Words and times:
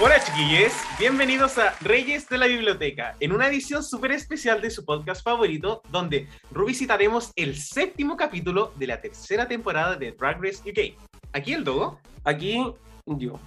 Hola 0.00 0.20
chiquillos, 0.20 0.72
bienvenidos 0.96 1.58
a 1.58 1.74
Reyes 1.80 2.28
de 2.28 2.38
la 2.38 2.46
Biblioteca, 2.46 3.16
en 3.18 3.32
una 3.32 3.48
edición 3.48 3.82
súper 3.82 4.12
especial 4.12 4.60
de 4.60 4.70
su 4.70 4.84
podcast 4.84 5.24
favorito, 5.24 5.82
donde 5.90 6.28
revisitaremos 6.52 7.32
el 7.34 7.56
séptimo 7.56 8.16
capítulo 8.16 8.72
de 8.76 8.86
la 8.86 9.00
tercera 9.00 9.48
temporada 9.48 9.96
de 9.96 10.12
Drag 10.12 10.40
Race 10.40 10.62
UK. 10.62 10.96
Aquí 11.32 11.52
el 11.52 11.64
Dogo. 11.64 11.98
Aquí 12.22 12.64
yo. 13.06 13.40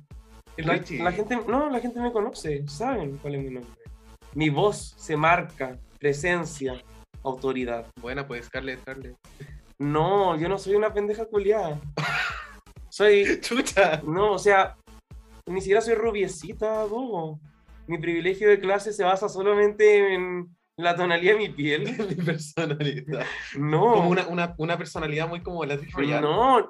La, 0.57 0.75
la 0.75 1.11
gente, 1.13 1.39
no, 1.47 1.69
la 1.69 1.79
gente 1.79 2.01
me 2.01 2.11
conoce, 2.11 2.67
saben 2.67 3.17
cuál 3.19 3.35
es 3.35 3.43
mi 3.45 3.51
nombre. 3.51 3.71
Mi 4.33 4.49
voz 4.49 4.93
se 4.97 5.15
marca, 5.15 5.79
presencia, 5.99 6.83
autoridad. 7.23 7.85
Buena, 8.01 8.27
pues 8.27 8.47
Scarlett, 8.47 8.81
Scarlett. 8.81 9.15
No, 9.79 10.37
yo 10.37 10.49
no 10.49 10.57
soy 10.57 10.75
una 10.75 10.93
pendeja 10.93 11.23
culiada. 11.23 11.79
Soy, 12.89 13.39
Chucha. 13.41 14.01
no, 14.03 14.33
o 14.33 14.37
sea, 14.37 14.75
ni 15.51 15.61
siquiera 15.61 15.81
soy 15.81 15.95
rubiecita, 15.95 16.81
Dogo. 16.83 17.39
Mi 17.87 17.97
privilegio 17.97 18.49
de 18.49 18.59
clase 18.59 18.93
se 18.93 19.03
basa 19.03 19.27
solamente 19.29 20.13
en 20.13 20.47
la 20.77 20.95
tonalidad 20.95 21.33
de 21.33 21.39
mi 21.39 21.49
piel. 21.49 21.83
Mi 22.09 22.15
personalidad. 22.23 23.25
No, 23.57 23.93
Como 23.93 24.09
una, 24.09 24.27
una, 24.27 24.55
una 24.57 24.77
personalidad 24.77 25.27
muy 25.27 25.41
como 25.41 25.63
la 25.65 25.77
de 25.77 25.87
Royal. 25.91 26.21
no. 26.21 26.69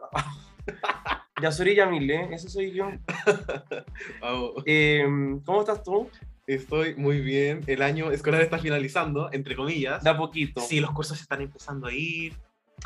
Yasuri 1.41 1.75
Yamile, 1.75 2.29
ese 2.33 2.49
soy 2.49 2.71
yo. 2.71 2.89
Wow. 4.21 4.63
Eh, 4.65 5.05
¿Cómo 5.45 5.61
estás 5.61 5.83
tú? 5.83 6.09
Estoy 6.45 6.95
muy 6.95 7.19
bien. 7.21 7.61
El 7.67 7.81
año 7.81 8.11
escolar 8.11 8.41
está 8.41 8.57
finalizando, 8.59 9.29
entre 9.31 9.55
comillas. 9.55 10.03
De 10.03 10.09
a 10.09 10.17
poquito. 10.17 10.61
Sí, 10.61 10.79
los 10.79 10.91
cursos 10.91 11.19
están 11.19 11.41
empezando 11.41 11.87
a 11.87 11.93
ir. 11.93 12.35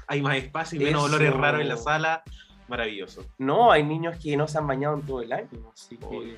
Hay 0.08 0.22
más 0.22 0.38
espacio 0.38 0.80
y 0.80 0.84
menos 0.86 1.06
Eso. 1.06 1.16
olores 1.16 1.34
raros 1.34 1.62
en 1.62 1.70
la 1.70 1.78
sala. 1.78 2.24
Maravilloso. 2.68 3.26
No, 3.38 3.72
hay 3.72 3.84
niños 3.84 4.18
que 4.22 4.36
no 4.36 4.48
se 4.48 4.58
han 4.58 4.68
bañado 4.68 4.96
en 4.96 5.02
todo 5.04 5.22
el 5.22 5.32
año, 5.32 5.72
así 5.74 5.98
que... 5.98 6.38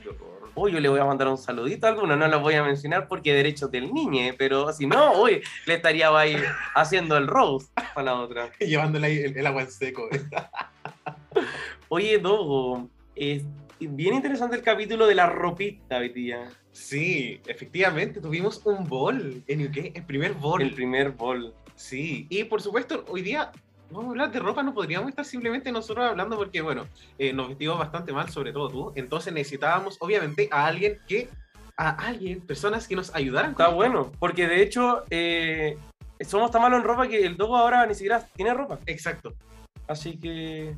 Yo 0.56 0.80
le 0.80 0.90
voy 0.90 1.00
a 1.00 1.06
mandar 1.06 1.28
un 1.28 1.38
saludito 1.38 1.86
a 1.88 1.92
alguno, 1.92 2.16
no 2.16 2.28
los 2.28 2.42
voy 2.42 2.56
a 2.56 2.64
mencionar 2.64 3.08
porque 3.08 3.34
derechos 3.34 3.72
del 3.72 3.94
niño, 3.94 4.34
pero 4.38 4.74
si 4.74 4.88
no, 4.88 5.22
uy, 5.22 5.42
le 5.66 5.74
estaría 5.76 6.10
ahí 6.18 6.36
haciendo 6.76 7.16
el 7.16 7.28
roast 7.28 7.72
para 7.94 8.04
la 8.04 8.16
otra. 8.16 8.52
Llevándole 8.60 9.08
ahí 9.08 9.18
el, 9.20 9.38
el 9.38 9.48
agua 9.48 9.62
en 9.62 9.72
seco. 9.72 10.10
Oye, 11.90 12.18
Dogo, 12.18 12.90
es 13.16 13.44
bien 13.80 14.16
interesante 14.16 14.56
el 14.56 14.64
capítulo 14.64 15.08
de 15.08 15.16
la 15.16 15.28
ropita 15.28 15.98
hoy 15.98 16.10
día. 16.10 16.50
Sí, 16.72 17.40
efectivamente, 17.48 18.20
tuvimos 18.20 18.62
un 18.66 18.84
bol 18.84 19.44
en 19.48 19.68
UK, 19.68 19.96
el 19.96 20.04
primer 20.04 20.34
bol. 20.34 20.62
El 20.62 20.74
primer 20.74 21.12
bol. 21.12 21.54
Sí, 21.76 22.28
y 22.30 22.44
por 22.44 22.62
supuesto, 22.62 23.06
hoy 23.08 23.22
día 23.22 23.52
vamos 23.90 24.08
a 24.08 24.10
hablar 24.10 24.32
de 24.32 24.40
ropa, 24.40 24.64
no 24.64 24.74
podríamos 24.74 25.10
estar 25.10 25.26
simplemente 25.26 25.72
nosotros 25.72 26.06
hablando 26.06 26.38
porque, 26.38 26.62
bueno, 26.62 26.88
eh, 27.18 27.34
nos 27.34 27.50
vestimos 27.50 27.78
bastante 27.78 28.12
mal, 28.12 28.30
sobre 28.30 28.52
todo 28.52 28.70
tú. 28.70 28.92
Entonces 28.96 29.34
necesitábamos, 29.34 29.98
obviamente, 30.00 30.50
a 30.52 30.66
alguien 30.66 31.00
que, 31.08 31.30
a 31.78 31.90
alguien, 31.90 32.42
personas 32.42 32.88
que 32.88 32.96
nos 32.96 33.14
ayudaran. 33.16 33.54
con 33.54 33.66
Está 33.66 33.76
bueno, 33.76 34.12
porque 34.20 34.48
de 34.48 34.62
hecho 34.62 35.04
eh, 35.10 35.78
somos 36.22 36.52
tan 36.52 36.62
malos 36.62 36.80
en 36.80 36.86
ropa 36.86 37.08
que 37.08 37.26
el 37.26 37.38
Dogo 37.38 37.56
ahora 37.56 37.86
ni 37.86 37.94
siquiera 37.94 38.26
tiene 38.36 38.54
ropa. 38.54 38.80
Exacto. 38.86 39.34
Así 39.88 40.20
que 40.20 40.76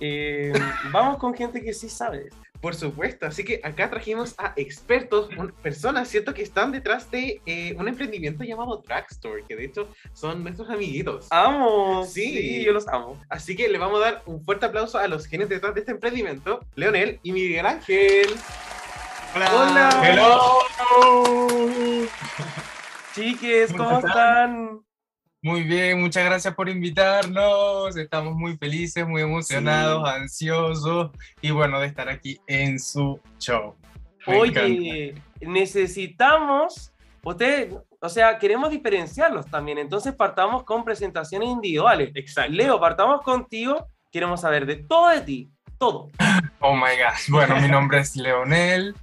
eh, 0.00 0.52
vamos 0.92 1.18
con 1.18 1.34
gente 1.34 1.62
que 1.62 1.72
sí 1.72 1.88
sabe. 1.88 2.30
Por 2.64 2.74
supuesto, 2.74 3.26
así 3.26 3.44
que 3.44 3.60
acá 3.62 3.90
trajimos 3.90 4.34
a 4.38 4.54
expertos, 4.56 5.28
un- 5.36 5.52
personas, 5.52 6.08
¿cierto?, 6.08 6.32
que 6.32 6.40
están 6.40 6.72
detrás 6.72 7.10
de 7.10 7.42
eh, 7.44 7.74
un 7.78 7.86
emprendimiento 7.88 8.42
llamado 8.42 8.78
Dragstore, 8.86 9.44
que 9.46 9.54
de 9.54 9.66
hecho 9.66 9.90
son 10.14 10.42
nuestros 10.42 10.70
amiguitos. 10.70 11.26
¡Amo! 11.30 12.06
Sí. 12.06 12.24
Sí, 12.24 12.64
yo 12.64 12.72
los 12.72 12.88
amo. 12.88 13.20
Así 13.28 13.54
que 13.54 13.68
le 13.68 13.76
vamos 13.76 14.00
a 14.00 14.04
dar 14.04 14.22
un 14.24 14.42
fuerte 14.42 14.64
aplauso 14.64 14.96
a 14.96 15.06
los 15.08 15.26
genios 15.26 15.50
detrás 15.50 15.74
de 15.74 15.80
este 15.80 15.92
emprendimiento, 15.92 16.60
Leonel 16.74 17.20
y 17.22 17.32
Miguel 17.32 17.66
Ángel. 17.66 18.28
Hola. 19.34 20.00
Hello. 20.02 20.58
Chiques, 23.14 23.72
¿cómo 23.72 23.84
¿Cómo 23.84 23.98
están? 24.08 24.80
Muy 25.44 25.62
bien, 25.62 26.00
muchas 26.00 26.24
gracias 26.24 26.54
por 26.54 26.70
invitarnos. 26.70 27.94
Estamos 27.98 28.34
muy 28.34 28.56
felices, 28.56 29.06
muy 29.06 29.20
emocionados, 29.20 30.08
ansiosos 30.08 31.10
y 31.42 31.50
bueno, 31.50 31.80
de 31.80 31.86
estar 31.86 32.08
aquí 32.08 32.40
en 32.46 32.80
su 32.80 33.20
show. 33.38 33.76
Me 34.26 34.38
encanta. 34.38 34.62
Oye, 34.62 35.14
necesitamos, 35.42 36.94
ustedes, 37.22 37.74
o 38.00 38.08
sea, 38.08 38.38
queremos 38.38 38.70
diferenciarlos 38.70 39.44
también, 39.50 39.76
entonces 39.76 40.14
partamos 40.14 40.64
con 40.64 40.82
presentaciones 40.82 41.50
individuales. 41.50 42.10
Exacto. 42.14 42.50
Leo, 42.50 42.80
partamos 42.80 43.20
contigo, 43.20 43.86
queremos 44.10 44.40
saber 44.40 44.64
de 44.64 44.76
todo 44.76 45.10
de 45.10 45.20
ti, 45.20 45.50
todo. 45.76 46.08
Oh 46.60 46.74
my 46.74 46.96
gosh. 46.96 47.28
Bueno, 47.28 47.60
mi 47.60 47.68
nombre 47.68 47.98
es 47.98 48.16
Leonel. 48.16 48.96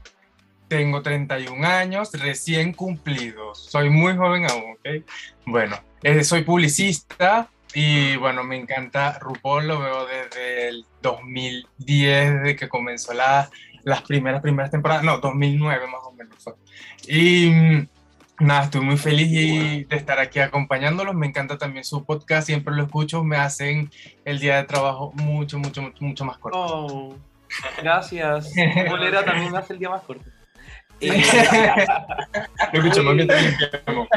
Tengo 0.67 1.03
31 1.03 1.67
años, 1.67 2.11
recién 2.13 2.73
cumplidos. 2.73 3.59
Soy 3.69 3.91
muy 3.91 4.17
joven 4.17 4.49
aún, 4.49 4.71
¿ok? 4.71 5.05
Bueno, 5.45 5.77
eh, 6.03 6.23
soy 6.23 6.43
publicista 6.43 7.49
y 7.73 8.15
bueno, 8.17 8.43
me 8.43 8.57
encanta 8.57 9.17
RuPaul, 9.19 9.67
lo 9.67 9.79
veo 9.79 10.05
desde 10.05 10.67
el 10.69 10.85
2010, 11.01 12.33
desde 12.41 12.55
que 12.55 12.67
comenzó 12.69 13.13
la- 13.13 13.49
las 13.83 14.01
primeras, 14.03 14.41
primeras 14.41 14.71
temporadas, 14.71 15.03
no, 15.03 15.17
2009 15.19 15.87
más 15.87 16.01
o 16.03 16.11
menos 16.11 16.35
fue. 16.43 16.53
Y 17.07 17.49
mm, 17.49 17.87
nada, 18.41 18.65
estoy 18.65 18.81
muy 18.81 18.97
feliz 18.97 19.27
y- 19.31 19.83
de 19.85 19.95
estar 19.95 20.19
aquí 20.19 20.39
acompañándolos. 20.39 21.15
Me 21.15 21.27
encanta 21.27 21.57
también 21.57 21.83
su 21.83 22.03
podcast, 22.05 22.45
siempre 22.47 22.75
lo 22.75 22.83
escucho, 22.83 23.23
me 23.23 23.37
hacen 23.37 23.89
el 24.25 24.39
día 24.39 24.57
de 24.57 24.63
trabajo 24.65 25.11
mucho, 25.15 25.57
mucho, 25.57 25.81
mucho, 25.81 26.03
mucho 26.03 26.25
más 26.25 26.37
corto. 26.37 26.59
Oh, 26.59 27.15
gracias. 27.81 28.51
Bolera 28.89 29.23
también 29.25 29.51
me 29.51 29.57
hace 29.57 29.73
el 29.73 29.79
día 29.79 29.89
más 29.89 30.01
corto. 30.03 30.25
Eh, 31.03 31.09
Lo 32.73 32.79
escuchamos 32.79 33.15
mientras 33.15 33.41
limpiamos. 33.41 34.07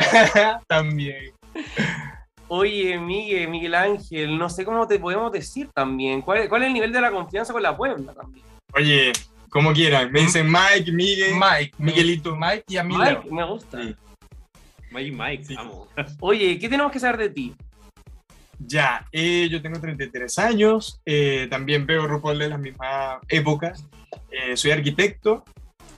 También. 0.67 1.33
Oye, 2.49 2.99
Miguel, 2.99 3.49
Miguel 3.49 3.75
Ángel, 3.75 4.39
no 4.39 4.49
sé 4.51 4.65
cómo 4.65 4.87
te 4.87 4.99
podemos 4.99 5.33
decir 5.33 5.71
también. 5.75 6.21
¿Cuál, 6.21 6.49
cuál 6.49 6.63
es 6.63 6.69
el 6.69 6.75
nivel 6.75 6.93
de 6.93 7.01
la 7.01 7.11
confianza 7.11 7.53
con 7.53 7.63
la 7.63 7.77
Puebla 7.77 8.13
también? 8.13 8.45
Oye, 8.75 9.13
como 9.49 9.73
quieran. 9.73 10.13
Me 10.13 10.21
dicen 10.21 10.47
Mike, 10.51 10.93
Miguel. 10.93 11.35
Mike, 11.35 11.73
Miguelito. 11.79 12.37
Mike 12.37 12.65
y 12.69 12.77
a 12.77 12.85
mí 12.85 12.97
Mike, 12.97 13.23
me 13.31 13.45
gusta. 13.45 13.83
Sí. 13.83 13.97
Mike, 14.91 15.13
Mike, 15.17 15.45
Sí. 15.45 15.55
vamos. 15.55 15.89
Oye, 16.21 16.59
¿qué 16.59 16.69
tenemos 16.69 16.93
que 16.93 17.01
saber 17.01 17.17
de 17.19 17.31
ti? 17.31 17.55
Ya, 18.59 19.07
eh, 19.11 19.49
yo 19.51 19.61
tengo 19.63 19.81
33 19.81 20.39
años. 20.39 21.01
eh, 21.07 21.49
también 21.51 21.87
veo 21.87 22.07
RuPaul 22.07 22.39
de 22.39 22.49
las 22.51 22.61
mismas 22.61 23.19
épocas. 23.29 23.85
eh, 24.31 24.57
soy 24.57 24.71
arquitecto. 24.71 25.45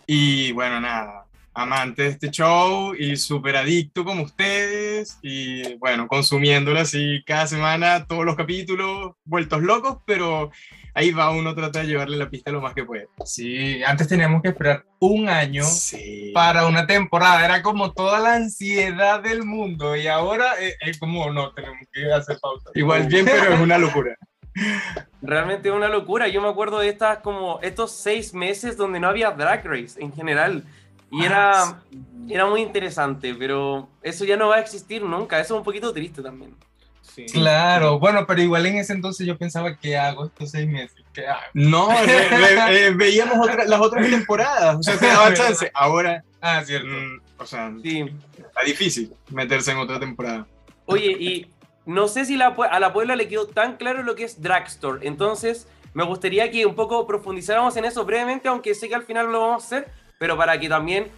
Y 0.07 0.53
bueno, 0.53 0.81
nada. 0.81 1.25
Amante 1.53 2.03
de 2.03 2.09
este 2.11 2.31
show 2.31 2.95
y 2.95 3.17
súper 3.17 3.57
adicto 3.57 4.05
como 4.05 4.23
ustedes. 4.23 4.86
Y 5.23 5.75
bueno, 5.77 6.07
consumiéndolo 6.09 6.81
así 6.81 7.23
cada 7.27 7.47
semana, 7.47 8.07
todos 8.07 8.25
los 8.25 8.37
capítulos, 8.37 9.13
vueltos 9.25 9.63
locos, 9.63 9.99
pero 10.07 10.51
ahí 10.95 11.11
va 11.11 11.31
uno 11.31 11.55
trata 11.55 11.81
de 11.81 11.87
llevarle 11.89 12.17
la 12.17 12.31
pista 12.31 12.51
lo 12.51 12.61
más 12.61 12.75
que 12.75 12.85
puede. 12.85 13.09
Sí, 13.25 13.83
antes 13.85 14.09
teníamos 14.09 14.43
que 14.43 14.49
esperar 14.49 14.85
un 14.99 15.29
año 15.29 15.65
Sí. 15.65 16.31
para 16.35 16.67
una 16.67 16.87
temporada. 16.87 17.45
Era 17.45 17.63
como 17.63 17.93
toda 17.93 18.19
la 18.21 18.35
ansiedad 18.35 19.21
del 19.21 19.45
mundo 19.45 19.95
y 19.97 20.07
ahora 20.07 20.55
eh, 20.61 20.75
es 20.81 20.99
como 20.99 21.31
no, 21.33 21.53
tenemos 21.53 21.79
que 21.93 22.13
hacer 22.13 22.39
pausa. 22.41 22.71
Igual 22.75 23.07
bien, 23.07 23.25
pero 23.27 23.55
es 23.55 23.61
una 23.61 23.79
locura. 23.79 24.17
Realmente 25.23 25.69
es 25.69 25.75
una 25.75 25.89
locura. 25.89 26.29
Yo 26.29 26.41
me 26.41 26.49
acuerdo 26.49 26.79
de 26.79 26.89
estas 26.89 27.19
como 27.19 27.59
estos 27.63 27.93
seis 27.93 28.33
meses 28.33 28.77
donde 28.77 29.01
no 29.01 29.09
había 29.09 29.31
Drag 29.31 29.65
Race 29.67 30.01
en 30.01 30.13
general. 30.13 30.65
Y 31.11 31.25
era, 31.25 31.83
era 32.29 32.47
muy 32.47 32.61
interesante, 32.63 33.35
pero 33.35 33.89
eso 34.03 34.25
ya 34.25 34.37
no 34.37 34.49
va 34.49 34.57
a 34.57 34.61
existir 34.61 35.03
nunca. 35.03 35.39
Eso 35.41 35.55
es 35.55 35.59
un 35.59 35.65
poquito 35.65 35.93
triste 35.93 36.23
también. 36.23 36.55
Sí. 37.03 37.25
Claro, 37.27 37.99
bueno, 37.99 38.27
pero 38.27 38.43
igual 38.43 38.67
en 38.67 38.77
ese 38.77 38.93
entonces 38.93 39.27
yo 39.27 39.39
pensaba, 39.39 39.77
¿qué 39.77 39.97
hago 39.97 40.27
estos 40.27 40.51
seis 40.51 40.69
meses? 40.69 41.03
¿Qué 41.15 41.27
hago? 41.27 41.41
No, 41.55 41.89
ve- 42.07 42.29
ve- 42.31 42.87
eh, 42.87 42.91
veíamos 42.91 43.39
otra- 43.49 43.65
las 43.65 43.81
otras 43.81 44.11
temporadas, 44.11 44.77
o 44.77 44.83
sea, 44.83 44.99
te 44.99 45.07
daba 45.07 45.33
chance. 45.35 45.71
Ahora, 45.73 46.23
ah, 46.43 46.63
cierto. 46.65 46.89
mm, 46.89 47.21
o 47.39 47.47
sea, 47.47 47.73
Sí. 47.83 48.05
está 48.37 48.63
difícil 48.67 49.13
meterse 49.31 49.71
en 49.73 49.79
otra 49.79 49.99
temporada. 49.99 50.47
Oye, 50.85 51.13
y 51.13 51.47
no 51.87 52.09
sé 52.09 52.25
si 52.27 52.37
la, 52.37 52.49
a 52.49 52.81
la 52.81 52.93
Puebla 52.93 53.17
le 53.17 53.29
quedó 53.29 53.47
tan 53.47 53.77
claro 53.77 54.03
lo 54.03 54.15
que 54.15 54.25
es 54.25 54.43
Dragstore. 54.43 55.07
Entonces, 55.07 55.69
me 55.95 56.05
gustaría 56.05 56.51
que 56.51 56.67
un 56.67 56.75
poco 56.75 57.07
profundizáramos 57.07 57.77
en 57.79 57.87
eso 57.87 58.05
brevemente, 58.05 58.49
aunque 58.49 58.75
sé 58.75 58.89
que 58.89 58.95
al 58.95 59.05
final 59.05 59.33
lo 59.33 59.41
vamos 59.41 59.63
a 59.63 59.67
hacer, 59.67 59.89
pero 60.19 60.37
para 60.37 60.59
que 60.59 60.69
también 60.69 61.11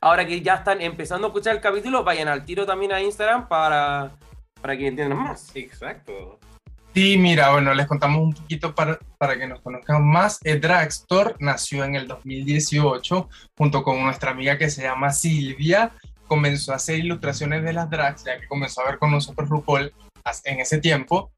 ahora 0.00 0.26
que 0.26 0.42
ya 0.42 0.56
están 0.56 0.80
empezando 0.82 1.26
a 1.26 1.30
escuchar 1.30 1.54
el 1.54 1.62
capítulo, 1.62 2.04
vayan 2.04 2.28
al 2.28 2.44
tiro 2.44 2.66
también 2.66 2.92
a 2.92 3.00
Instagram 3.00 3.48
para, 3.48 4.12
para 4.60 4.76
que 4.76 4.88
entiendan 4.88 5.18
más. 5.18 5.54
Exacto. 5.54 6.38
Sí, 6.94 7.16
mira, 7.16 7.52
bueno, 7.52 7.72
les 7.72 7.86
contamos 7.86 8.20
un 8.20 8.34
poquito 8.34 8.74
para, 8.74 8.98
para 9.16 9.38
que 9.38 9.46
nos 9.46 9.60
conozcan 9.62 10.04
más. 10.06 10.38
El 10.44 10.60
Dragstore 10.60 11.36
nació 11.38 11.84
en 11.84 11.94
el 11.94 12.06
2018 12.06 13.30
junto 13.56 13.82
con 13.82 14.02
nuestra 14.02 14.32
amiga 14.32 14.58
que 14.58 14.68
se 14.68 14.82
llama 14.82 15.10
Silvia. 15.10 15.92
Comenzó 16.26 16.72
a 16.72 16.76
hacer 16.76 16.98
ilustraciones 16.98 17.62
de 17.62 17.72
las 17.72 17.88
drags, 17.88 18.24
ya 18.24 18.38
que 18.38 18.46
comenzó 18.46 18.82
a 18.82 18.90
ver 18.90 18.98
con 18.98 19.10
nosotros 19.10 19.48
RuPaul 19.48 19.94
en 20.44 20.60
ese 20.60 20.78
tiempo. 20.78 21.30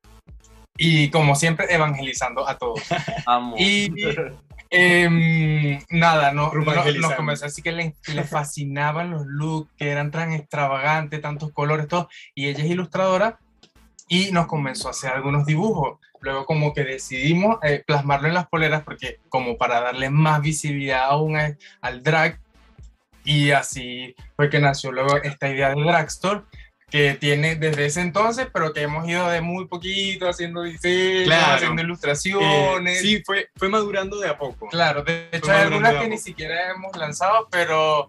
Y 0.76 1.10
como 1.10 1.36
siempre, 1.36 1.72
evangelizando 1.72 2.48
a 2.48 2.58
todos. 2.58 2.80
Amo. 3.26 3.54
Y 3.56 3.92
em, 4.74 5.80
nada, 5.90 6.32
no, 6.32 6.50
no- 6.76 6.82
nos 7.00 7.10
comenzó 7.16 7.46
así 7.46 7.62
que 7.62 7.72
le, 7.72 7.94
le 8.12 8.24
fascinaban 8.24 9.10
los 9.10 9.26
looks, 9.26 9.70
que 9.76 9.88
eran 9.90 10.10
tan 10.10 10.32
extravagantes, 10.32 11.20
tantos 11.20 11.52
colores, 11.52 11.88
todo. 11.88 12.08
Y 12.34 12.48
ella 12.48 12.64
es 12.64 12.70
ilustradora 12.70 13.38
y 14.08 14.32
nos 14.32 14.46
comenzó 14.46 14.88
a 14.88 14.90
hacer 14.92 15.10
algunos 15.12 15.46
dibujos. 15.46 15.98
Luego 16.20 16.46
como 16.46 16.72
que 16.72 16.84
decidimos 16.84 17.58
eh, 17.62 17.82
plasmarlo 17.86 18.28
en 18.28 18.34
las 18.34 18.46
poleras 18.48 18.82
porque 18.82 19.18
como 19.28 19.56
para 19.58 19.80
darle 19.80 20.10
más 20.10 20.40
visibilidad 20.40 21.04
aún 21.04 21.36
a- 21.36 21.56
al 21.80 22.02
drag. 22.02 22.38
Y 23.26 23.52
así 23.52 24.14
fue 24.36 24.50
que 24.50 24.58
nació 24.60 24.92
luego 24.92 25.16
esta 25.22 25.48
idea 25.48 25.74
de 25.74 25.82
Dragstore 25.82 26.42
que 26.94 27.14
tiene 27.14 27.56
desde 27.56 27.86
ese 27.86 28.02
entonces, 28.02 28.46
pero 28.52 28.72
que 28.72 28.82
hemos 28.82 29.08
ido 29.08 29.26
de 29.28 29.40
muy 29.40 29.66
poquito 29.66 30.28
haciendo 30.28 30.62
diseños, 30.62 31.24
Claro. 31.24 31.54
haciendo 31.56 31.82
Eh, 31.82 31.84
ilustraciones. 31.86 33.00
sí, 33.00 33.20
fue, 33.26 33.48
fue 33.56 33.68
madurando 33.68 34.20
de 34.20 34.28
a 34.28 34.38
poco. 34.38 34.68
Claro, 34.68 35.02
de 35.02 35.26
hecho 35.32 35.46
Fue 35.46 35.54
hay 35.56 35.62
algunas 35.62 35.94
que 36.00 36.08
ni 36.08 36.18
siquiera 36.18 36.70
hemos 36.70 36.96
lanzado, 36.96 37.48
pero 37.50 38.08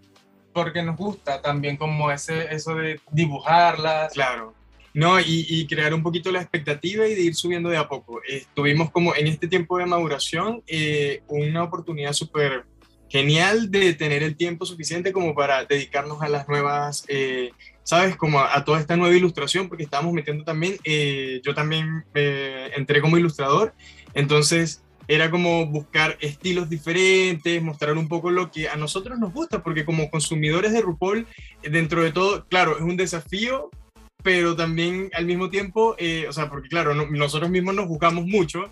porque 0.54 0.84
nos 0.84 0.96
gusta 0.98 1.42
también 1.42 1.78
como 1.78 2.12
ese, 2.12 2.54
eso 2.54 2.76
de 2.76 3.00
dibujarlas. 3.10 4.14
Claro. 4.14 4.54
No, 4.94 5.20
y, 5.20 5.48
y 5.50 5.66
crear 5.66 5.92
un 5.96 6.04
poquito 6.04 6.32
la 6.32 6.42
expectativa 6.42 7.08
y 7.08 7.16
de 7.16 7.22
ir 7.24 7.34
subiendo 7.34 7.70
de 7.70 7.78
a 7.78 7.88
poco. 7.88 8.22
Eh, 8.30 8.46
tuvimos 8.54 8.92
como 8.92 9.16
en 9.16 9.26
este 9.26 9.48
tiempo 9.48 9.80
de 9.80 9.88
maduración 9.88 10.62
eh, 10.68 11.24
una 11.28 11.64
oportunidad 11.64 12.14
súper 12.14 12.66
genial 13.10 13.72
de 13.72 13.94
tener 13.94 14.24
el 14.24 14.36
tiempo 14.36 14.66
suficiente 14.66 15.12
como 15.14 15.36
para 15.36 15.66
dedicarnos 15.66 16.22
a 16.22 16.28
las 16.30 16.48
nuevas, 16.48 17.06
eh, 17.08 17.52
¿sabes? 17.84 18.16
Como 18.16 18.40
a, 18.40 18.56
a 18.58 18.66
toda 18.66 18.80
esta 18.80 18.98
nueva 18.98 19.16
ilustración, 19.16 19.68
porque 19.70 19.84
estábamos 19.84 20.14
metiendo 20.14 20.44
también, 20.44 20.78
eh, 20.84 21.42
yo 21.44 21.54
también 21.54 22.04
eh, 22.16 22.72
entré 22.76 23.02
como 23.02 23.18
ilustrador, 23.18 23.74
entonces 24.14 24.82
era 25.08 25.30
como 25.30 25.68
buscar 25.68 26.18
estilos 26.20 26.68
diferentes, 26.68 27.62
mostrar 27.62 27.96
un 27.96 28.08
poco 28.08 28.32
lo 28.32 28.50
que 28.50 28.68
a 28.70 28.76
nosotros 28.76 29.20
nos 29.20 29.32
gusta, 29.34 29.62
porque 29.62 29.86
como 29.86 30.10
consumidores 30.10 30.74
de 30.74 30.82
RuPaul, 30.82 31.28
eh, 31.62 31.70
dentro 31.70 32.02
de 32.04 32.12
todo, 32.12 32.46
claro, 32.50 32.76
es 32.78 32.82
un 32.84 32.98
desafío, 32.98 33.70
pero 34.24 34.56
también 34.56 35.12
al 35.14 35.28
mismo 35.28 35.52
tiempo, 35.52 35.96
eh, 36.00 36.26
o 36.28 36.34
sea, 36.34 36.50
porque 36.50 36.70
claro, 36.70 36.96
no- 36.96 37.06
nosotros 37.12 37.52
mismos 37.52 37.76
nos 37.76 37.88
buscamos 37.88 38.26
mucho, 38.26 38.72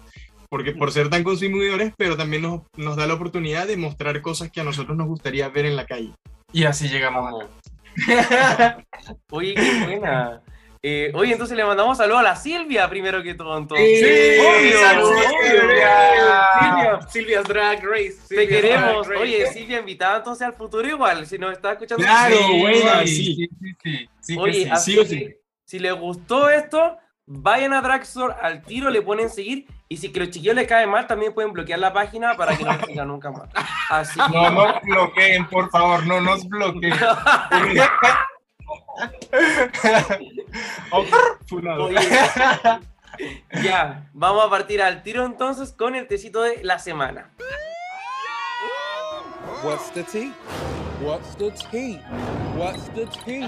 porque 0.54 0.72
por 0.74 0.92
ser 0.92 1.10
tan 1.10 1.24
consumidores, 1.24 1.94
pero 1.98 2.16
también 2.16 2.44
nos, 2.44 2.62
nos 2.78 2.96
da 2.96 3.08
la 3.08 3.16
oportunidad 3.16 3.66
de 3.66 3.76
mostrar 3.76 4.22
cosas 4.22 4.52
que 4.52 4.62
a 4.62 4.64
nosotros 4.64 4.96
nos 4.96 5.08
gustaría 5.08 5.50
ver 5.50 5.66
en 5.66 5.76
la 5.76 5.88
calle. 5.88 6.14
Y 6.52 6.66
así 6.66 6.90
llegamos. 6.90 7.28
Amo. 7.28 7.50
Oye, 9.32 9.56
qué 9.56 9.84
buena. 9.84 10.44
Eh, 10.84 11.12
oye, 11.16 11.32
entonces 11.32 11.58
le 11.58 11.66
mandamos 11.66 11.98
saludos 11.98 12.20
a 12.20 12.24
la 12.24 12.36
Silvia 12.36 12.88
primero 12.88 13.24
que 13.24 13.34
todo. 13.34 13.58
entonces. 13.58 14.00
Sí, 14.00 14.46
obvio, 14.46 14.80
saludos, 14.80 15.12
obvio. 15.12 15.62
Silvia. 15.62 15.90
Silvia, 16.60 17.00
Silvia's 17.10 17.44
Drag 17.46 17.84
Race. 17.84 18.12
te 18.12 18.36
Silvia's 18.36 18.48
queremos. 18.50 19.08
Drag 19.08 19.20
Race. 19.22 19.22
Oye, 19.24 19.48
Silvia, 19.54 19.80
invitada 19.80 20.18
entonces 20.18 20.46
al 20.46 20.54
futuro 20.54 20.88
igual, 20.88 21.26
si 21.26 21.40
nos 21.40 21.54
está 21.54 21.72
escuchando. 21.72 22.04
Claro, 22.04 22.36
Sí. 22.38 22.60
buena, 22.60 23.08
sí, 23.08 23.16
sí. 23.16 23.50
sí, 23.60 23.76
sí, 23.82 24.10
sí, 24.22 24.38
Oye, 24.38 24.54
sí. 24.66 24.70
así 24.70 25.06
sí. 25.06 25.36
si 25.66 25.80
les 25.80 25.96
gustó 25.96 26.48
esto, 26.52 26.98
vayan 27.26 27.74
a 27.74 27.82
Dragstore 27.82 28.36
al 28.40 28.62
tiro, 28.62 28.92
le 28.92 29.02
ponen 29.02 29.32
seguir. 29.32 29.66
Y 29.94 29.98
si 29.98 30.12
que 30.12 30.22
los 30.22 30.31
chiquillos 30.31 30.56
les 30.56 30.68
cae 30.68 30.88
mal, 30.88 31.06
también 31.06 31.34
pueden 31.36 31.54
bloquear 31.54 31.78
la 31.78 31.94
página 31.94 32.36
para 32.36 32.57
que 32.57 32.63
no 32.63 32.74
les 32.75 32.86
sigan 32.88 33.07
nunca 33.10 33.30
más. 33.30 33.48
Así 33.92 34.19
que- 34.19 34.34
No 34.34 34.50
nos 34.50 34.81
bloqueen, 34.81 35.48
por 35.48 35.69
favor, 35.69 36.04
no 36.07 36.19
nos 36.19 36.44
bloqueen. 36.50 36.95
Ya, 43.63 44.10
vamos 44.13 44.45
a 44.45 44.50
partir 44.50 44.81
al 44.81 45.04
tiro 45.04 45.25
entonces 45.25 45.72
con 45.72 45.94
el 45.96 46.07
tecito 46.07 46.42
de 46.42 46.63
la 46.63 46.80
semana. 46.80 47.30
What's 49.63 49.92
the 49.94 50.01
tea? 50.04 50.34
What's 51.01 51.38
the 51.38 51.51
tea? 51.69 52.01
What's 52.57 52.89
the 52.96 53.06
tea, 53.24 53.48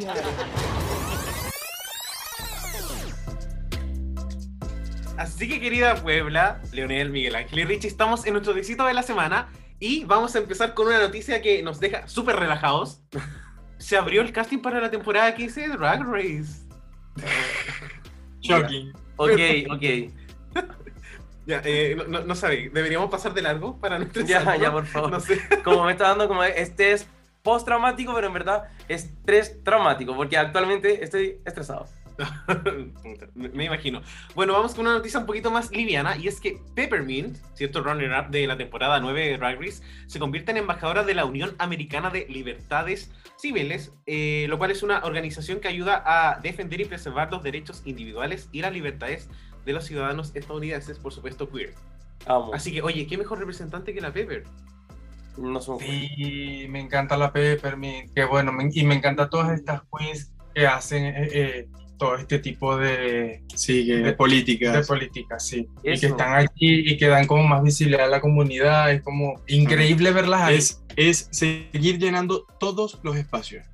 Así 5.17 5.47
que 5.47 5.61
querida 5.61 5.95
Puebla, 5.95 6.61
Leonel, 6.73 7.09
Miguel 7.09 7.35
Ángel 7.35 7.59
y 7.59 7.65
Richie, 7.65 7.87
estamos 7.87 8.25
en 8.25 8.33
nuestro 8.33 8.53
visito 8.53 8.85
de 8.85 8.93
la 8.93 9.01
semana 9.01 9.47
y 9.79 10.03
vamos 10.03 10.35
a 10.35 10.39
empezar 10.39 10.73
con 10.73 10.87
una 10.87 10.99
noticia 10.99 11.41
que 11.41 11.63
nos 11.63 11.79
deja 11.79 12.07
súper 12.07 12.35
relajados. 12.35 13.01
Se 13.77 13.97
abrió 13.97 14.21
el 14.21 14.33
casting 14.33 14.59
para 14.59 14.81
la 14.81 14.91
temporada 14.91 15.33
15 15.33 15.61
de 15.61 15.67
Drag 15.69 16.03
Race. 16.03 16.65
Shocking. 18.41 18.93
Ok, 19.15 19.39
ok. 19.69 19.83
Ya, 21.45 21.61
eh, 21.63 21.95
no, 22.07 22.21
no, 22.21 22.33
deberíamos 22.33 23.09
pasar 23.11 23.33
de 23.35 23.43
largo 23.43 23.79
para 23.79 23.99
no 23.99 24.05
Ya, 24.25 24.55
ya, 24.55 24.71
por 24.71 24.85
favor. 24.87 25.11
No 25.11 25.19
sé. 25.19 25.39
Como 25.63 25.85
me 25.85 25.91
está 25.91 26.07
dando 26.07 26.27
como 26.27 26.43
este 26.43 26.91
es 26.91 27.07
post-traumático, 27.43 28.13
pero 28.15 28.27
en 28.27 28.33
verdad 28.33 28.63
es 28.87 29.05
estrés 29.05 29.63
traumático, 29.63 30.15
porque 30.15 30.37
actualmente 30.37 31.03
estoy 31.03 31.39
estresado. 31.45 31.85
Me 33.35 33.49
me 33.49 33.65
imagino. 33.65 34.01
Bueno, 34.35 34.53
vamos 34.53 34.73
con 34.73 34.85
una 34.85 34.95
noticia 34.95 35.19
un 35.19 35.25
poquito 35.25 35.51
más 35.51 35.71
liviana 35.71 36.15
y 36.17 36.27
es 36.27 36.39
que 36.39 36.59
Peppermint, 36.75 37.37
cierto 37.53 37.81
runner-up 37.83 38.29
de 38.29 38.47
la 38.47 38.57
temporada 38.57 38.99
9 38.99 39.27
de 39.27 39.37
Drag 39.37 39.59
Race, 39.59 39.83
se 40.07 40.19
convierte 40.19 40.51
en 40.51 40.57
embajadora 40.57 41.03
de 41.03 41.13
la 41.13 41.25
Unión 41.25 41.55
Americana 41.57 42.09
de 42.09 42.25
Libertades 42.29 43.11
Civiles, 43.37 43.91
eh, 44.05 44.45
lo 44.49 44.57
cual 44.57 44.71
es 44.71 44.83
una 44.83 44.99
organización 45.03 45.59
que 45.59 45.67
ayuda 45.67 46.03
a 46.05 46.39
defender 46.39 46.79
y 46.81 46.85
preservar 46.85 47.31
los 47.31 47.43
derechos 47.43 47.81
individuales 47.85 48.47
y 48.51 48.61
las 48.61 48.71
libertades 48.71 49.29
de 49.65 49.73
los 49.73 49.83
ciudadanos 49.85 50.31
estadounidenses, 50.35 50.99
por 50.99 51.11
supuesto 51.13 51.49
queer. 51.49 51.73
Amo. 52.27 52.53
Así 52.53 52.71
que, 52.71 52.81
oye, 52.81 53.05
¿qué 53.07 53.17
mejor 53.17 53.39
representante 53.39 53.93
que 53.93 54.01
la 54.01 54.11
Pepper? 54.13 54.43
No 55.37 55.59
son 55.59 55.79
Sí, 55.79 56.65
me 56.69 56.79
encanta 56.79 57.17
la 57.17 57.33
Peppermint, 57.33 58.13
que 58.13 58.23
bueno, 58.23 58.53
me- 58.53 58.69
y 58.71 58.83
me 58.85 58.95
encanta 58.95 59.29
todas 59.29 59.51
estas 59.51 59.81
queens 59.91 60.31
que 60.53 60.65
hacen 60.65 61.03
eh, 61.05 61.29
eh, 61.33 61.67
todo 61.97 62.15
este 62.15 62.39
tipo 62.39 62.77
de, 62.77 63.43
Sí, 63.55 63.85
que 63.85 63.97
De- 63.97 64.03
de 64.03 64.13
política. 64.13 64.71
de 64.71 64.83
política, 64.83 65.39
sí. 65.39 65.67
Y 65.83 65.99
que 65.99 66.07
están 66.07 66.35
aquí 66.35 66.91
y 66.91 66.97
que 66.97 67.07
dan 67.07 67.27
como 67.27 67.43
más 67.47 67.63
visibilidad 67.63 68.05
a 68.05 68.09
la 68.09 68.21
comunidad, 68.21 68.91
es 68.91 69.01
como 69.01 69.41
increíble 69.47 70.11
verlas 70.11 70.41
ahí. 70.41 70.55
Es, 70.57 70.83
es 70.95 71.27
seguir 71.31 71.97
llenando 71.99 72.45
todos 72.59 72.99
los 73.03 73.15
espacios. 73.15 73.65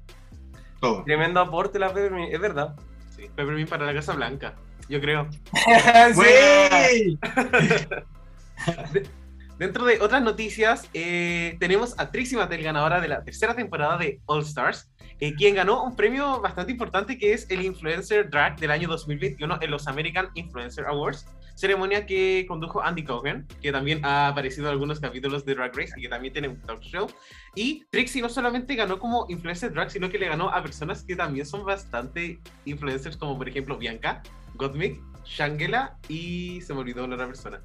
Todo. 0.80 1.04
tremendo 1.04 1.40
aporte 1.40 1.78
la 1.78 1.94
Peppermint, 1.94 2.34
es 2.34 2.42
verdad. 2.42 2.76
Sí, 3.16 3.24
Peppermint 3.36 3.70
para 3.70 3.86
la 3.86 3.94
Casa 3.94 4.14
Blanca, 4.14 4.56
yo 4.90 5.00
creo. 5.00 5.28
¡Sí! 6.16 7.20
Dentro 9.62 9.86
de 9.86 10.00
otras 10.02 10.24
noticias, 10.24 10.90
eh, 10.92 11.56
tenemos 11.60 11.94
a 12.00 12.10
Trixie 12.10 12.36
Mattel, 12.36 12.64
ganadora 12.64 13.00
de 13.00 13.08
la 13.08 13.24
tercera 13.24 13.56
temporada 13.56 13.96
de 13.96 14.20
All 14.26 14.42
Stars, 14.42 14.90
eh, 15.20 15.36
quien 15.36 15.54
ganó 15.54 15.84
un 15.84 15.96
premio 15.96 16.42
bastante 16.42 16.72
importante 16.72 17.16
que 17.16 17.34
es 17.34 17.46
el 17.52 17.62
Influencer 17.62 18.28
Drag 18.32 18.60
del 18.60 18.72
año 18.72 18.88
2021 18.88 19.60
en 19.62 19.70
los 19.70 19.88
American 19.88 20.30
Influencer 20.34 20.88
Awards, 20.88 21.28
ceremonia 21.54 22.08
que 22.08 22.44
condujo 22.48 22.82
Andy 22.82 23.04
Cohen, 23.04 23.46
que 23.62 23.72
también 23.72 24.04
ha 24.04 24.30
aparecido 24.30 24.66
en 24.66 24.72
algunos 24.72 25.00
capítulos 25.00 25.46
de 25.46 25.54
Drag 25.54 25.78
Race 25.78 25.94
y 25.96 26.02
que 26.02 26.10
también 26.10 26.34
tiene 26.34 26.48
un 26.48 26.60
talk 26.62 26.82
show. 26.82 27.06
Y 27.54 27.86
Trixie 27.92 28.24
no 28.24 28.30
solamente 28.30 28.74
ganó 28.74 28.98
como 28.98 29.28
Influencer 29.30 29.72
Drag, 29.72 29.92
sino 29.92 30.10
que 30.10 30.18
le 30.18 30.28
ganó 30.28 30.50
a 30.50 30.64
personas 30.64 31.04
que 31.04 31.16
también 31.16 31.46
son 31.46 31.64
bastante 31.64 32.40
influencers, 32.66 33.16
como 33.16 33.38
por 33.38 33.48
ejemplo 33.48 33.78
Bianca, 33.78 34.24
Gottmik, 34.56 35.00
Shangela 35.26 35.98
y 36.08 36.62
se 36.62 36.74
me 36.74 36.80
olvidó 36.82 37.08
la 37.08 37.16
otra 37.16 37.28
persona. 37.28 37.62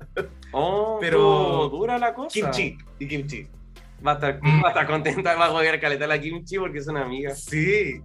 Oh, 0.52 0.98
Pero- 1.00 1.68
dura 1.70 1.98
la 1.98 2.14
cosa. 2.14 2.30
Kimchi 2.32 2.76
y 2.98 3.08
Kimchi. 3.08 3.48
Va 4.06 4.12
a 4.12 4.14
estar, 4.14 4.38
Mm. 4.42 4.62
va 4.62 4.68
a 4.68 4.70
estar 4.70 4.86
contenta, 4.86 5.34
va 5.36 5.46
a 5.46 5.50
joder 5.50 5.80
caleta 5.80 6.06
la 6.06 6.20
Kimchi 6.20 6.58
porque 6.58 6.80
son 6.82 6.96
amigas. 6.96 7.44
Sí, 7.44 8.00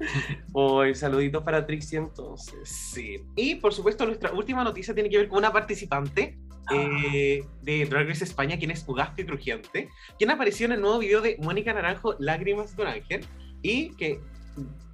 Hoy, 0.52 0.94
saluditos 0.94 1.42
para 1.42 1.66
Trixie 1.66 1.98
entonces. 1.98 2.68
sí. 2.68 3.16
Y 3.36 3.56
por 3.56 3.72
supuesto, 3.74 4.06
nuestra 4.06 4.32
última 4.32 4.62
noticia 4.64 4.94
tiene 4.94 5.08
que 5.10 5.18
ver 5.18 5.28
con 5.28 5.38
una 5.38 5.52
participante 5.52 6.38
eh, 6.72 7.42
de 7.62 7.86
Drag 7.86 8.06
Race 8.08 8.22
España, 8.24 8.58
quien 8.58 8.70
es 8.70 8.84
Ugasque 8.86 9.24
Crujiente, 9.24 9.88
quien 10.18 10.30
apareció 10.30 10.66
en 10.66 10.72
el 10.72 10.80
nuevo 10.82 10.98
video 10.98 11.20
de 11.22 11.36
Mónica 11.40 11.72
Naranjo, 11.72 12.14
Lágrimas 12.18 12.76
de 12.76 12.82
un 12.82 12.88
Ángel, 12.88 13.26
y 13.62 13.90
que 13.96 14.20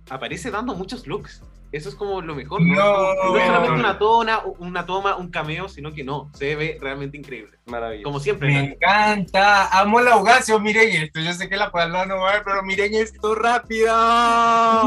aparece 0.08 0.50
dando 0.50 0.74
muchos 0.74 1.06
looks. 1.06 1.42
Eso 1.74 1.88
es 1.88 1.96
como 1.96 2.20
lo 2.20 2.36
mejor, 2.36 2.62
¿no? 2.62 2.72
No. 2.76 3.14
No 3.14 3.36
es 3.36 3.46
solamente 3.46 3.80
una 3.80 3.98
toma, 3.98 4.42
una 4.60 4.86
toma, 4.86 5.16
un 5.16 5.28
cameo, 5.28 5.68
sino 5.68 5.92
que 5.92 6.04
no, 6.04 6.30
se 6.32 6.54
ve 6.54 6.78
realmente 6.80 7.16
increíble. 7.16 7.58
Maravilloso. 7.66 8.04
Como 8.04 8.20
siempre. 8.20 8.46
Me 8.46 8.54
¿no? 8.54 8.60
encanta, 8.74 9.66
amo 9.80 10.00
la 10.00 10.12
Augacio, 10.12 10.60
miren 10.60 11.02
esto, 11.02 11.18
yo 11.18 11.32
sé 11.32 11.48
que 11.48 11.56
la 11.56 11.72
palabra 11.72 12.06
no 12.06 12.22
va 12.22 12.30
a 12.30 12.32
ver, 12.34 12.42
pero 12.44 12.62
miren 12.62 12.94
esto 12.94 13.34
rápido. 13.34 13.92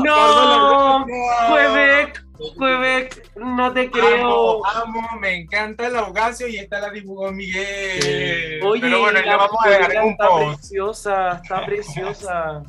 ¡No! 0.01 1.05
Quebec, 1.49 2.23
Quebec, 2.57 3.35
no 3.35 3.73
te 3.73 3.91
creo. 3.91 4.65
Amo, 4.65 5.01
amo, 5.01 5.19
me 5.19 5.35
encanta 5.35 5.89
la 5.89 5.99
Augacio 5.99 6.47
y 6.47 6.55
esta 6.55 6.79
la 6.79 6.89
dibujó 6.91 7.33
Miguel. 7.33 8.61
Oye, 8.63 8.81
pero 8.81 9.01
bueno, 9.01 9.19
la 9.19 9.25
la 9.25 9.35
vamos 9.35 9.57
a 9.61 9.69
dejar 9.69 10.05
un 10.05 10.11
está 10.11 10.27
post. 10.29 10.59
preciosa, 10.59 11.41
está 11.43 11.65
preciosa. 11.65 12.63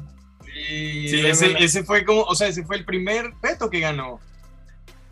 Sí, 0.67 1.09
Sí, 1.09 1.27
ese, 1.27 1.53
ese 1.63 1.85
fue 1.85 2.05
como, 2.05 2.23
o 2.23 2.35
sea, 2.35 2.49
ese 2.49 2.65
fue 2.65 2.77
el 2.77 2.85
primer 2.85 3.33
reto 3.43 3.71
que 3.71 3.81
ganó. 3.81 4.21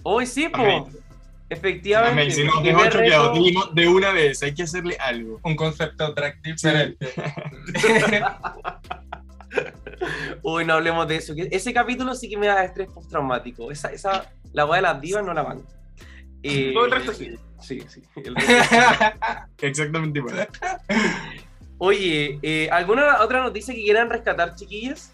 Hoy 0.03 0.27
sí, 0.27 0.49
po. 0.49 0.89
Efectivamente. 1.49 2.43
Nos 2.45 2.63
dejó 2.65 2.83
reto- 2.85 3.33
Dijimos, 3.35 3.75
de 3.75 3.87
una 3.89 4.11
vez, 4.13 4.43
hay 4.43 4.53
que 4.55 4.65
hacerle 4.65 4.97
algo. 4.99 5.39
un 5.45 5.55
concepto 5.55 6.05
atractivo 6.07 6.55
diferente. 6.57 7.09
Uy, 10.43 10.65
no 10.65 10.75
hablemos 10.75 11.07
de 11.09 11.17
eso. 11.17 11.33
Ese 11.37 11.73
capítulo 11.73 12.15
sí 12.15 12.29
que 12.29 12.37
me 12.37 12.47
da 12.49 12.65
estrés 12.65 12.89
postraumático. 12.89 13.71
Esa, 13.71 13.89
esa, 13.93 14.31
la 14.53 14.65
weá 14.67 14.77
de 14.77 14.83
las 14.83 15.01
divas 15.01 15.25
no 15.25 15.33
la 15.33 15.43
van. 15.43 15.63
Eh, 16.43 16.73
Todo 16.75 16.85
el 16.87 16.91
resto 16.93 17.13
sí. 17.13 17.37
Sí, 17.63 17.81
sí. 17.89 18.03
el 18.17 18.35
resto 18.35 18.53
sí. 18.53 18.77
Exactamente 19.67 20.19
igual. 20.19 20.49
Oye, 21.79 22.39
eh, 22.43 22.69
¿alguna 22.71 23.21
otra 23.23 23.43
noticia 23.43 23.75
que 23.75 23.83
quieran 23.83 24.11
rescatar, 24.11 24.55
chiquillas? 24.55 25.13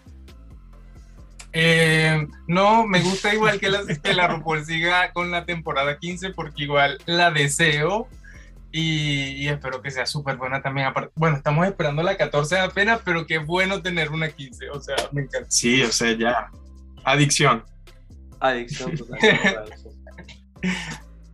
Eh, 1.53 2.27
no, 2.47 2.85
me 2.87 3.01
gusta 3.01 3.33
igual 3.33 3.59
que 3.59 3.69
la, 3.69 3.81
que 3.85 4.13
la 4.13 4.27
RuPaul 4.27 4.65
siga 4.65 5.13
con 5.13 5.29
la 5.29 5.45
temporada 5.45 5.99
15 5.99 6.31
porque 6.31 6.63
igual 6.63 6.97
la 7.05 7.29
deseo 7.29 8.07
y, 8.71 9.33
y 9.33 9.47
espero 9.47 9.81
que 9.83 9.91
sea 9.91 10.07
súper 10.07 10.37
buena 10.37 10.63
también. 10.63 10.91
Bueno, 11.15 11.37
estamos 11.37 11.67
esperando 11.67 12.01
la 12.01 12.17
14 12.17 12.57
apenas, 12.57 13.01
pero 13.05 13.27
qué 13.27 13.37
bueno 13.37 13.83
tener 13.83 14.09
una 14.09 14.29
15, 14.29 14.71
o 14.71 14.81
sea, 14.81 14.95
me 15.11 15.21
encanta. 15.21 15.49
Sí, 15.51 15.83
o 15.83 15.91
sea, 15.91 16.11
ya. 16.17 16.49
Adicción. 17.03 17.63
Adicción 18.39 18.97
total. 18.97 19.19
total. 19.19 19.65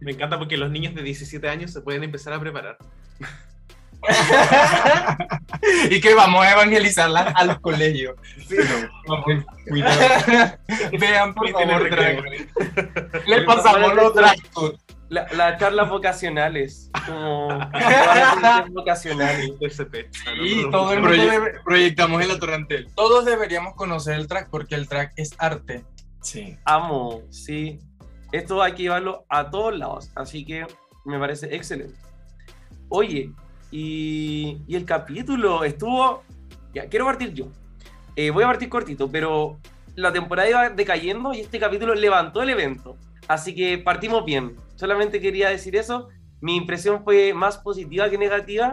Me 0.01 0.11
encanta 0.11 0.37
porque 0.37 0.57
los 0.57 0.69
niños 0.69 0.95
de 0.95 1.01
17 1.01 1.47
años 1.47 1.71
se 1.71 1.81
pueden 1.81 2.03
empezar 2.03 2.33
a 2.33 2.39
preparar. 2.39 2.77
y 5.89 5.99
que 6.01 6.13
vamos 6.13 6.45
a 6.45 6.51
evangelizarla 6.53 7.21
a 7.35 7.45
los 7.45 7.59
colegios. 7.59 8.15
Vamos, 9.07 9.25
cuidado. 9.67 10.57
Vean, 10.99 11.33
por 11.33 11.49
favor. 11.51 11.89
Drag. 11.89 12.23
Le 13.27 13.41
pasamos 13.43 13.93
los 13.95 14.13
drag. 14.13 14.37
La- 15.09 15.27
Las 15.33 15.59
charlas 15.59 15.89
vocacionales. 15.89 16.91
Como 17.05 17.47
vocacionales. 18.69 19.51
Y 20.41 20.69
todo 20.69 20.93
el 20.93 21.01
mundo 21.01 21.15
debe- 21.15 21.59
proyectamos 21.63 22.21
en 22.21 22.27
la 22.27 22.39
torrentel. 22.39 22.87
todos 22.95 23.25
deberíamos 23.25 23.73
conocer 23.75 24.15
el 24.15 24.27
track 24.27 24.49
porque 24.49 24.75
el 24.75 24.87
track 24.87 25.13
es 25.15 25.31
arte. 25.39 25.83
Sí. 26.21 26.57
Amo, 26.65 27.21
sí. 27.31 27.79
Esto 28.31 28.61
hay 28.61 28.73
que 28.73 28.83
llevarlo 28.83 29.25
a 29.29 29.49
todos 29.49 29.75
lados, 29.75 30.11
así 30.15 30.45
que 30.45 30.67
me 31.05 31.17
parece 31.17 31.55
excelente. 31.55 31.95
Oye, 32.89 33.31
y, 33.71 34.61
y 34.67 34.75
el 34.75 34.85
capítulo 34.85 35.63
estuvo... 35.63 36.23
Ya, 36.73 36.87
quiero 36.87 37.05
partir 37.05 37.33
yo. 37.33 37.47
Eh, 38.15 38.31
voy 38.31 38.43
a 38.43 38.47
partir 38.47 38.69
cortito, 38.69 39.09
pero 39.09 39.59
la 39.95 40.11
temporada 40.11 40.49
iba 40.49 40.69
decayendo 40.69 41.33
y 41.33 41.41
este 41.41 41.59
capítulo 41.59 41.95
levantó 41.95 42.41
el 42.41 42.49
evento. 42.49 42.97
Así 43.27 43.55
que 43.55 43.77
partimos 43.77 44.25
bien. 44.25 44.55
Solamente 44.75 45.21
quería 45.21 45.49
decir 45.49 45.75
eso. 45.75 46.09
Mi 46.41 46.55
impresión 46.55 47.03
fue 47.03 47.33
más 47.33 47.57
positiva 47.57 48.09
que 48.09 48.17
negativa. 48.17 48.71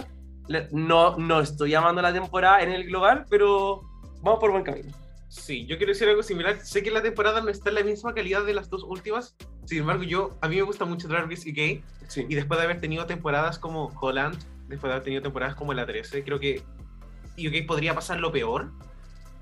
No, 0.73 1.17
no 1.17 1.41
estoy 1.41 1.71
llamando 1.71 2.01
la 2.03 2.13
temporada 2.13 2.63
en 2.63 2.71
el 2.71 2.85
global, 2.85 3.27
pero 3.29 3.83
vamos 4.23 4.41
por 4.41 4.53
buen 4.53 4.63
camino. 4.63 4.93
Sí, 5.29 5.67
yo 5.67 5.77
quiero 5.77 5.93
decir 5.93 6.09
algo 6.09 6.23
similar. 6.23 6.59
Sé 6.65 6.83
que 6.83 6.91
la 6.91 7.03
temporada 7.03 7.41
no 7.41 7.51
está 7.51 7.69
en 7.69 7.75
la 7.75 7.83
misma 7.83 8.15
calidad 8.15 8.45
de 8.45 8.55
las 8.55 8.71
dos 8.71 8.85
últimas. 8.85 9.37
Sin 9.65 9.79
embargo, 9.79 10.05
yo 10.05 10.39
a 10.41 10.49
mí 10.49 10.57
me 10.57 10.63
gusta 10.63 10.85
mucho 10.85 11.09
Drag 11.09 11.29
Race 11.29 11.51
UK. 11.51 11.85
Sí. 12.09 12.27
Y 12.29 12.35
después 12.37 12.59
de 12.59 12.65
haber 12.65 12.81
tenido 12.81 13.07
temporadas 13.07 13.59
como 13.59 13.93
Holland, 14.01 14.39
después 14.69 14.89
de 14.89 14.95
haber 14.95 15.03
tenido 15.05 15.23
temporadas 15.23 15.55
como 15.55 15.73
la 15.75 15.87
13, 15.87 16.25
creo 16.25 16.39
que 16.39 16.63
UK 17.39 17.67
podría 17.67 17.95
pasar 17.95 18.21
lo 18.21 18.33
peor. 18.33 18.73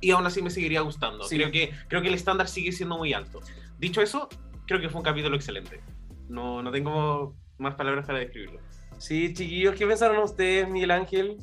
Y 0.01 0.11
aún 0.11 0.27
así 0.27 0.43
me 0.43 0.51
seguiría 0.51 0.83
gustando. 0.83 1.25
Sí. 1.25 1.37
Creo, 1.37 1.51
que, 1.51 1.73
creo 1.89 2.03
que 2.03 2.09
el 2.09 2.15
estándar 2.15 2.49
sigue 2.49 2.73
siendo 2.73 2.99
muy 2.99 3.15
alto. 3.15 3.41
Dicho 3.79 4.03
eso, 4.03 4.29
creo 4.67 4.81
que 4.81 4.91
fue 4.91 5.01
un 5.01 5.05
capítulo 5.05 5.37
excelente. 5.37 5.81
No, 6.29 6.63
no 6.63 6.71
tengo 6.71 7.37
más 7.59 7.75
palabras 7.75 8.07
para 8.07 8.19
describirlo. 8.19 8.61
Sí, 8.99 9.33
chiquillos, 9.33 9.75
¿qué 9.75 9.87
pensaron 9.87 10.19
ustedes, 10.19 10.69
Miguel 10.69 10.91
Ángel? 10.91 11.39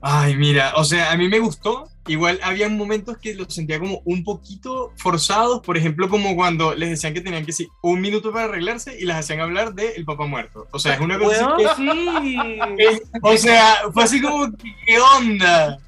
Ay, 0.00 0.36
mira, 0.36 0.74
o 0.76 0.84
sea, 0.84 1.12
a 1.12 1.16
mí 1.16 1.28
me 1.28 1.38
gustó. 1.38 1.88
Igual 2.06 2.38
había 2.42 2.68
momentos 2.68 3.18
que 3.18 3.34
los 3.34 3.52
sentía 3.52 3.80
como 3.80 4.00
un 4.04 4.22
poquito 4.22 4.92
forzados, 4.96 5.60
por 5.62 5.76
ejemplo, 5.76 6.08
como 6.08 6.36
cuando 6.36 6.74
les 6.74 6.90
decían 6.90 7.14
que 7.14 7.20
tenían 7.20 7.44
que 7.44 7.52
sí, 7.52 7.68
un 7.82 8.00
minuto 8.00 8.32
para 8.32 8.44
arreglarse 8.44 8.96
y 8.98 9.04
las 9.04 9.18
hacían 9.18 9.40
hablar 9.40 9.74
del 9.74 10.04
papá 10.04 10.26
muerto. 10.26 10.68
O 10.70 10.78
sea, 10.78 10.94
es 10.94 11.00
una 11.00 11.18
cosa 11.18 11.56
Weón, 11.56 11.66
así 11.66 12.36
sí. 12.78 13.02
O 13.22 13.36
sea, 13.36 13.76
fue 13.92 14.04
así 14.04 14.20
como, 14.20 14.52
¿qué 14.56 15.00
onda? 15.00 15.78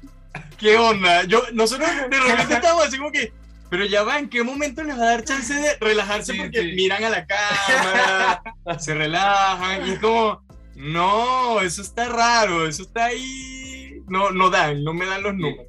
¿Qué 0.57 0.75
onda? 0.75 1.23
Yo, 1.23 1.41
nosotros 1.53 1.89
de 2.09 2.19
repente 2.19 2.55
estábamos 2.55 2.87
así 2.87 2.97
como 2.97 3.11
que, 3.11 3.31
pero 3.69 3.85
ya 3.85 4.03
va, 4.03 4.19
¿en 4.19 4.27
qué 4.27 4.43
momento 4.43 4.83
les 4.83 4.97
va 4.97 5.03
a 5.03 5.11
dar 5.11 5.23
chance 5.23 5.53
de 5.53 5.77
relajarse? 5.79 6.33
Sí, 6.33 6.39
porque 6.39 6.61
sí. 6.61 6.71
miran 6.75 7.03
a 7.05 7.09
la 7.09 7.25
cámara, 7.25 8.43
se 8.79 8.93
relajan, 8.93 9.87
y 9.87 9.91
es 9.91 9.99
como, 9.99 10.41
no, 10.75 11.61
eso 11.61 11.81
está 11.81 12.09
raro, 12.09 12.67
eso 12.67 12.81
está 12.83 13.05
ahí. 13.05 13.68
No, 14.09 14.31
no 14.31 14.49
dan, 14.49 14.83
no 14.83 14.93
me 14.93 15.05
dan 15.05 15.23
los 15.23 15.33
números. 15.35 15.65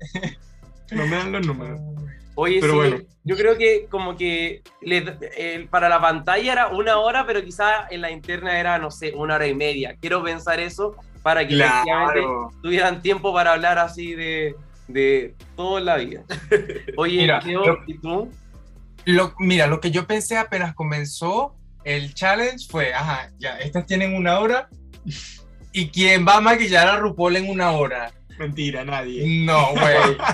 No 0.92 1.06
me 1.06 1.16
dan 1.16 1.32
los 1.32 1.46
números. 1.46 1.80
Oye, 2.34 2.58
Pero 2.60 2.72
sí, 2.72 2.78
bueno. 2.78 2.98
yo 3.24 3.36
creo 3.36 3.58
que 3.58 3.86
como 3.90 4.16
que 4.16 4.62
el- 4.82 5.68
para 5.68 5.88
la 5.88 6.00
pantalla 6.00 6.52
era 6.52 6.68
una 6.68 6.98
hora, 6.98 7.26
pero 7.26 7.42
quizá 7.44 7.86
en 7.90 8.00
la 8.00 8.10
interna 8.10 8.58
era, 8.58 8.78
no 8.78 8.90
sé, 8.90 9.12
una 9.14 9.34
hora 9.34 9.46
y 9.46 9.54
media. 9.54 9.96
Quiero 10.00 10.22
pensar 10.24 10.58
eso 10.58 10.96
para 11.22 11.46
que 11.46 11.54
Claro. 11.54 12.50
tuvieran 12.62 13.02
tiempo 13.02 13.34
para 13.34 13.52
hablar 13.52 13.78
así 13.78 14.14
de, 14.14 14.54
de 14.88 15.34
todo 15.54 15.78
en 15.78 15.84
la 15.84 15.96
vida. 15.96 16.24
Oye, 16.96 17.18
Mira, 17.18 17.40
Leo, 17.42 17.66
lo- 17.66 17.78
¿y 17.86 17.98
tú? 17.98 18.30
Lo, 19.04 19.34
mira, 19.38 19.66
lo 19.66 19.80
que 19.80 19.90
yo 19.90 20.06
pensé 20.06 20.36
apenas 20.38 20.74
comenzó 20.74 21.54
el 21.84 22.14
challenge 22.14 22.66
fue, 22.70 22.92
ajá, 22.94 23.30
ya, 23.38 23.58
estas 23.58 23.86
tienen 23.86 24.14
una 24.14 24.38
hora. 24.40 24.68
¿Y 25.72 25.88
quién 25.90 26.26
va 26.26 26.36
a 26.36 26.40
maquillar 26.40 26.88
a 26.88 26.96
RuPaul 26.96 27.36
en 27.36 27.48
una 27.48 27.70
hora? 27.72 28.10
Mentira, 28.40 28.86
nadie. 28.86 29.44
No, 29.44 29.72
güey. 29.72 30.16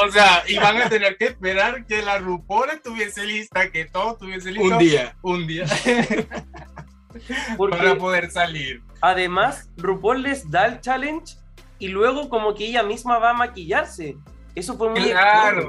O 0.00 0.08
sea, 0.12 0.44
iban 0.46 0.80
a 0.80 0.88
tener 0.88 1.16
que 1.16 1.24
esperar 1.24 1.84
que 1.84 2.02
la 2.02 2.18
RuPaul 2.18 2.70
estuviese 2.70 3.26
lista, 3.26 3.68
que 3.72 3.84
todo 3.86 4.12
estuviese 4.12 4.52
listo. 4.52 4.76
Un 4.76 4.78
día. 4.78 5.16
Un 5.22 5.46
día. 5.46 5.66
Porque 7.56 7.76
para 7.76 7.98
poder 7.98 8.30
salir. 8.30 8.80
además 9.00 9.68
RuPaul 9.76 10.22
les 10.22 10.48
da 10.48 10.66
el 10.66 10.80
challenge 10.80 11.34
y 11.80 11.88
luego 11.88 12.28
como 12.28 12.54
que 12.54 12.66
ella 12.66 12.84
misma 12.84 13.18
va 13.18 13.30
a 13.30 13.34
maquillarse. 13.34 14.16
Eso 14.54 14.76
fue 14.76 14.90
muy 14.90 15.00
extraño. 15.00 15.66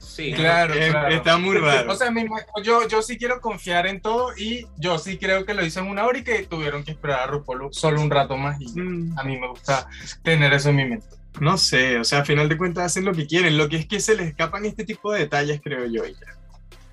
Sí, 0.00 0.32
claro, 0.32 0.74
Eh, 0.74 0.88
claro. 0.90 1.14
Está 1.14 1.36
muy 1.36 1.56
raro. 1.58 1.92
O 1.92 1.94
sea, 1.94 2.10
mi- 2.10 2.24
yo, 2.64 2.88
yo 2.88 3.02
sí 3.02 3.16
quiero 3.18 3.40
confiar 3.40 3.86
en 3.86 4.00
todo 4.00 4.32
y 4.36 4.66
yo 4.78 4.98
sí 4.98 5.18
creo 5.18 5.44
que 5.44 5.54
lo 5.54 5.64
hizo 5.64 5.80
en 5.80 5.86
una 5.88 6.04
hora 6.06 6.18
y 6.18 6.24
que 6.24 6.42
tuvieron 6.46 6.82
que 6.82 6.90
esperar 6.92 7.20
a 7.20 7.26
RuPaul 7.26 7.68
solo 7.72 8.00
un 8.00 8.10
rato 8.10 8.36
más 8.36 8.60
y 8.60 8.66
Mm, 8.80 9.18
a 9.18 9.22
mí 9.24 9.36
me 9.38 9.46
gusta 9.48 9.86
tener 10.22 10.52
eso 10.54 10.70
en 10.70 10.76
mi 10.76 10.84
mente. 10.86 11.06
No 11.38 11.56
sé, 11.58 11.98
o 11.98 12.04
sea, 12.04 12.20
a 12.20 12.24
final 12.24 12.48
de 12.48 12.56
cuentas 12.58 12.86
hacen 12.86 13.04
lo 13.04 13.12
que 13.12 13.26
quieren. 13.26 13.56
Lo 13.56 13.68
que 13.68 13.76
es 13.76 13.86
que 13.86 14.00
se 14.00 14.16
les 14.16 14.26
escapan 14.28 14.64
este 14.64 14.84
tipo 14.84 15.12
de 15.12 15.20
detalles, 15.20 15.60
creo 15.62 15.86
yo. 15.86 16.04
y 16.06 16.12
ya. 16.14 16.36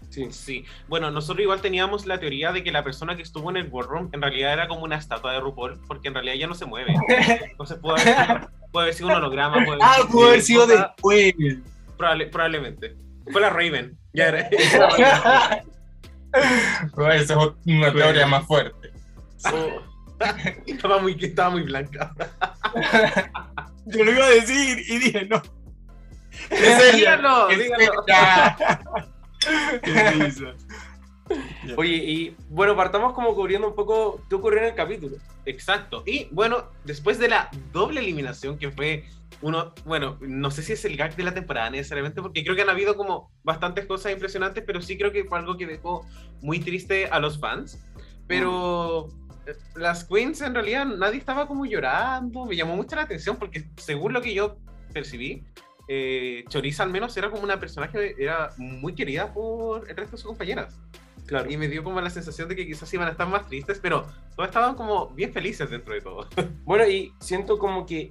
Sí. 0.10 0.28
Sí, 0.32 0.66
bueno, 0.88 1.12
nosotros 1.12 1.42
igual 1.44 1.62
teníamos 1.62 2.06
la 2.08 2.20
teoría 2.20 2.52
de 2.52 2.64
que 2.64 2.72
la 2.72 2.84
persona 2.84 3.16
que 3.16 3.22
estuvo 3.22 3.50
en 3.52 3.58
el 3.58 3.68
boardroom 3.68 4.10
en 4.14 4.22
realidad 4.22 4.54
era 4.54 4.68
como 4.68 4.84
una 4.84 4.96
estatua 4.98 5.32
de 5.34 5.40
RuPaul, 5.40 5.80
porque 5.88 6.08
en 6.08 6.14
realidad 6.16 6.36
ya 6.36 6.48
no 6.48 6.56
se 6.56 6.66
mueve. 6.66 6.94
Entonces 7.52 7.78
puede 7.80 8.02
haber 8.02 8.16
sido, 8.26 8.50
puede 8.72 8.84
haber 8.86 8.94
sido 8.96 9.10
un 9.10 9.16
holograma. 9.16 9.64
Puede 9.66 9.80
Ah, 9.82 9.98
pudo 10.10 10.28
haber 10.28 10.42
sido 10.42 10.66
después. 10.68 11.34
Probable- 11.98 12.27
probablemente. 12.30 12.96
Fue 13.32 13.42
la 13.42 13.50
Raven. 13.50 13.98
Ya 14.13 14.27
era. 14.27 14.39
Esa 14.51 15.63
es 17.16 17.30
una 17.66 17.94
teoría 17.94 18.27
más 18.27 18.46
fuerte. 18.46 18.92
Oh. 19.51 19.82
estaba, 20.66 21.00
muy, 21.00 21.18
estaba 21.22 21.50
muy 21.51 21.63
blanca. 21.63 22.13
Yo 23.86 24.04
lo 24.04 24.12
iba 24.12 24.25
a 24.25 24.30
decir 24.30 24.80
y 24.88 24.98
dije, 24.98 25.25
no. 25.25 25.42
Es 26.50 26.94
ella. 26.94 27.20
Qué 29.84 30.12
risa. 30.12 30.54
Oye, 31.75 31.96
y 31.96 32.36
bueno, 32.50 32.75
partamos 32.75 33.13
como 33.13 33.36
cubriendo 33.36 33.68
un 33.68 33.75
poco 33.75 34.22
qué 34.30 34.36
ocurrió 34.36 34.60
en 34.60 34.66
el 34.66 34.75
capítulo. 34.75 35.18
Exacto. 35.46 36.04
Y 36.06 36.27
bueno, 36.32 36.72
después 36.84 37.20
de 37.20 37.30
la 37.30 37.50
doble 37.72 38.00
eliminación 38.00 38.58
que 38.58 38.72
fue 38.72 39.06
uno, 39.42 39.74
bueno, 39.86 40.18
no 40.22 40.52
sé 40.52 40.64
si 40.64 40.74
es 40.74 40.86
el 40.86 40.98
gag 40.98 41.16
de 41.16 41.24
la 41.24 41.34
temporada 41.34 41.70
necesariamente, 41.70 42.22
porque 42.22 42.44
creo 42.44 42.56
que 42.56 42.64
han 42.64 42.70
habido 42.70 42.96
como 42.96 43.32
bastantes 43.44 43.86
cosas 43.86 44.12
impresionantes, 44.12 44.64
pero 44.66 44.82
sí 44.82 44.98
creo 44.98 45.12
que 45.12 45.26
fue 45.26 45.38
algo 45.38 45.58
que 45.58 45.68
dejó 45.68 46.06
muy 46.42 46.60
triste 46.60 47.08
a 47.08 47.20
los 47.20 47.40
fans. 47.40 47.84
Pero 48.28 49.10
eh, 49.46 49.56
las 49.76 50.06
queens 50.06 50.42
en 50.42 50.54
realidad 50.54 50.86
nadie 50.86 51.18
estaba 51.18 51.48
como 51.48 51.66
llorando, 51.66 52.46
me 52.46 52.56
llamó 52.56 52.76
mucho 52.76 52.96
la 52.96 53.04
atención 53.04 53.38
porque 53.38 53.70
según 53.78 54.14
lo 54.14 54.22
que 54.22 54.34
yo 54.34 54.58
percibí, 54.94 55.46
eh, 55.88 56.44
Choriza 56.50 56.84
al 56.84 56.90
menos 56.90 57.16
era 57.16 57.30
como 57.30 57.44
una 57.44 57.60
personaje, 57.60 58.16
era 58.22 58.52
muy 58.58 58.94
querida 58.94 59.34
por 59.34 59.90
el 59.90 59.96
resto 59.96 60.18
de 60.18 60.22
sus 60.22 60.28
compañeras. 60.28 60.78
Claro. 61.26 61.52
Y 61.52 61.58
me 61.58 61.68
dio 61.68 61.84
como 61.84 62.00
la 62.00 62.10
sensación 62.10 62.48
de 62.48 62.56
que 62.56 62.66
quizás 62.66 62.92
iban 62.94 63.08
a 63.08 63.12
estar 63.12 63.28
más 63.28 63.48
tristes, 63.48 63.80
pero 63.82 64.08
todos 64.36 64.48
estaban 64.48 64.76
como 64.76 65.10
bien 65.10 65.34
felices 65.34 65.70
dentro 65.70 65.94
de 65.94 66.02
todo. 66.02 66.28
Bueno, 66.64 66.86
y 66.88 67.14
siento 67.20 67.58
como 67.58 67.86
que 67.86 68.10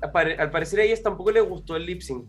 al 0.00 0.50
parecer 0.50 0.80
a 0.80 0.82
ellas 0.84 1.02
tampoco 1.02 1.30
les 1.30 1.44
gustó 1.44 1.76
el 1.76 1.86
lip 1.86 2.00
sync. 2.00 2.26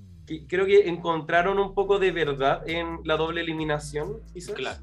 Creo 0.48 0.66
que 0.66 0.88
encontraron 0.88 1.60
un 1.60 1.74
poco 1.74 2.00
de 2.00 2.12
verdad 2.12 2.68
en 2.68 3.00
la 3.04 3.16
doble 3.16 3.42
eliminación, 3.42 4.22
quizás. 4.34 4.56
Claro. 4.56 4.80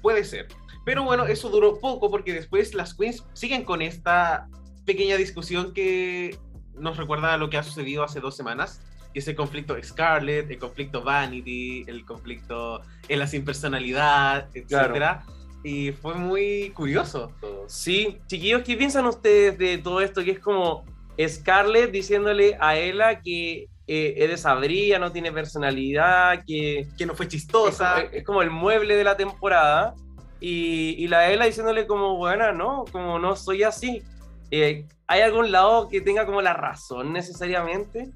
Puede 0.00 0.24
ser. 0.24 0.48
Pero 0.84 1.04
bueno, 1.04 1.26
eso 1.26 1.50
duró 1.50 1.78
poco 1.80 2.10
porque 2.10 2.32
después 2.32 2.72
las 2.72 2.94
queens 2.94 3.24
siguen 3.34 3.64
con 3.64 3.82
esta 3.82 4.48
pequeña 4.86 5.16
discusión 5.16 5.74
que 5.74 6.38
nos 6.74 6.96
recuerda 6.96 7.34
a 7.34 7.36
lo 7.36 7.50
que 7.50 7.58
ha 7.58 7.62
sucedido 7.62 8.04
hace 8.04 8.20
dos 8.20 8.36
semanas. 8.36 8.80
Y 9.12 9.18
ese 9.18 9.34
conflicto 9.34 9.76
Scarlett, 9.82 10.50
el 10.50 10.58
conflicto 10.58 11.02
Vanity, 11.02 11.84
el 11.86 12.06
conflicto 12.06 12.80
en 13.08 13.18
la 13.18 13.26
sin 13.26 13.44
personalidad, 13.44 14.48
etc. 14.54 15.20
Y 15.62 15.92
fue 15.92 16.14
muy 16.14 16.70
curioso 16.70 17.34
todo. 17.40 17.68
Sí, 17.68 18.18
chiquillos, 18.26 18.62
¿qué 18.62 18.76
piensan 18.76 19.04
ustedes 19.06 19.58
de 19.58 19.78
todo 19.78 20.00
esto? 20.00 20.24
Que 20.24 20.30
es 20.30 20.38
como 20.38 20.84
Scarlett 21.26 21.90
diciéndole 21.90 22.56
a 22.60 22.76
Ella 22.76 23.20
que 23.20 23.68
eh, 23.86 24.14
es 24.16 24.28
desabrida, 24.28 24.98
no 24.98 25.10
tiene 25.10 25.32
personalidad, 25.32 26.44
que 26.46 26.86
Que 26.96 27.06
no 27.06 27.14
fue 27.14 27.26
chistosa. 27.26 28.02
es 28.12 28.24
como 28.24 28.42
el 28.42 28.50
mueble 28.50 28.96
de 28.96 29.04
la 29.04 29.16
temporada. 29.16 29.94
Y, 30.40 30.94
y 30.98 31.08
la 31.08 31.30
Ella 31.30 31.46
diciéndole 31.46 31.86
como, 31.86 32.16
bueno, 32.16 32.52
no, 32.52 32.84
como 32.92 33.18
no 33.18 33.34
soy 33.34 33.62
así. 33.64 34.02
Eh, 34.50 34.86
¿Hay 35.06 35.20
algún 35.22 35.50
lado 35.50 35.88
que 35.88 36.00
tenga 36.00 36.26
como 36.26 36.42
la 36.42 36.52
razón 36.52 37.12
necesariamente? 37.12 38.10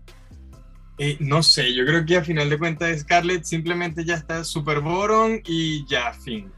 Eh, 0.98 1.16
no 1.20 1.42
sé, 1.42 1.74
yo 1.74 1.84
creo 1.86 2.04
que 2.04 2.16
a 2.18 2.22
final 2.22 2.50
de 2.50 2.58
cuentas 2.58 3.00
Scarlett 3.00 3.44
simplemente 3.44 4.04
ya 4.04 4.14
está 4.14 4.44
super 4.44 4.80
boron 4.80 5.40
y 5.44 5.86
ya, 5.86 6.12
fin. 6.12 6.52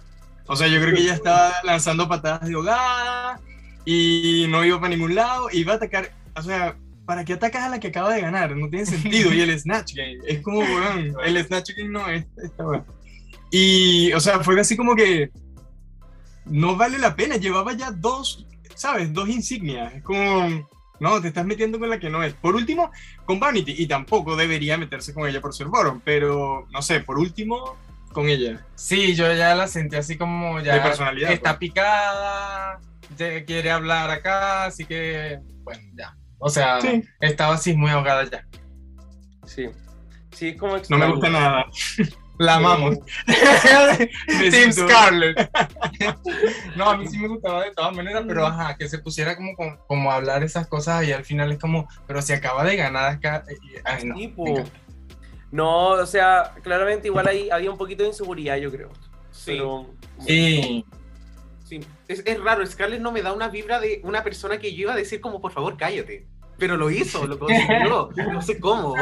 O 0.46 0.56
sea, 0.56 0.66
yo 0.66 0.80
creo 0.80 0.94
que 0.94 1.04
ya 1.04 1.14
estaba 1.14 1.52
lanzando 1.64 2.08
patadas 2.08 2.48
de 2.48 2.54
ahogada 2.54 3.40
y 3.84 4.46
no 4.48 4.64
iba 4.64 4.78
para 4.78 4.90
ningún 4.90 5.14
lado 5.14 5.48
y 5.52 5.60
iba 5.60 5.74
a 5.74 5.76
atacar, 5.76 6.10
o 6.36 6.42
sea, 6.42 6.76
¿para 7.06 7.24
qué 7.24 7.34
atacas 7.34 7.64
a 7.64 7.68
la 7.68 7.80
que 7.80 7.88
acaba 7.88 8.12
de 8.12 8.20
ganar? 8.20 8.56
No 8.56 8.68
tiene 8.68 8.86
sentido. 8.86 9.32
Y 9.32 9.40
el 9.40 9.58
Snatch 9.58 9.94
Game, 9.94 10.18
es 10.26 10.40
como, 10.42 10.60
weón, 10.60 11.14
el 11.24 11.44
Snatch 11.44 11.70
Game 11.76 11.90
no 11.90 12.08
es 12.08 12.26
esta 12.42 12.66
weón. 12.66 12.84
Y, 13.50 14.12
o 14.12 14.20
sea, 14.20 14.40
fue 14.40 14.58
así 14.60 14.76
como 14.76 14.96
que 14.96 15.30
no 16.46 16.76
vale 16.76 16.98
la 16.98 17.14
pena, 17.14 17.36
llevaba 17.36 17.72
ya 17.72 17.90
dos, 17.90 18.46
¿sabes? 18.74 19.12
Dos 19.12 19.28
insignias. 19.28 19.94
Es 19.94 20.02
como, 20.02 20.68
no, 21.00 21.20
te 21.20 21.28
estás 21.28 21.46
metiendo 21.46 21.78
con 21.78 21.90
la 21.90 21.98
que 21.98 22.10
no 22.10 22.22
es. 22.22 22.34
Por 22.34 22.54
último, 22.54 22.90
con 23.24 23.38
Vanity, 23.38 23.74
y 23.78 23.86
tampoco 23.86 24.36
debería 24.36 24.76
meterse 24.76 25.14
con 25.14 25.28
ella 25.28 25.40
por 25.40 25.54
ser 25.54 25.68
Boron, 25.68 26.00
pero 26.00 26.66
no 26.72 26.82
sé, 26.82 27.00
por 27.00 27.18
último, 27.18 27.76
con 28.12 28.28
ella. 28.28 28.64
Sí, 28.74 29.14
yo 29.14 29.32
ya 29.32 29.54
la 29.54 29.68
sentí 29.68 29.96
así 29.96 30.16
como 30.16 30.60
ya 30.60 30.74
De 30.74 30.80
personalidad, 30.80 31.32
está 31.32 31.58
pues. 31.58 31.70
picada, 31.70 32.80
quiere 33.46 33.70
hablar 33.70 34.10
acá, 34.10 34.64
así 34.64 34.84
que 34.84 35.40
bueno, 35.62 35.82
ya. 35.94 36.16
O 36.46 36.50
sea, 36.50 36.78
Sí. 36.78 37.02
estaba 37.20 37.54
así 37.54 37.74
muy 37.74 37.90
ahogada 37.90 38.22
ya. 38.24 38.46
Sí. 39.46 39.70
Sí, 40.30 40.48
es 40.48 40.56
como 40.58 40.72
No 40.72 40.76
me 40.76 40.80
extraño. 40.80 41.10
gusta 41.12 41.30
nada. 41.30 41.64
La 42.38 42.56
amamos. 42.56 42.98
Team. 44.50 44.72
Scarlett. 44.72 45.48
no, 46.76 46.90
a 46.90 46.98
mí 46.98 47.06
sí 47.08 47.16
me 47.16 47.28
gustaba 47.28 47.64
de 47.64 47.70
todas 47.70 47.94
maneras, 47.96 48.24
pero 48.26 48.44
ajá, 48.44 48.76
que 48.76 48.88
se 48.88 48.98
pusiera 48.98 49.36
como, 49.36 49.54
como, 49.86 50.12
hablar 50.12 50.42
esas 50.42 50.66
cosas 50.66 51.06
y 51.06 51.12
al 51.12 51.24
final 51.24 51.50
es 51.52 51.58
como, 51.58 51.88
pero 52.06 52.20
si 52.20 52.34
acaba 52.34 52.62
de 52.64 52.76
ganar 52.76 53.08
acá. 53.08 53.42
Ay, 53.84 54.34
no. 55.50 55.86
O 55.92 56.06
sea, 56.06 56.52
claramente 56.62 57.08
igual 57.08 57.26
ahí 57.28 57.48
había 57.50 57.70
un 57.70 57.78
poquito 57.78 58.02
de 58.02 58.10
inseguridad, 58.10 58.56
yo 58.56 58.70
creo. 58.70 58.90
Sí. 59.30 59.52
Pero 59.52 59.86
Sí. 60.26 60.84
Sí, 61.64 61.80
es, 62.08 62.22
es 62.26 62.40
raro, 62.42 62.66
Scarlett 62.66 63.00
no 63.00 63.10
me 63.10 63.22
da 63.22 63.32
una 63.32 63.48
vibra 63.48 63.80
de 63.80 64.00
una 64.04 64.22
persona 64.22 64.58
que 64.58 64.74
yo 64.74 64.82
iba 64.82 64.92
a 64.92 64.96
decir 64.96 65.22
como, 65.22 65.40
por 65.40 65.50
favor, 65.52 65.78
cállate. 65.78 66.26
Pero 66.58 66.76
lo 66.76 66.90
hizo, 66.90 67.26
lo 67.26 67.38
consiguió, 67.40 68.10
no 68.32 68.42
sé 68.42 68.60
cómo. 68.60 68.94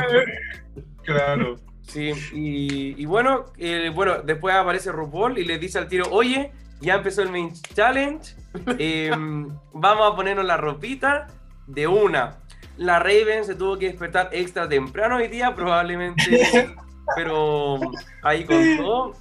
Claro. 1.02 1.56
sí, 1.82 2.12
y, 2.32 3.00
y 3.00 3.04
bueno, 3.06 3.46
eh, 3.58 3.90
bueno, 3.94 4.22
después 4.22 4.54
aparece 4.54 4.92
RuPaul 4.92 5.38
y 5.38 5.44
le 5.44 5.58
dice 5.58 5.78
al 5.78 5.88
tiro, 5.88 6.06
oye, 6.10 6.52
ya 6.80 6.94
empezó 6.96 7.22
el 7.22 7.30
main 7.30 7.52
challenge, 7.74 8.34
eh, 8.78 9.10
vamos 9.72 10.12
a 10.12 10.16
ponernos 10.16 10.44
la 10.44 10.56
ropita 10.56 11.28
de 11.66 11.86
una. 11.86 12.38
La 12.76 12.98
Raven 12.98 13.44
se 13.44 13.54
tuvo 13.54 13.78
que 13.78 13.86
despertar 13.86 14.30
extra 14.32 14.68
temprano 14.68 15.16
hoy 15.16 15.28
día, 15.28 15.54
probablemente, 15.54 16.74
pero 17.16 17.78
ahí 18.22 18.44
con 18.44 18.76
todo. 18.76 19.12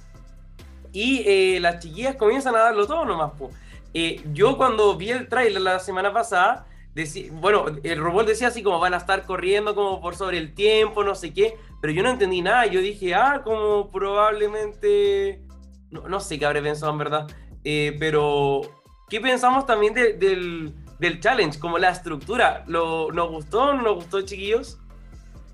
Y 0.92 1.22
eh, 1.26 1.60
las 1.60 1.80
chiquillas 1.82 2.16
comienzan 2.16 2.54
a 2.56 2.60
darlo 2.60 2.86
todo 2.86 3.04
nomás. 3.04 3.32
po. 3.32 3.50
Eh, 3.94 4.20
yo 4.32 4.56
cuando 4.56 4.96
vi 4.96 5.10
el 5.10 5.28
trailer 5.28 5.62
la 5.62 5.78
semana 5.78 6.12
pasada, 6.12 6.66
decí- 6.94 7.30
bueno, 7.30 7.66
el 7.82 7.98
robot 8.00 8.26
decía 8.26 8.48
así 8.48 8.62
como 8.62 8.78
van 8.80 8.94
a 8.94 8.98
estar 8.98 9.24
corriendo 9.24 9.74
como 9.74 10.00
por 10.00 10.14
sobre 10.16 10.38
el 10.38 10.54
tiempo, 10.54 11.04
no 11.04 11.14
sé 11.14 11.32
qué, 11.32 11.54
pero 11.80 11.92
yo 11.92 12.02
no 12.02 12.10
entendí 12.10 12.42
nada. 12.42 12.66
Yo 12.66 12.80
dije, 12.80 13.14
ah, 13.14 13.42
como 13.44 13.90
probablemente, 13.90 15.42
no, 15.90 16.08
no 16.08 16.20
sé 16.20 16.38
qué 16.38 16.46
habré 16.46 16.62
pensado 16.62 16.92
en 16.92 16.98
verdad, 16.98 17.26
Eh, 17.64 17.96
pero 18.00 18.62
¿qué 19.08 19.20
pensamos 19.20 19.66
también 19.66 19.94
de- 19.94 20.14
del, 20.14 20.74
del 20.98 21.20
challenge? 21.20 21.60
Como 21.60 21.78
la 21.78 21.90
estructura, 21.90 22.64
¿Lo, 22.66 23.12
¿nos 23.12 23.30
gustó 23.30 23.62
o 23.70 23.74
no 23.74 23.82
nos 23.82 23.94
gustó, 23.94 24.22
chiquillos? 24.22 24.78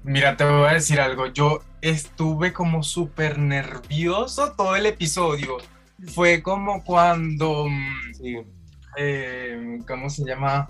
Mira, 0.05 0.35
te 0.35 0.45
voy 0.45 0.69
a 0.69 0.73
decir 0.73 1.01
algo. 1.03 1.27
Yo 1.27 1.61
estuve 1.83 2.55
como 2.55 2.83
súper 2.83 3.39
nervioso 3.39 4.55
todo 4.57 4.75
el 4.75 4.87
episodio. 4.87 5.59
Fue 6.15 6.43
como 6.43 6.83
cuando. 6.83 7.67
mm, 7.69 8.15
Sí. 8.15 8.37
eh, 8.97 9.81
¿Cómo 9.87 10.09
se 10.09 10.25
llama? 10.25 10.69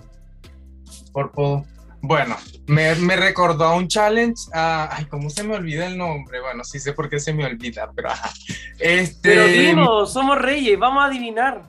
Purple. 1.27 1.63
Bueno, 2.01 2.37
me, 2.67 2.95
me 2.95 3.15
recordó 3.17 3.65
a 3.65 3.75
un 3.75 3.87
challenge. 3.87 4.43
a- 4.53 4.89
ay, 4.95 5.05
¿cómo 5.05 5.29
se 5.29 5.43
me 5.43 5.55
olvida 5.55 5.85
el 5.87 5.97
nombre? 5.97 6.39
Bueno, 6.39 6.63
sí 6.63 6.79
sé 6.79 6.93
por 6.93 7.09
qué 7.09 7.19
se 7.19 7.33
me 7.33 7.45
olvida, 7.45 7.89
pero 7.95 8.11
ajá. 8.11 8.29
Este. 8.79 9.29
Pero 9.29 9.45
dilo, 9.47 10.05
somos 10.05 10.37
reyes, 10.37 10.79
vamos 10.79 11.03
a 11.03 11.07
adivinar. 11.07 11.63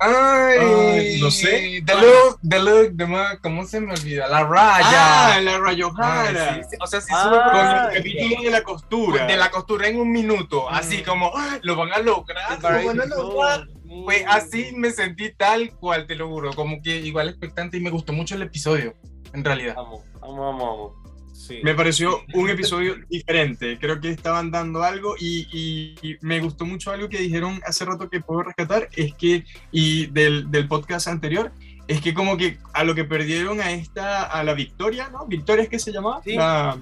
Ay, 0.00 0.58
Ay, 0.60 1.20
no 1.20 1.28
sé. 1.30 1.82
The 1.84 1.94
look, 1.94 2.38
the 2.48 2.58
look, 2.60 2.96
the 2.96 3.06
ma- 3.06 3.36
¿cómo 3.42 3.64
se 3.66 3.80
me 3.80 3.92
olvida? 3.92 4.28
La 4.28 4.44
raya. 4.44 5.34
Ah, 5.34 5.40
la 5.40 5.58
Rayohara. 5.58 6.54
Ay, 6.54 6.62
sí, 6.62 6.68
sí, 6.70 6.76
o 6.80 6.86
sea, 6.86 7.00
sí 7.00 7.08
Ah, 7.12 7.24
sube 7.24 7.38
Con 7.50 7.56
el 7.56 7.96
capítulo 7.96 8.42
de 8.42 8.50
la 8.50 8.62
costura. 8.62 9.26
de 9.26 9.36
la 9.36 9.50
costura 9.50 9.88
en 9.88 9.98
un 10.00 10.10
minuto, 10.12 10.68
así 10.70 11.02
como 11.02 11.32
¡ah! 11.36 11.58
lo 11.62 11.74
van 11.74 11.92
a 11.92 11.98
lograr, 11.98 12.60
lo 12.62 12.86
van 12.86 13.00
a 13.00 13.06
lograr. 13.06 13.66
Pues 14.04 14.22
así 14.28 14.72
me 14.76 14.90
sentí 14.90 15.32
tal 15.36 15.70
cual, 15.76 16.06
te 16.06 16.14
lo 16.14 16.28
juro, 16.28 16.52
como 16.52 16.80
que 16.82 16.96
igual 16.98 17.28
expectante 17.28 17.76
y 17.76 17.80
me 17.80 17.90
gustó 17.90 18.12
mucho 18.12 18.34
el 18.34 18.42
episodio, 18.42 18.94
en 19.32 19.44
realidad. 19.44 19.74
Vamos, 19.76 20.02
vamos, 20.20 20.38
vamos. 20.38 20.92
Sí. 21.32 21.60
Me 21.62 21.72
pareció 21.74 22.20
un 22.34 22.50
episodio 22.50 22.96
diferente. 23.08 23.78
Creo 23.78 24.00
que 24.00 24.10
estaban 24.10 24.50
dando 24.50 24.82
algo 24.82 25.14
y, 25.18 25.46
y- 25.52 25.94
y 26.06 26.16
me 26.20 26.40
gustó 26.40 26.66
mucho 26.66 26.90
algo 26.90 27.08
que 27.08 27.18
dijeron 27.18 27.60
hace 27.64 27.84
rato 27.84 28.10
que 28.10 28.20
puedo 28.20 28.42
rescatar. 28.42 28.88
Es 28.96 29.14
que, 29.14 29.44
y 29.70 30.06
del, 30.06 30.50
del 30.50 30.66
podcast 30.68 31.08
anterior, 31.08 31.52
es 31.86 32.00
que 32.02 32.12
como 32.12 32.36
que 32.36 32.58
a 32.74 32.84
lo 32.84 32.94
que 32.94 33.04
perdieron 33.04 33.60
a 33.60 33.70
esta, 33.72 34.24
a 34.24 34.42
la 34.44 34.52
Victoria, 34.54 35.08
¿no? 35.10 35.26
Victoria 35.26 35.62
es 35.62 35.68
que 35.70 35.78
se 35.78 35.92
llamaba. 35.92 36.20
Sí. 36.22 36.34
La- 36.34 36.76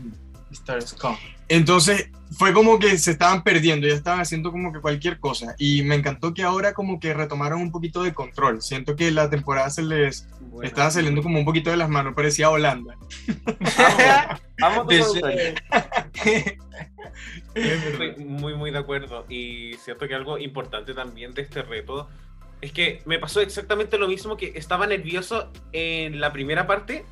Stars 0.51 0.95
Come. 0.95 1.19
Entonces 1.49 2.11
fue 2.33 2.53
como 2.53 2.79
que 2.79 2.99
se 2.99 3.13
estaban 3.13 3.43
perdiendo, 3.43 3.87
ya 3.87 3.95
estaban 3.95 4.21
haciendo 4.21 4.51
como 4.51 4.73
que 4.73 4.81
cualquier 4.81 5.19
cosa. 5.21 5.55
Y 5.59 5.83
me 5.83 5.95
encantó 5.95 6.35
que 6.35 6.43
ahora 6.43 6.75
como 6.75 6.99
que 7.01 7.15
retomaron 7.15 7.61
un 7.61 7.71
poquito 7.71 8.03
de 8.03 8.13
control. 8.13 8.63
Siento 8.63 8.97
que 8.97 9.11
la 9.11 9.31
temporada 9.31 9.71
se 9.71 9.83
les 9.83 10.29
Bueno. 10.41 10.67
estaba 10.69 10.91
saliendo 10.91 11.23
como 11.23 11.39
un 11.39 11.45
poquito 11.45 11.71
de 11.71 11.77
las 11.77 11.89
manos, 11.89 12.15
parecía 12.15 12.51
Holanda. 12.51 12.97
Vamos, 14.59 14.87
vamos. 14.87 15.17
Estoy 17.55 18.17
muy, 18.25 18.55
muy 18.55 18.71
de 18.71 18.79
acuerdo. 18.79 19.27
Y 19.29 19.75
siento 19.75 20.09
que 20.09 20.15
algo 20.15 20.39
importante 20.39 20.95
también 20.95 21.35
de 21.35 21.43
este 21.43 21.61
reto 21.63 22.09
es 22.63 22.73
que 22.73 23.03
me 23.05 23.19
pasó 23.19 23.41
exactamente 23.41 23.99
lo 23.99 24.09
mismo 24.09 24.37
que 24.39 24.53
estaba 24.55 24.87
nervioso 24.87 25.53
en 25.73 26.21
la 26.21 26.33
primera 26.33 26.67
parte. 26.67 27.05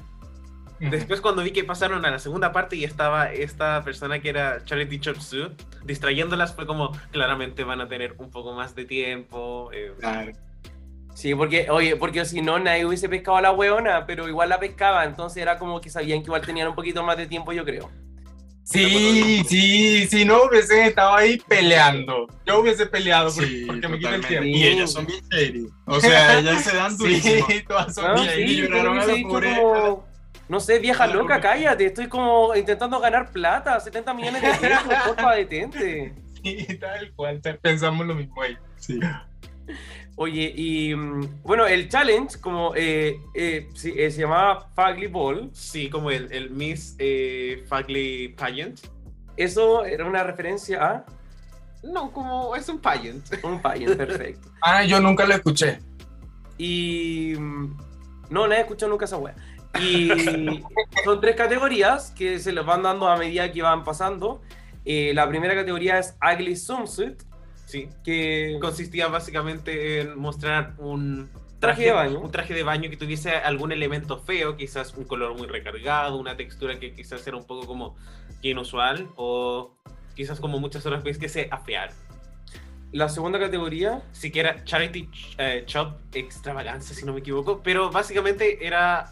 Después 0.90 1.20
cuando 1.20 1.42
vi 1.42 1.50
que 1.50 1.64
pasaron 1.64 2.04
a 2.04 2.10
la 2.10 2.18
segunda 2.18 2.52
parte 2.52 2.76
y 2.76 2.84
estaba 2.84 3.32
esta 3.32 3.82
persona 3.84 4.20
que 4.20 4.28
era 4.28 4.64
Charity 4.64 4.98
Chop 5.00 5.16
Suey, 5.18 5.48
distrayéndolas 5.84 6.54
fue 6.54 6.66
como 6.66 6.92
claramente 7.10 7.64
van 7.64 7.80
a 7.80 7.88
tener 7.88 8.14
un 8.18 8.30
poco 8.30 8.52
más 8.54 8.74
de 8.74 8.84
tiempo. 8.84 9.70
eh, 9.72 9.92
Claro. 10.00 10.32
Sí, 11.14 11.32
porque, 11.34 11.70
oye, 11.70 11.94
porque 11.94 12.24
si 12.24 12.42
no, 12.42 12.58
nadie 12.58 12.84
hubiese 12.84 13.08
pescado 13.08 13.36
a 13.36 13.40
la 13.40 13.52
weona, 13.52 14.04
pero 14.04 14.28
igual 14.28 14.48
la 14.48 14.58
pescaba, 14.58 15.04
entonces 15.04 15.40
era 15.42 15.58
como 15.58 15.80
que 15.80 15.88
sabían 15.88 16.20
que 16.20 16.24
igual 16.26 16.40
tenían 16.42 16.66
un 16.68 16.74
poquito 16.74 17.04
más 17.04 17.16
de 17.16 17.26
tiempo, 17.28 17.52
yo 17.52 17.64
creo. 17.64 17.88
Sí, 18.64 19.44
sí, 19.46 20.06
si 20.08 20.24
no 20.24 20.44
hubiesen 20.44 20.84
estado 20.86 21.14
ahí 21.14 21.38
peleando. 21.46 22.26
Yo 22.46 22.60
hubiese 22.60 22.86
peleado 22.86 23.30
porque, 23.32 23.46
Sí, 23.50 23.64
porque 23.66 23.88
me 23.88 23.98
quita 23.98 24.14
el 24.14 24.26
tiempo. 24.26 24.46
Y 24.48 24.64
ellas 24.64 24.90
son 24.90 25.04
bien 25.06 25.20
shady. 25.30 25.66
O 25.86 26.00
sea, 26.00 26.38
ellas 26.38 26.64
se 26.64 26.74
dan 26.74 26.96
durísimo. 26.98 27.46
Sí, 27.46 27.62
todas 27.68 27.94
son 27.94 28.14
¿No? 28.14 28.24
y 28.24 28.28
ahí 28.28 28.48
Sí, 28.48 28.56
lloraron 28.62 28.98
a 28.98 29.04
la 29.06 29.14
pobre- 29.16 29.54
como, 29.60 30.04
no 30.48 30.60
sé, 30.60 30.78
vieja 30.78 31.06
loca, 31.06 31.40
cállate, 31.40 31.86
estoy 31.86 32.08
como 32.08 32.54
intentando 32.54 33.00
ganar 33.00 33.30
plata, 33.30 33.78
70 33.80 34.12
millones 34.14 34.42
de 34.42 34.48
pesos, 34.68 34.82
porfa, 35.06 35.32
detente. 35.34 36.14
Sí, 36.42 36.66
tal 36.78 37.12
cual, 37.14 37.40
pensamos 37.62 38.06
lo 38.06 38.14
mismo 38.14 38.42
ahí. 38.42 38.56
Sí. 38.76 39.00
Oye, 40.16 40.52
y 40.54 40.94
mm, 40.94 41.42
bueno, 41.42 41.66
el 41.66 41.88
challenge, 41.88 42.38
como 42.40 42.72
eh, 42.76 43.18
eh, 43.34 43.68
sí, 43.74 43.92
eh, 43.96 44.10
se 44.10 44.20
llamaba 44.20 44.68
Fugly 44.76 45.06
Ball, 45.08 45.50
Sí, 45.52 45.88
como 45.90 46.10
el, 46.10 46.30
el 46.32 46.50
Miss 46.50 46.94
eh, 46.98 47.64
Fugly 47.68 48.28
Pageant. 48.28 48.78
eso 49.36 49.84
era 49.84 50.04
una 50.04 50.22
referencia 50.22 50.84
a 50.84 51.04
No, 51.82 52.12
como 52.12 52.54
es 52.54 52.68
un 52.68 52.78
pageant. 52.78 53.24
un 53.42 53.60
pageant, 53.60 53.96
perfecto. 53.96 54.50
Ah, 54.62 54.84
yo 54.84 55.00
nunca 55.00 55.24
lo 55.26 55.34
escuché. 55.34 55.78
Y. 56.58 57.34
mm, 57.36 57.76
No, 58.30 58.46
nadie 58.46 58.60
escuchó 58.62 58.86
nunca 58.86 59.06
esa 59.06 59.16
wea. 59.16 59.34
Y 59.80 60.08
son 61.04 61.20
tres 61.20 61.36
categorías 61.36 62.10
que 62.12 62.38
se 62.38 62.52
les 62.52 62.64
van 62.64 62.82
dando 62.82 63.08
a 63.08 63.16
medida 63.16 63.50
que 63.52 63.62
van 63.62 63.84
pasando. 63.84 64.40
Eh, 64.84 65.12
la 65.14 65.28
primera 65.28 65.54
categoría 65.54 65.98
es 65.98 66.16
Ugly 66.22 66.56
Swimsuit, 66.56 67.22
Sí. 67.66 67.88
que. 68.04 68.58
Consistía 68.60 69.08
básicamente 69.08 70.00
en 70.00 70.18
mostrar 70.18 70.74
un 70.78 71.30
Traje 71.64 71.84
de 71.84 71.92
baño. 71.92 72.20
Un 72.20 72.30
traje 72.30 72.52
de 72.52 72.62
baño 72.62 72.90
que 72.90 72.96
tuviese 72.96 73.30
algún 73.30 73.72
elemento 73.72 74.18
feo, 74.18 74.56
quizás 74.56 74.94
un 74.94 75.04
color 75.04 75.36
muy 75.36 75.46
recargado, 75.46 76.16
una 76.16 76.36
textura 76.36 76.78
que 76.78 76.92
quizás 76.92 77.26
era 77.26 77.36
un 77.38 77.46
poco 77.46 77.66
como 77.66 77.96
que 78.42 78.48
inusual, 78.50 79.08
o 79.16 79.74
quizás 80.14 80.40
como 80.40 80.58
muchas 80.58 80.84
otras 80.84 81.02
veces 81.02 81.18
que 81.18 81.28
se 81.28 81.48
afearon. 81.50 81.94
La 82.92 83.08
segunda 83.08 83.38
categoría. 83.38 84.02
Siquiera 84.12 84.62
Charity 84.64 85.08
eh, 85.38 85.64
Shop 85.66 85.94
extravaganza, 86.12 86.92
si 86.94 87.04
no 87.06 87.14
me 87.14 87.20
equivoco, 87.20 87.62
pero 87.62 87.90
básicamente 87.90 88.64
era. 88.66 89.10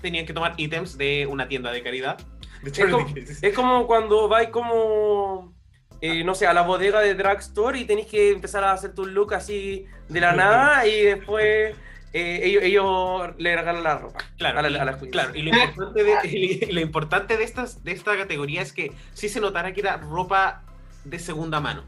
Tenían 0.00 0.26
que 0.26 0.32
tomar 0.32 0.54
ítems 0.56 0.96
de 0.98 1.26
una 1.26 1.48
tienda 1.48 1.72
de 1.72 1.82
caridad. 1.82 2.18
De 2.62 2.70
Es 2.70 2.90
como, 2.90 3.06
es 3.42 3.54
como 3.54 3.86
cuando 3.86 4.28
vais 4.28 4.48
como. 4.50 5.54
eh, 6.00 6.22
no 6.24 6.34
sé, 6.34 6.46
a 6.46 6.52
la 6.52 6.62
bodega 6.62 7.00
de 7.00 7.14
Drugstore 7.14 7.78
y 7.80 7.84
tenéis 7.84 8.06
que 8.06 8.30
empezar 8.30 8.62
a 8.64 8.72
hacer 8.72 8.94
tu 8.94 9.04
look 9.06 9.34
así 9.34 9.86
de 10.08 10.20
la 10.20 10.32
nada 10.32 10.86
y 10.86 11.02
después 11.02 11.76
eh, 12.12 12.40
ellos, 12.44 12.62
ellos 12.62 13.30
le 13.38 13.56
regalan 13.56 13.82
la 13.82 13.98
ropa. 13.98 14.20
Claro, 14.38 14.60
a 14.60 14.62
la- 14.62 14.70
y, 14.70 14.76
a 14.76 14.98
claro, 15.10 15.34
y 15.34 15.42
lo 15.42 15.50
importante, 15.56 16.04
de, 16.04 16.16
y 16.28 16.72
lo 16.72 16.80
importante 16.80 17.36
de, 17.36 17.44
estas, 17.44 17.82
de 17.84 17.92
esta 17.92 18.16
categoría 18.16 18.62
es 18.62 18.72
que 18.72 18.92
sí 19.12 19.28
se 19.28 19.40
notara 19.40 19.72
que 19.72 19.80
era 19.80 19.96
ropa 19.98 20.62
de 21.04 21.18
segunda 21.18 21.60
mano. 21.60 21.84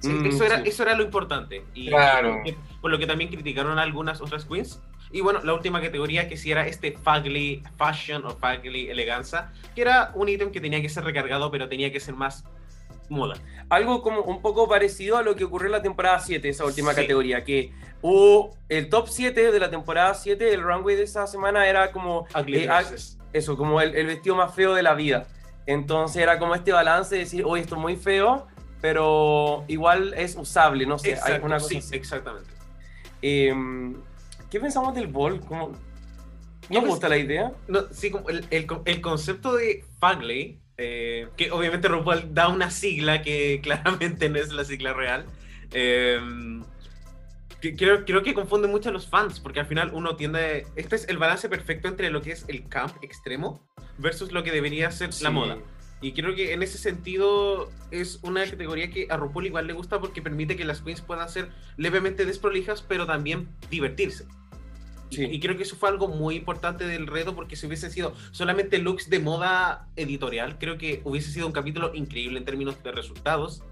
Sí, 0.00 0.08
Mm, 0.08 0.26
eso, 0.26 0.44
era, 0.44 0.62
sí. 0.62 0.68
eso 0.68 0.82
era 0.82 0.94
lo 0.94 1.02
importante. 1.04 1.62
Y 1.74 1.88
Claro. 1.88 2.28
por 2.30 2.38
lo 2.38 2.44
que- 2.44 2.56
por 2.80 2.90
lo 2.90 2.98
que 2.98 3.06
también 3.06 3.30
criticaron 3.30 3.78
a 3.78 3.82
algunas 3.82 4.20
otras 4.20 4.44
queens. 4.44 4.80
Y 5.12 5.20
bueno, 5.22 5.40
la 5.42 5.54
última 5.54 5.80
categoría 5.80 6.28
que 6.28 6.36
sí 6.36 6.52
era 6.52 6.66
este 6.66 6.92
Fugly 6.92 7.62
Fashion 7.76 8.24
o 8.24 8.30
Fugly 8.30 8.88
Eleganza, 8.90 9.52
que 9.74 9.82
era 9.82 10.12
un 10.14 10.28
ítem 10.28 10.52
que 10.52 10.60
tenía 10.60 10.80
que 10.80 10.88
ser 10.88 11.04
recargado, 11.04 11.50
pero 11.50 11.68
tenía 11.68 11.90
que 11.92 11.98
ser 12.00 12.14
más 12.14 12.44
moda. 13.08 13.34
algo 13.70 14.02
como 14.02 14.22
un 14.22 14.40
poco 14.40 14.68
parecido 14.68 15.16
a 15.16 15.22
lo 15.22 15.34
que 15.34 15.42
ocurrió 15.44 15.66
en 15.66 15.72
la 15.72 15.82
temporada 15.82 16.20
7, 16.20 16.48
esa 16.48 16.64
última 16.64 16.92
Sí. 16.94 17.00
categoría, 17.02 17.42
que 17.44 17.72
hubo 18.02 18.56
el 18.68 18.88
top 18.88 19.08
7 19.08 19.50
de 19.50 19.58
la 19.60 19.68
temporada 19.68 20.14
7, 20.14 20.54
el 20.54 20.62
runway 20.62 20.94
de 20.94 21.02
esa 21.04 21.26
semana 21.26 21.68
era 21.68 21.90
como 21.90 22.26
Eh, 22.46 22.68
ah, 22.70 22.82
eso, 23.32 23.56
como 23.56 23.80
el, 23.80 23.94
el 23.96 24.06
vestido 24.06 24.36
más 24.36 24.54
feo 24.54 24.74
de 24.74 24.82
la 24.84 24.94
vida. 24.94 25.26
Entonces 25.66 26.22
era 26.22 26.38
como 26.38 26.54
este 26.54 26.70
balance 26.72 27.14
de 27.16 27.20
decir, 27.22 27.44
oye, 27.44 27.62
esto 27.62 27.74
es 27.76 27.80
muy 27.80 27.96
feo, 27.96 28.46
pero 28.80 29.64
igual 29.68 30.14
es 30.16 30.36
usable, 30.36 30.86
no 30.86 30.98
sé, 30.98 31.08
hay 31.08 31.14
Exacto, 31.14 31.46
una 31.46 31.56
cosa 31.56 31.68
sí, 31.68 31.76
así. 31.78 31.94
exactamente. 31.96 32.50
Em, 33.22 33.96
¿Qué 34.50 34.60
pensamos 34.60 34.94
del 34.94 35.06
bol? 35.06 35.40
¿Cómo- 35.40 35.68
¿Nos 36.68 36.82
pens- 36.82 36.86
gusta 36.86 37.08
la 37.08 37.18
idea? 37.18 37.52
No, 37.68 37.82
sí, 37.90 38.10
como 38.10 38.28
el, 38.28 38.44
el, 38.50 38.66
el 38.84 39.00
concepto 39.00 39.54
de 39.54 39.84
Fugly, 40.00 40.58
eh, 40.78 41.28
que 41.36 41.50
obviamente 41.50 41.88
RuPaul 41.88 42.34
da 42.34 42.48
una 42.48 42.70
sigla 42.70 43.22
que 43.22 43.60
claramente 43.62 44.28
no 44.28 44.38
es 44.38 44.52
la 44.52 44.64
sigla 44.64 44.92
real, 44.92 45.24
eh, 45.72 46.20
creo, 47.76 48.04
creo 48.04 48.22
que 48.22 48.34
confunde 48.34 48.68
mucho 48.68 48.88
a 48.88 48.92
los 48.92 49.06
fans, 49.08 49.40
porque 49.40 49.60
al 49.60 49.66
final 49.66 49.90
uno 49.92 50.16
tiende... 50.16 50.66
Este 50.76 50.96
es 50.96 51.08
el 51.08 51.18
balance 51.18 51.48
perfecto 51.48 51.88
entre 51.88 52.10
lo 52.10 52.22
que 52.22 52.32
es 52.32 52.44
el 52.48 52.68
camp 52.68 52.96
extremo 53.02 53.66
versus 53.98 54.32
lo 54.32 54.42
que 54.42 54.50
debería 54.52 54.90
ser 54.90 55.08
la 55.22 55.28
Sí. 55.28 55.30
moda. 55.30 55.58
Y 56.02 56.12
creo 56.12 56.34
que 56.34 56.54
en 56.54 56.62
ese 56.62 56.78
sentido 56.78 57.70
es 57.90 58.20
una 58.22 58.42
categoría 58.48 58.90
que 58.90 59.06
a 59.10 59.18
RuPaul 59.18 59.46
igual 59.46 59.66
le 59.66 59.74
gusta 59.74 60.00
porque 60.00 60.22
permite 60.22 60.56
que 60.56 60.64
las 60.64 60.80
queens 60.80 61.02
puedan 61.02 61.28
ser 61.28 61.50
levemente 61.76 62.24
desprolijas, 62.24 62.80
pero 62.80 63.04
también 63.06 63.48
divertirse. 63.70 64.24
Y- 65.10 65.16
Sí. 65.16 65.24
Y 65.24 65.40
creo 65.40 65.56
que 65.56 65.64
eso 65.64 65.76
fue 65.76 65.88
algo 65.88 66.08
muy 66.08 66.36
importante 66.36 66.86
del 66.86 67.06
reto 67.06 67.34
porque 67.34 67.56
si 67.56 67.66
hubiese 67.66 67.90
sido 67.90 68.14
solamente 68.30 68.78
looks 68.78 69.10
de 69.10 69.18
moda 69.18 69.88
editorial, 69.96 70.58
creo 70.58 70.78
que 70.78 71.00
hubiese 71.04 71.30
sido 71.32 71.46
un 71.46 71.52
capítulo 71.52 71.92
increíble 71.94 72.38
en 72.38 72.44
términos 72.44 72.82
de 72.82 72.92
resultados. 72.92 73.62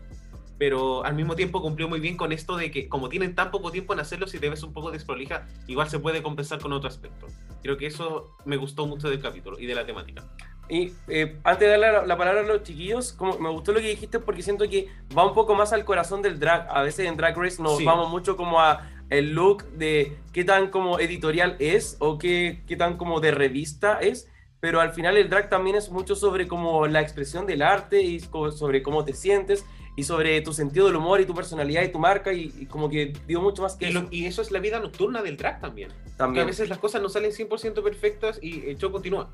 Pero 0.58 1.04
al 1.04 1.14
mismo 1.14 1.36
tiempo 1.36 1.62
cumplió 1.62 1.88
muy 1.88 2.00
bien 2.00 2.16
con 2.16 2.32
esto 2.32 2.56
de 2.56 2.72
que 2.72 2.88
como 2.88 3.08
tienen 3.08 3.36
tan 3.36 3.52
poco 3.52 3.70
tiempo 3.70 3.92
en 3.92 4.00
hacerlo, 4.00 4.26
si 4.26 4.40
te 4.40 4.48
ves 4.50 4.64
un 4.64 4.72
poco 4.72 4.90
desprolija, 4.90 5.46
igual 5.68 5.88
se 5.88 6.00
puede 6.00 6.20
compensar 6.20 6.58
con 6.58 6.72
otro 6.72 6.88
aspecto. 6.88 7.28
Creo 7.62 7.76
que 7.76 7.86
eso 7.86 8.34
me 8.44 8.56
gustó 8.56 8.84
mucho 8.86 9.08
del 9.08 9.20
capítulo 9.20 9.56
y 9.60 9.66
de 9.66 9.76
la 9.76 9.86
temática. 9.86 10.24
Y 10.68 10.92
eh, 11.06 11.38
antes 11.44 11.60
de 11.60 11.68
darle 11.68 11.92
la, 11.92 12.06
la 12.06 12.18
palabra 12.18 12.40
a 12.40 12.44
los 12.44 12.64
chiquillos, 12.64 13.12
como, 13.12 13.38
me 13.38 13.48
gustó 13.50 13.72
lo 13.72 13.78
que 13.80 13.86
dijiste 13.88 14.18
porque 14.18 14.42
siento 14.42 14.68
que 14.68 14.88
va 15.16 15.24
un 15.24 15.32
poco 15.32 15.54
más 15.54 15.72
al 15.72 15.84
corazón 15.84 16.22
del 16.22 16.40
drag. 16.40 16.66
A 16.70 16.82
veces 16.82 17.06
en 17.06 17.16
Drag 17.16 17.38
Race 17.38 17.62
nos 17.62 17.78
Sí. 17.78 17.84
vamos 17.84 18.10
mucho 18.10 18.36
como 18.36 18.60
a 18.60 18.90
el 19.10 19.32
look 19.32 19.64
de 19.72 20.16
qué 20.32 20.44
tan 20.44 20.70
como 20.70 20.98
editorial 20.98 21.56
es 21.58 21.96
o 21.98 22.18
qué, 22.18 22.62
qué 22.66 22.76
tan 22.76 22.96
como 22.96 23.20
de 23.20 23.30
revista 23.30 23.98
es, 24.00 24.28
pero 24.60 24.80
al 24.80 24.92
final 24.92 25.16
el 25.16 25.28
drag 25.30 25.48
también 25.48 25.76
es 25.76 25.90
mucho 25.90 26.14
sobre 26.16 26.46
como 26.48 26.86
la 26.88 27.00
expresión 27.00 27.46
del 27.46 27.62
arte 27.62 28.02
y 28.02 28.20
sobre 28.20 28.82
cómo 28.82 29.04
te 29.04 29.12
sientes 29.12 29.64
y 29.96 30.04
sobre 30.04 30.40
tu 30.42 30.52
sentido 30.52 30.86
del 30.86 30.96
humor 30.96 31.20
y 31.20 31.26
tu 31.26 31.34
personalidad 31.34 31.82
y 31.82 31.88
tu 31.88 31.98
marca 31.98 32.32
y, 32.32 32.52
y 32.58 32.66
como 32.66 32.88
que 32.88 33.12
digo 33.26 33.40
mucho 33.40 33.62
más 33.62 33.76
que 33.76 33.86
Y, 33.86 33.88
eso 33.90 34.00
lo- 34.02 34.08
y 34.10 34.26
eso 34.26 34.42
es 34.42 34.50
la 34.50 34.58
vida 34.60 34.78
nocturna 34.80 35.22
del 35.22 35.36
drag 35.36 35.60
también. 35.60 35.88
Que 35.90 36.12
a 36.12 36.16
también. 36.16 36.46
veces 36.46 36.68
las 36.68 36.78
cosas 36.78 37.00
no 37.02 37.08
salen 37.08 37.30
100% 37.32 37.82
perfectas 37.82 38.38
y 38.42 38.68
el 38.68 38.76
show 38.78 38.90
continúa. 38.92 39.30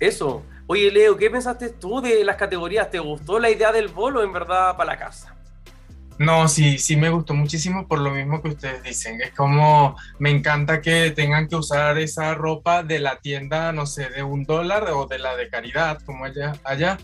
Eso. 0.00 0.42
Oye, 0.66 0.90
Leo, 0.90 1.16
¿qué 1.16 1.30
pensaste 1.30 1.70
tú 1.70 2.00
de 2.00 2.24
las 2.24 2.36
categorías? 2.36 2.90
¿Te 2.90 2.98
gustó 2.98 3.38
la 3.38 3.50
idea 3.50 3.72
del 3.72 3.88
bolo 3.88 4.22
en 4.22 4.32
verdad 4.32 4.76
para 4.76 4.92
la 4.92 4.98
casa? 4.98 5.35
No, 6.18 6.48
sí, 6.48 6.78
sí 6.78 6.96
me 6.96 7.10
gustó 7.10 7.34
muchísimo 7.34 7.86
por 7.86 7.98
lo 7.98 8.10
mismo 8.10 8.40
que 8.40 8.48
ustedes 8.48 8.82
dicen. 8.82 9.20
Es 9.20 9.32
como, 9.32 9.96
me 10.18 10.30
encanta 10.30 10.80
que 10.80 11.10
tengan 11.10 11.46
que 11.46 11.56
usar 11.56 11.98
esa 11.98 12.32
ropa 12.34 12.82
de 12.82 13.00
la 13.00 13.16
tienda, 13.18 13.72
no 13.72 13.84
sé, 13.84 14.08
de 14.08 14.22
un 14.22 14.44
dólar 14.44 14.88
o 14.92 15.06
de 15.06 15.18
la 15.18 15.36
de 15.36 15.48
caridad, 15.50 15.98
como 16.06 16.24
allá, 16.24 16.54
allá. 16.64 16.96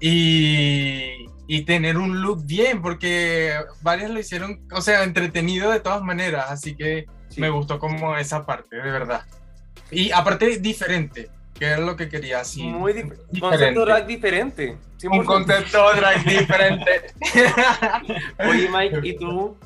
Y, 0.00 1.26
y 1.46 1.62
tener 1.62 1.98
un 1.98 2.22
look 2.22 2.44
bien, 2.46 2.80
porque 2.82 3.52
varias 3.82 4.10
lo 4.10 4.18
hicieron, 4.20 4.60
o 4.72 4.80
sea, 4.80 5.02
entretenido 5.04 5.70
de 5.70 5.80
todas 5.80 6.02
maneras. 6.02 6.46
Así 6.50 6.74
que 6.74 7.06
Sí. 7.28 7.40
me 7.40 7.50
gustó 7.50 7.78
como 7.78 8.16
esa 8.16 8.46
parte, 8.46 8.76
de 8.76 8.90
verdad. 8.90 9.22
Y 9.90 10.10
aparte, 10.12 10.58
diferente, 10.58 11.28
que 11.54 11.64
era 11.66 11.78
lo 11.78 11.96
que 11.96 12.08
quería, 12.08 12.40
así. 12.40 12.62
Muy 12.64 12.92
dif- 12.92 13.14
diferente. 13.30 13.40
concepto 13.40 13.84
drag 13.84 14.06
diferente. 14.06 14.76
Un 15.04 15.10
100%. 15.20 15.24
concepto 15.24 15.94
drag 15.96 16.24
diferente. 16.24 16.90
Oye, 18.48 18.68
Mike, 18.70 19.00
¿y 19.04 19.16
tú? 19.16 19.56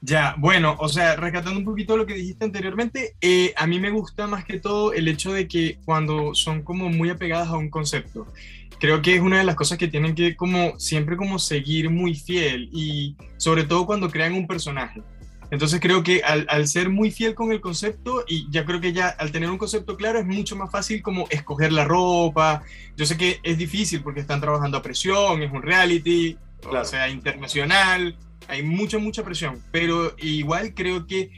Ya, 0.00 0.34
bueno, 0.38 0.76
o 0.78 0.88
sea, 0.88 1.16
rescatando 1.16 1.58
un 1.58 1.64
poquito 1.64 1.96
lo 1.96 2.06
que 2.06 2.14
dijiste 2.14 2.44
anteriormente, 2.44 3.16
eh, 3.20 3.52
a 3.56 3.66
mí 3.66 3.80
me 3.80 3.90
gusta 3.90 4.26
más 4.26 4.44
que 4.44 4.60
todo 4.60 4.92
el 4.92 5.08
hecho 5.08 5.32
de 5.32 5.48
que 5.48 5.78
cuando 5.84 6.34
son 6.34 6.62
como 6.62 6.88
muy 6.88 7.10
apegadas 7.10 7.48
a 7.48 7.56
un 7.56 7.70
concepto, 7.70 8.26
creo 8.78 9.02
que 9.02 9.16
es 9.16 9.20
una 9.20 9.38
de 9.38 9.44
las 9.44 9.56
cosas 9.56 9.78
que 9.78 9.88
tienen 9.88 10.14
que 10.14 10.36
como 10.36 10.78
siempre 10.78 11.16
como 11.16 11.38
seguir 11.38 11.90
muy 11.90 12.14
fiel 12.14 12.68
y 12.72 13.16
sobre 13.36 13.64
todo 13.64 13.86
cuando 13.86 14.10
crean 14.10 14.34
un 14.34 14.46
personaje. 14.46 15.02
Entonces 15.50 15.80
creo 15.80 16.02
que 16.02 16.22
al, 16.22 16.46
al 16.48 16.66
ser 16.66 16.90
muy 16.90 17.10
fiel 17.10 17.34
con 17.34 17.52
el 17.52 17.60
concepto 17.60 18.24
y 18.26 18.46
ya 18.50 18.64
creo 18.64 18.80
que 18.80 18.92
ya 18.92 19.08
al 19.08 19.30
tener 19.30 19.50
un 19.50 19.58
concepto 19.58 19.96
claro 19.96 20.18
es 20.18 20.26
mucho 20.26 20.56
más 20.56 20.70
fácil 20.70 21.02
como 21.02 21.26
escoger 21.30 21.72
la 21.72 21.84
ropa. 21.84 22.62
Yo 22.96 23.06
sé 23.06 23.16
que 23.16 23.40
es 23.42 23.56
difícil 23.58 24.02
porque 24.02 24.20
están 24.20 24.40
trabajando 24.40 24.78
a 24.78 24.82
presión, 24.82 25.42
es 25.42 25.52
un 25.52 25.62
reality, 25.62 26.36
o 26.64 26.70
Claro. 26.70 26.84
sea, 26.84 27.08
internacional, 27.08 28.16
hay 28.48 28.62
mucha, 28.62 28.98
mucha 28.98 29.22
presión, 29.24 29.62
pero 29.70 30.14
igual 30.18 30.74
creo 30.74 31.06
que 31.06 31.30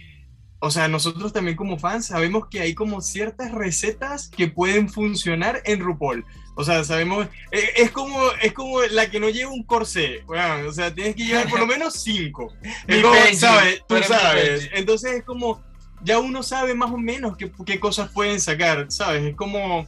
o 0.61 0.71
sea, 0.73 0.89
nosotros 0.89 1.33
también 1.33 1.57
como 1.57 1.79
fans 1.79 2.07
sabemos 2.07 2.49
que 2.49 2.61
hay 2.61 2.75
como 2.75 3.01
ciertas 3.01 3.53
recetas 3.53 4.29
que 4.29 4.49
pueden 4.49 4.89
funcionar 4.89 5.63
en 5.65 5.79
RuPaul. 5.79 6.25
O 6.61 6.65
sea, 6.65 6.83
sabemos, 6.83 7.29
eh, 7.53 7.71
es 7.77 7.93
como, 7.93 8.19
es 8.43 8.53
como 8.53 8.81
la 8.83 9.09
que 9.09 9.21
no 9.21 9.29
lleva 9.29 9.53
un 9.53 9.63
corsé, 9.63 10.25
weón, 10.27 10.67
o 10.67 10.73
sea, 10.73 10.93
tienes 10.93 11.15
que 11.15 11.25
llevar 11.25 11.49
por 11.49 11.61
lo 11.61 11.67
menos 11.69 11.95
cinco. 12.03 12.53
Es 12.89 13.01
como, 13.01 13.15
¿sabes? 13.35 13.85
tú 13.87 13.95
sabes. 14.03 14.69
Entonces 14.73 15.19
es 15.19 15.23
como, 15.23 15.63
ya 16.03 16.19
uno 16.19 16.43
sabe 16.43 16.75
más 16.75 16.91
o 16.91 16.99
menos 16.99 17.37
qué, 17.37 17.53
qué 17.65 17.79
cosas 17.79 18.11
pueden 18.11 18.41
sacar, 18.41 18.87
¿sabes? 18.89 19.23
Es 19.23 19.37
como, 19.37 19.87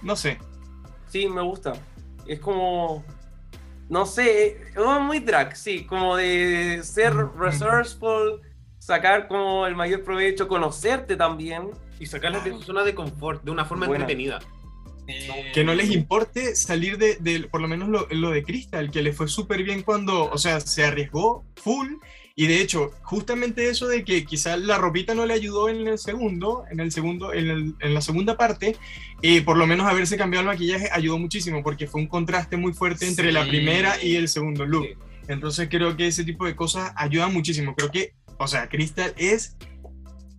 no 0.00 0.16
sé. 0.16 0.38
Sí, 1.10 1.28
me 1.28 1.42
gusta. 1.42 1.74
Es 2.26 2.40
como. 2.40 3.04
No 3.90 4.06
sé, 4.06 4.62
es 4.74 5.00
muy 5.02 5.20
drag, 5.20 5.54
sí, 5.58 5.84
como 5.84 6.16
de 6.16 6.80
ser 6.84 7.14
resourceful, 7.36 8.40
sacar 8.78 9.28
como 9.28 9.66
el 9.66 9.76
mayor 9.76 10.04
provecho, 10.04 10.48
conocerte 10.48 11.16
también. 11.16 11.68
Y 12.00 12.06
sacarlas 12.06 12.44
de 12.44 12.52
su 12.52 12.62
zona 12.62 12.82
de 12.82 12.94
confort 12.94 13.44
de 13.44 13.50
una 13.50 13.66
forma 13.66 13.86
Buena. 13.86 14.04
entretenida. 14.04 14.38
Que 15.54 15.64
no 15.64 15.74
les 15.74 15.90
importe 15.90 16.54
salir 16.56 16.98
de, 16.98 17.16
de- 17.20 17.40
por 17.48 17.60
lo 17.60 17.68
menos 17.68 17.88
lo, 17.88 18.06
lo 18.10 18.30
de 18.30 18.42
Crystal, 18.42 18.90
que 18.90 19.02
le 19.02 19.12
fue 19.12 19.28
súper 19.28 19.62
bien 19.62 19.82
cuando, 19.82 20.30
o 20.30 20.38
sea, 20.38 20.60
se 20.60 20.84
arriesgó 20.84 21.44
full. 21.56 21.94
Y 22.34 22.46
de 22.46 22.60
hecho, 22.60 22.92
justamente 23.02 23.68
eso 23.68 23.88
de 23.88 24.04
que 24.04 24.24
quizás 24.24 24.60
la 24.60 24.78
ropita 24.78 25.12
no 25.12 25.26
le 25.26 25.34
ayudó 25.34 25.68
en 25.68 25.88
el 25.88 25.98
segundo, 25.98 26.62
en 26.70 26.78
el 26.78 26.92
segundo, 26.92 27.32
en, 27.32 27.48
el- 27.48 27.74
en 27.80 27.94
la 27.94 28.00
segunda 28.00 28.36
parte, 28.36 28.76
eh, 29.22 29.42
por 29.42 29.56
lo 29.56 29.66
menos 29.66 29.88
haberse 29.88 30.16
cambiado 30.16 30.42
el 30.42 30.46
maquillaje 30.54 30.88
ayudó 30.92 31.18
muchísimo 31.18 31.64
porque 31.64 31.88
fue 31.88 32.00
un 32.00 32.06
contraste 32.06 32.56
muy 32.56 32.72
fuerte 32.72 33.08
entre 33.08 33.32
la 33.32 33.44
primera 33.48 34.00
y 34.00 34.14
el 34.14 34.28
segundo 34.28 34.64
look. 34.66 34.86
Sí. 34.86 34.94
Entonces 35.26 35.68
creo 35.68 35.96
que 35.96 36.06
ese 36.06 36.22
tipo 36.24 36.46
de 36.46 36.54
cosas 36.54 36.92
ayudan 36.96 37.32
muchísimo. 37.32 37.74
Creo 37.74 37.90
que, 37.90 38.12
o 38.38 38.46
sea, 38.46 38.68
Crystal 38.68 39.12
es 39.18 39.56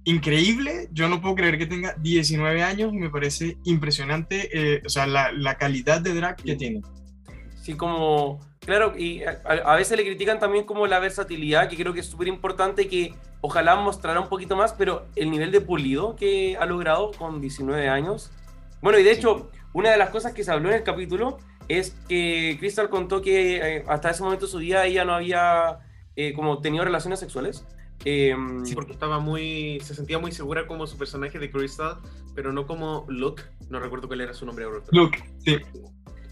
increíble. 0.10 0.90
Yo 0.92 1.08
no 1.08 1.22
puedo 1.22 1.36
creer 1.36 1.58
que 1.58 1.66
tenga 1.66 1.96
19 2.00 2.64
años 2.64 2.94
y 2.94 2.98
me 2.98 3.10
parece 3.10 3.58
impresionante, 3.66 4.50
eh, 4.54 4.82
o 4.86 4.90
sea, 4.90 5.06
la, 5.08 5.32
la 5.32 5.58
calidad 5.58 6.02
de 6.02 6.14
drag 6.14 6.38
que 6.38 6.56
tiene. 6.56 6.82
Sí, 7.62 7.76
como, 7.76 8.40
claro, 8.60 8.94
y 8.98 9.24
a, 9.24 9.42
a 9.66 9.76
veces 9.76 9.98
le 9.98 10.04
critican 10.04 10.40
también 10.40 10.66
como 10.66 10.88
la 10.88 11.00
versatilidad, 11.00 11.70
que 11.70 11.76
creo 11.76 11.94
que 11.94 12.00
es 12.00 12.08
súper 12.08 12.28
importante 12.28 12.88
que 12.88 13.14
ojalá 13.42 13.76
mostrara 13.76 14.20
un 14.20 14.30
poquito 14.30 14.56
más, 14.56 14.74
pero 14.74 15.08
el 15.16 15.30
nivel 15.32 15.52
de 15.52 15.62
pulido 15.62 16.16
que 16.16 16.58
ha 16.58 16.66
logrado 16.66 17.12
con 17.12 17.42
19 17.42 17.88
años. 17.90 18.32
Bueno, 18.82 18.98
y 19.00 19.04
de 19.04 19.12
hecho, 19.12 19.52
una 19.74 19.92
de 19.92 19.98
las 19.98 20.10
cosas 20.10 20.34
que 20.34 20.44
se 20.44 20.52
habló 20.52 20.70
en 20.70 20.76
el 20.76 20.84
capítulo 20.84 21.38
es 21.68 21.96
que 22.08 22.58
Crystal 22.60 22.90
contó 22.90 23.22
que 23.22 23.58
eh, 23.58 23.86
hasta 23.88 24.10
ese 24.10 24.24
momento 24.24 24.48
de 24.48 24.52
su 24.52 24.58
vida 24.58 24.86
ella 24.86 25.06
no 25.06 25.14
había 25.14 25.80
eh, 26.16 26.34
como 26.34 26.60
tenido 26.60 26.84
relaciones 26.84 27.20
sexuales. 27.20 27.66
Em, 28.06 28.66
Sí, 28.66 28.76
porque 28.76 28.94
estaba 28.94 29.20
muy. 29.20 29.80
Se 29.84 29.94
sentía 29.94 30.20
muy 30.20 30.32
segura 30.32 30.66
como 30.68 30.88
su 30.88 30.98
personaje 30.98 31.38
de 31.40 31.52
Crystal, 31.52 31.98
pero 32.36 32.54
no 32.54 32.66
como 32.66 33.06
Luke. 33.10 33.44
No 33.70 33.80
recuerdo 33.80 34.08
cuál 34.08 34.22
era 34.22 34.34
su 34.34 34.46
nombre 34.46 34.66
ahora. 34.66 34.80
Luke, 34.92 35.20
sí, 35.44 35.58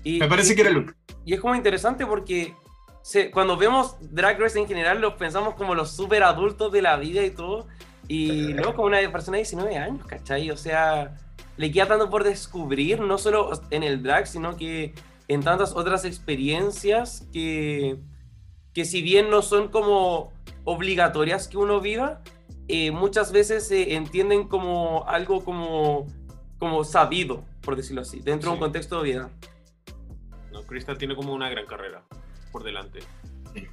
y- 0.03 0.19
me 0.19 0.27
parece 0.27 0.53
y- 0.53 0.55
que 0.55 0.61
era 0.61 0.71
Luke. 0.71 0.93
Y 1.25 1.33
es 1.33 1.41
como 1.41 1.55
interesante 1.55 2.05
porque 2.05 2.53
se- 3.01 3.29
cuando 3.31 3.57
vemos 3.57 3.97
Drag 3.99 4.39
Race 4.39 4.57
en 4.59 4.67
general, 4.67 5.01
los 5.01 5.13
pensamos 5.15 5.55
como 5.55 5.75
los 5.75 5.91
súper 5.91 6.23
adultos 6.23 6.71
de 6.71 6.81
la 6.81 6.95
vida 6.97 7.23
y 7.25 7.31
todo. 7.31 7.67
Y 8.07 8.53
luego 8.53 8.73
como 8.73 8.87
una 8.87 8.99
persona 9.11 9.35
de 9.35 9.43
19 9.43 9.75
años, 9.77 10.05
¿cachai? 10.07 10.49
O 10.51 10.55
sea, 10.55 11.17
le 11.57 11.71
queda 11.71 11.87
tanto 11.87 12.09
por 12.09 12.23
descubrir, 12.23 13.01
no 13.01 13.17
solo 13.17 13.51
en 13.71 13.83
el 13.83 14.01
drag, 14.01 14.27
sino 14.27 14.55
que 14.55 14.93
en 15.27 15.43
tantas 15.43 15.73
otras 15.75 16.05
experiencias 16.05 17.27
que, 17.33 17.97
que 18.73 18.85
si 18.85 19.01
bien 19.01 19.29
no 19.29 19.41
son 19.41 19.67
como 19.67 20.31
obligatorias 20.67 21.47
que 21.47 21.57
uno 21.57 21.79
viva, 21.79 22.21
eh, 22.67 22.91
muchas 22.91 23.31
veces 23.31 23.65
se 23.65 23.95
entienden 23.95 24.49
como 24.49 25.07
algo 25.07 25.45
como, 25.45 26.07
como 26.59 26.83
sabido, 26.83 27.45
por 27.61 27.77
decirlo 27.77 28.01
así, 28.01 28.19
dentro 28.19 28.49
de 28.49 28.55
un 28.55 28.59
contexto 28.59 29.01
de 29.01 29.03
vida. 29.05 29.29
No, 30.51 30.63
Crystal 30.63 30.97
tiene 30.97 31.15
como 31.15 31.33
una 31.33 31.49
gran 31.49 31.65
carrera 31.65 32.03
por 32.51 32.65
delante. 32.65 32.99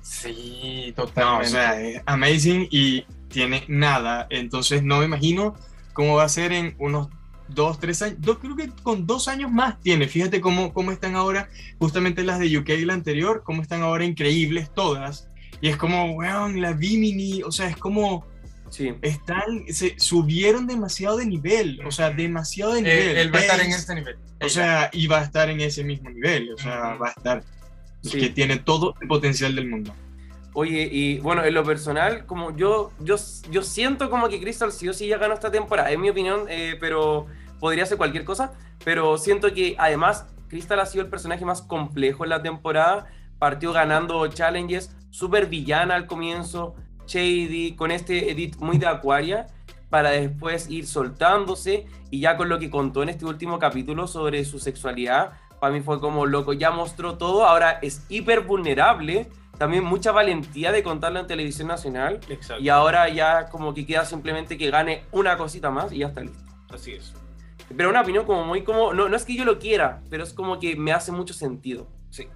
Sí, 0.02 0.94
No, 0.96 1.04
totalmente. 1.06 1.48
o 1.48 1.50
sea, 1.50 1.80
es 1.80 2.00
amazing 2.06 2.68
y 2.70 3.04
tiene 3.26 3.64
nada. 3.66 4.28
Entonces 4.30 4.84
no 4.84 5.00
me 5.00 5.06
imagino 5.06 5.56
cómo 5.94 6.14
va 6.14 6.22
a 6.22 6.28
ser 6.28 6.52
en 6.52 6.76
unos 6.78 7.08
dos, 7.48 7.80
tres 7.80 8.02
años. 8.02 8.18
Dos, 8.20 8.38
creo 8.38 8.54
que 8.54 8.68
con 8.84 9.04
dos 9.04 9.26
años 9.26 9.50
más 9.50 9.80
tiene. 9.80 10.06
Fíjate 10.06 10.40
cómo, 10.40 10.72
cómo 10.72 10.92
están 10.92 11.16
ahora, 11.16 11.48
justamente 11.80 12.22
las 12.22 12.38
de 12.38 12.56
UK 12.56 12.68
y 12.68 12.84
la 12.84 12.94
anterior, 12.94 13.42
cómo 13.44 13.62
están 13.62 13.82
ahora 13.82 14.04
increíbles 14.04 14.72
todas. 14.72 15.28
Y 15.64 15.68
es 15.70 15.78
como, 15.78 16.12
weón, 16.12 16.60
la 16.60 16.74
Bimini, 16.74 17.42
o 17.42 17.50
sea, 17.50 17.70
es 17.70 17.78
como, 17.78 18.26
Sí. 18.68 18.92
están, 19.00 19.64
se 19.68 19.94
subieron 19.98 20.66
demasiado 20.66 21.16
de 21.16 21.24
nivel, 21.24 21.80
o 21.86 21.90
sea, 21.90 22.10
demasiado 22.10 22.74
de 22.74 22.82
nivel. 22.82 22.98
él, 22.98 23.16
él 23.16 23.34
va 23.34 23.38
a 23.38 23.42
estar 23.42 23.60
en 23.62 23.70
ese 23.70 23.94
nivel. 23.94 24.16
O 24.42 24.48
sea, 24.50 24.90
y 24.92 25.06
va 25.06 25.20
a 25.20 25.22
estar 25.22 25.48
en 25.48 25.62
ese 25.62 25.82
mismo 25.82 26.10
nivel, 26.10 26.52
o 26.52 26.58
sea, 26.58 26.96
va 26.96 27.08
a 27.08 27.10
estar, 27.12 27.42
Sí. 28.02 28.18
que 28.20 28.28
tiene 28.28 28.58
todo 28.58 28.94
el 29.00 29.08
potencial 29.08 29.54
del 29.54 29.70
mundo. 29.70 29.94
Oye, 30.52 30.86
y 30.92 31.18
bueno, 31.20 31.42
en 31.42 31.54
lo 31.54 31.64
personal, 31.64 32.26
como 32.26 32.54
yo, 32.54 32.92
yo, 33.00 33.16
yo 33.50 33.62
siento 33.62 34.10
como 34.10 34.28
que 34.28 34.40
Crystal 34.42 34.70
sí 34.70 34.86
o 34.90 34.92
sí 34.92 35.06
ya 35.06 35.16
ganó 35.16 35.32
esta 35.32 35.50
temporada, 35.50 35.90
en 35.90 35.98
mi 36.02 36.10
opinión, 36.10 36.40
eh, 36.50 36.76
pero 36.78 37.26
podría 37.58 37.86
ser 37.86 37.96
cualquier 37.96 38.24
cosa, 38.26 38.52
pero 38.84 39.16
siento 39.16 39.54
que 39.54 39.76
además 39.78 40.26
Crystal 40.48 40.78
ha 40.80 40.84
sido 40.84 41.02
el 41.04 41.10
personaje 41.10 41.46
más 41.46 41.62
complejo 41.62 42.24
en 42.24 42.30
la 42.30 42.42
temporada, 42.42 43.06
partió 43.44 43.74
ganando 43.74 44.26
challenges, 44.28 44.96
súper 45.10 45.48
villana 45.48 45.96
al 45.96 46.06
comienzo, 46.06 46.76
shady, 47.06 47.76
con 47.76 47.90
este 47.90 48.30
edit 48.30 48.56
muy 48.56 48.78
de 48.78 48.86
Aquaria, 48.86 49.48
para 49.90 50.12
después 50.12 50.70
ir 50.70 50.86
soltándose 50.86 51.86
y 52.10 52.20
ya 52.20 52.38
con 52.38 52.48
lo 52.48 52.58
que 52.58 52.70
contó 52.70 53.02
en 53.02 53.10
este 53.10 53.26
último 53.26 53.58
capítulo 53.58 54.06
sobre 54.06 54.46
su 54.46 54.58
sexualidad, 54.58 55.32
para 55.60 55.74
mí 55.74 55.82
fue 55.82 56.00
como 56.00 56.24
loco, 56.24 56.54
ya 56.54 56.70
mostró 56.70 57.18
todo, 57.18 57.44
ahora 57.44 57.78
es 57.82 58.06
hiper 58.08 58.44
vulnerable, 58.44 59.28
también 59.58 59.84
mucha 59.84 60.10
valentía 60.10 60.72
de 60.72 60.82
contarlo 60.82 61.20
en 61.20 61.26
televisión 61.26 61.68
nacional 61.68 62.20
Exacto. 62.30 62.62
y 62.62 62.70
ahora 62.70 63.10
ya 63.10 63.50
como 63.50 63.74
que 63.74 63.84
queda 63.84 64.06
simplemente 64.06 64.56
que 64.56 64.70
gane 64.70 65.02
una 65.12 65.36
cosita 65.36 65.70
más 65.70 65.92
y 65.92 65.98
ya 65.98 66.06
está 66.06 66.22
listo. 66.22 66.42
Así 66.70 66.92
es. 66.92 67.12
Pero 67.76 67.90
una 67.90 68.00
opinión 68.00 68.24
como 68.24 68.42
muy 68.46 68.64
como, 68.64 68.94
no, 68.94 69.10
no 69.10 69.14
es 69.14 69.26
que 69.26 69.36
yo 69.36 69.44
lo 69.44 69.58
quiera, 69.58 70.00
pero 70.08 70.24
es 70.24 70.32
como 70.32 70.58
que 70.58 70.76
me 70.76 70.92
hace 70.92 71.12
mucho 71.12 71.34
sentido. 71.34 71.88
Sí. 72.08 72.26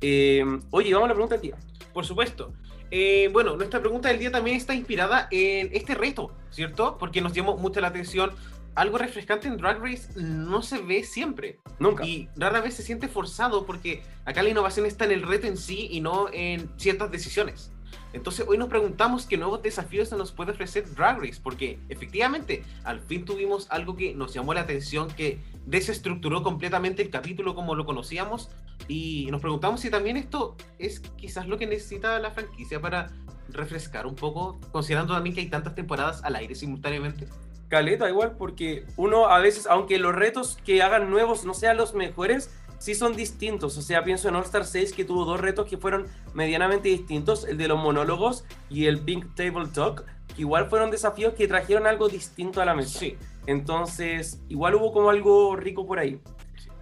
Eh, 0.00 0.44
oye, 0.70 0.92
vamos 0.92 1.06
a 1.06 1.08
la 1.08 1.14
pregunta 1.14 1.34
del 1.36 1.42
día. 1.42 1.56
Por 1.92 2.04
supuesto. 2.04 2.52
Eh, 2.90 3.28
bueno, 3.32 3.56
nuestra 3.56 3.80
pregunta 3.80 4.08
del 4.08 4.18
día 4.18 4.30
también 4.30 4.56
está 4.56 4.74
inspirada 4.74 5.28
en 5.30 5.70
este 5.72 5.94
reto, 5.94 6.32
¿cierto? 6.50 6.96
Porque 6.98 7.20
nos 7.20 7.32
llamó 7.32 7.56
mucho 7.56 7.80
la 7.80 7.88
atención. 7.88 8.30
Algo 8.74 8.98
refrescante 8.98 9.48
en 9.48 9.56
Drag 9.56 9.80
Race 9.80 10.08
no 10.16 10.62
se 10.62 10.78
ve 10.78 11.02
siempre. 11.02 11.58
Nunca. 11.78 12.04
Y 12.04 12.28
rara 12.36 12.60
vez 12.60 12.74
se 12.74 12.82
siente 12.82 13.08
forzado 13.08 13.64
porque 13.64 14.02
acá 14.24 14.42
la 14.42 14.50
innovación 14.50 14.86
está 14.86 15.06
en 15.06 15.12
el 15.12 15.22
reto 15.22 15.46
en 15.46 15.56
sí 15.56 15.88
y 15.90 16.00
no 16.00 16.26
en 16.32 16.70
ciertas 16.76 17.10
decisiones. 17.10 17.72
Entonces 18.12 18.46
hoy 18.48 18.56
nos 18.58 18.68
preguntamos 18.68 19.26
qué 19.26 19.36
nuevos 19.36 19.62
desafíos 19.62 20.08
se 20.08 20.16
nos 20.16 20.32
puede 20.32 20.52
ofrecer 20.52 20.88
Drag 20.94 21.18
Race, 21.20 21.40
porque 21.42 21.78
efectivamente 21.88 22.64
al 22.84 23.00
fin 23.00 23.24
tuvimos 23.24 23.66
algo 23.70 23.96
que 23.96 24.14
nos 24.14 24.32
llamó 24.32 24.54
la 24.54 24.62
atención, 24.62 25.08
que 25.08 25.38
desestructuró 25.66 26.42
completamente 26.42 27.02
el 27.02 27.10
capítulo 27.10 27.54
como 27.54 27.74
lo 27.74 27.84
conocíamos 27.84 28.50
y 28.88 29.28
nos 29.30 29.40
preguntamos 29.40 29.80
si 29.80 29.90
también 29.90 30.16
esto 30.16 30.56
es 30.78 31.00
quizás 31.00 31.46
lo 31.48 31.58
que 31.58 31.66
necesita 31.66 32.18
la 32.18 32.30
franquicia 32.30 32.80
para 32.80 33.10
refrescar 33.48 34.06
un 34.06 34.14
poco, 34.14 34.58
considerando 34.72 35.14
también 35.14 35.34
que 35.34 35.40
hay 35.42 35.50
tantas 35.50 35.74
temporadas 35.74 36.22
al 36.24 36.36
aire 36.36 36.54
simultáneamente. 36.54 37.28
Caleta 37.68 38.08
igual, 38.08 38.36
porque 38.38 38.86
uno 38.96 39.26
a 39.26 39.40
veces, 39.40 39.66
aunque 39.66 39.98
los 39.98 40.14
retos 40.14 40.58
que 40.64 40.82
hagan 40.82 41.10
nuevos 41.10 41.44
no 41.44 41.52
sean 41.52 41.76
los 41.76 41.94
mejores, 41.94 42.50
sí 42.78 42.94
son 42.94 43.16
distintos. 43.16 43.76
O 43.76 43.82
sea, 43.82 44.04
pienso 44.04 44.28
en 44.28 44.36
All 44.36 44.44
Star 44.44 44.64
6 44.64 44.92
que 44.92 45.04
tuvo 45.04 45.24
dos 45.24 45.40
retos 45.40 45.68
que 45.68 45.76
fueron 45.76 46.06
medianamente 46.34 46.88
distintos, 46.88 47.44
el 47.44 47.56
de 47.56 47.68
los 47.68 47.78
monólogos 47.78 48.44
y 48.70 48.86
el 48.86 49.00
Pink 49.00 49.34
Table 49.34 49.66
Talk, 49.72 50.04
que 50.34 50.42
igual 50.42 50.68
fueron 50.68 50.90
desafíos 50.90 51.34
que 51.34 51.48
trajeron 51.48 51.86
algo 51.86 52.08
distinto 52.08 52.60
a 52.60 52.64
la 52.64 52.74
mesa. 52.74 52.98
Sí, 52.98 53.16
Entonces, 53.46 54.40
igual 54.48 54.74
hubo 54.74 54.92
como 54.92 55.10
algo 55.10 55.56
rico 55.56 55.86
por 55.86 55.98
ahí. 55.98 56.20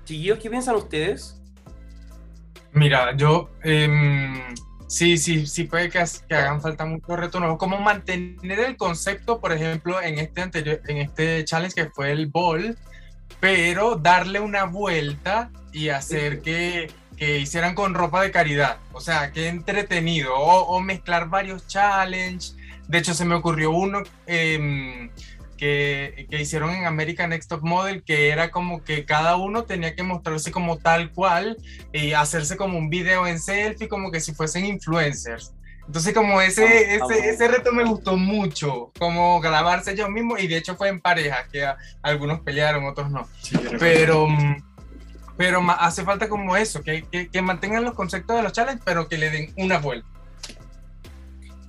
Chiquillos, 0.05 0.39
¿qué 0.39 0.51
piensan 0.51 0.77
ustedes? 0.77 1.41
Mira, 2.73 3.17
yo 3.17 3.51
em, 3.63 4.55
sí, 4.87 5.17
sí, 5.17 5.47
sí 5.47 5.65
puede 5.65 5.91
que, 5.91 5.99
hagan 6.31 6.61
falta 6.61 6.85
muchos 6.85 7.19
retos 7.19 7.41
nuevos. 7.41 7.59
Como 7.59 7.79
mantener 7.79 8.61
el 8.61 8.77
concepto, 8.77 9.41
por 9.41 9.53
ejemplo, 9.53 10.03
en 10.03 10.19
este 10.19 10.43
anterior, 10.43 10.81
en 10.89 10.99
este 10.99 11.45
challenge 11.45 11.75
que 11.75 11.91
fue 11.91 12.11
el 12.11 12.27
ball, 12.27 12.77
pero 13.41 13.97
darle 13.97 14.41
una 14.41 14.65
vuelta 14.65 15.51
y 15.73 15.91
hacer 15.91 16.43
que, 16.43 16.91
que 17.17 17.39
hicieran 17.39 17.75
con 17.75 17.95
ropa 17.95 18.23
de 18.23 18.31
caridad. 18.31 18.79
O 18.93 19.01
sea, 19.01 19.31
que 19.33 19.49
entretenido. 19.49 20.35
O, 20.35 20.63
o 20.63 20.81
mezclar 20.81 21.29
varios 21.29 21.67
challenges. 21.69 22.57
De 22.89 22.99
hecho, 22.99 23.15
se 23.15 23.25
me 23.25 23.35
ocurrió 23.35 23.71
uno 23.71 24.03
em, 24.27 25.11
que, 25.65 26.27
que 26.31 26.41
hicieron 26.43 26.71
en 26.71 26.85
American 26.85 27.31
Next 27.31 27.49
Top 27.49 27.63
Model, 27.63 28.03
que 28.03 28.29
era 28.29 28.51
como 28.51 28.85
que 28.85 29.07
cada 29.07 29.37
uno 29.37 29.65
tenía 29.65 29.95
que 29.95 30.03
mostrarse 30.03 30.51
como 30.53 30.77
tal 30.77 31.11
cual 31.13 31.57
y 31.93 32.13
hacerse 32.13 32.57
como 32.59 32.77
un 32.77 32.91
video 32.91 33.27
en 33.27 33.39
selfie, 33.39 33.89
como 33.89 34.11
que 34.11 34.21
si 34.21 34.35
fuesen 34.35 34.67
influencers. 34.67 35.55
Entonces 35.87 36.13
como 36.15 36.41
ese, 36.43 36.95
ese, 36.97 37.29
ese 37.31 37.49
reto 37.49 37.73
me 37.73 37.85
gustó 37.85 38.17
mucho, 38.19 38.93
como 38.99 39.41
grabarse 39.41 39.93
ellos 39.93 40.11
mismos 40.11 40.43
y 40.43 40.49
de 40.49 40.59
hecho 40.59 40.77
fue 40.77 40.89
en 40.89 41.01
pareja, 41.01 41.47
que 41.51 41.65
a- 41.65 41.79
algunos 42.03 42.41
pelearon, 42.41 42.85
otros 42.85 43.11
no. 43.11 43.27
Sí. 43.41 43.59
Pero, 43.79 44.27
mm, 44.29 44.57
pero 45.39 45.63
hace 45.79 46.05
falta 46.05 46.29
como 46.29 46.57
eso, 46.57 46.83
que, 46.83 47.05
que, 47.11 47.29
que 47.29 47.43
mantengan 47.43 47.85
los 47.85 47.95
conceptos 47.95 48.37
de 48.37 48.43
los 48.43 48.53
challenges, 48.53 48.83
pero 48.85 49.09
que 49.09 49.17
le 49.19 49.31
den 49.31 49.53
una 49.57 49.79
vuelta. 49.79 50.09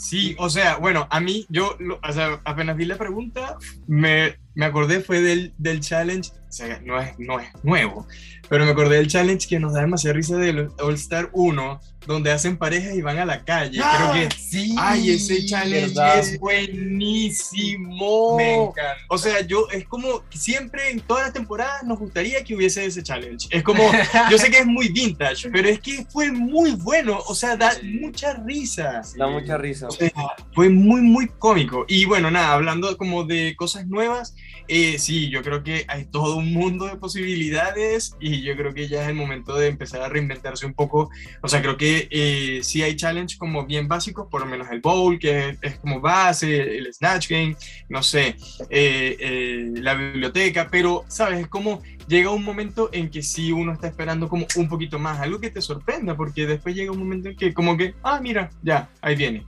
Sí, 0.05 0.35
o 0.37 0.51
sea, 0.51 0.77
bueno, 0.77 1.07
a 1.09 1.19
mí, 1.19 1.47
yo, 1.49 1.75
o 2.03 2.13
sea, 2.13 2.39
apenas 2.45 2.77
vi 2.77 2.85
la 2.85 2.95
pregunta, 2.95 3.57
me, 3.87 4.37
me 4.53 4.65
acordé 4.65 5.01
fue 5.01 5.19
del, 5.19 5.55
del 5.57 5.79
challenge, 5.79 6.29
o 6.47 6.51
sea, 6.51 6.79
no 6.85 7.01
es, 7.01 7.17
no 7.17 7.39
es 7.39 7.47
nuevo, 7.63 8.07
pero 8.49 8.65
me 8.65 8.71
acordé 8.71 8.97
del 8.97 9.07
challenge 9.07 9.47
que 9.47 9.59
nos 9.59 9.73
da 9.73 9.81
demasiada 9.81 10.15
risa 10.15 10.37
del 10.37 10.69
All 10.79 10.93
Star 10.95 11.29
1, 11.33 11.79
donde 12.05 12.31
hacen 12.31 12.57
parejas 12.57 12.93
y 12.95 13.01
van 13.01 13.17
a 13.17 13.25
la 13.25 13.43
calle. 13.43 13.79
Creo 13.79 14.13
que, 14.13 14.35
Sí. 14.35 14.75
ay, 14.77 15.09
ese 15.11 15.43
challenge 15.45 15.87
verdad. 15.95 16.19
es 16.19 16.39
buenísimo. 16.39 18.37
Me 18.37 18.53
encanta. 18.55 18.97
O 19.09 19.17
sea, 19.17 19.41
yo, 19.41 19.67
es 19.71 19.85
como 19.85 20.23
siempre 20.29 20.91
en 20.91 20.99
todas 21.01 21.23
las 21.23 21.33
temporadas 21.33 21.83
nos 21.83 21.97
gustaría 21.99 22.43
que 22.43 22.55
hubiese 22.55 22.85
ese 22.85 23.01
challenge. 23.03 23.47
Es 23.49 23.63
como, 23.63 23.83
yo 24.29 24.37
sé 24.37 24.51
que 24.51 24.59
es 24.59 24.65
muy 24.67 24.89
vintage, 24.89 25.49
pero 25.49 25.67
es 25.67 25.79
que 25.79 26.05
fue 26.09 26.31
muy 26.31 26.71
bueno, 26.71 27.19
o 27.27 27.35
sea, 27.35 27.55
da 27.55 27.71
Sí. 27.71 27.97
mucha 28.01 28.33
risa. 28.33 29.01
Da 29.17 29.27
mucha 29.27 29.57
risa. 29.57 29.87
O 29.87 29.91
sea, 29.91 30.11
fue 30.53 30.69
muy, 30.69 31.01
muy 31.01 31.27
cómico. 31.39 31.85
Y 31.87 32.05
bueno, 32.05 32.29
nada, 32.31 32.53
hablando 32.53 32.95
como 32.97 33.23
de 33.23 33.55
cosas 33.57 33.87
nuevas, 33.87 34.35
eh, 34.67 34.97
sí, 34.99 35.29
yo 35.29 35.41
creo 35.43 35.63
que 35.63 35.85
hay 35.87 36.05
todo 36.05 36.37
un 36.37 36.53
mundo 36.53 36.85
de 36.85 36.95
posibilidades 36.97 38.15
y 38.19 38.34
yo 38.41 38.55
creo 38.55 38.73
que 38.73 38.87
ya 38.87 39.03
es 39.03 39.09
el 39.09 39.15
momento 39.15 39.55
de 39.55 39.67
empezar 39.67 40.01
a 40.01 40.09
reinventarse 40.09 40.65
un 40.65 40.73
poco. 40.73 41.09
O 41.41 41.47
sea, 41.47 41.61
creo 41.61 41.77
que 41.77 42.07
eh, 42.11 42.59
sí 42.63 42.81
hay 42.81 42.95
challenge 42.95 43.37
como 43.37 43.65
bien 43.65 43.87
básicos, 43.87 44.27
por 44.29 44.41
lo 44.41 44.47
menos 44.47 44.69
el 44.71 44.81
bowl, 44.81 45.19
que 45.19 45.49
es, 45.49 45.57
es 45.61 45.79
como 45.79 45.99
base, 45.99 46.77
el 46.77 46.93
snatch 46.93 47.29
game, 47.29 47.55
no 47.89 48.03
sé, 48.03 48.35
eh, 48.69 49.17
eh, 49.19 49.71
la 49.75 49.93
biblioteca, 49.95 50.67
pero, 50.69 51.05
¿sabes? 51.07 51.39
Es 51.39 51.47
como 51.47 51.81
llega 52.07 52.29
un 52.29 52.43
momento 52.43 52.89
en 52.91 53.09
que 53.09 53.21
sí 53.21 53.51
uno 53.51 53.73
está 53.73 53.87
esperando 53.87 54.29
como 54.29 54.45
un 54.55 54.69
poquito 54.69 54.99
más, 54.99 55.19
algo 55.19 55.39
que 55.39 55.49
te 55.49 55.61
sorprenda, 55.61 56.15
porque 56.15 56.45
después 56.45 56.75
llega 56.75 56.91
un 56.91 56.99
momento 56.99 57.29
en 57.29 57.35
que 57.35 57.53
como 57.53 57.77
que, 57.77 57.95
ah, 58.03 58.19
mira, 58.21 58.49
ya, 58.61 58.89
ahí 59.01 59.15
viene. 59.15 59.45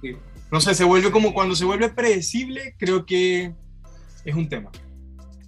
No 0.51 0.61
sé, 0.61 0.73
se 0.73 0.83
vuelve 0.83 1.11
como 1.11 1.33
cuando 1.33 1.55
se 1.55 1.65
vuelve 1.65 1.89
predecible, 1.89 2.75
creo 2.77 3.05
que 3.05 3.53
es 4.23 4.35
un 4.35 4.47
tema. 4.47 4.71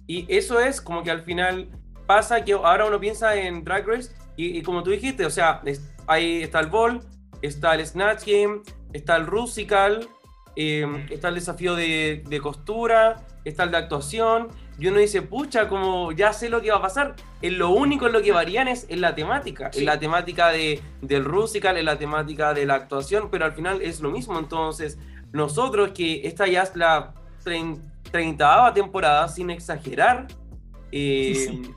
Y 0.06 0.26
eso 0.28 0.60
es 0.60 0.80
como 0.80 1.02
que 1.02 1.10
al 1.10 1.22
final 1.22 1.70
pasa 2.14 2.44
que 2.44 2.52
ahora 2.52 2.84
uno 2.86 2.98
piensa 2.98 3.26
en 3.36 3.62
Drag 3.62 3.86
Race 3.86 4.08
y, 4.36 4.58
y 4.58 4.62
como 4.62 4.82
tú 4.82 4.90
dijiste, 4.90 5.24
o 5.24 5.30
sea, 5.30 5.60
es- 5.64 5.82
ahí 6.06 6.42
está 6.42 6.58
el 6.60 6.66
ball, 6.66 7.00
está 7.40 7.74
el 7.76 7.86
Snatch 7.86 8.24
Game, 8.26 8.62
está 8.92 9.12
el 9.16 9.26
Rusical, 9.26 10.08
eh, 10.56 10.86
está 11.10 11.28
el 11.28 11.36
desafío 11.36 11.74
de, 11.76 12.24
de 12.32 12.38
costura, 12.40 13.00
está 13.44 13.62
el 13.64 13.70
de 13.70 13.76
actuación. 13.76 14.48
Y 14.78 14.86
uno 14.88 14.98
dice, 14.98 15.20
pucha, 15.22 15.68
como 15.68 16.10
ya 16.10 16.32
sé 16.32 16.48
lo 16.48 16.60
que 16.62 16.70
va 16.70 16.78
a 16.78 16.82
pasar. 16.82 17.14
En 17.42 17.58
lo 17.58 17.68
único 17.70 18.06
en 18.06 18.12
lo 18.12 18.22
que 18.22 18.32
varían 18.32 18.66
es 18.66 18.86
en 18.88 19.00
la 19.02 19.14
temática. 19.14 19.70
Sí. 19.72 19.80
En 19.80 19.84
la 19.86 19.98
temática 19.98 20.48
de, 20.48 20.80
del 21.02 21.24
Rusical, 21.24 21.76
en 21.76 21.84
la 21.84 21.96
temática 21.96 22.54
de 22.54 22.64
la 22.66 22.74
actuación, 22.74 23.28
pero 23.30 23.44
al 23.44 23.52
final 23.52 23.82
es 23.82 24.00
lo 24.00 24.10
mismo. 24.10 24.38
Entonces, 24.38 24.98
nosotros 25.32 25.90
que 25.92 26.26
esta 26.26 26.46
ya 26.48 26.62
es 26.62 26.74
la 26.74 27.12
treinta 28.10 28.72
temporada, 28.74 29.28
sin 29.28 29.50
exagerar, 29.50 30.26
eh, 30.92 31.34
Sí, 31.36 31.46
sí. 31.46 31.74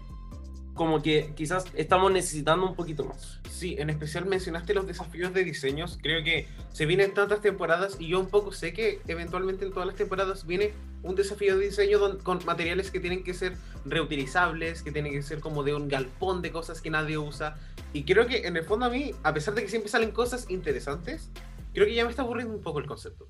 Como 0.74 1.02
que 1.02 1.34
quizás 1.36 1.66
estamos 1.76 2.12
necesitando 2.12 2.68
un 2.68 2.76
poquito 2.76 3.06
más. 3.06 3.40
Sí, 3.50 3.76
en 3.78 3.90
especial 3.90 4.26
mencionaste 4.26 4.74
los 4.74 4.88
desafíos 4.88 5.34
de 5.34 5.44
diseños. 5.44 6.00
Creo 6.02 6.24
que 6.24 6.48
se 6.72 6.86
vienen 6.86 7.14
tantas 7.14 7.42
temporadas 7.42 7.98
y 8.00 8.08
yo 8.08 8.20
un 8.20 8.28
poco 8.28 8.52
sé 8.52 8.74
que 8.74 9.00
eventualmente 9.08 9.66
en 9.66 9.72
todas 9.72 9.86
las 9.88 9.96
temporadas 9.96 10.46
viene 10.48 10.74
un 11.04 11.16
desafío 11.16 11.58
de 11.58 11.66
diseño 11.66 12.00
don- 12.00 12.20
con 12.20 12.44
materiales 12.46 12.90
que 12.90 13.00
tienen 13.00 13.24
que 13.24 13.34
ser 13.34 13.56
reutilizables, 13.86 14.82
que 14.82 14.92
tienen 14.92 15.12
que 15.12 15.22
ser 15.22 15.40
como 15.40 15.64
de 15.64 15.76
un 15.76 15.88
galpón 15.88 16.42
de 16.42 16.52
cosas 16.52 16.82
que 16.82 16.90
nadie 16.90 17.18
usa. 17.18 17.56
Y 17.94 18.04
creo 18.04 18.26
que 18.26 18.48
en 18.48 18.58
el 18.58 18.64
fondo 18.64 18.86
a 18.86 18.90
mí, 18.90 19.12
a 19.24 19.34
pesar 19.34 19.54
de 19.54 19.62
que 19.64 19.70
siempre 19.70 19.90
salen 19.92 20.12
cosas 20.12 20.50
interesantes, 20.50 21.30
creo 21.74 21.86
que 21.86 21.94
ya 21.94 22.04
me 22.06 22.10
está 22.10 22.24
aburriendo 22.24 22.54
un 22.56 22.62
poco 22.62 22.80
el 22.80 22.88
concepto. 22.88 23.28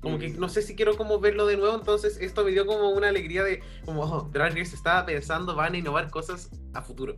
Como 0.00 0.18
que 0.18 0.28
no 0.30 0.48
sé 0.48 0.62
si 0.62 0.76
quiero 0.76 0.96
como 0.96 1.18
verlo 1.18 1.46
de 1.46 1.56
nuevo, 1.56 1.74
entonces 1.74 2.18
esto 2.20 2.44
me 2.44 2.52
dio 2.52 2.66
como 2.66 2.90
una 2.90 3.08
alegría 3.08 3.42
de 3.42 3.62
como 3.84 4.02
oh, 4.02 4.28
Drag 4.32 4.56
Race 4.56 4.74
estaba 4.76 5.04
pensando, 5.04 5.56
van 5.56 5.74
a 5.74 5.78
innovar 5.78 6.08
cosas 6.10 6.50
a 6.72 6.82
futuro. 6.82 7.16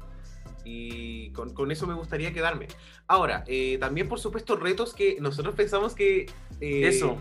Y 0.64 1.30
con, 1.32 1.52
con 1.54 1.70
eso 1.70 1.86
me 1.86 1.94
gustaría 1.94 2.32
quedarme. 2.32 2.68
Ahora, 3.06 3.44
eh, 3.46 3.76
también 3.78 4.08
por 4.08 4.18
supuesto 4.18 4.56
retos 4.56 4.94
que 4.94 5.18
nosotros 5.20 5.54
pensamos 5.54 5.94
que... 5.94 6.30
eh, 6.60 6.88
Eso. 6.88 7.18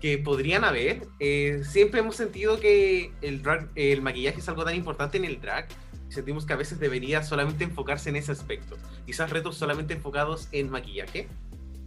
que 0.00 0.18
podrían 0.18 0.64
haber. 0.64 1.02
Eh, 1.20 1.62
siempre 1.64 2.00
hemos 2.00 2.16
sentido 2.16 2.58
que 2.58 3.12
el, 3.22 3.42
drag- 3.42 3.70
el 3.74 4.02
maquillaje 4.02 4.40
es 4.40 4.48
algo 4.48 4.64
tan 4.64 4.74
importante 4.74 5.18
en 5.18 5.24
el 5.24 5.40
drag. 5.40 5.68
Sentimos 6.08 6.46
que 6.46 6.52
a 6.52 6.56
veces 6.56 6.78
debería 6.78 7.22
solamente 7.22 7.64
enfocarse 7.64 8.08
en 8.08 8.16
ese 8.16 8.32
aspecto. 8.32 8.76
Quizás 9.04 9.30
retos 9.30 9.56
solamente 9.56 9.94
enfocados 9.94 10.48
en 10.52 10.70
maquillaje. 10.70 11.28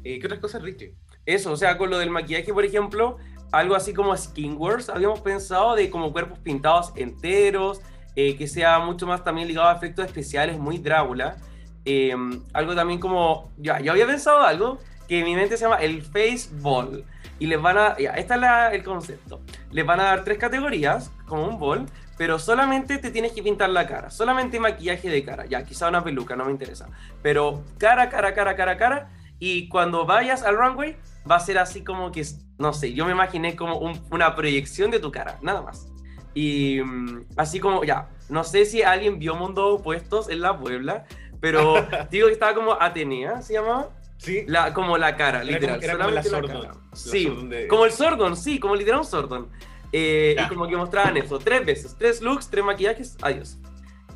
Eh, 0.04 0.20
¿Qué 0.20 0.26
otras 0.28 0.42
cosas, 0.42 0.62
Richie? 0.62 0.96
Eso, 1.30 1.52
o 1.52 1.58
sea, 1.58 1.78
con 1.78 1.92
lo 1.92 2.00
del 2.00 2.10
maquillaje, 2.10 2.52
por 2.52 2.66
ejemplo, 2.66 3.18
algo 3.52 3.76
así 3.76 3.94
como 3.94 4.18
Skin 4.18 4.58
Wars, 4.58 4.90
habíamos 4.90 5.20
pensado 5.20 5.76
de 5.76 5.92
como 5.92 6.12
cuerpos 6.12 6.40
pintados 6.40 6.92
enteros, 6.96 7.82
eh, 8.16 8.36
que 8.36 8.48
sea 8.48 8.80
mucho 8.80 9.06
más 9.06 9.24
también 9.24 9.48
ligado 9.48 9.68
a 9.68 9.74
efectos 9.74 10.08
especiales, 10.08 10.58
muy 10.58 10.80
Drácula. 10.80 11.38
Eh, 11.86 12.16
algo 12.52 12.74
también 12.74 13.00
como, 13.00 13.52
ya, 13.58 13.80
yo 13.80 13.92
había 13.92 14.08
pensado 14.08 14.42
algo 14.42 14.80
que 15.08 15.20
en 15.20 15.26
mi 15.26 15.36
mente 15.36 15.56
se 15.56 15.66
llama 15.66 15.76
el 15.76 16.02
Face 16.02 16.50
Ball. 16.52 17.06
Y 17.38 17.46
les 17.46 17.62
van 17.62 17.78
a, 17.78 17.96
ya, 18.00 18.14
este 18.14 18.34
es 18.34 18.42
el 18.74 18.84
concepto. 18.84 19.40
Les 19.70 19.86
van 19.86 20.00
a 20.00 20.06
dar 20.06 20.24
tres 20.24 20.40
categorías, 20.40 21.12
como 21.28 21.48
un 21.48 21.60
ball, 21.60 21.86
pero 22.18 22.40
solamente 22.40 22.98
te 22.98 23.12
tienes 23.12 23.34
que 23.34 23.44
pintar 23.44 23.70
la 23.70 23.86
cara, 23.86 24.10
solamente 24.10 24.60
maquillaje 24.60 25.12
de 25.12 25.24
cara, 25.24 25.46
ya, 25.46 25.64
quizá 25.64 25.90
una 25.90 26.04
peluca, 26.04 26.36
no 26.36 26.46
me 26.46 26.52
interesa. 26.52 26.90
Pero 27.22 27.64
cara, 27.78 28.10
cara, 28.10 28.34
cara, 28.34 28.56
cara, 28.56 28.78
cara, 28.78 29.10
y 29.38 29.70
cuando 29.70 30.06
vayas 30.06 30.44
al 30.44 30.58
runway 30.58 30.98
va 31.30 31.36
a 31.36 31.40
ser 31.40 31.58
así 31.58 31.84
como 31.84 32.12
que, 32.12 32.26
no 32.58 32.74
sé, 32.74 32.94
yo 32.94 33.06
me 33.06 33.12
imaginé 33.12 33.56
como 33.56 33.78
un- 33.78 34.02
una 34.12 34.36
proyección 34.36 34.92
de 34.92 35.00
tu 35.00 35.12
cara, 35.12 35.38
nada 35.42 35.62
más. 35.62 35.88
Y 36.34 36.82
mm, 36.82 37.26
así 37.38 37.60
como, 37.60 37.84
ya, 37.84 38.10
no 38.30 38.44
sé 38.44 38.66
si 38.66 38.84
alguien 38.84 39.18
vio 39.20 39.36
Mundo 39.36 39.68
Opuestos 39.76 40.30
en 40.30 40.42
la 40.42 40.58
Puebla, 40.58 41.06
pero 41.40 41.74
digo 42.12 42.28
que 42.28 42.34
estaba 42.34 42.54
como 42.54 42.74
Atenea, 42.80 43.42
¿se 43.42 43.54
llamaba? 43.54 43.90
Sí. 44.18 44.44
La, 44.48 44.74
como 44.74 44.98
la 44.98 45.16
cara, 45.16 45.42
Era 45.42 45.46
literal. 45.46 45.76
como- 45.80 45.84
era 45.86 45.98
como 45.98 46.10
la 46.12 46.24
solamente 46.24 46.68
cara. 46.68 46.74
Sí, 46.94 47.30
de- 47.50 47.68
como 47.68 47.86
el 47.86 47.92
Sordon, 47.92 48.36
sí, 48.36 48.60
como 48.60 48.76
literal 48.76 49.00
un 49.00 49.06
Sordon. 49.06 49.50
Eh, 49.92 50.36
y 50.38 50.48
como 50.50 50.68
que 50.68 50.76
mostraban 50.76 51.18
eso, 51.18 51.40
tres 51.40 51.66
veces, 51.66 51.96
tres 51.98 52.22
looks, 52.22 52.48
tres 52.50 52.64
maquillajes, 52.64 53.18
adiós. 53.22 53.58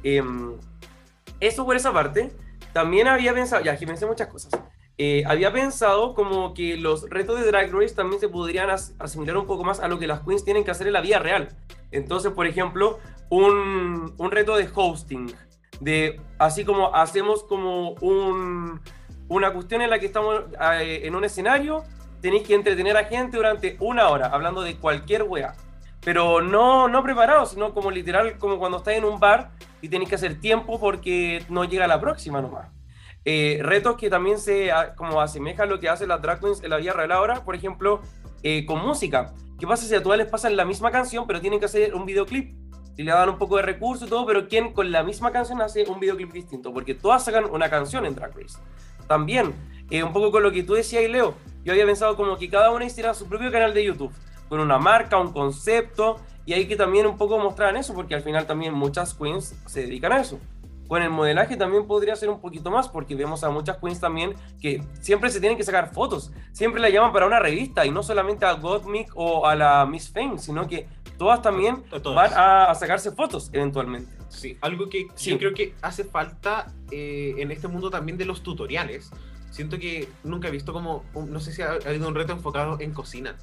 Em, 0.04 0.54
eso 1.40 1.66
por 1.66 1.76
esa 1.76 1.92
parte. 1.92 2.32
También 2.74 3.08
había 3.08 3.34
pensado, 3.34 3.64
ya, 3.64 3.72
aquí 3.74 3.86
pensé 3.86 4.06
muchas 4.06 4.28
cosas. 4.28 4.52
Eh, 4.98 5.24
había 5.26 5.52
pensado 5.52 6.14
como 6.14 6.54
que 6.54 6.78
los 6.78 7.10
retos 7.10 7.40
de 7.40 7.48
Drag 7.48 7.72
Race 7.74 7.96
también 7.96 8.20
se 8.20 8.30
podrían 8.30 8.70
as- 8.70 8.94
asimilar 9.00 9.38
un 9.38 9.48
poco 9.48 9.64
más 9.64 9.80
a 9.80 9.88
lo 9.88 9.98
que 9.98 10.06
las 10.06 10.20
queens 10.22 10.46
tienen 10.46 10.64
que 10.64 10.72
hacer 10.72 10.86
en 10.88 10.94
la 10.94 11.02
vida 11.02 11.20
real. 11.20 11.50
Entonces, 11.92 12.32
por 12.32 12.46
ejemplo, 12.46 13.00
un, 13.30 14.14
un 14.18 14.32
reto 14.32 14.56
de 14.56 14.70
hosting, 14.74 15.34
de 15.80 16.22
así 16.38 16.64
como 16.64 16.94
hacemos 16.96 17.44
como 17.44 17.92
un, 18.02 18.80
una 19.30 19.52
cuestión 19.52 19.82
en 19.82 19.90
la 19.90 20.00
que 20.00 20.06
estamos 20.06 20.42
eh, 20.80 21.02
en 21.04 21.16
un 21.16 21.24
escenario, 21.24 21.84
tenéis 22.22 22.44
que 22.48 22.54
entretener 22.54 22.96
a 22.96 23.06
gente 23.06 23.38
durante 23.38 23.76
una 23.80 24.10
hora, 24.10 24.28
hablando 24.28 24.62
de 24.62 24.76
cualquier 24.78 25.24
wea. 25.24 25.56
Pero 26.02 26.42
no, 26.42 26.88
no 26.88 27.02
preparado, 27.02 27.46
sino 27.46 27.74
como 27.74 27.90
literal, 27.90 28.38
como 28.38 28.60
cuando 28.60 28.78
estás 28.78 28.94
en 28.96 29.06
un 29.06 29.20
bar 29.20 29.52
y 29.82 29.90
tenéis 29.90 30.10
que 30.10 30.16
hacer 30.16 30.40
tiempo 30.40 30.80
porque 30.80 31.44
no 31.50 31.64
llega 31.64 31.88
la 31.88 32.00
próxima 32.00 32.42
nomás. 32.42 32.68
Eh, 33.26 33.60
retos 33.62 33.96
que 33.98 34.10
también 34.10 34.38
se 34.38 34.72
a- 34.72 34.96
como 34.96 35.22
asemejan 35.22 35.70
lo 35.70 35.80
que 35.80 35.88
hacen 35.90 36.10
las 36.10 36.22
drag 36.22 36.40
queens 36.42 36.62
en 36.64 36.70
la 36.70 36.78
vida 36.78 36.94
real 36.94 37.12
ahora, 37.12 37.46
por 37.46 37.56
ejemplo, 37.56 38.02
eh, 38.44 38.66
con 38.66 38.80
música. 38.86 39.34
¿Qué 39.60 39.66
pasa 39.66 39.86
si 39.86 39.96
a 39.96 40.04
todas 40.04 40.18
les 40.18 40.28
pasan 40.28 40.58
la 40.58 40.66
misma 40.66 40.92
canción, 40.92 41.26
pero 41.26 41.40
tienen 41.40 41.60
que 41.60 41.66
hacer 41.66 41.96
un 41.96 42.06
videoclip? 42.06 42.54
Y 42.98 43.04
le 43.04 43.12
dan 43.12 43.30
un 43.30 43.38
poco 43.38 43.56
de 43.58 43.64
recursos 43.64 44.08
y 44.08 44.10
todo, 44.10 44.26
pero 44.26 44.48
¿quién 44.48 44.74
con 44.74 44.92
la 44.92 45.04
misma 45.04 45.32
canción 45.32 45.62
hace 45.62 45.86
un 45.90 46.00
videoclip 46.00 46.32
distinto? 46.32 46.74
Porque 46.74 46.94
todas 46.94 47.24
sacan 47.24 47.46
una 47.46 47.70
canción 47.70 48.06
en 48.06 48.14
Drag 48.14 48.36
Race. 48.36 48.58
También, 49.08 49.54
eh, 49.90 50.04
un 50.04 50.14
poco 50.14 50.32
con 50.32 50.44
lo 50.44 50.52
que 50.52 50.64
tú 50.64 50.74
decías, 50.74 51.10
Leo, 51.10 51.34
yo 51.64 51.72
había 51.72 51.86
pensado 51.86 52.16
como 52.16 52.38
que 52.38 52.50
cada 52.50 52.72
una 52.72 52.86
hiciera 52.86 53.14
su 53.14 53.28
propio 53.28 53.52
canal 53.52 53.74
de 53.74 53.86
YouTube, 53.86 54.12
con 54.50 54.60
una 54.60 54.78
marca, 54.78 55.18
un 55.18 55.32
concepto, 55.32 56.18
y 56.46 56.54
hay 56.54 56.68
que 56.68 56.76
también 56.76 57.08
un 57.08 57.18
poco 57.18 57.40
mostrar 57.40 57.76
eso, 57.78 57.94
porque 57.94 58.16
al 58.16 58.22
final 58.22 58.46
también 58.46 58.74
muchas 58.74 59.14
queens 59.14 59.56
se 59.66 59.82
dedican 59.82 60.12
a 60.12 60.20
eso. 60.20 60.40
Con 60.94 61.02
el 61.02 61.10
modelaje 61.10 61.58
también 61.58 61.88
podría 61.88 62.16
ser 62.16 62.30
un 62.30 62.40
poquito 62.40 62.70
más, 62.70 62.88
porque 62.88 63.16
vemos 63.16 63.44
a 63.44 63.50
muchas 63.50 63.78
queens 63.78 64.00
también 64.00 64.36
que 64.62 64.84
siempre 65.02 65.32
se 65.32 65.40
tienen 65.40 65.58
que 65.58 65.64
sacar 65.64 65.92
fotos, 65.92 66.32
siempre 66.52 66.80
la 66.80 66.88
llaman 66.92 67.12
para 67.12 67.26
una 67.26 67.40
revista, 67.40 67.84
y 67.84 67.90
no 67.90 68.04
solamente 68.04 68.46
a 68.46 68.54
Gottmik 68.54 69.10
o 69.16 69.48
a 69.48 69.56
la 69.56 69.88
Miss 69.88 70.12
Fame, 70.12 70.38
sino 70.38 70.68
que 70.68 70.88
todas 71.18 71.42
también 71.42 71.82
todas. 72.04 72.14
van 72.32 72.40
a, 72.40 72.66
a 72.66 72.76
sacarse 72.76 73.12
fotos 73.12 73.50
eventualmente. 73.54 74.12
Sí, 74.30 74.56
algo 74.62 74.88
que 74.88 75.08
Sí. 75.16 75.32
yo 75.32 75.40
creo 75.40 75.56
que 75.56 75.74
hace 75.82 76.04
falta 76.04 76.72
eh, 76.92 77.34
en 77.40 77.50
este 77.50 77.68
mundo 77.68 77.90
también 77.90 78.20
de 78.20 78.26
los 78.26 78.44
tutoriales. 78.44 79.10
siento 79.50 79.80
que 79.80 80.08
nunca 80.24 80.50
he 80.50 80.52
visto 80.52 80.74
como, 80.74 81.04
no 81.16 81.40
sé 81.40 81.54
si 81.54 81.64
ha, 81.64 81.72
ha 81.72 81.90
habido 81.90 82.08
un 82.08 82.14
reto 82.14 82.34
enfocado 82.34 82.80
en 82.80 82.94
cocina. 82.94 83.36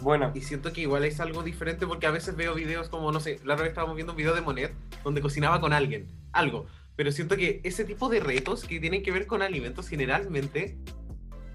Buena. 0.00 0.30
Y 0.34 0.40
siento 0.42 0.72
que 0.72 0.80
igual 0.82 1.04
es 1.04 1.18
algo 1.20 1.42
diferente 1.42 1.84
porque 1.86 2.06
a 2.06 2.12
veces 2.12 2.34
veo 2.36 2.54
videos 2.54 2.88
como, 2.88 3.10
no 3.12 3.18
sé, 3.20 3.40
la 3.44 3.54
otra 3.54 3.64
vez 3.64 3.72
estábamos 3.72 3.96
viendo 3.96 4.12
un 4.12 4.16
video 4.16 4.34
de 4.34 4.40
Monet 4.40 4.72
donde 5.04 5.20
cocinaba 5.20 5.60
con 5.60 5.72
alguien, 5.74 6.06
algo. 6.32 6.66
Pero 6.98 7.12
siento 7.12 7.36
que 7.36 7.60
ese 7.62 7.84
tipo 7.84 8.08
de 8.08 8.18
retos 8.18 8.64
que 8.64 8.80
tienen 8.80 9.04
que 9.04 9.12
ver 9.12 9.28
con 9.28 9.40
alimentos 9.40 9.88
generalmente 9.88 10.76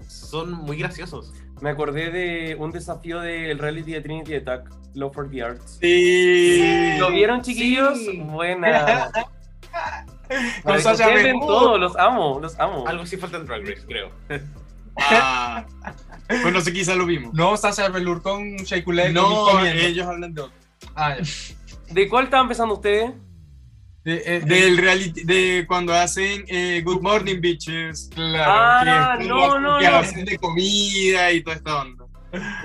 son 0.08 0.52
muy 0.52 0.78
graciosos. 0.78 1.34
Me 1.60 1.68
acordé 1.68 2.10
de 2.10 2.54
un 2.54 2.70
desafío 2.70 3.20
del 3.20 3.58
reality 3.58 3.92
de 3.92 4.00
Trinity 4.00 4.36
Attack, 4.36 4.70
Love 4.94 5.12
for 5.12 5.30
the 5.30 5.42
Arts. 5.42 5.76
Sí. 5.82 6.96
¿Lo 6.98 7.10
vieron, 7.10 7.42
chiquillos? 7.42 7.98
Sí. 7.98 8.20
Buena. 8.24 9.12
Con 10.62 10.80
Sasha 10.80 11.08
todo, 11.38 11.76
los 11.76 11.94
amo, 11.96 12.40
los 12.40 12.58
amo. 12.58 12.88
Algo 12.88 13.04
sí 13.04 13.18
falta 13.18 13.36
en 13.36 13.44
Drag 13.44 13.68
Race, 13.68 13.84
creo. 13.86 14.10
Ah. 14.96 15.66
Pues 16.26 16.54
no 16.54 16.60
sé, 16.62 16.72
quizá 16.72 16.94
lo 16.94 17.04
vimos. 17.04 17.34
No, 17.34 17.54
Sasha 17.58 17.90
Velour 17.90 18.22
con 18.22 18.56
Shea 18.56 18.82
Coulee 18.82 19.12
No, 19.12 19.62
ellos 19.62 20.06
hablan 20.06 20.32
de 20.32 20.40
otro. 20.40 20.54
Ah, 20.94 21.18
ya. 21.18 21.24
¿De 21.92 22.08
cuál 22.08 22.24
estaban 22.24 22.44
empezando 22.44 22.76
ustedes? 22.76 23.12
De- 24.04 24.22
eh, 24.26 24.40
de- 24.40 24.46
Del 24.46 24.76
reality, 24.76 25.24
de 25.24 25.64
cuando 25.66 25.94
hacen 25.94 26.44
eh, 26.48 26.82
Good 26.84 27.00
Morning 27.00 27.40
Bitches. 27.40 28.10
claro. 28.14 28.52
Ah, 28.54 29.16
que 29.18 29.24
no, 29.26 29.58
no, 29.58 29.78
que 29.78 29.88
no. 29.88 29.96
hacen 29.96 30.24
de 30.26 30.36
comida 30.38 31.32
y 31.32 31.42
toda 31.42 31.56
esta 31.56 31.80
onda. 31.82 32.04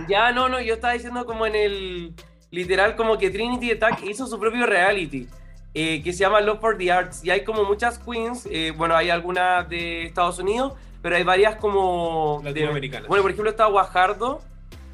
Ya, 0.07 0.31
no, 0.31 0.49
no, 0.49 0.59
yo 0.59 0.73
estaba 0.73 0.93
diciendo 0.93 1.25
como 1.25 1.45
en 1.45 1.55
el. 1.55 2.13
Literal, 2.51 2.95
como 2.95 3.17
que 3.19 3.29
Trinity 3.29 3.71
Attack 3.71 4.03
hizo 4.03 4.25
su 4.27 4.39
propio 4.39 4.65
reality. 4.65 5.27
eh, 5.75 6.01
que 6.03 6.11
se 6.13 6.19
llama 6.21 6.41
Love 6.41 6.59
for 6.59 6.77
the 6.79 6.91
Arts. 6.91 7.23
Y 7.23 7.29
hay 7.29 7.43
como 7.43 7.63
muchas 7.63 7.99
queens. 7.99 8.47
eh, 8.51 8.73
bueno, 8.75 8.95
hay 8.95 9.11
algunas 9.11 9.69
de 9.69 10.03
Estados 10.03 10.39
Unidos, 10.39 10.73
pero 11.03 11.15
hay 11.15 11.23
varias 11.23 11.55
como. 11.57 12.39
de- 12.43 12.49
Latinoamericanas. 12.49 13.07
bueno, 13.07 13.21
por 13.21 13.31
ejemplo, 13.31 13.49
está 13.51 13.65
Guajardo. 13.67 14.41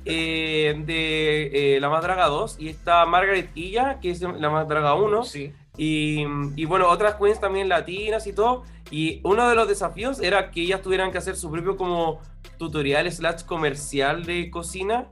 eh, 0.07 0.75
de 0.85 1.75
eh, 1.77 1.79
La 1.79 1.89
Más 1.89 2.03
Draga 2.03 2.27
2 2.27 2.57
y 2.59 2.67
está 2.69 3.05
Margaret 3.07 3.49
Illa, 3.55 3.99
que 4.01 4.11
es 4.11 4.21
La 4.21 4.49
Más 4.51 4.67
Draga 4.67 4.93
1 4.93 5.23
Sí. 5.23 5.51
Y, 5.77 6.25
y 6.55 6.65
bueno, 6.65 6.89
otras 6.89 7.15
queens 7.15 7.39
también 7.39 7.69
latinas 7.69 8.27
y 8.27 8.33
todo. 8.33 8.63
Y 8.91 9.19
uno 9.23 9.49
de 9.49 9.55
los 9.55 9.67
desafíos 9.67 10.19
era 10.21 10.51
que 10.51 10.61
ellas 10.61 10.81
tuvieran 10.81 11.11
que 11.11 11.17
hacer 11.17 11.35
su 11.35 11.49
propio 11.51 11.75
como 11.75 12.21
tutorial 12.57 13.11
slash 13.11 13.43
comercial 13.43 14.25
de 14.25 14.49
cocina. 14.51 15.07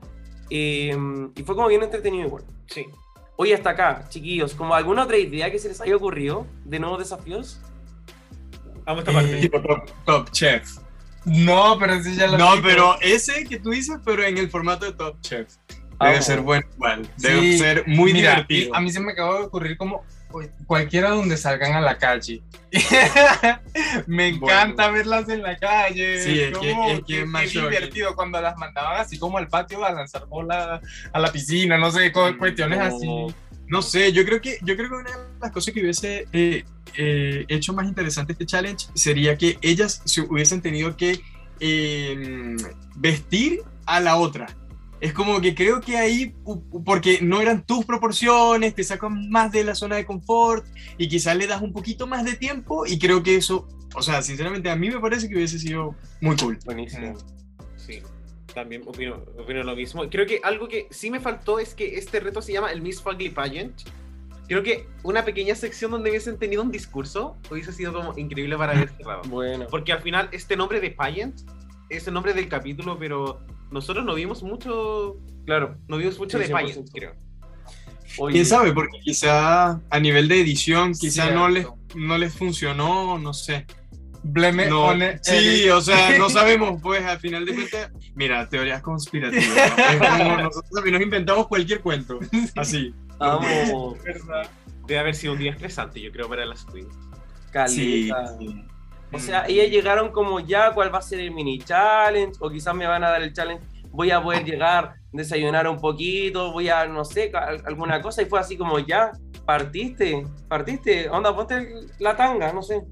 eh, 0.50 0.96
y 1.36 1.42
fue 1.42 1.54
como 1.56 1.68
bien 1.68 1.82
entretenido 1.82 2.26
igual. 2.26 2.44
Sí. 2.66 2.86
Oye, 3.36 3.54
hasta 3.54 3.70
acá, 3.70 4.06
chiquillos, 4.08 4.54
¿como 4.54 4.74
alguna 4.74 5.04
otra 5.04 5.16
idea 5.18 5.50
que 5.50 5.58
se 5.58 5.68
les 5.68 5.80
haya 5.80 5.96
ocurrido 5.96 6.46
de 6.64 6.78
nuevos 6.78 7.00
desafíos? 7.00 7.60
Vamos 8.84 8.98
a 8.98 9.00
esta 9.00 9.12
parte. 9.12 9.36
Tipo 9.40 9.60
top, 9.62 9.90
top 10.04 10.30
Chef. 10.30 10.78
No, 11.24 11.76
pero 11.78 11.94
ese 11.94 12.14
ya 12.16 12.26
lo 12.28 12.38
No, 12.38 12.50
pero 12.62 12.96
ese 13.00 13.44
que 13.44 13.58
tú 13.58 13.70
dices, 13.70 13.96
pero 14.04 14.22
en 14.22 14.36
el 14.38 14.50
formato 14.50 14.84
de 14.84 14.92
Top 14.92 15.20
Chef. 15.22 15.54
Debe 16.00 16.18
Amo. 16.18 16.22
ser 16.22 16.40
bueno 16.40 16.66
igual. 16.74 17.08
Debe 17.16 17.40
Sí, 17.40 17.58
ser 17.58 17.84
muy 17.86 18.12
Mira, 18.12 18.46
divertido. 18.46 18.74
A 18.74 18.80
mí 18.80 18.90
se 18.90 19.00
me 19.00 19.12
acabó 19.12 19.38
de 19.38 19.44
ocurrir 19.44 19.76
como 19.78 20.04
cualquiera 20.66 21.10
donde 21.10 21.36
salgan 21.36 21.72
a 21.74 21.80
la 21.80 21.98
calle. 21.98 22.42
me 24.06 24.28
encanta 24.28 24.90
verlas 24.90 25.28
en 25.28 25.42
la 25.42 25.56
calle. 25.56 26.20
Sí, 26.20 26.40
es 26.40 26.58
que- 26.58 26.70
como 26.70 26.88
es 26.90 27.00
que 27.06 27.20
es 27.22 27.26
más 27.26 27.44
shocking. 27.44 27.70
divertido 27.70 28.14
cuando 28.14 28.40
las 28.40 28.56
mandaban 28.56 29.00
así 29.00 29.18
como 29.18 29.38
al 29.38 29.48
patio 29.48 29.84
a 29.84 29.92
lanzar 29.92 30.26
bola 30.26 30.80
a 31.12 31.18
la 31.18 31.32
piscina, 31.32 31.78
no 31.78 31.90
sé, 31.90 32.10
Mm, 32.10 32.38
cuestiones 32.38 32.78
no. 32.78 32.84
así. 32.84 33.34
No 33.66 33.80
sé, 33.80 34.12
yo 34.12 34.24
creo 34.26 34.40
que 34.40 34.58
yo 34.62 34.76
creo 34.76 34.90
que 34.90 34.94
una 34.96 35.10
de 35.10 35.16
las 35.40 35.50
cosas 35.50 35.72
que 35.72 35.80
hubiese 35.80 36.26
eh, 36.32 36.64
eh, 36.96 37.44
hecho 37.48 37.72
más 37.72 37.86
interesante 37.86 38.32
este 38.32 38.44
challenge 38.44 38.86
sería 38.94 39.38
que 39.38 39.56
ellas 39.62 40.02
se 40.04 40.20
hubiesen 40.20 40.60
tenido 40.60 40.96
que 40.96 41.20
eh, 41.60 42.56
vestir 42.96 43.60
a 43.86 44.00
la 44.00 44.16
otra. 44.16 44.46
Es 45.04 45.12
como 45.12 45.38
que 45.38 45.54
creo 45.54 45.82
que 45.82 45.98
ahí, 45.98 46.34
porque 46.82 47.18
no 47.20 47.42
eran 47.42 47.66
tus 47.66 47.84
proporciones, 47.84 48.74
te 48.74 48.82
sacan 48.82 49.28
más 49.28 49.52
de 49.52 49.62
la 49.62 49.74
zona 49.74 49.96
de 49.96 50.06
confort 50.06 50.64
y 50.96 51.08
quizás 51.08 51.36
le 51.36 51.46
das 51.46 51.60
un 51.60 51.74
poquito 51.74 52.06
más 52.06 52.24
de 52.24 52.36
tiempo 52.36 52.86
y 52.86 52.98
creo 52.98 53.22
que 53.22 53.36
eso, 53.36 53.68
o 53.94 54.00
sea, 54.00 54.22
sinceramente 54.22 54.70
a 54.70 54.76
mí 54.76 54.88
me 54.88 54.98
parece 55.00 55.28
que 55.28 55.34
hubiese 55.34 55.58
sido 55.58 55.94
muy 56.22 56.36
cool. 56.36 56.58
Buenísimo. 56.64 57.18
Sí, 57.76 58.00
también 58.54 58.80
opino, 58.86 59.16
opino 59.38 59.62
lo 59.62 59.76
mismo. 59.76 60.08
Creo 60.08 60.24
que 60.24 60.40
algo 60.42 60.68
que 60.68 60.86
sí 60.90 61.10
me 61.10 61.20
faltó 61.20 61.58
es 61.58 61.74
que 61.74 61.96
este 61.96 62.20
reto 62.20 62.40
se 62.40 62.54
llama 62.54 62.72
el 62.72 62.80
Miss 62.80 63.02
Fugly 63.02 63.28
Pageant. 63.28 63.78
Creo 64.48 64.62
que 64.62 64.86
una 65.02 65.22
pequeña 65.22 65.54
sección 65.54 65.90
donde 65.90 66.08
hubiesen 66.08 66.38
tenido 66.38 66.62
un 66.62 66.70
discurso 66.70 67.36
hubiese 67.50 67.74
sido 67.74 67.92
como 67.92 68.16
increíble 68.16 68.56
para 68.56 68.72
haber 68.72 68.88
cerrado. 68.88 69.20
Bueno. 69.28 69.66
Porque 69.70 69.92
al 69.92 70.00
final 70.00 70.30
este 70.32 70.56
nombre 70.56 70.80
de 70.80 70.92
Pageant 70.92 71.42
es 71.90 72.08
el 72.08 72.14
nombre 72.14 72.32
del 72.32 72.48
capítulo, 72.48 72.98
pero 72.98 73.44
nosotros 73.74 74.04
no 74.06 74.14
vimos 74.14 74.42
mucho, 74.42 75.16
Claro. 75.44 75.76
no 75.88 75.98
vimos 75.98 76.18
mucho 76.18 76.38
Sí, 76.38 76.44
de 76.44 76.48
100%. 76.54 76.90
creo. 76.94 77.14
Oye, 78.18 78.34
¿Quién 78.34 78.46
sabe? 78.46 78.72
Porque 78.72 78.98
quizá 79.00 79.80
a 79.90 80.00
nivel 80.00 80.28
de 80.28 80.40
edición, 80.40 80.92
quizá 80.94 81.30
no 81.32 81.48
les, 81.48 81.66
no 81.96 82.16
les 82.16 82.32
funcionó, 82.32 83.18
no 83.18 83.34
sé. 83.34 83.66
Blame 84.22 84.66
No, 84.70 84.92
sí, 85.20 85.34
Eric. 85.34 85.74
o 85.74 85.80
sea, 85.82 86.16
no 86.18 86.30
sabemos, 86.30 86.80
pues 86.80 87.04
al 87.04 87.18
final 87.18 87.44
de 87.44 87.54
cuentas, 87.54 87.90
mira, 88.14 88.48
teorías 88.48 88.80
conspirativas. 88.82 89.46
¿no? 89.76 89.84
Es 89.84 90.18
como 90.18 90.36
nosotros 90.42 90.70
también 90.72 90.94
nos 90.94 91.02
inventamos 91.02 91.48
cualquier 91.48 91.80
cuento, 91.80 92.20
así. 92.56 92.94
amo. 93.18 93.96
Debe 94.86 95.00
haber 95.00 95.14
sido 95.14 95.32
un 95.32 95.38
día 95.40 95.50
estresante, 95.50 96.00
yo 96.00 96.12
creo, 96.12 96.28
para 96.28 96.44
las 96.46 96.64
queens. 96.66 96.94
Caleta. 97.50 97.74
sí. 98.38 98.64
O 99.14 99.18
sea, 99.18 99.46
ellas 99.46 99.70
llegaron 99.70 100.10
como 100.10 100.40
ya, 100.40 100.72
¿cuál 100.72 100.92
va 100.92 100.98
a 100.98 101.02
ser 101.02 101.20
el 101.20 101.30
mini 101.30 101.58
challenge? 101.60 102.34
O 102.40 102.50
quizás 102.50 102.74
me 102.74 102.86
van 102.86 103.04
a 103.04 103.10
dar 103.10 103.22
el 103.22 103.32
challenge, 103.32 103.64
voy 103.90 104.10
a 104.10 104.20
poder 104.22 104.44
llegar, 104.44 104.94
desayunar 105.12 105.68
un 105.68 105.80
poquito, 105.80 106.52
voy 106.52 106.68
a, 106.68 106.86
no 106.86 107.04
sé, 107.04 107.30
alguna 107.64 108.02
cosa. 108.02 108.22
Y 108.22 108.26
fue 108.26 108.40
así 108.40 108.56
como 108.56 108.78
ya, 108.80 109.12
partiste, 109.44 110.26
partiste, 110.48 111.08
onda, 111.08 111.34
ponte 111.34 111.68
la 111.98 112.16
tanga, 112.16 112.52
no 112.52 112.62
sé. 112.62 112.82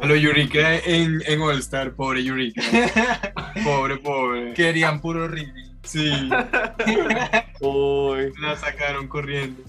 A 0.00 0.06
lo 0.06 0.16
Yurika 0.16 0.76
en, 0.76 1.22
en 1.26 1.40
All 1.40 1.58
Star, 1.58 1.94
pobre 1.94 2.24
Yurika. 2.24 2.62
Pobre, 3.64 3.98
pobre. 3.98 4.52
Querían 4.52 5.00
puro 5.00 5.28
reading. 5.28 5.78
Sí, 5.84 6.10
Uy. 7.60 8.32
la 8.40 8.56
sacaron 8.56 9.06
corriendo. 9.06 9.62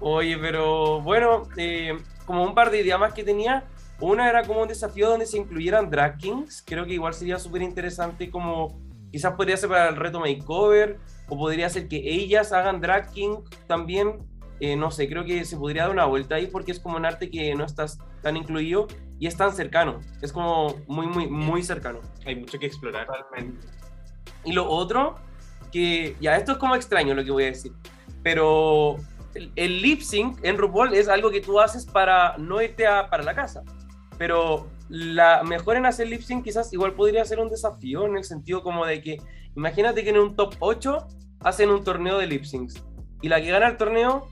Oye, 0.00 0.38
pero 0.38 1.00
bueno, 1.00 1.48
eh, 1.56 1.98
como 2.24 2.44
un 2.44 2.54
par 2.54 2.70
de 2.70 2.80
ideas 2.80 3.00
más 3.00 3.12
que 3.12 3.24
tenía. 3.24 3.64
Una 4.00 4.28
era 4.28 4.44
como 4.44 4.62
un 4.62 4.68
desafío 4.68 5.08
donde 5.08 5.26
se 5.26 5.38
incluyeran 5.38 5.90
drag 5.90 6.18
kings. 6.18 6.62
Creo 6.64 6.86
que 6.86 6.94
igual 6.94 7.14
sería 7.14 7.38
súper 7.38 7.62
interesante 7.62 8.30
como 8.30 8.80
quizás 9.10 9.32
podría 9.34 9.56
ser 9.56 9.70
para 9.70 9.88
el 9.88 9.96
reto 9.96 10.20
makeover 10.20 10.98
o 11.28 11.36
podría 11.36 11.68
ser 11.68 11.88
que 11.88 11.96
ellas 11.96 12.52
hagan 12.52 12.80
drag 12.80 13.10
king 13.12 13.38
también. 13.66 14.26
Eh, 14.60 14.76
no 14.76 14.90
sé, 14.90 15.08
creo 15.08 15.24
que 15.24 15.44
se 15.44 15.56
podría 15.56 15.82
dar 15.82 15.92
una 15.92 16.04
vuelta 16.04 16.34
ahí 16.36 16.46
porque 16.48 16.72
es 16.72 16.80
como 16.80 16.96
un 16.96 17.04
arte 17.04 17.30
que 17.30 17.54
no 17.54 17.64
está 17.64 17.86
tan 18.22 18.36
incluido 18.36 18.86
y 19.18 19.26
es 19.26 19.36
tan 19.36 19.52
cercano. 19.52 20.00
Es 20.22 20.32
como 20.32 20.76
muy, 20.86 21.06
muy, 21.06 21.28
muy 21.28 21.62
cercano. 21.62 22.00
Hay 22.24 22.36
mucho 22.36 22.58
que 22.58 22.66
explorar. 22.66 23.06
Totalmente. 23.06 23.66
Y 24.44 24.52
lo 24.52 24.68
otro, 24.68 25.16
que 25.72 26.16
ya 26.20 26.36
esto 26.36 26.52
es 26.52 26.58
como 26.58 26.76
extraño 26.76 27.14
lo 27.14 27.24
que 27.24 27.30
voy 27.30 27.44
a 27.44 27.46
decir, 27.46 27.72
pero 28.22 28.96
el, 29.34 29.52
el 29.56 29.82
lip 29.82 30.00
sync 30.00 30.38
en 30.42 30.56
RuPaul 30.56 30.94
es 30.94 31.08
algo 31.08 31.30
que 31.30 31.40
tú 31.40 31.60
haces 31.60 31.84
para 31.84 32.36
no 32.38 32.62
irte 32.62 32.86
a, 32.86 33.10
para 33.10 33.22
la 33.22 33.34
casa. 33.34 33.62
Pero 34.18 34.68
la 34.88 35.42
mejor 35.42 35.76
en 35.76 35.86
hacer 35.86 36.08
lip 36.08 36.22
sync 36.22 36.44
quizás 36.44 36.72
igual 36.72 36.94
podría 36.94 37.24
ser 37.24 37.40
un 37.40 37.48
desafío 37.48 38.06
en 38.06 38.16
el 38.16 38.24
sentido 38.24 38.62
como 38.62 38.84
de 38.86 39.00
que 39.02 39.18
imagínate 39.54 40.02
que 40.02 40.10
en 40.10 40.18
un 40.18 40.34
top 40.34 40.54
8 40.58 41.06
hacen 41.40 41.70
un 41.70 41.84
torneo 41.84 42.18
de 42.18 42.26
lip 42.26 42.44
syncs 42.44 42.82
y 43.22 43.28
la 43.28 43.40
que 43.40 43.50
gana 43.50 43.68
el 43.68 43.76
torneo 43.76 44.28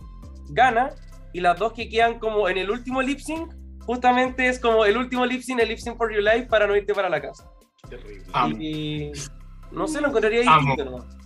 gana 0.51 0.91
y 1.33 1.41
las 1.41 1.59
dos 1.59 1.73
que 1.73 1.89
quedan 1.89 2.19
como 2.19 2.49
en 2.49 2.57
el 2.57 2.71
último 2.71 3.03
lip 3.03 3.19
sync 3.19 3.53
justamente 3.81 4.49
es 4.49 4.59
como 4.59 4.85
el 4.85 4.97
último 4.97 5.27
lip 5.27 5.43
sync, 5.43 5.61
el 5.61 5.69
lip 5.69 5.79
sync 5.79 5.97
for 5.97 6.13
your 6.13 6.23
life 6.23 6.47
para 6.47 6.67
no 6.67 6.77
irte 6.77 6.95
para 6.95 7.09
la 7.09 7.21
casa. 7.21 7.49
Terrible. 7.89 8.25
Y 8.59 9.13
no 9.71 9.87
sé, 9.87 10.01
lo 10.01 10.09
encontraría 10.09 10.43
Amo. 10.43 10.57
distinto 10.57 10.85
nomás. 10.91 11.26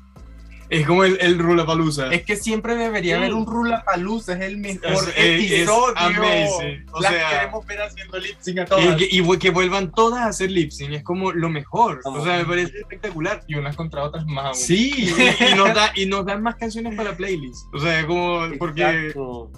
Es 0.71 0.87
como 0.87 1.03
el, 1.05 1.19
el 1.21 1.39
Rulapalooza. 1.39 2.13
Es 2.13 2.23
que 2.23 2.37
siempre 2.37 2.77
debería 2.77 3.17
haber 3.17 3.35
un 3.35 3.45
Rula 3.45 3.83
Palusa, 3.85 4.35
es 4.35 4.41
el 4.43 4.59
mejor 4.59 4.93
Es- 4.93 5.03
es- 5.09 5.09
es 5.19 5.51
episodio. 5.53 5.95
amazing. 5.99 6.87
O 6.93 7.01
Las 7.01 7.13
sea- 7.13 7.31
queremos 7.31 7.67
ver 7.67 7.83
haciendo 7.83 8.19
lip 8.21 8.37
sync 8.41 8.59
a 8.59 8.63
Y 8.63 8.67
todas. 8.67 8.97
que, 8.97 9.09
y 9.11 9.39
que 9.39 9.51
vuelvan 9.51 9.91
todas 9.93 10.21
a 10.21 10.27
hacer 10.27 10.51
lip 10.51 10.71
sync, 10.71 10.93
es 10.93 11.03
como 11.03 11.33
lo 11.33 11.49
mejor. 11.49 12.01
O 12.05 12.25
sea, 12.25 12.39
me 12.39 12.45
parece 12.45 12.79
espectacular. 12.79 13.43
Y 13.49 13.57
unas 13.57 13.75
contra 13.75 14.05
otras 14.05 14.25
más 14.27 14.45
aún. 14.47 14.55
Sí, 14.55 14.93
y, 15.41 15.45
y 15.53 15.55
nos 15.57 15.75
da, 15.75 15.91
y 15.97 16.07
nos 16.07 16.25
dan 16.25 16.43
más 16.43 16.55
canciones 16.55 16.95
para 16.95 17.11
la 17.11 17.17
playlist. 17.17 17.67
O 17.75 17.79
sea, 17.81 18.07
como, 18.07 18.41
porque 18.59 18.83
Exacto. 18.83 19.51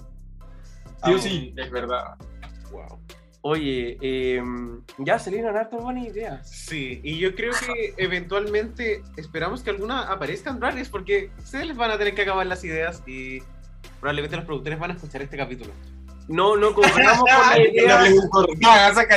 sí 1.04 1.12
o 1.12 1.18
sí. 1.18 1.54
Es 1.58 1.70
verdad. 1.70 2.14
Wow. 2.70 2.98
Oye, 3.44 3.98
eh, 4.00 4.40
ya 4.98 5.18
salieron 5.18 5.56
hartas 5.56 5.82
buenas 5.82 6.06
ideas. 6.06 6.48
Sí, 6.48 7.00
y 7.02 7.18
yo 7.18 7.34
creo 7.34 7.52
que 7.52 7.92
eventualmente 7.96 9.02
esperamos 9.16 9.64
que 9.64 9.70
alguna 9.70 10.02
aparezca 10.12 10.50
en 10.50 10.60
Drag 10.60 10.76
Race 10.76 10.90
porque 10.90 11.30
se 11.44 11.64
les 11.64 11.76
van 11.76 11.90
a 11.90 11.98
tener 11.98 12.14
que 12.14 12.22
acabar 12.22 12.46
las 12.46 12.62
ideas 12.62 13.02
y 13.04 13.40
probablemente 13.98 14.36
los 14.36 14.44
productores 14.44 14.78
van 14.78 14.92
a 14.92 14.94
escuchar 14.94 15.22
este 15.22 15.36
capítulo. 15.36 15.72
No, 16.28 16.56
no 16.56 16.72
cobramos 16.72 17.28
por 18.30 18.48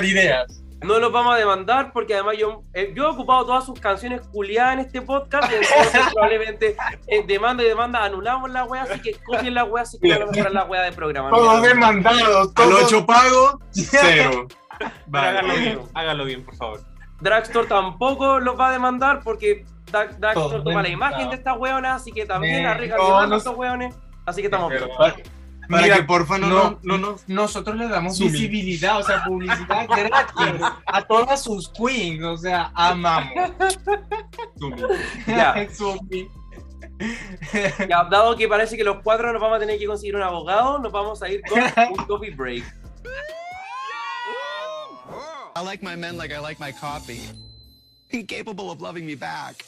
ideas. 0.04 0.65
No 0.86 1.00
los 1.00 1.12
vamos 1.12 1.34
a 1.34 1.38
demandar 1.38 1.92
porque 1.92 2.14
además 2.14 2.38
yo, 2.38 2.62
eh, 2.74 2.92
yo 2.96 3.06
he 3.06 3.08
ocupado 3.08 3.46
todas 3.46 3.66
sus 3.66 3.80
canciones 3.80 4.22
culiadas 4.32 4.74
en 4.74 4.80
este 4.80 5.02
podcast. 5.02 5.52
Entonces 5.52 6.02
probablemente 6.14 6.76
eh, 7.08 7.24
demanda 7.26 7.64
y 7.64 7.68
demanda 7.68 8.04
anulamos 8.04 8.50
la 8.52 8.66
wea, 8.66 8.84
así 8.84 9.00
que 9.02 9.14
copien 9.24 9.54
la 9.54 9.64
wea, 9.64 9.84
así 9.84 10.00
que 10.00 10.10
van 10.10 10.22
a 10.24 10.26
mejorar 10.28 10.52
la 10.52 10.64
wea 10.66 10.82
de 10.84 10.92
programa. 10.92 11.30
Todos 11.30 11.62
Mira, 11.62 11.74
demandados, 11.74 12.54
todos. 12.54 12.84
8 12.86 13.06
pago, 13.06 13.60
cero. 13.72 14.48
Pero 14.78 14.92
Vale. 15.08 15.28
háganlo 15.30 15.54
bien, 15.56 15.80
háganlo 15.94 16.26
bien, 16.26 16.44
por 16.46 16.56
favor. 16.56 16.82
Dragstore 17.22 17.68
tampoco 17.68 18.40
los 18.40 18.60
va 18.60 18.70
a 18.70 18.72
demandar 18.72 19.22
porque 19.24 19.66
Dra- 19.90 20.10
Dragstore 20.18 20.64
toma 20.64 20.82
la 20.82 20.90
imagen 20.90 21.30
de 21.30 21.36
estas 21.36 21.58
weonas, 21.58 22.02
así 22.02 22.12
que 22.12 22.26
también 22.26 22.66
arreglan 22.66 22.98
no, 23.00 23.06
demanda 23.06 23.28
no 23.28 23.36
a 23.36 23.38
estos 23.38 23.56
weones. 23.56 23.96
Así 24.26 24.42
que 24.42 24.48
estamos 24.48 24.70
bien. 24.72 24.84
Para, 25.70 25.84
Mira, 25.84 25.96
que 25.98 26.04
porfa 26.04 26.38
no, 26.38 26.48
no, 26.48 26.80
no, 26.84 26.98
no. 26.98 27.16
Nosotros 27.28 27.76
le 27.76 27.88
damos 27.88 28.18
Sumi. 28.18 28.30
visibilidad, 28.32 29.00
o 29.00 29.04
sea, 29.04 29.24
publicidad 29.24 29.88
gratis 29.90 30.66
a 30.86 31.02
todas 31.04 31.42
sus 31.44 31.70
queens, 31.70 32.24
o 32.24 32.38
sea, 32.38 32.72
amamos. 32.74 33.34
Ya. 35.28 35.68
Sumi. 35.74 36.30
Ya, 37.90 38.04
dado 38.06 38.36
que 38.36 38.48
parece 38.48 38.78
que 38.78 38.84
los 38.84 38.98
cuatro 39.04 39.32
nos 39.34 39.42
vamos 39.42 39.58
a 39.58 39.60
tener 39.60 39.78
que 39.78 39.86
conseguir 39.86 40.16
un 40.16 40.22
abogado, 40.24 40.80
nos 40.80 40.92
vamos 40.92 41.22
a 41.22 41.30
ir 41.30 41.42
con 41.42 41.60
un 41.62 42.06
coffee 42.08 42.32
break. 42.32 42.64
I 45.58 45.64
like 45.64 45.84
my 45.84 45.96
men 45.96 46.18
like 46.18 46.34
I 46.34 46.40
like 46.40 46.60
my 46.60 46.72
coffee. 46.72 47.22
Incapable 48.12 48.72
of 48.72 48.82
loving 48.82 49.06
me 49.06 49.16
back. 49.16 49.64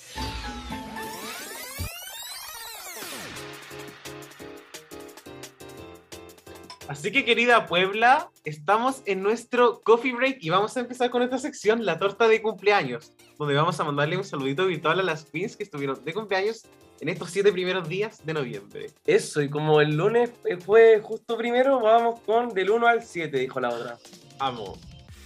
Así 6.88 7.12
que 7.12 7.26
querida 7.26 7.66
Puebla, 7.66 8.32
estamos 8.46 9.02
en 9.06 9.22
nuestro 9.22 9.82
coffee 9.82 10.14
break 10.14 10.38
y 10.40 10.50
vamos 10.50 10.78
a 10.78 10.80
empezar 10.80 11.10
con 11.10 11.22
esta 11.22 11.38
sección, 11.38 11.86
la 11.86 12.00
torta 12.00 12.30
de 12.30 12.42
cumpleaños, 12.42 13.12
donde 13.38 13.56
vamos 13.56 13.78
a 13.78 13.84
mandarle 13.84 14.16
un 14.16 14.24
saludito 14.24 14.66
virtual 14.66 15.02
a 15.02 15.04
las 15.04 15.26
queens 15.26 15.58
que 15.58 15.64
estuvieron 15.64 16.02
de 16.06 16.14
cumpleaños 16.14 16.64
en 17.02 17.10
estos 17.10 17.30
siete 17.30 17.52
primeros 17.52 17.90
días 17.90 18.26
de 18.26 18.34
noviembre. 18.34 18.90
Eso, 19.06 19.42
y 19.42 19.50
como 19.50 19.82
el 19.82 19.98
lunes 19.98 20.32
eh, 20.46 20.56
fue 20.56 21.02
justo 21.04 21.38
primero, 21.38 21.82
vamos 21.82 22.22
con 22.22 22.54
del 22.54 22.70
1 22.70 22.88
al 22.88 23.04
7, 23.04 23.38
dijo 23.38 23.60
la 23.60 23.70
otra. 23.70 23.98
Amo. 24.40 24.78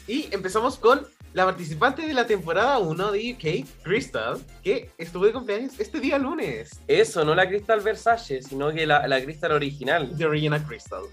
Y 0.08 0.34
empezamos 0.34 0.80
con 0.80 1.06
la 1.34 1.46
participante 1.46 2.02
de 2.02 2.14
la 2.14 2.26
temporada 2.26 2.80
1 2.80 3.12
de 3.12 3.34
UK, 3.34 3.84
Crystal, 3.84 4.44
que 4.64 4.90
estuvo 4.98 5.26
de 5.26 5.32
cumpleaños 5.32 5.80
este 5.80 6.00
día 6.00 6.18
lunes. 6.18 6.82
Eso, 6.88 7.24
no 7.24 7.36
la 7.36 7.48
Crystal 7.48 7.82
Versace, 7.82 8.42
sino 8.42 8.72
que 8.72 8.88
la, 8.88 9.08
la 9.08 9.24
Crystal 9.24 9.52
original. 9.52 10.18
De 10.18 10.28
Regina 10.28 10.66
Crystal. 10.66 11.04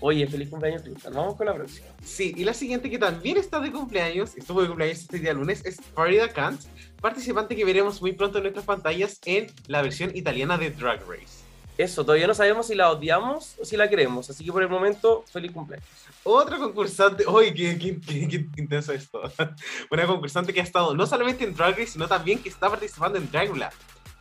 Oye, 0.00 0.26
feliz 0.28 0.48
cumpleaños, 0.48 0.82
Crystal. 0.82 1.12
Vamos 1.12 1.34
con 1.34 1.46
la 1.46 1.54
próxima. 1.54 1.86
Sí, 2.04 2.32
y 2.36 2.44
la 2.44 2.54
siguiente 2.54 2.88
que 2.88 2.98
también 2.98 3.36
está 3.36 3.58
de 3.58 3.72
cumpleaños, 3.72 4.36
estuvo 4.36 4.62
de 4.62 4.68
cumpleaños 4.68 5.00
este 5.00 5.18
día 5.18 5.32
lunes, 5.32 5.64
es 5.64 5.76
Farida 5.94 6.28
Kant, 6.28 6.60
participante 7.00 7.56
que 7.56 7.64
veremos 7.64 8.00
muy 8.00 8.12
pronto 8.12 8.38
en 8.38 8.44
nuestras 8.44 8.64
pantallas 8.64 9.18
en 9.24 9.48
la 9.66 9.82
versión 9.82 10.16
italiana 10.16 10.56
de 10.56 10.70
Drag 10.70 11.00
Race. 11.08 11.38
Eso, 11.78 12.04
todavía 12.04 12.26
no 12.26 12.34
sabemos 12.34 12.66
si 12.66 12.74
la 12.74 12.90
odiamos 12.90 13.54
o 13.60 13.64
si 13.64 13.76
la 13.76 13.88
queremos, 13.88 14.28
así 14.30 14.44
que 14.44 14.50
por 14.52 14.62
el 14.62 14.68
momento, 14.68 15.24
feliz 15.32 15.52
cumpleaños. 15.52 15.86
Otra 16.24 16.58
concursante, 16.58 17.24
uy, 17.26 17.54
qué, 17.54 17.78
qué, 17.78 18.00
qué- 18.00 18.28
qué 18.28 18.60
intenso 18.60 18.92
esto. 18.92 19.20
Una 19.90 20.06
concursante 20.06 20.52
que 20.52 20.60
ha 20.60 20.64
estado 20.64 20.94
no 20.94 21.06
solamente 21.06 21.44
en 21.44 21.54
Drag 21.54 21.72
Race, 21.76 21.92
sino 21.92 22.06
también 22.08 22.40
que 22.40 22.48
está 22.48 22.68
participando 22.68 23.18
en 23.18 23.30
Dragula. 23.30 23.72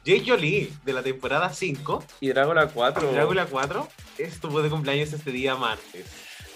Jay 0.07 0.23
Jolie, 0.25 0.71
de 0.85 0.93
la 0.93 1.03
temporada 1.03 1.51
5, 1.51 2.01
Y 2.21 2.29
Drácula 2.29 2.69
4. 2.69 3.11
Dragula 3.11 3.45
4, 3.45 3.89
estuvo 4.17 4.61
de 4.61 4.69
cumpleaños 4.69 5.11
este 5.11 5.31
día 5.31 5.57
martes. 5.57 6.05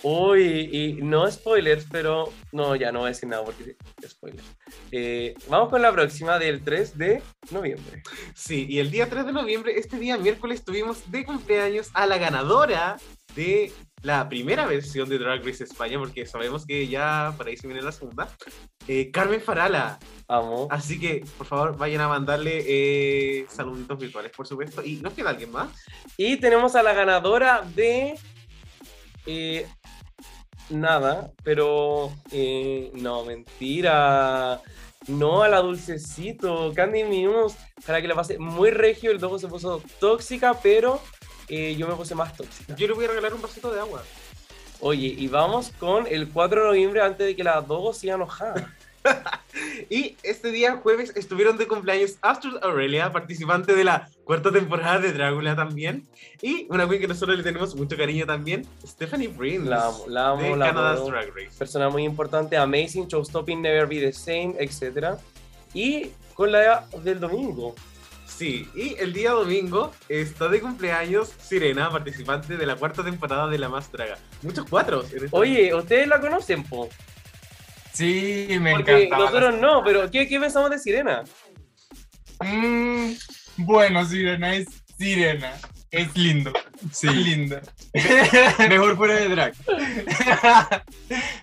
Uy, 0.04 0.70
y 0.72 0.94
no 1.02 1.30
spoilers, 1.30 1.86
pero 1.92 2.32
no, 2.54 2.78
ya 2.78 2.94
no 2.94 3.00
voy 3.00 3.08
a 3.08 3.10
decir 3.10 3.28
nada 3.28 3.44
porque 3.44 3.76
spoilers. 4.08 4.46
Eh, 4.94 5.34
vamos 5.50 5.68
con 5.68 5.82
la 5.82 5.92
próxima 5.92 6.40
del 6.40 6.64
3 6.64 6.98
de 6.98 7.22
noviembre. 7.52 8.02
Sí, 8.34 8.68
y 8.70 8.80
el 8.80 8.90
día 8.90 9.10
3 9.10 9.26
de 9.26 9.34
noviembre, 9.34 9.78
este 9.78 10.00
día 10.00 10.18
miércoles, 10.18 10.64
tuvimos 10.64 11.12
de 11.12 11.26
cumpleaños 11.26 11.90
a 11.94 12.08
la 12.08 12.18
ganadora 12.18 12.96
de 13.36 13.74
la 14.04 14.28
primera 14.30 14.66
versión 14.66 15.08
de 15.10 15.20
Drag 15.20 15.46
Race 15.46 15.64
España, 15.64 16.00
porque 16.00 16.26
sabemos 16.26 16.66
que 16.66 16.88
ya 16.88 17.34
para 17.38 17.50
ahí 17.50 17.58
se 17.58 17.68
viene 17.68 17.82
la 17.82 17.92
segunda, 17.92 18.28
eh, 18.88 19.12
Carmen 19.12 19.42
Farala. 19.42 20.00
Amo. 20.28 20.68
Así 20.72 21.00
que, 21.00 21.24
por 21.38 21.46
favor, 21.46 21.78
vayan 21.78 22.02
a 22.02 22.08
mandarle 22.08 22.64
eh, 22.66 23.46
saluditos 23.50 24.00
virtuales, 24.00 24.32
por 24.36 24.48
supuesto. 24.48 24.84
¿Y 24.84 24.98
nos 24.98 25.14
queda 25.14 25.30
alguien 25.30 25.52
más? 25.52 25.70
Y 26.18 26.38
tenemos 26.38 26.76
a 26.76 26.84
la 26.84 26.94
ganadora 26.94 27.62
de. 27.76 28.18
eh, 29.26 29.68
nada, 30.70 31.32
pero. 31.44 32.12
eh, 32.32 32.92
no, 32.96 33.24
mentira. 33.26 34.62
No 35.08 35.42
a 35.42 35.50
la 35.50 35.60
dulcecito, 35.62 36.74
Candy 36.76 37.04
Muse. 37.04 37.58
Para 37.86 38.02
que 38.02 38.08
la 38.08 38.16
pase 38.16 38.38
muy 38.38 38.70
regio, 38.70 39.12
el 39.12 39.20
dogo 39.20 39.40
se 39.40 39.48
puso 39.48 39.82
tóxica, 40.00 40.54
pero 40.62 41.02
eh, 41.48 41.76
yo 41.78 41.88
me 41.88 41.96
puse 41.96 42.16
más 42.16 42.36
tóxica. 42.36 42.76
Yo 42.76 42.88
le 42.88 42.94
voy 42.94 43.06
a 43.06 43.10
regalar 43.10 43.34
un 43.34 43.42
vasito 43.42 43.72
de 43.72 43.80
agua. 43.80 44.04
Oye, 44.80 45.08
y 45.18 45.28
vamos 45.28 45.72
con 45.80 46.08
el 46.08 46.30
4 46.30 46.62
de 46.62 46.68
noviembre 46.68 47.02
antes 47.02 47.28
de 47.28 47.36
que 47.36 47.44
la 47.44 47.62
dogo 47.62 47.94
siga 47.94 48.16
enojada. 48.16 48.74
Y 49.90 50.16
este 50.24 50.52
día 50.52 50.78
jueves 50.78 51.12
estuvieron 51.16 51.58
de 51.58 51.68
cumpleaños 51.68 52.18
Astrid 52.22 52.56
Aurelia, 52.62 53.12
participante 53.12 53.76
de 53.76 53.84
la 53.84 54.10
cuarta 54.24 54.52
temporada 54.52 55.00
de 55.00 55.12
Drácula 55.12 55.56
también. 55.56 56.08
Y 56.42 56.68
una 56.70 56.88
queen 56.88 57.02
que 57.02 57.08
nosotros 57.08 57.38
le 57.38 57.44
tenemos 57.44 57.76
mucho 57.76 57.98
cariño 57.98 58.26
también, 58.26 58.66
Stephanie 58.86 59.30
Prince. 59.30 59.70
La 59.70 59.88
amo, 59.88 60.06
la 60.08 60.30
amo, 60.30 60.42
de 60.44 60.56
la 60.56 60.68
Canada's. 60.68 61.06
Drag 61.06 61.30
Race. 61.36 61.58
persona 61.58 61.90
muy 61.90 62.04
importante, 62.04 62.56
amazing, 62.56 63.08
showstopping, 63.08 63.62
never 63.62 63.88
be 63.88 64.00
the 64.00 64.14
same, 64.14 64.56
etc. 64.60 65.18
Y 65.74 66.12
con 66.34 66.52
la 66.52 66.88
del 67.04 67.20
domingo. 67.20 67.76
Sí, 68.42 68.68
y 68.74 68.96
el 68.98 69.14
día 69.14 69.34
domingo 69.34 69.94
está 70.10 70.48
de 70.48 70.60
cumpleaños 70.62 71.32
Sirena, 71.40 71.92
participante 71.92 72.58
de 72.58 72.66
la 72.66 72.76
cuarta 72.76 73.04
temporada 73.04 73.48
de 73.48 73.60
La 73.60 73.70
Más 73.70 73.92
Draga. 73.92 74.18
Muchos 74.42 74.66
esta- 74.66 75.28
Oye, 75.30 75.72
¿ustedes 75.76 76.08
la 76.08 76.20
conocen, 76.20 76.64
po? 76.64 76.90
Sí, 77.94 78.48
me 78.60 78.72
Porque 78.72 79.04
encantaba. 79.04 79.26
nosotros 79.30 79.60
no, 79.62 79.84
pero 79.84 80.10
¿qué, 80.10 80.28
qué 80.28 80.40
pensamos 80.40 80.72
de 80.72 80.80
Sirena? 80.80 81.24
Mm, 82.40 83.12
bueno, 83.58 84.04
Sirena 84.06 84.56
es 84.56 84.70
Sirena. 84.98 85.54
Es 85.92 86.18
lindo. 86.18 86.52
Sí. 86.92 87.10
Es 87.10 87.16
lindo. 87.16 87.60
Mejor 88.70 88.98
fuera 88.98 89.18
de 89.18 89.30
drag. 89.30 89.54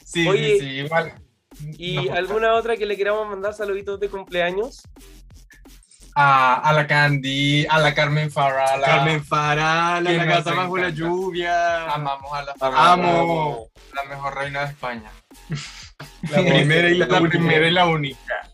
sí, 0.04 0.26
Oye, 0.26 0.58
sí, 0.58 0.58
sí, 0.58 0.66
igual. 0.80 1.14
¿Y 1.78 1.94
No, 1.94 2.12
alguna 2.14 2.54
otra 2.54 2.76
que 2.76 2.86
le 2.86 2.96
queramos 2.96 3.28
mandar 3.28 3.54
saluditos 3.54 4.00
de 4.00 4.08
cumpleaños? 4.08 4.82
A, 6.20 6.56
a 6.56 6.72
la 6.72 6.84
Candy, 6.86 7.64
a 7.70 7.78
la 7.78 7.94
Carmen 7.94 8.28
Farala. 8.30 8.84
Carmen 8.86 9.24
Farala, 9.24 10.10
la 10.10 10.24
gata 10.24 10.52
bajo 10.52 10.76
la 10.76 10.88
lluvia. 10.90 11.92
Amamos 11.94 12.32
a 12.32 12.42
la 12.42 12.92
Amo. 12.92 13.68
la 13.94 14.02
mejor 14.04 14.34
reina 14.34 14.60
de 14.64 14.66
España. 14.66 15.10
La 16.30 16.38
primera 16.38 16.88
y 16.90 16.94
la, 16.96 17.06
primera 17.20 17.66
y 17.66 17.70
la 17.72 17.86
única. 17.86 18.48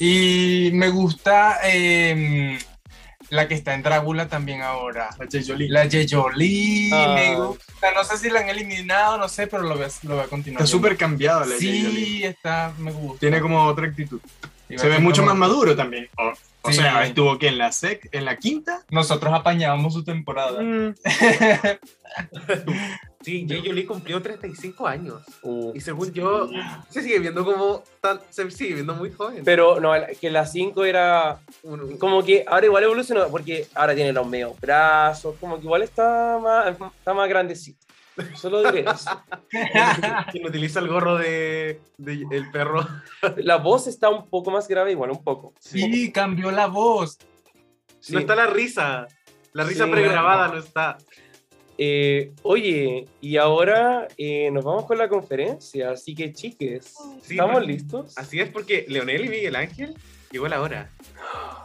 Y 0.00 0.70
me 0.72 0.88
gusta 0.88 1.58
em, 1.62 2.58
la 3.30 3.46
que 3.46 3.54
está 3.54 3.74
en 3.74 3.82
Drácula 3.82 4.28
también 4.28 4.62
ahora. 4.62 5.10
La 5.18 5.26
Jay 5.30 5.44
Jolie. 5.46 5.68
La 5.68 5.84
Yeyoli, 5.86 6.90
Ah. 6.92 7.14
me 7.14 7.34
gusta. 7.36 7.92
No 7.94 8.02
sé 8.04 8.18
si 8.18 8.30
la 8.30 8.40
han 8.40 8.48
eliminado, 8.48 9.16
no 9.18 9.28
sé, 9.28 9.46
pero 9.46 9.62
lo 9.62 9.76
voy 9.76 9.84
a, 9.84 9.88
lo 10.08 10.14
voy 10.16 10.24
a 10.24 10.28
continuar. 10.28 10.62
Está 10.62 10.70
súper 10.70 10.96
cambiada 10.96 11.46
la. 11.46 11.56
Sí, 11.56 12.22
está, 12.24 12.72
me 12.78 12.90
gusta. 12.92 13.20
Tiene 13.20 13.40
como 13.40 13.64
otra 13.64 13.86
actitud. 13.86 14.20
Se 14.76 14.88
ve 14.88 14.98
mucho 14.98 15.22
más 15.22 15.36
maduro 15.36 15.74
también. 15.76 16.08
O, 16.18 16.32
o 16.62 16.70
Sí. 16.72 16.78
sea, 16.78 17.04
estuvo 17.06 17.38
que 17.38 17.48
en 17.48 17.56
la 17.58 17.72
sec, 17.72 18.08
en 18.12 18.24
la 18.24 18.36
quinta. 18.36 18.84
Nosotros 18.90 19.32
apañábamos 19.32 19.94
su 19.94 20.04
temporada. 20.04 20.60
Mm. 20.60 20.94
Sí, 23.20 23.44
Jay 23.48 23.62
Jolie 23.66 23.84
cumplió 23.84 24.22
35 24.22 24.86
años. 24.86 25.20
Uh, 25.42 25.72
Y 25.74 25.80
según 25.80 26.12
yo, 26.12 26.48
se 26.88 27.02
sigue 27.02 27.18
viendo 27.18 27.44
como 27.44 27.82
tan, 28.00 28.20
se 28.30 28.48
sigue 28.50 28.74
viendo 28.74 28.94
muy 28.94 29.10
joven. 29.10 29.42
Pero 29.44 29.80
no, 29.80 29.92
que 30.20 30.30
la 30.30 30.46
5 30.46 30.84
era 30.84 31.40
como 31.98 32.22
que 32.24 32.44
ahora 32.46 32.66
igual 32.66 32.84
evolucionó 32.84 33.28
porque 33.28 33.66
ahora 33.74 33.94
tiene 33.94 34.12
los 34.12 34.26
medios 34.26 34.58
brazos, 34.60 35.34
como 35.40 35.56
que 35.58 35.64
igual 35.64 35.82
está 35.82 36.38
más, 36.40 36.68
está 36.98 37.12
más 37.12 37.28
grandecito. 37.28 37.84
Solo 38.34 38.62
diré 38.62 38.84
eso. 38.90 39.22
quien 40.32 40.46
utiliza 40.46 40.80
el 40.80 40.88
gorro 40.88 41.16
de, 41.16 41.80
de 41.96 42.26
el 42.30 42.50
perro. 42.50 42.86
La 43.36 43.56
voz 43.56 43.86
está 43.86 44.08
un 44.08 44.28
poco 44.28 44.50
más 44.50 44.68
grave, 44.68 44.92
igual, 44.92 45.10
un 45.10 45.22
poco. 45.22 45.54
Sí, 45.60 46.10
cambió 46.12 46.50
la 46.50 46.66
voz. 46.66 47.18
Sí. 48.00 48.12
No 48.12 48.20
está 48.20 48.34
la 48.34 48.46
risa. 48.46 49.06
La 49.52 49.64
risa 49.64 49.86
Sí, 49.86 49.90
pregrabada 49.90 50.48
no. 50.48 50.54
no 50.54 50.60
está. 50.60 50.98
Eh, 51.80 52.32
oye, 52.42 53.04
y 53.20 53.36
ahora 53.36 54.08
eh, 54.16 54.50
nos 54.50 54.64
vamos 54.64 54.84
con 54.84 54.98
la 54.98 55.08
conferencia, 55.08 55.92
así 55.92 56.12
que 56.12 56.32
chiques, 56.32 56.96
¿estamos 57.28 57.64
listos? 57.64 58.18
Así 58.18 58.40
es 58.40 58.50
porque 58.50 58.84
Leonel 58.88 59.26
y 59.26 59.28
Miguel 59.28 59.54
Ángel 59.54 59.94
llegó 60.32 60.48
la 60.48 60.60
hora. 60.60 60.90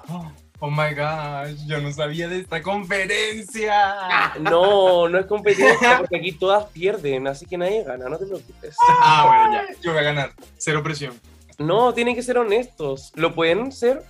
Oh 0.10 0.32
my 0.70 0.93
gosh, 0.93 1.66
yo 1.68 1.82
no 1.82 1.91
sabía 1.91 2.28
de 2.28 2.39
esta 2.39 2.61
conferencia. 2.61 4.34
No, 4.39 5.07
no 5.09 5.20
es 5.20 5.26
competencia 5.26 5.97
porque 5.99 6.18
aquí 6.18 6.32
todas 6.32 6.66
pierden, 6.68 7.28
así 7.28 7.45
que 7.45 7.57
nadie 7.57 7.84
gana, 7.84 8.09
no 8.09 8.18
te 8.18 8.26
preocupes. 8.26 8.76
Ah, 9.01 9.26
bueno, 9.28 9.53
ya. 9.53 9.82
Yo 9.82 9.91
voy 9.91 9.99
a 9.99 10.03
ganar. 10.03 10.32
Cero 10.57 10.82
presión. 10.82 11.20
No, 11.57 11.93
tienen 11.93 12.16
que 12.16 12.24
ser 12.24 12.38
honestos. 12.38 13.11
¿Lo 13.16 13.34
pueden 13.34 13.72
ser? 13.72 14.03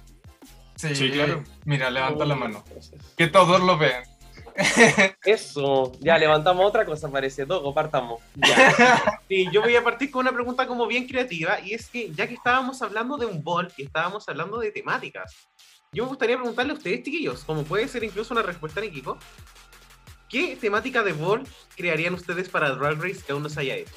Sí, 0.75 0.95
Sí, 0.95 1.11
claro. 1.11 1.43
Mira, 1.65 1.89
levanta 1.89 2.25
la 2.25 2.35
Uy, 2.35 2.39
mano. 2.39 2.63
Que 3.17 3.27
todos 3.27 3.61
lo 3.61 3.77
vean. 3.77 4.03
Eso, 5.25 5.91
ya 5.99 6.17
levantamos 6.17 6.65
otra 6.65 6.85
cosa, 6.85 7.09
parece. 7.09 7.45
Toco, 7.45 7.73
partamos. 7.73 8.21
Ya. 8.35 9.19
Sí, 9.27 9.47
yo 9.51 9.61
voy 9.61 9.75
a 9.75 9.83
partir 9.83 10.11
con 10.11 10.21
una 10.21 10.31
pregunta 10.31 10.67
como 10.67 10.85
bien 10.85 11.07
creativa, 11.07 11.59
y 11.59 11.73
es 11.73 11.89
que 11.89 12.11
ya 12.11 12.27
que 12.27 12.35
estábamos 12.35 12.81
hablando 12.83 13.17
de 13.17 13.25
un 13.25 13.43
ball 13.43 13.71
y 13.77 13.83
estábamos 13.83 14.29
hablando 14.29 14.59
de 14.59 14.69
temáticas, 14.69 15.33
yo 15.93 16.03
me 16.03 16.09
gustaría 16.09 16.37
preguntarle 16.37 16.73
a 16.73 16.75
ustedes, 16.75 17.03
chiquillos, 17.03 17.43
como 17.43 17.63
puede 17.63 17.87
ser 17.87 18.03
incluso 18.03 18.33
una 18.33 18.43
respuesta 18.43 18.79
en 18.79 18.87
equipo, 18.87 19.17
¿qué 20.29 20.57
temática 20.59 21.03
de 21.03 21.13
ball 21.13 21.43
crearían 21.75 22.13
ustedes 22.13 22.49
para 22.49 22.71
Drag 22.71 22.99
Race 23.01 23.21
que 23.25 23.31
aún 23.31 23.43
no 23.43 23.49
se 23.49 23.59
haya 23.61 23.75
hecho? 23.75 23.93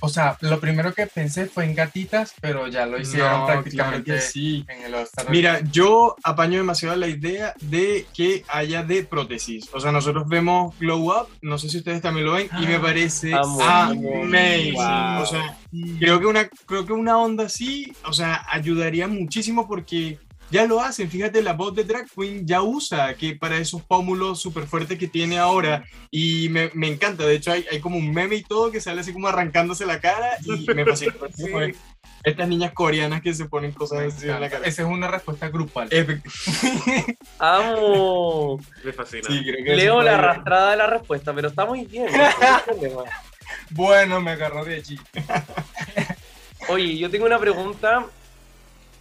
O 0.00 0.08
sea, 0.08 0.36
lo 0.40 0.60
primero 0.60 0.92
que 0.92 1.06
pensé 1.06 1.46
fue 1.46 1.64
en 1.64 1.74
gatitas, 1.74 2.34
pero 2.40 2.66
ya 2.68 2.84
lo 2.84 3.00
hicieron 3.00 3.40
No, 3.40 3.46
prácticamente 3.46 4.20
sí. 4.20 4.64
en 4.68 4.82
el 4.82 4.94
All-Star. 4.94 5.30
Mira, 5.30 5.60
yo 5.70 6.16
apaño 6.22 6.58
demasiado 6.58 6.96
la 6.96 7.08
idea 7.08 7.54
de 7.60 8.06
que 8.12 8.44
haya 8.48 8.82
de 8.82 9.04
prótesis. 9.04 9.68
O 9.72 9.80
sea, 9.80 9.92
nosotros 9.92 10.28
vemos 10.28 10.76
Glow 10.78 11.10
Up, 11.10 11.28
no 11.40 11.58
sé 11.58 11.70
si 11.70 11.78
ustedes 11.78 12.02
también 12.02 12.26
lo 12.26 12.32
ven, 12.32 12.50
y 12.60 12.66
me 12.66 12.78
parece 12.80 13.32
Amo. 13.34 13.62
amazing. 13.62 14.74
Wow. 14.74 15.22
O 15.22 15.26
sea, 15.26 15.58
creo 15.98 16.20
que, 16.20 16.26
una, 16.26 16.48
creo 16.48 16.84
que 16.84 16.92
una 16.92 17.16
onda 17.16 17.44
así, 17.44 17.92
o 18.04 18.12
sea, 18.12 18.44
ayudaría 18.50 19.08
muchísimo 19.08 19.66
porque 19.66 20.18
ya 20.50 20.66
lo 20.66 20.80
hacen. 20.80 21.10
Fíjate, 21.10 21.42
la 21.42 21.52
voz 21.52 21.74
de 21.74 21.84
Drag 21.84 22.06
Queen 22.10 22.46
ya 22.46 22.62
usa 22.62 23.14
que 23.14 23.34
para 23.34 23.58
esos 23.58 23.82
pómulos 23.82 24.40
súper 24.40 24.66
fuertes 24.66 24.98
que 24.98 25.08
tiene 25.08 25.38
ahora. 25.38 25.84
Y 26.10 26.48
me, 26.50 26.70
me 26.74 26.88
encanta. 26.88 27.26
De 27.26 27.34
hecho, 27.34 27.52
hay, 27.52 27.64
hay 27.70 27.80
como 27.80 27.96
un 27.96 28.12
meme 28.12 28.36
y 28.36 28.42
todo 28.42 28.70
que 28.70 28.80
sale 28.80 29.00
así 29.00 29.12
como 29.12 29.28
arrancándose 29.28 29.86
la 29.86 30.00
cara 30.00 30.36
y 30.44 30.66
me 30.72 30.84
fascina. 30.84 31.14
Sí. 31.34 31.74
Estas 32.22 32.48
niñas 32.48 32.72
coreanas 32.72 33.20
que 33.20 33.34
se 33.34 33.44
ponen 33.44 33.72
cosas 33.72 34.14
así 34.14 34.28
en 34.28 34.40
la 34.40 34.48
cara. 34.48 34.66
Esa 34.66 34.82
es 34.82 34.88
una 34.88 35.08
respuesta 35.08 35.48
grupal. 35.50 35.90
Amo. 37.38 38.58
Me 38.82 38.92
fascina. 38.94 39.24
Sí, 39.28 39.42
creo 39.42 39.62
que 39.62 39.76
Leo 39.76 40.02
la 40.02 40.14
arrastrada 40.14 40.70
de 40.70 40.76
la 40.78 40.86
respuesta, 40.86 41.34
pero 41.34 41.48
está 41.48 41.66
muy 41.66 41.84
bien. 41.84 42.06
no. 42.82 43.04
Bueno, 43.70 44.20
me 44.20 44.30
agarró 44.32 44.64
de 44.64 44.76
allí. 44.76 44.98
Oye, 46.68 46.96
yo 46.96 47.10
tengo 47.10 47.26
una 47.26 47.38
pregunta 47.38 48.06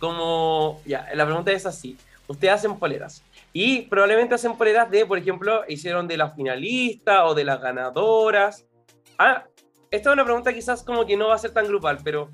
como... 0.08 0.82
Ya, 0.86 1.08
la 1.14 1.26
pregunta 1.26 1.52
es 1.54 1.66
así. 1.66 1.98
Ustedes 2.28 2.54
hacen 2.56 2.78
poleras. 2.78 3.24
Y 3.54 3.84
probablemente 3.84 4.36
hacen 4.36 4.58
poleras 4.58 4.92
de, 4.92 5.06
por 5.06 5.18
ejemplo, 5.18 5.64
hicieron 5.70 6.08
de 6.10 6.18
las 6.18 6.36
finalistas 6.36 7.22
o 7.24 7.34
de 7.34 7.46
las 7.46 7.62
ganadoras. 7.62 8.66
Ah, 9.18 9.46
esta 9.90 10.10
es 10.10 10.14
una 10.14 10.26
pregunta 10.26 10.52
quizás 10.54 10.84
como 10.84 11.06
que 11.06 11.16
no 11.16 11.30
va 11.30 11.36
a 11.36 11.38
ser 11.38 11.52
tan 11.52 11.68
grupal, 11.68 12.00
pero 12.04 12.30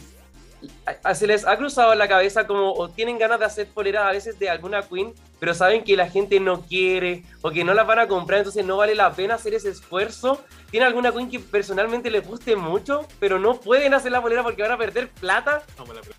¿a- 0.86 1.10
a- 1.10 1.16
¿se 1.16 1.28
les 1.28 1.46
ha 1.46 1.58
cruzado 1.58 1.94
la 1.94 2.08
cabeza 2.08 2.48
como 2.48 2.72
o 2.74 2.90
tienen 2.90 3.18
ganas 3.20 3.38
de 3.40 3.46
hacer 3.46 3.68
poleras 3.68 4.06
a 4.06 4.12
veces 4.12 4.40
de 4.40 4.50
alguna 4.50 4.82
queen, 4.82 5.14
pero 5.40 5.54
saben 5.54 5.84
que 5.84 5.96
la 5.98 6.10
gente 6.10 6.40
no 6.40 6.62
quiere 6.62 7.24
o 7.42 7.52
que 7.52 7.64
no 7.64 7.74
las 7.74 7.86
van 7.86 8.00
a 8.00 8.08
comprar, 8.08 8.40
entonces 8.40 8.66
no 8.66 8.78
vale 8.78 8.96
la 8.96 9.12
pena 9.12 9.36
hacer 9.36 9.54
ese 9.54 9.70
esfuerzo? 9.70 10.42
¿Tiene 10.72 10.86
alguna 10.86 11.12
queen 11.12 11.30
que 11.30 11.40
personalmente 11.40 12.10
les 12.10 12.26
guste 12.26 12.56
mucho, 12.56 13.06
pero 13.20 13.38
no 13.40 13.60
pueden 13.60 13.94
hacer 13.94 14.12
la 14.12 14.22
polera 14.22 14.42
porque 14.44 14.62
van 14.62 14.72
a 14.72 14.78
perder 14.78 15.10
plata? 15.10 15.62
A 15.78 15.82
la 15.82 16.02
pregunta. 16.02 16.16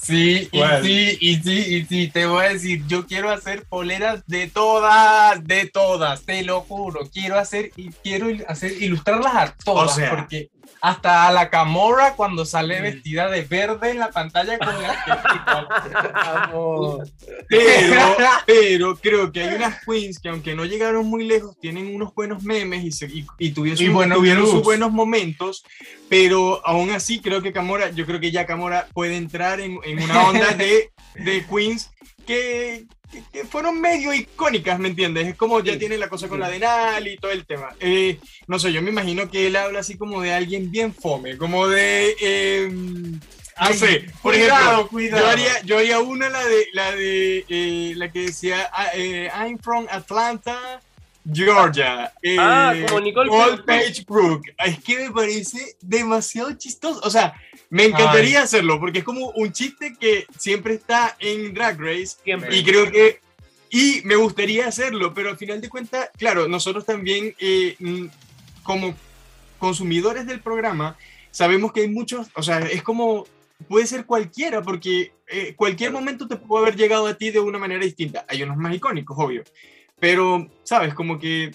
Sí, 0.00 0.48
y 0.52 0.60
sí, 0.82 1.18
y 1.20 1.36
sí, 1.36 1.76
y 1.76 1.84
sí, 1.86 2.08
te 2.08 2.26
voy 2.26 2.44
a 2.44 2.48
decir, 2.50 2.84
yo 2.86 3.06
quiero 3.06 3.30
hacer 3.30 3.64
poleras 3.64 4.22
de 4.26 4.48
todas, 4.48 5.42
de 5.44 5.66
todas, 5.66 6.22
te 6.22 6.42
lo 6.42 6.60
juro, 6.62 7.08
quiero 7.12 7.38
hacer 7.38 7.70
y 7.76 7.90
quiero 7.90 8.28
hacer 8.48 8.72
ilustrarlas 8.82 9.34
a 9.34 9.54
todas, 9.64 9.92
O 9.92 9.94
sea. 9.94 10.10
porque 10.10 10.50
hasta 10.80 11.26
a 11.28 11.32
la 11.32 11.50
Camorra 11.50 12.14
cuando 12.14 12.44
sale 12.44 12.80
vestida 12.80 13.28
de 13.30 13.42
verde 13.42 13.90
en 13.90 13.98
la 13.98 14.10
pantalla 14.10 14.58
con 14.58 14.68
la 14.82 14.94
Pero, 17.48 17.96
pero 18.46 18.96
creo 18.96 19.32
que 19.32 19.42
hay 19.42 19.54
unas 19.54 19.80
queens 19.84 20.18
que 20.18 20.28
aunque 20.28 20.54
no 20.54 20.64
llegaron 20.64 21.06
muy 21.06 21.24
lejos, 21.24 21.58
tienen 21.60 21.94
unos 21.94 22.14
buenos 22.14 22.42
memes 22.42 22.84
y, 22.84 22.92
se- 22.92 23.06
y, 23.06 23.26
y 23.38 23.52
tuviesen- 23.52 23.86
Y 23.86 23.88
buenos 23.88 24.18
tuvieron 24.18 24.44
sus 24.46 24.62
buenos 24.64 24.92
momentos, 24.92 25.64
pero 26.08 26.60
aún 26.66 26.90
así 26.90 27.20
creo 27.20 27.42
que 27.42 27.52
Camora, 27.52 27.90
yo 27.90 28.06
creo 28.06 28.20
que 28.20 28.30
ya 28.30 28.46
Camora 28.46 28.88
puede 28.92 29.16
entrar 29.16 29.60
en, 29.60 29.78
en 29.84 30.02
una 30.02 30.26
onda 30.28 30.52
de, 30.52 30.90
de 31.14 31.44
queens 31.46 31.90
que, 32.26 32.84
que- 33.32 33.44
fueron 33.44 33.80
medio 33.80 34.12
icónicas, 34.12 34.78
¿me 34.78 34.88
entiendes? 34.88 35.26
Es 35.28 35.34
como 35.36 35.60
ya 35.60 35.74
Sí, 35.74 35.78
tiene 35.80 35.96
la 35.98 36.08
cosa 36.08 36.28
con 36.28 36.40
la 36.40 36.48
Denal 36.48 37.06
y 37.06 37.16
todo 37.16 37.30
el 37.32 37.44
tema. 37.46 37.74
Eh, 37.80 38.18
no 38.46 38.58
sé, 38.58 38.72
yo 38.72 38.82
me 38.82 38.90
imagino 38.90 39.30
que 39.30 39.46
él 39.46 39.56
habla 39.56 39.80
así 39.80 39.96
como 39.96 40.20
de 40.22 40.32
alguien 40.32 40.70
bien 40.70 40.94
fome, 40.94 41.36
como 41.36 41.68
de... 41.68 42.14
eh, 42.20 42.68
no 42.70 43.72
sé, 43.72 44.06
por 44.20 44.32
cuidado, 44.34 44.64
ejemplo, 44.72 44.88
cuidado. 44.88 45.22
yo 45.24 45.30
haría, 45.30 45.62
yo 45.62 45.78
haría 45.78 46.00
una, 46.00 46.28
la 46.28 46.44
de, 46.44 46.66
la 46.72 46.90
de, 46.92 47.44
eh, 47.48 47.92
la 47.96 48.10
que 48.10 48.22
decía, 48.22 48.68
ah, 48.72 48.88
eh, 48.94 49.30
I'm 49.32 49.58
from 49.60 49.86
Atlanta, 49.90 50.80
Georgia. 51.32 52.12
Eh, 52.20 52.36
Ah, 52.38 52.74
como 52.86 53.00
Nicole 53.00 53.30
Paul 53.30 53.64
Page 53.64 53.86
Page 53.86 54.04
Brook. 54.08 54.42
Es 54.58 54.78
que 54.82 54.98
me 54.98 55.10
parece 55.12 55.76
demasiado 55.80 56.52
chistoso. 56.54 57.00
O 57.04 57.10
sea, 57.10 57.32
me 57.74 57.86
encantaría 57.86 58.40
hacerlo 58.40 58.78
porque 58.78 59.00
es 59.00 59.04
como 59.04 59.30
un 59.30 59.52
chiste 59.52 59.96
que 59.98 60.28
siempre 60.38 60.74
está 60.74 61.16
en 61.18 61.52
Drag 61.52 61.76
Race 61.80 62.18
Siempre. 62.22 62.56
y 62.56 62.62
creo 62.62 62.88
que 62.88 63.18
y 63.68 64.00
me 64.04 64.14
gustaría 64.14 64.68
hacerlo, 64.68 65.12
pero 65.12 65.30
al 65.30 65.36
final 65.36 65.60
de 65.60 65.68
cuentas, 65.68 66.08
claro, 66.16 66.46
nosotros 66.46 66.86
también 66.86 67.34
eh, 67.40 67.74
mm, 67.80 68.04
como 68.62 68.94
consumidores 69.58 70.24
del 70.24 70.38
programa 70.38 70.96
sabemos 71.32 71.72
que 71.72 71.80
hay 71.80 71.88
muchos, 71.88 72.28
o 72.36 72.44
sea, 72.44 72.60
es 72.60 72.84
como 72.84 73.26
puede 73.66 73.88
ser 73.88 74.06
cualquiera 74.06 74.62
porque 74.62 75.10
eh, 75.26 75.54
cualquier 75.56 75.90
momento 75.90 76.28
te 76.28 76.36
puede 76.36 76.66
haber 76.66 76.76
llegado 76.76 77.08
a 77.08 77.14
ti 77.14 77.32
de 77.32 77.40
una 77.40 77.58
manera 77.58 77.84
distinta. 77.84 78.24
Hay 78.28 78.40
unos 78.44 78.56
más 78.56 78.72
icónicos, 78.72 79.18
obvio, 79.18 79.42
pero 79.98 80.48
sabes, 80.62 80.94
como 80.94 81.18
que 81.18 81.50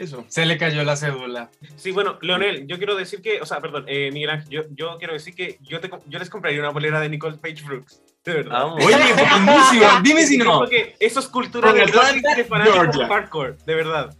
eso. 0.00 0.24
Se 0.28 0.46
le 0.46 0.56
cayó 0.56 0.82
la 0.84 0.96
cédula. 0.96 1.50
Sí, 1.76 1.90
bueno, 1.90 2.18
Leonel, 2.22 2.66
yo 2.66 2.78
quiero 2.78 2.96
decir 2.96 3.20
que, 3.20 3.40
o 3.40 3.46
sea, 3.46 3.60
perdón, 3.60 3.84
eh, 3.86 4.10
Miguel 4.12 4.30
Ángel, 4.30 4.48
yo, 4.48 4.62
yo 4.70 4.96
quiero 4.98 5.12
decir 5.12 5.34
que 5.34 5.58
yo, 5.60 5.80
te, 5.80 5.90
yo 6.06 6.18
les 6.18 6.30
compraría 6.30 6.60
una 6.60 6.72
polera 6.72 7.00
de 7.00 7.08
Nicole 7.08 7.36
Page 7.36 7.62
Brooks. 7.64 8.02
De 8.24 8.34
verdad. 8.34 8.62
Amo. 8.62 8.74
Oye, 8.76 8.96
buenísimo, 9.14 9.86
dime 10.02 10.26
si 10.26 10.38
no. 10.38 10.58
Porque 10.58 10.94
eso 11.00 11.20
es 11.20 11.28
cultura 11.28 11.72
de, 11.72 11.86
fanáticos 12.44 13.08
hardcore, 13.08 13.56
de 13.64 13.74
verdad. 13.74 14.16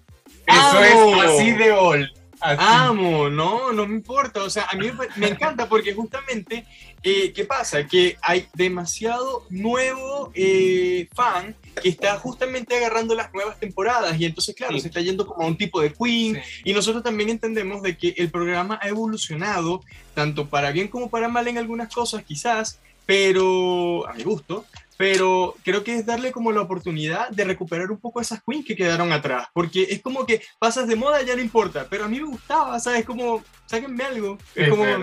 Eso 0.47 0.79
¡Amo! 0.79 1.23
es 1.23 1.31
así 1.31 1.51
de 1.53 1.73
old. 1.73 2.09
Así. 2.41 2.65
Amo, 2.67 3.29
no, 3.29 3.73
no 3.73 3.87
me 3.87 3.95
importa. 3.95 4.43
O 4.43 4.51
sea, 4.51 4.67
a 4.71 4.77
mí 4.77 4.91
me 5.17 5.29
encanta 5.29 5.69
porque 5.69 5.93
justamente, 5.93 6.65
eh, 7.03 7.33
¿qué 7.33 7.45
pasa? 7.45 7.87
Que 7.87 8.17
hay 8.21 8.47
demasiado 8.55 9.47
nuevo 9.49 10.31
eh, 10.35 11.09
fan 11.15 11.57
que 11.83 11.89
está 11.89 12.19
justamente 12.19 12.77
agarrando 12.77 13.15
las 13.15 13.33
nuevas 13.33 13.59
temporadas 13.59 14.21
y 14.21 14.25
entonces, 14.27 14.55
claro, 14.55 14.75
Sí. 14.75 14.81
se 14.83 14.89
está 14.89 15.01
yendo 15.01 15.27
como 15.27 15.43
a 15.45 15.47
un 15.47 15.57
tipo 15.57 15.81
de 15.81 15.93
queen 15.93 16.35
Sí. 16.37 16.63
y 16.67 16.73
nosotros 16.75 17.03
también 17.03 17.31
entendemos 17.31 17.81
de 17.83 17.97
que 17.97 18.15
el 18.19 18.31
programa 18.31 18.79
ha 18.83 18.89
evolucionado 18.89 19.83
tanto 20.15 20.49
para 20.49 20.73
bien 20.73 20.89
como 20.89 21.09
para 21.09 21.29
mal 21.29 21.49
en 21.49 21.57
algunas 21.59 21.93
cosas, 21.93 22.23
quizás, 22.25 22.79
pero 23.07 24.07
a 24.09 24.13
mi 24.15 24.23
gusto. 24.23 24.65
Pero 25.01 25.57
creo 25.65 25.83
que 25.83 25.95
es 25.95 26.05
darle 26.05 26.31
como 26.31 26.53
la 26.53 26.61
oportunidad 26.61 27.31
de 27.31 27.45
recuperar 27.45 27.91
un 27.91 27.99
poco 27.99 28.21
esas 28.21 28.43
queens 28.47 28.67
que 28.67 28.77
quedaron 28.77 29.13
atrás. 29.13 29.49
Porque 29.55 29.87
es 29.89 30.03
como 30.03 30.27
que 30.27 30.43
pasas 30.59 30.87
de 30.87 30.95
moda, 30.95 31.23
ya 31.23 31.35
no 31.35 31.41
importa. 31.41 31.87
Pero 31.89 32.05
a 32.05 32.09
mí 32.09 32.21
me 32.21 32.27
gustaba, 32.27 32.79
¿sabes? 32.79 33.07
Como, 33.07 33.43
sáquenme 33.65 34.05
algo. 34.05 34.37
Es, 34.55 34.69
como, 34.69 34.85
en 34.85 35.03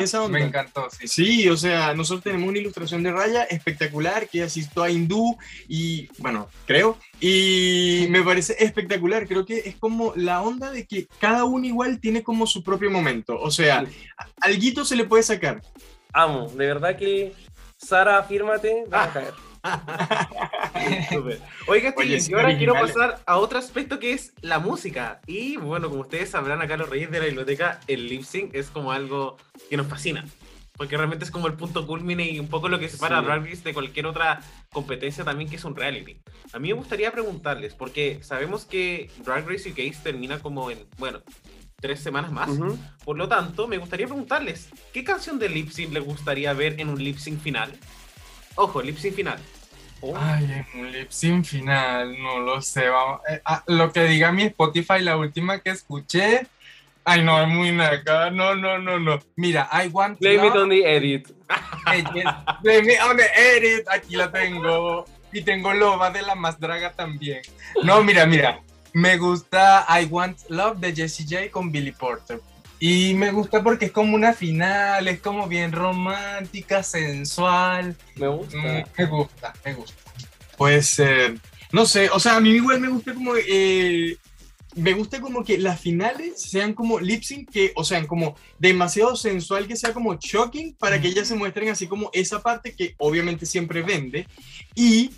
esa 0.00 0.24
onda. 0.24 0.40
Me 0.40 0.46
encantó, 0.46 0.88
sí. 0.90 1.06
Sí, 1.06 1.48
o 1.48 1.56
sea, 1.56 1.94
nosotros 1.94 2.24
tenemos 2.24 2.48
una 2.48 2.58
ilustración 2.58 3.04
de 3.04 3.12
raya 3.12 3.44
espectacular 3.44 4.28
que 4.28 4.42
asistió 4.42 4.82
a 4.82 4.90
hindú 4.90 5.38
y, 5.68 6.08
bueno, 6.18 6.48
creo, 6.66 6.98
y 7.20 8.08
me 8.10 8.22
parece 8.24 8.56
espectacular. 8.58 9.28
Creo 9.28 9.46
que 9.46 9.58
es 9.58 9.76
como 9.76 10.12
la 10.16 10.42
onda 10.42 10.72
de 10.72 10.88
que 10.88 11.06
cada 11.20 11.44
uno 11.44 11.64
igual 11.64 12.00
tiene 12.00 12.24
como 12.24 12.48
su 12.48 12.64
propio 12.64 12.90
momento. 12.90 13.38
O 13.40 13.52
sea, 13.52 13.84
alguito 14.40 14.84
se 14.84 14.96
le 14.96 15.04
puede 15.04 15.22
sacar. 15.22 15.62
Amo, 16.12 16.48
de 16.48 16.66
verdad 16.66 16.96
que 16.96 17.32
Sara, 17.86 18.18
afírmate, 18.18 18.84
vas 18.88 19.08
a 19.08 19.12
caer. 19.12 19.34
Oiga, 21.66 21.94
Oye, 21.96 22.18
chiquillos, 22.18 22.24
sí, 22.24 22.30
y 22.30 22.34
ahora 22.34 22.56
quiero 22.56 22.74
pasar 22.74 23.20
a 23.26 23.38
otro 23.38 23.58
aspecto 23.58 23.98
que 23.98 24.12
es 24.12 24.32
la 24.40 24.58
música. 24.58 25.20
Y 25.26 25.56
bueno, 25.56 25.88
como 25.88 26.02
ustedes 26.02 26.30
sabrán, 26.30 26.62
acá 26.62 26.76
los 26.76 26.88
Reyes 26.88 27.10
de 27.10 27.18
la 27.18 27.26
Biblioteca, 27.26 27.80
el 27.86 28.08
lip 28.08 28.22
sync 28.22 28.54
es 28.54 28.70
como 28.70 28.92
algo 28.92 29.36
que 29.68 29.76
nos 29.76 29.86
fascina. 29.86 30.24
Porque 30.76 30.96
realmente 30.96 31.24
es 31.24 31.30
como 31.30 31.46
el 31.46 31.54
punto 31.54 31.86
culmine 31.86 32.28
y 32.28 32.38
un 32.38 32.48
poco 32.48 32.68
lo 32.68 32.78
que 32.78 32.88
separa 32.88 33.18
a 33.18 33.20
Sí. 33.20 33.26
Drag 33.26 33.44
Race 33.44 33.62
de 33.62 33.72
cualquier 33.72 34.06
otra 34.06 34.40
competencia 34.72 35.24
también 35.24 35.48
que 35.48 35.56
es 35.56 35.64
un 35.64 35.74
reality. 35.74 36.18
A 36.52 36.58
mí 36.58 36.68
me 36.68 36.74
gustaría 36.74 37.10
preguntarles, 37.12 37.74
porque 37.74 38.18
sabemos 38.22 38.66
que 38.66 39.10
Drag 39.24 39.48
Race 39.48 39.70
UK 39.70 39.96
termina 40.02 40.38
como 40.38 40.70
en, 40.70 40.86
bueno, 40.98 41.22
tres 41.86 42.00
semanas 42.00 42.32
más. 42.32 42.48
Ujú. 42.48 42.76
Por 43.04 43.16
lo 43.16 43.28
tanto, 43.28 43.68
me 43.68 43.78
gustaría 43.78 44.06
preguntarles, 44.06 44.68
¿qué 44.92 45.04
canción 45.04 45.38
de 45.38 45.48
lip 45.48 45.70
sync 45.70 45.92
les 45.92 46.04
gustaría 46.04 46.52
ver 46.52 46.80
en 46.80 46.88
un 46.88 47.02
lip 47.02 47.16
sync 47.18 47.40
final? 47.40 47.72
Ojo, 48.56 48.82
lip 48.82 48.98
sync 48.98 49.14
final. 49.14 49.38
Oh, 50.00 50.14
Ay, 50.18 50.44
en 50.74 50.80
un 50.80 50.90
lip 50.92 51.10
sync 51.10 51.44
final, 51.44 52.20
no 52.20 52.40
lo 52.40 52.60
sé. 52.60 52.88
Vamos, 52.88 53.20
eh, 53.30 53.40
ah, 53.44 53.62
lo 53.68 53.92
que 53.92 54.02
diga 54.04 54.32
mi 54.32 54.42
Spotify, 54.42 54.98
la 55.00 55.16
última 55.16 55.60
que 55.60 55.70
escuché. 55.70 56.48
Ay, 57.04 57.22
no, 57.22 57.40
es 57.40 57.46
muy 57.46 57.70
naca. 57.70 58.30
No, 58.30 58.56
no, 58.56 58.78
no, 58.78 58.98
no. 58.98 59.20
Mira, 59.36 59.68
I 59.72 59.86
want 59.88 60.18
Blame 60.18 60.34
it 60.48 60.54
love. 60.54 60.62
on 60.64 60.68
the 60.70 60.82
edit. 60.84 61.32
Blame 62.62 62.82
me 62.86 62.98
on 63.00 63.16
the 63.16 63.28
edit, 63.36 63.86
aquí 63.88 64.16
la 64.16 64.32
tengo. 64.32 65.04
Y 65.32 65.42
tengo 65.42 65.72
Loba 65.72 66.10
de 66.10 66.22
la 66.22 66.34
más 66.34 66.58
draga 66.58 66.92
también. 66.92 67.42
No, 67.84 68.02
mira, 68.02 68.26
mira. 68.26 68.60
Me 68.96 69.18
gusta 69.18 69.84
I 69.90 70.06
Want 70.06 70.38
Love 70.48 70.78
de 70.78 70.94
Jessie 70.94 71.26
J 71.28 71.50
con 71.50 71.70
Billy 71.70 71.92
Porter. 71.92 72.40
Y 72.80 73.12
me 73.12 73.30
gusta 73.30 73.62
porque 73.62 73.84
es 73.84 73.92
como 73.92 74.14
una 74.14 74.32
final, 74.32 75.06
es 75.06 75.20
como 75.20 75.46
bien 75.48 75.72
romántica, 75.72 76.82
sensual. 76.82 77.94
Me 78.14 78.26
gusta. 78.28 78.56
Mm, 78.56 78.84
me 78.96 79.04
gusta, 79.04 79.52
me 79.66 79.74
gusta. 79.74 80.02
Pues, 80.56 80.98
eh, 80.98 81.34
no 81.72 81.84
sé, 81.84 82.08
o 82.08 82.18
sea, 82.18 82.36
a 82.36 82.40
mí 82.40 82.48
igual 82.52 82.80
me 82.80 82.88
gusta 82.88 83.12
como, 83.12 83.34
eh, 83.36 84.16
me 84.76 84.94
gusta 84.94 85.20
como 85.20 85.44
que 85.44 85.58
las 85.58 85.78
finales 85.78 86.40
sean 86.40 86.72
como 86.72 86.98
lip 86.98 87.22
sync, 87.22 87.50
que, 87.50 87.72
o 87.76 87.84
sea, 87.84 88.06
como 88.06 88.34
demasiado 88.58 89.14
sensual, 89.14 89.68
que 89.68 89.76
sea 89.76 89.92
como 89.92 90.14
shocking, 90.14 90.74
para 90.74 90.98
que 90.98 91.08
ellas 91.08 91.28
se 91.28 91.34
muestren 91.34 91.68
así 91.68 91.86
como 91.86 92.08
esa 92.14 92.40
parte 92.40 92.74
que 92.74 92.94
obviamente 92.96 93.44
siempre 93.44 93.82
vende, 93.82 94.26
y, 94.74 95.10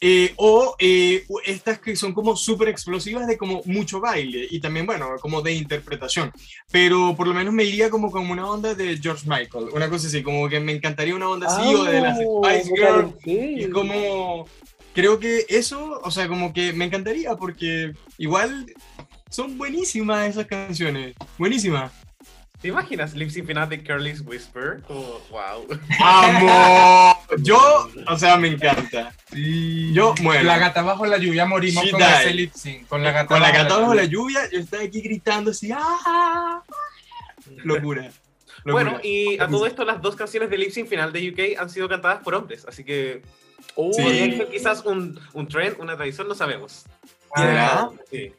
eh, 0.00 0.34
o 0.36 0.74
eh, 0.78 1.24
estas 1.44 1.78
que 1.78 1.96
son 1.96 2.12
como 2.12 2.36
súper 2.36 2.68
explosivas 2.68 3.26
de 3.26 3.38
como 3.38 3.62
mucho 3.64 4.00
baile, 4.00 4.46
y 4.50 4.60
también, 4.60 4.86
bueno, 4.86 5.08
como 5.20 5.42
de 5.42 5.52
interpretación, 5.52 6.32
pero 6.70 7.14
por 7.16 7.26
lo 7.26 7.34
menos 7.34 7.54
me 7.54 7.64
iría 7.64 7.90
como 7.90 8.10
como 8.10 8.32
una 8.32 8.50
onda 8.50 8.74
de 8.74 8.98
George 8.98 9.26
Michael, 9.28 9.68
una 9.72 9.88
cosa 9.88 10.06
así, 10.08 10.22
como 10.22 10.48
que 10.48 10.60
me 10.60 10.72
encantaría 10.72 11.14
una 11.14 11.28
onda 11.28 11.46
así, 11.46 11.74
o 11.74 11.84
de 11.84 12.00
las 12.00 12.18
Spice 12.18 12.72
Girls, 12.76 13.14
y 13.24 13.70
como 13.70 14.46
creo 14.94 15.18
que 15.18 15.44
eso, 15.48 16.00
o 16.02 16.10
sea, 16.10 16.28
como 16.28 16.52
que 16.52 16.72
me 16.72 16.84
encantaría 16.84 17.34
porque 17.36 17.92
igual 18.18 18.66
son 19.28 19.58
buenísimas 19.58 20.28
esas 20.28 20.46
canciones. 20.46 21.14
Buenísimas. 21.38 21.90
¿Te 22.64 22.68
imaginas 22.68 23.12
lip 23.12 23.28
sync 23.28 23.46
final 23.46 23.68
de 23.68 23.84
Curly's 23.84 24.22
Whisper? 24.22 24.80
Wow. 24.88 25.66
¡Amo! 26.00 27.14
Yo, 27.40 27.90
o 28.08 28.16
sea, 28.18 28.38
me 28.38 28.48
encanta. 28.48 29.12
Yo, 29.92 30.14
bueno, 30.22 30.44
La 30.44 30.56
gata 30.56 30.80
bajo 30.80 31.04
la 31.04 31.18
lluvia 31.18 31.44
morimos 31.44 31.84
She 31.84 31.90
con 31.90 32.00
died. 32.00 32.20
ese 32.22 32.32
lip 32.32 32.52
sync. 32.54 32.86
Con 32.88 33.02
la 33.04 33.12
gata, 33.12 33.26
con 33.26 33.40
la 33.42 33.48
bajo 33.50 33.62
gata 33.64 33.76
bajo 33.80 33.92
la 33.94 34.04
lluvia. 34.04 34.44
lluvia, 34.44 34.50
yo 34.50 34.60
estaba 34.60 34.82
aquí 34.82 35.02
gritando 35.02 35.50
así. 35.50 35.72
¡Ah! 35.74 36.62
Locura. 37.64 38.04
Locura. 38.04 38.10
Bueno, 38.64 38.98
y 39.02 39.38
a 39.38 39.46
todo 39.46 39.66
esto, 39.66 39.84
las 39.84 40.00
dos 40.00 40.16
canciones 40.16 40.48
de 40.48 40.56
lip 40.56 40.70
sync 40.70 40.88
final 40.88 41.12
de 41.12 41.28
UK 41.28 41.60
han 41.60 41.68
sido 41.68 41.86
cantadas 41.86 42.22
por 42.22 42.34
hombres, 42.34 42.64
así 42.66 42.82
que 42.82 43.20
Oh, 43.76 43.92
Sí. 43.92 44.40
quizás 44.50 44.82
un, 44.86 45.20
un 45.34 45.48
trend, 45.48 45.76
una 45.80 45.96
tradición, 45.96 46.28
no 46.28 46.34
sabemos. 46.34 46.84
¿Será? 47.36 47.90
Sí. 48.10 48.32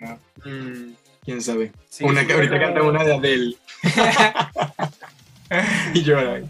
Mm, 0.46 0.94
¿Quién 1.26 1.42
sabe? 1.42 1.72
sí, 1.90 2.04
una 2.04 2.22
sí, 2.22 2.28
que 2.28 2.34
ahorita 2.34 2.60
canta 2.60 2.82
una 2.84 3.04
de 3.04 3.14
Adele. 3.16 3.56
y 5.94 6.04
llora. 6.04 6.42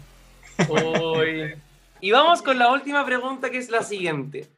Uy. 0.68 1.54
Y 2.00 2.10
vamos 2.10 2.42
con 2.42 2.58
la 2.58 2.70
última 2.72 3.04
pregunta 3.04 3.50
que 3.50 3.58
es 3.58 3.68
la 3.70 3.82
siguiente. 3.82 4.48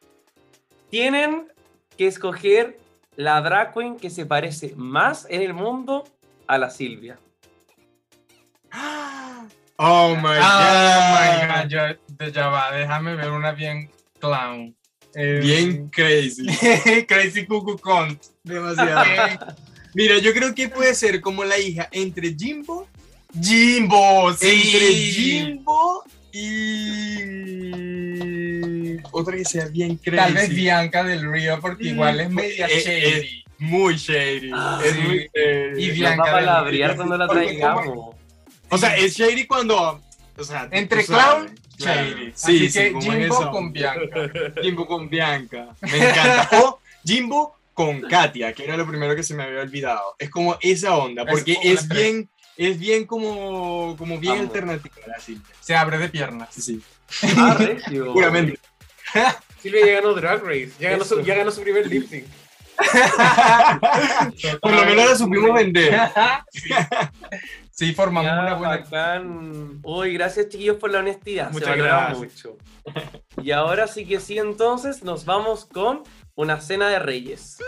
Tienen 0.90 1.46
que 1.96 2.06
escoger 2.06 2.78
la 3.16 3.40
drag 3.40 3.74
queen 3.74 3.96
que 3.96 4.10
se 4.10 4.26
parece 4.26 4.74
más 4.76 5.26
en 5.28 5.42
el 5.42 5.54
mundo 5.54 6.04
a 6.46 6.58
la 6.58 6.70
Silvia. 6.70 7.18
Oh 9.80 10.16
my 10.16 10.24
Ah, 10.40 11.38
god. 11.40 11.46
my 11.46 11.62
God, 11.62 11.68
ya, 11.70 12.28
ya 12.32 12.48
va, 12.48 12.72
déjame 12.72 13.14
ver 13.14 13.30
una 13.30 13.52
bien 13.52 13.88
clown. 14.18 14.74
Eh, 15.14 15.38
Bien 15.40 15.88
crazy. 15.88 16.46
Crazy 17.06 17.46
Cuckoo. 17.46 18.08
Demasiado. 18.42 19.54
Mira, 19.94 20.18
yo 20.18 20.32
creo 20.32 20.54
que 20.54 20.68
puede 20.68 20.94
ser 20.94 21.20
como 21.20 21.44
la 21.44 21.58
hija 21.58 21.88
entre 21.92 22.34
Jimbo, 22.34 22.86
Jimbo, 23.40 24.32
sí. 24.34 24.46
entre 24.48 24.88
Jimbo 24.94 26.04
y 27.48 28.96
otra 29.10 29.36
que 29.36 29.44
sea 29.44 29.66
bien 29.68 29.96
crazy. 29.96 30.16
Tal 30.16 30.34
vez 30.34 30.48
Bianca 30.50 31.04
del 31.04 31.30
Río, 31.30 31.58
porque 31.60 31.84
Mm, 31.84 31.88
igual 31.88 32.20
es 32.20 32.30
media 32.30 32.66
eh, 32.66 32.80
shady. 32.80 33.44
Muy 33.58 33.96
shady. 33.96 34.50
Ah, 34.54 34.80
es 34.84 34.92
sí. 34.92 35.00
muy 35.00 35.30
shady. 35.34 35.84
Y 35.84 35.90
Bianca 35.92 36.22
palabrear 36.24 36.90
Río. 36.90 36.96
cuando 36.96 37.16
la 37.18 37.28
traigamos. 37.28 38.14
O 38.70 38.78
sea, 38.78 38.96
es 38.96 39.14
shady 39.16 39.46
cuando. 39.46 40.00
O 40.36 40.44
sea, 40.44 40.68
Entre 40.70 41.04
clown, 41.04 41.52
claro. 41.78 42.00
shady. 42.10 42.32
Sí, 42.34 42.66
Así 42.66 42.70
sí, 42.70 42.78
que 42.78 42.94
Jimbo 43.00 43.50
con. 43.50 43.72
Bianca. 43.72 44.30
Jimbo 44.62 44.86
con 44.86 45.08
Bianca. 45.08 45.68
Me 45.80 45.96
encanta. 45.98 46.48
O 46.62 46.80
Jimbo 47.04 47.56
con 47.78 48.00
Katia, 48.00 48.52
que 48.52 48.64
era 48.64 48.76
lo 48.76 48.84
primero 48.88 49.14
que 49.14 49.22
se 49.22 49.34
me 49.34 49.44
había 49.44 49.60
olvidado. 49.60 50.16
Es 50.18 50.30
como 50.30 50.58
esa 50.60 50.96
onda, 50.96 51.24
porque 51.24 51.56
es, 51.62 51.86
bien. 51.86 52.28
Es 52.56 52.76
bien 52.76 53.06
como, 53.06 53.94
como 53.96 54.18
bien 54.18 54.32
Amo. 54.32 54.42
alternativa 54.42 54.96
la 55.06 55.20
Silvia. 55.20 55.54
Se 55.60 55.76
abre 55.76 55.96
de 55.98 56.08
piernas. 56.08 56.48
Sí, 56.52 56.60
sí. 56.60 56.82
Ah, 57.36 57.54
regio. 57.56 58.06
Seguramente. 58.06 58.58
Silvia 59.62 59.86
ya 59.86 59.92
ganó 59.92 60.12
Drag 60.12 60.42
Race, 60.42 60.72
ya 60.80 60.90
ganó, 60.90 61.04
su, 61.04 61.20
ya 61.22 61.36
ganó 61.36 61.52
su 61.52 61.62
primer 61.62 61.86
lip 61.86 62.08
sync. 62.08 62.24
Por 64.60 64.72
lo 64.72 64.84
menos 64.84 65.10
la 65.10 65.16
supimos 65.16 65.54
vender. 65.54 66.00
Sí, 67.70 67.92
formamos 67.92 68.24
Ya, 68.24 68.40
una 68.40 68.54
buena. 68.54 68.76
bacán. 68.78 69.80
Uy, 69.84 70.14
gracias 70.14 70.48
chiquillos 70.48 70.78
por 70.78 70.90
la 70.90 70.98
honestidad. 70.98 71.52
Muchas 71.52 71.74
Se 71.74 71.76
gracias. 71.76 72.18
mucho. 72.18 72.56
Y 73.40 73.52
ahora 73.52 73.86
sí 73.86 74.04
que 74.04 74.18
sí, 74.18 74.36
entonces 74.36 75.04
nos 75.04 75.24
vamos 75.24 75.64
con 75.64 76.02
una 76.38 76.60
cena 76.60 76.88
de 76.88 77.00
reyes. 77.00 77.58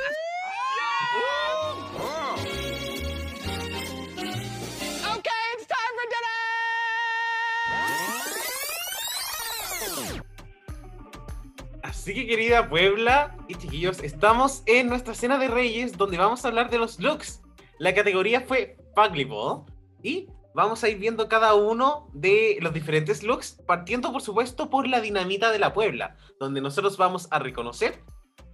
Así 11.83 12.15
que 12.15 12.29
querida 12.29 12.69
Puebla 12.69 13.37
y 13.49 13.57
chiquillos, 13.57 14.05
estamos 14.05 14.63
en 14.67 14.89
nuestra 14.89 15.15
cena 15.15 15.37
de 15.37 15.49
reyes 15.49 15.99
donde 15.99 16.17
vamos 16.17 16.45
a 16.45 16.49
hablar 16.49 16.71
de 16.71 16.79
los 16.79 17.01
looks. 17.01 17.43
La 17.81 17.93
categoría 17.93 18.43
fue 18.43 18.77
Fuglyball 18.95 19.65
y 20.01 20.29
vamos 20.55 20.85
a 20.85 20.89
ir 20.89 20.99
viendo 20.99 21.29
cada 21.29 21.55
uno 21.55 22.09
de 22.13 22.59
los 22.61 22.73
diferentes 22.73 23.25
looks, 23.25 23.59
partiendo 23.67 24.13
por 24.13 24.23
supuesto 24.23 24.71
por 24.71 24.87
la 24.87 25.01
dinamita 25.01 25.51
de 25.51 25.59
la 25.59 25.73
Puebla, 25.73 26.17
donde 26.39 26.61
nosotros 26.61 26.97
vamos 26.97 27.27
a 27.33 27.41
reconocer 27.41 28.01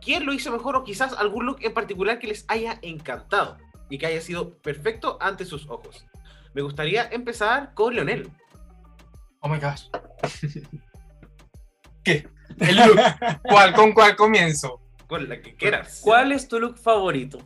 quién 0.01 0.27
lo 0.27 0.33
hizo 0.33 0.51
mejor 0.53 0.77
o 0.77 0.85
quizás 0.85 1.13
algún 1.15 1.47
look 1.47 1.59
en 1.63 1.75
particular 1.75 2.19
que 2.19 2.29
les 2.29 2.45
haya 2.49 2.79
encantado 2.83 3.57
y 3.89 3.99
que 3.99 4.07
haya 4.07 4.21
sido 4.21 4.59
perfecto 4.59 5.19
ante 5.21 5.45
sus 5.45 5.69
ojos. 5.69 6.07
Me 6.55 6.63
gustaría 6.63 7.09
empezar 7.11 7.75
con 7.75 7.95
Leonel. 7.95 8.31
Oh 9.41 9.49
my 9.49 9.59
gosh. 9.59 9.85
¿Qué? 12.03 12.29
El 12.59 12.77
look. 12.77 12.99
¿Cuál, 13.43 13.75
¿Con 13.75 13.93
cuál 13.93 14.17
comienzo? 14.17 14.81
Con 15.07 15.29
la 15.29 15.41
que 15.41 15.55
quieras. 15.55 16.01
¿Cuál 16.03 16.33
es 16.33 16.49
tu 16.49 16.59
look 16.59 16.79
favorito? 16.79 17.39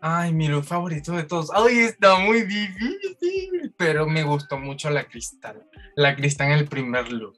Ay, 0.00 0.32
mi 0.32 0.48
look 0.48 0.64
favorito 0.64 1.12
de 1.12 1.24
todos. 1.24 1.50
Ay, 1.52 1.78
está 1.80 2.18
muy 2.18 2.42
difícil. 2.42 3.74
Pero 3.76 4.06
me 4.06 4.22
gustó 4.22 4.58
mucho 4.58 4.90
la 4.90 5.04
cristal. 5.04 5.64
La 5.96 6.14
cristal 6.14 6.48
en 6.48 6.58
el 6.58 6.68
primer 6.68 7.12
look. 7.12 7.36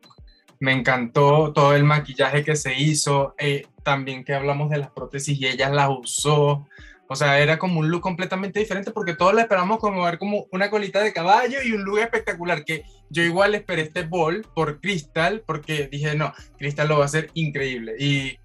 Me 0.58 0.72
encantó 0.72 1.52
todo 1.52 1.74
el 1.74 1.84
maquillaje 1.84 2.44
que 2.44 2.56
se 2.56 2.74
hizo. 2.74 3.34
eh, 3.38 3.66
también 3.82 4.24
que 4.24 4.34
hablamos 4.34 4.70
de 4.70 4.78
las 4.78 4.90
prótesis 4.90 5.38
y 5.40 5.46
ella 5.46 5.70
las 5.70 5.88
usó. 5.90 6.66
O 7.08 7.16
sea, 7.16 7.40
era 7.40 7.58
como 7.58 7.80
un 7.80 7.90
look 7.90 8.02
completamente 8.02 8.60
diferente 8.60 8.92
porque 8.92 9.14
todos 9.14 9.34
le 9.34 9.40
esperamos 9.40 9.78
como 9.78 10.04
ver 10.04 10.18
como 10.18 10.46
una 10.52 10.70
colita 10.70 11.02
de 11.02 11.12
caballo 11.12 11.58
y 11.64 11.72
un 11.72 11.82
look 11.82 11.98
espectacular. 11.98 12.64
Que 12.64 12.84
yo 13.08 13.22
igual 13.22 13.54
esperé 13.54 13.82
este 13.82 14.04
ball 14.04 14.46
por 14.54 14.80
Crystal 14.80 15.42
porque 15.44 15.88
dije, 15.90 16.14
no, 16.14 16.32
Crystal 16.56 16.88
lo 16.88 16.98
va 16.98 17.02
a 17.02 17.06
hacer 17.06 17.30
increíble. 17.34 17.96
Y 17.98 18.38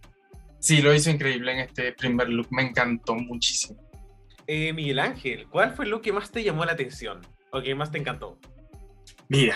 sí, 0.60 0.82
lo 0.82 0.96
hizo 0.96 1.12
increíble 1.12 1.52
en 1.52 1.60
este 1.60 1.94
primer 1.94 2.30
look. 2.30 2.48
Me 2.50 2.64
encantó 2.64 3.14
muchísimo. 3.14 3.80
Eh, 4.48 4.74
Miguel 4.74 5.00
Ángel, 5.00 5.48
¿cuál 5.50 5.76
fue 5.76 5.86
el 5.86 5.92
look 5.92 6.02
que 6.02 6.14
más 6.14 6.32
te 6.32 6.44
llamó 6.44 6.66
la 6.66 6.72
atención? 6.72 7.22
¿O 7.52 7.62
que 7.62 7.76
más 7.76 7.92
te 7.92 8.00
encantó? 8.00 8.40
Mira, 9.28 9.56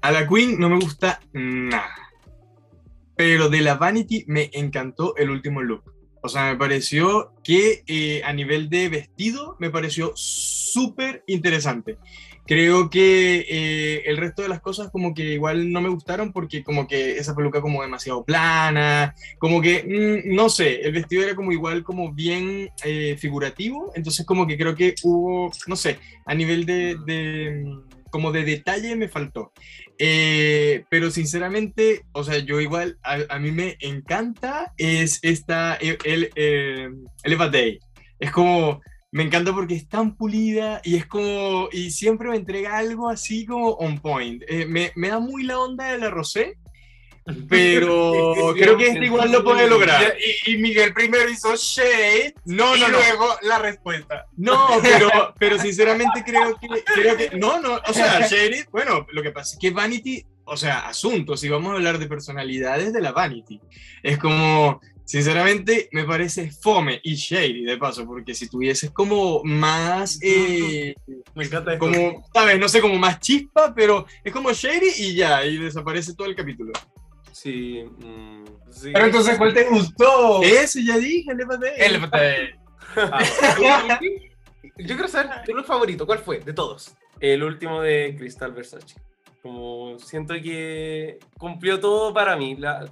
a 0.00 0.10
la 0.10 0.26
Queen 0.26 0.58
no 0.58 0.68
me 0.68 0.80
gusta 0.80 1.20
nada. 1.32 2.07
Pero 3.18 3.48
de 3.48 3.62
la 3.62 3.74
Vanity 3.74 4.22
me 4.28 4.48
encantó 4.52 5.16
el 5.16 5.30
último 5.30 5.60
look. 5.60 5.92
O 6.22 6.28
sea, 6.28 6.52
me 6.52 6.56
pareció 6.56 7.32
que 7.42 7.82
eh, 7.88 8.22
a 8.24 8.32
nivel 8.32 8.70
de 8.70 8.88
vestido 8.88 9.56
me 9.58 9.70
pareció 9.70 10.12
súper 10.14 11.24
interesante. 11.26 11.98
Creo 12.46 12.88
que 12.90 13.44
eh, 13.48 14.02
el 14.06 14.18
resto 14.18 14.42
de 14.42 14.48
las 14.48 14.60
cosas 14.60 14.88
como 14.92 15.14
que 15.14 15.34
igual 15.34 15.72
no 15.72 15.80
me 15.80 15.88
gustaron 15.88 16.32
porque 16.32 16.62
como 16.62 16.86
que 16.86 17.18
esa 17.18 17.34
peluca 17.34 17.60
como 17.60 17.82
demasiado 17.82 18.24
plana, 18.24 19.16
como 19.38 19.60
que, 19.60 19.82
mm, 19.82 20.34
no 20.34 20.48
sé, 20.48 20.80
el 20.82 20.92
vestido 20.92 21.24
era 21.24 21.34
como 21.34 21.50
igual 21.50 21.82
como 21.82 22.12
bien 22.12 22.70
eh, 22.84 23.16
figurativo, 23.18 23.90
entonces 23.96 24.24
como 24.24 24.46
que 24.46 24.56
creo 24.56 24.76
que 24.76 24.94
hubo, 25.02 25.50
no 25.66 25.74
sé, 25.74 25.98
a 26.24 26.34
nivel 26.36 26.64
de, 26.64 27.64
mm, 27.66 27.87
como 28.10 28.32
de 28.32 28.44
detalle 28.44 28.96
me 28.96 29.08
faltó. 29.08 29.52
Eh, 29.98 30.84
pero 30.90 31.10
sinceramente, 31.10 32.04
o 32.12 32.24
sea, 32.24 32.38
yo 32.38 32.60
igual, 32.60 32.98
a, 33.02 33.38
mí 33.38 33.50
me 33.50 33.76
encanta 33.80 34.72
es 34.76 35.18
esta, 35.22 35.74
el, 35.76 35.98
el, 36.04 36.30
eh, 36.36 36.88
Eleva 37.24 37.48
Day. 37.48 37.78
Es 38.18 38.30
como, 38.30 38.80
me 39.10 39.22
encanta 39.22 39.52
porque 39.52 39.74
es 39.74 39.88
tan 39.88 40.16
pulida 40.16 40.80
y 40.84 40.96
es 40.96 41.06
como, 41.06 41.68
y 41.72 41.90
siempre 41.90 42.28
me 42.28 42.36
entrega 42.36 42.78
algo 42.78 43.08
así 43.08 43.46
como 43.46 43.70
on 43.70 43.98
point. 43.98 44.42
Eh, 44.48 44.66
me, 44.66 44.92
me 44.96 45.08
da 45.08 45.18
muy 45.18 45.44
la 45.44 45.58
onda 45.58 45.92
de 45.92 45.98
la 45.98 46.10
Rosé, 46.10 46.58
pero 47.48 48.34
creo 48.56 48.76
que 48.76 48.88
este 48.88 49.04
igual 49.06 49.30
lo 49.32 49.44
puede 49.44 49.68
lograr. 49.68 50.14
Y, 50.46 50.52
y 50.52 50.58
Miguel 50.58 50.92
primero 50.94 51.28
hizo 51.30 51.54
shade 51.56 52.34
No, 52.44 52.76
y 52.76 52.80
no, 52.80 52.88
no. 52.88 52.98
luego 52.98 53.26
la 53.42 53.58
respuesta. 53.58 54.26
No, 54.36 54.68
pero, 54.82 55.34
pero 55.38 55.58
sinceramente 55.58 56.22
creo 56.24 56.56
que, 56.58 56.68
creo 56.94 57.16
que. 57.16 57.30
No, 57.36 57.60
no. 57.60 57.80
O 57.86 57.92
sea, 57.92 58.20
Shady, 58.28 58.64
bueno, 58.70 59.06
lo 59.12 59.22
que 59.22 59.30
pasa 59.30 59.54
es 59.54 59.58
que 59.58 59.70
Vanity, 59.70 60.24
o 60.44 60.56
sea, 60.56 60.88
asuntos, 60.88 61.40
si 61.40 61.48
vamos 61.48 61.72
a 61.72 61.74
hablar 61.74 61.98
de 61.98 62.06
personalidades 62.06 62.92
de 62.92 63.00
la 63.00 63.12
Vanity, 63.12 63.60
es 64.02 64.18
como. 64.18 64.80
Sinceramente, 65.04 65.88
me 65.92 66.04
parece 66.04 66.50
fome 66.50 67.00
y 67.02 67.14
shady 67.14 67.64
de 67.64 67.78
paso, 67.78 68.04
porque 68.04 68.34
si 68.34 68.46
tuvieses 68.46 68.90
como 68.90 69.42
más, 69.42 70.18
eh, 70.20 70.94
Me 71.34 71.46
encanta 71.46 71.72
esto. 71.72 71.86
como, 71.86 72.28
sabes, 72.34 72.58
no 72.58 72.68
sé, 72.68 72.82
como 72.82 72.96
más 72.96 73.18
chispa, 73.18 73.72
pero 73.74 74.04
es 74.22 74.30
como 74.34 74.52
shady 74.52 74.90
y 74.98 75.14
ya, 75.14 75.46
y 75.46 75.56
desaparece 75.56 76.12
todo 76.14 76.26
el 76.28 76.36
capítulo. 76.36 76.72
Sí. 77.42 77.84
mm, 77.84 78.44
Sí. 78.70 78.90
Pero 78.92 79.06
entonces, 79.06 79.38
¿cuál 79.38 79.54
te 79.54 79.64
gustó? 79.64 80.42
Ese 80.42 80.84
ya 80.84 80.98
dije. 80.98 81.30
El 81.76 82.54
Ah, 82.96 84.00
Yo 84.78 84.94
quiero 84.96 85.08
saber 85.08 85.42
tu 85.44 85.54
look 85.54 85.64
favorito, 85.66 86.04
¿cuál 86.06 86.18
fue? 86.18 86.40
De 86.40 86.52
todos. 86.52 86.94
El 87.20 87.42
último 87.42 87.80
de 87.80 88.14
Crystal 88.18 88.52
Versace. 88.52 88.96
Como 89.42 89.98
siento 89.98 90.34
que 90.34 91.18
cumplió 91.38 91.78
todo 91.80 92.12
para 92.12 92.36
mí. 92.36 92.56
La- 92.56 92.88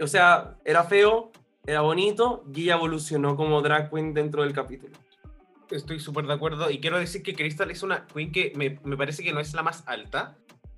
o 0.00 0.06
sea, 0.06 0.56
era 0.64 0.84
feo, 0.84 1.30
era 1.66 1.80
bonito 1.80 2.44
y 2.54 2.64
ella 2.64 2.74
evolucionó 2.74 3.36
como 3.36 3.62
drag 3.62 3.90
queen 3.90 4.12
dentro 4.12 4.42
del 4.42 4.52
capítulo. 4.52 4.96
Estoy 5.70 6.00
súper 6.00 6.26
de 6.26 6.34
acuerdo 6.34 6.70
y 6.70 6.80
quiero 6.80 6.98
decir 6.98 7.22
que 7.22 7.34
Crystal 7.34 7.70
es 7.70 7.82
una 7.82 8.06
queen 8.06 8.30
que 8.32 8.52
me, 8.56 8.78
me 8.84 8.96
parece 8.96 9.22
que 9.24 9.32
no 9.32 9.40
es 9.40 9.52
la 9.54 9.62
más 9.62 9.82
alta 9.86 10.36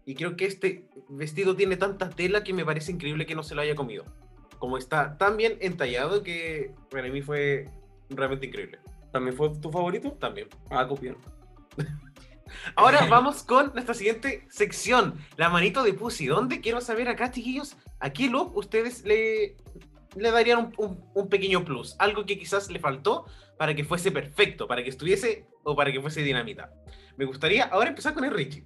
y 0.09 0.15
creo 0.15 0.37
que 0.37 0.47
este 0.47 0.89
vestido 1.11 1.55
tiene 1.55 1.77
tanta 1.77 2.09
tela 2.09 2.43
que 2.43 2.55
me 2.55 2.65
parece 2.65 2.93
increíble 2.93 3.27
que 3.27 3.35
no 3.35 3.43
se 3.43 3.55
lo 3.55 3.61
haya 3.61 3.75
comido. 3.75 4.05
Como 4.59 4.79
está 4.79 5.19
tan 5.19 5.37
bien 5.37 5.59
entallado 5.61 6.23
que 6.23 6.73
para 6.91 7.09
mí 7.11 7.21
fue 7.21 7.67
realmente 8.09 8.47
increíble. 8.47 8.79
¿También 9.13 9.37
fue 9.37 9.51
tu 9.61 9.71
favorito? 9.71 10.13
También. 10.13 10.49
Ah, 10.71 10.89
copión. 10.89 11.19
Ahora 12.75 13.05
vamos 13.11 13.43
con 13.43 13.73
nuestra 13.75 13.93
siguiente 13.93 14.47
sección, 14.49 15.15
la 15.37 15.51
manito 15.51 15.83
de 15.83 15.93
Pussy, 15.93 16.27
donde 16.27 16.63
quiero 16.63 16.81
saber 16.81 17.09
acá, 17.11 17.31
chiquillos, 17.31 17.77
a 18.01 18.11
qué 18.11 18.29
look 18.29 18.57
ustedes 18.57 19.05
le, 19.05 19.57
le 20.17 20.31
darían 20.31 20.59
un, 20.59 20.73
un- 20.79 21.05
un 21.15 21.29
pequeño 21.29 21.67
plus, 21.67 21.97
algo 21.99 22.25
que 22.25 22.39
quizás 22.39 22.71
le 22.71 22.79
faltó 22.81 23.27
para 23.59 23.75
que 23.75 23.85
fuese 23.85 24.11
perfecto, 24.11 24.67
para 24.67 24.83
que 24.83 24.89
estuviese 24.89 25.45
o 25.65 25.77
para 25.77 25.93
que 25.93 26.01
fuese 26.01 26.23
dinamita. 26.23 26.73
Me 27.19 27.25
gustaría 27.25 27.65
ahora 27.65 27.91
empezar 27.91 28.15
con 28.15 28.25
el 28.25 28.31
Richie. 28.33 28.65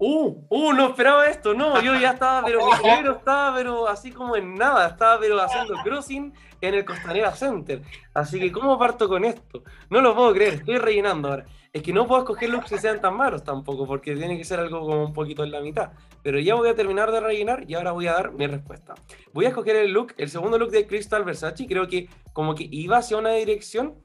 Uh, 0.00 0.46
uh, 0.48 0.72
no 0.74 0.90
esperaba 0.90 1.26
esto, 1.26 1.54
no, 1.54 1.82
yo 1.82 1.98
ya 1.98 2.12
estaba, 2.12 2.44
pero 2.44 2.64
mi 2.64 2.72
cerebro 2.82 3.16
estaba, 3.16 3.56
pero 3.56 3.88
así 3.88 4.12
como 4.12 4.36
en 4.36 4.54
nada, 4.54 4.86
estaba, 4.86 5.18
pero 5.18 5.40
haciendo 5.40 5.74
crossing 5.82 6.32
en 6.60 6.74
el 6.74 6.84
Costanera 6.84 7.32
Center. 7.32 7.82
Así 8.14 8.38
que, 8.38 8.52
¿cómo 8.52 8.78
parto 8.78 9.08
con 9.08 9.24
esto? 9.24 9.64
No 9.90 10.00
lo 10.00 10.14
puedo 10.14 10.32
creer, 10.32 10.54
estoy 10.54 10.78
rellenando 10.78 11.28
ahora. 11.28 11.46
Es 11.72 11.82
que 11.82 11.92
no 11.92 12.06
puedo 12.06 12.20
escoger 12.20 12.48
looks 12.48 12.70
que 12.70 12.78
sean 12.78 13.00
tan 13.00 13.16
malos 13.16 13.42
tampoco, 13.42 13.86
porque 13.86 14.14
tiene 14.14 14.38
que 14.38 14.44
ser 14.44 14.60
algo 14.60 14.80
como 14.80 15.04
un 15.04 15.12
poquito 15.12 15.42
en 15.42 15.50
la 15.50 15.60
mitad. 15.60 15.90
Pero 16.22 16.38
ya 16.38 16.54
voy 16.54 16.68
a 16.68 16.76
terminar 16.76 17.10
de 17.10 17.20
rellenar 17.20 17.64
y 17.68 17.74
ahora 17.74 17.90
voy 17.90 18.06
a 18.06 18.12
dar 18.12 18.32
mi 18.32 18.46
respuesta. 18.46 18.94
Voy 19.32 19.46
a 19.46 19.48
escoger 19.48 19.74
el 19.76 19.90
look, 19.90 20.14
el 20.16 20.30
segundo 20.30 20.58
look 20.58 20.70
de 20.70 20.86
Crystal 20.86 21.24
Versace, 21.24 21.66
creo 21.66 21.88
que 21.88 22.08
como 22.32 22.54
que 22.54 22.68
iba 22.70 22.98
hacia 22.98 23.16
una 23.16 23.30
dirección, 23.32 23.96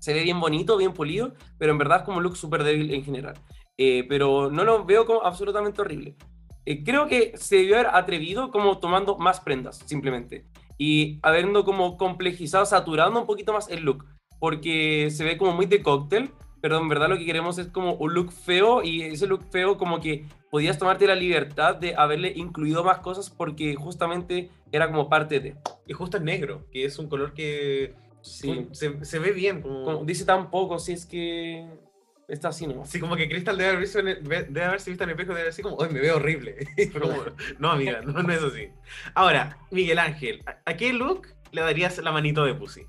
se 0.00 0.12
ve 0.12 0.22
bien 0.22 0.40
bonito, 0.40 0.76
bien 0.76 0.92
pulido, 0.92 1.32
pero 1.58 1.70
en 1.70 1.78
verdad 1.78 1.98
es 1.98 2.04
como 2.04 2.18
un 2.18 2.24
look 2.24 2.36
súper 2.36 2.64
débil 2.64 2.92
en 2.92 3.04
general. 3.04 3.34
Eh, 3.78 4.04
pero 4.08 4.50
no 4.50 4.64
lo 4.64 4.84
veo 4.84 5.06
como 5.06 5.22
absolutamente 5.22 5.80
horrible. 5.80 6.16
Eh, 6.64 6.84
creo 6.84 7.06
que 7.08 7.32
se 7.36 7.56
debió 7.56 7.74
haber 7.76 7.88
atrevido 7.94 8.50
como 8.50 8.78
tomando 8.78 9.16
más 9.18 9.40
prendas, 9.40 9.78
simplemente. 9.86 10.46
Y 10.78 11.18
habiendo 11.22 11.64
como 11.64 11.96
complejizado, 11.96 12.64
saturando 12.66 13.20
un 13.20 13.26
poquito 13.26 13.52
más 13.52 13.68
el 13.68 13.82
look. 13.82 14.04
Porque 14.38 15.08
se 15.10 15.24
ve 15.24 15.36
como 15.38 15.52
muy 15.52 15.66
de 15.66 15.82
cóctel, 15.82 16.30
pero 16.60 16.78
en 16.78 16.88
verdad 16.88 17.08
lo 17.08 17.16
que 17.18 17.24
queremos 17.26 17.58
es 17.58 17.68
como 17.68 17.94
un 17.94 18.14
look 18.14 18.32
feo 18.32 18.82
y 18.82 19.02
ese 19.02 19.26
look 19.26 19.44
feo 19.50 19.76
como 19.78 20.00
que 20.00 20.26
podías 20.50 20.78
tomarte 20.78 21.06
la 21.06 21.14
libertad 21.14 21.76
de 21.76 21.94
haberle 21.96 22.32
incluido 22.36 22.84
más 22.84 22.98
cosas 22.98 23.30
porque 23.30 23.74
justamente 23.74 24.50
era 24.70 24.88
como 24.90 25.08
parte 25.08 25.40
de... 25.40 25.56
Y 25.86 25.92
justo 25.92 26.16
es 26.18 26.22
negro, 26.22 26.66
que 26.70 26.84
es 26.84 26.98
un 26.98 27.08
color 27.08 27.32
que 27.34 27.94
Sí. 28.20 28.68
se, 28.70 29.04
se 29.04 29.18
ve 29.18 29.32
bien. 29.32 29.62
Como, 29.62 29.84
Como 29.84 30.04
dice 30.04 30.24
tan 30.24 30.48
poco, 30.50 30.78
si 30.78 30.92
es 30.92 31.04
que 31.06 31.66
está 32.32 32.48
así 32.48 32.66
nomás. 32.66 32.90
Sí, 32.90 32.98
como 32.98 33.14
que 33.16 33.28
Crystal 33.28 33.56
debe, 33.56 33.70
haber 33.70 33.80
visto 33.82 33.98
en 34.00 34.08
el- 34.08 34.22
ve- 34.22 34.44
debe 34.48 34.64
haberse 34.66 34.90
visto 34.90 35.04
en 35.04 35.10
el 35.10 35.14
espejo 35.14 35.32
y 35.32 35.34
debe 35.36 35.46
decir 35.48 35.62
como, 35.62 35.76
hoy 35.76 35.88
me 35.90 36.00
veo 36.00 36.16
horrible. 36.16 36.56
Pero 36.76 37.00
como, 37.08 37.24
no, 37.58 37.70
amiga, 37.70 38.00
no, 38.02 38.22
no 38.22 38.32
es 38.32 38.42
así. 38.42 38.68
Ahora, 39.14 39.58
Miguel 39.70 39.98
Ángel, 39.98 40.42
¿a, 40.46 40.58
a 40.70 40.76
qué 40.76 40.92
look 40.92 41.28
le 41.52 41.60
darías 41.62 41.98
la 41.98 42.12
manito 42.12 42.44
de 42.44 42.54
Pussy? 42.54 42.82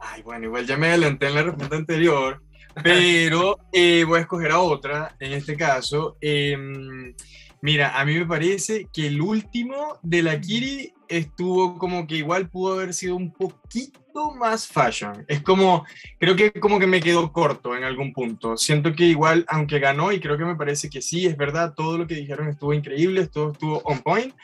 Ay, 0.00 0.22
bueno, 0.22 0.44
igual 0.44 0.66
ya 0.66 0.76
me 0.76 0.88
adelanté 0.88 1.26
en 1.28 1.34
la 1.34 1.42
respuesta 1.42 1.76
anterior, 1.76 2.42
pero 2.82 3.58
eh, 3.72 4.04
voy 4.06 4.18
a 4.18 4.22
escoger 4.22 4.50
a 4.52 4.58
otra 4.60 5.16
en 5.18 5.32
este 5.32 5.56
caso. 5.56 6.18
Em, 6.20 7.14
mira, 7.62 7.98
a 7.98 8.04
mí 8.04 8.14
me 8.18 8.26
parece 8.26 8.88
que 8.92 9.06
el 9.06 9.20
último 9.20 9.98
de 10.02 10.22
la 10.22 10.38
Kiri 10.40 10.92
estuvo 11.08 11.78
como 11.78 12.06
que 12.06 12.16
igual 12.16 12.48
pudo 12.48 12.74
haber 12.74 12.94
sido 12.94 13.16
un 13.16 13.32
poquito 13.32 14.30
más 14.34 14.66
fashion. 14.66 15.24
Es 15.28 15.42
como, 15.42 15.84
creo 16.18 16.36
que 16.36 16.52
como 16.52 16.78
que 16.78 16.86
me 16.86 17.00
quedó 17.00 17.32
corto 17.32 17.76
en 17.76 17.84
algún 17.84 18.12
punto. 18.12 18.56
Siento 18.56 18.94
que 18.94 19.04
igual, 19.04 19.44
aunque 19.48 19.78
ganó, 19.78 20.12
y 20.12 20.20
creo 20.20 20.38
que 20.38 20.44
me 20.44 20.56
parece 20.56 20.88
que 20.88 21.02
sí, 21.02 21.26
es 21.26 21.36
verdad, 21.36 21.74
todo 21.74 21.98
lo 21.98 22.06
que 22.06 22.14
dijeron 22.14 22.48
estuvo 22.48 22.72
increíble, 22.72 23.26
todo 23.26 23.52
estuvo 23.52 23.78
on 23.84 24.00
point. 24.00 24.34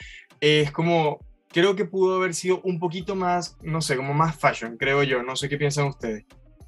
es 0.41 0.71
como, 0.71 1.21
creo 1.49 1.77
que 1.77 1.85
pudo 1.85 2.17
haber 2.17 2.35
sido 2.35 2.61
un 2.65 2.79
poquito 2.79 3.15
más, 3.15 3.57
no 3.63 3.81
sé, 3.81 3.97
como 3.97 4.15
más 4.15 4.37
fashion, 4.37 4.77
creo 4.77 5.03
yo. 5.03 5.23
No 5.23 5.37
sé 5.37 5.49
qué 5.49 5.57
piensan 5.57 5.87
ustedes. 5.87 6.25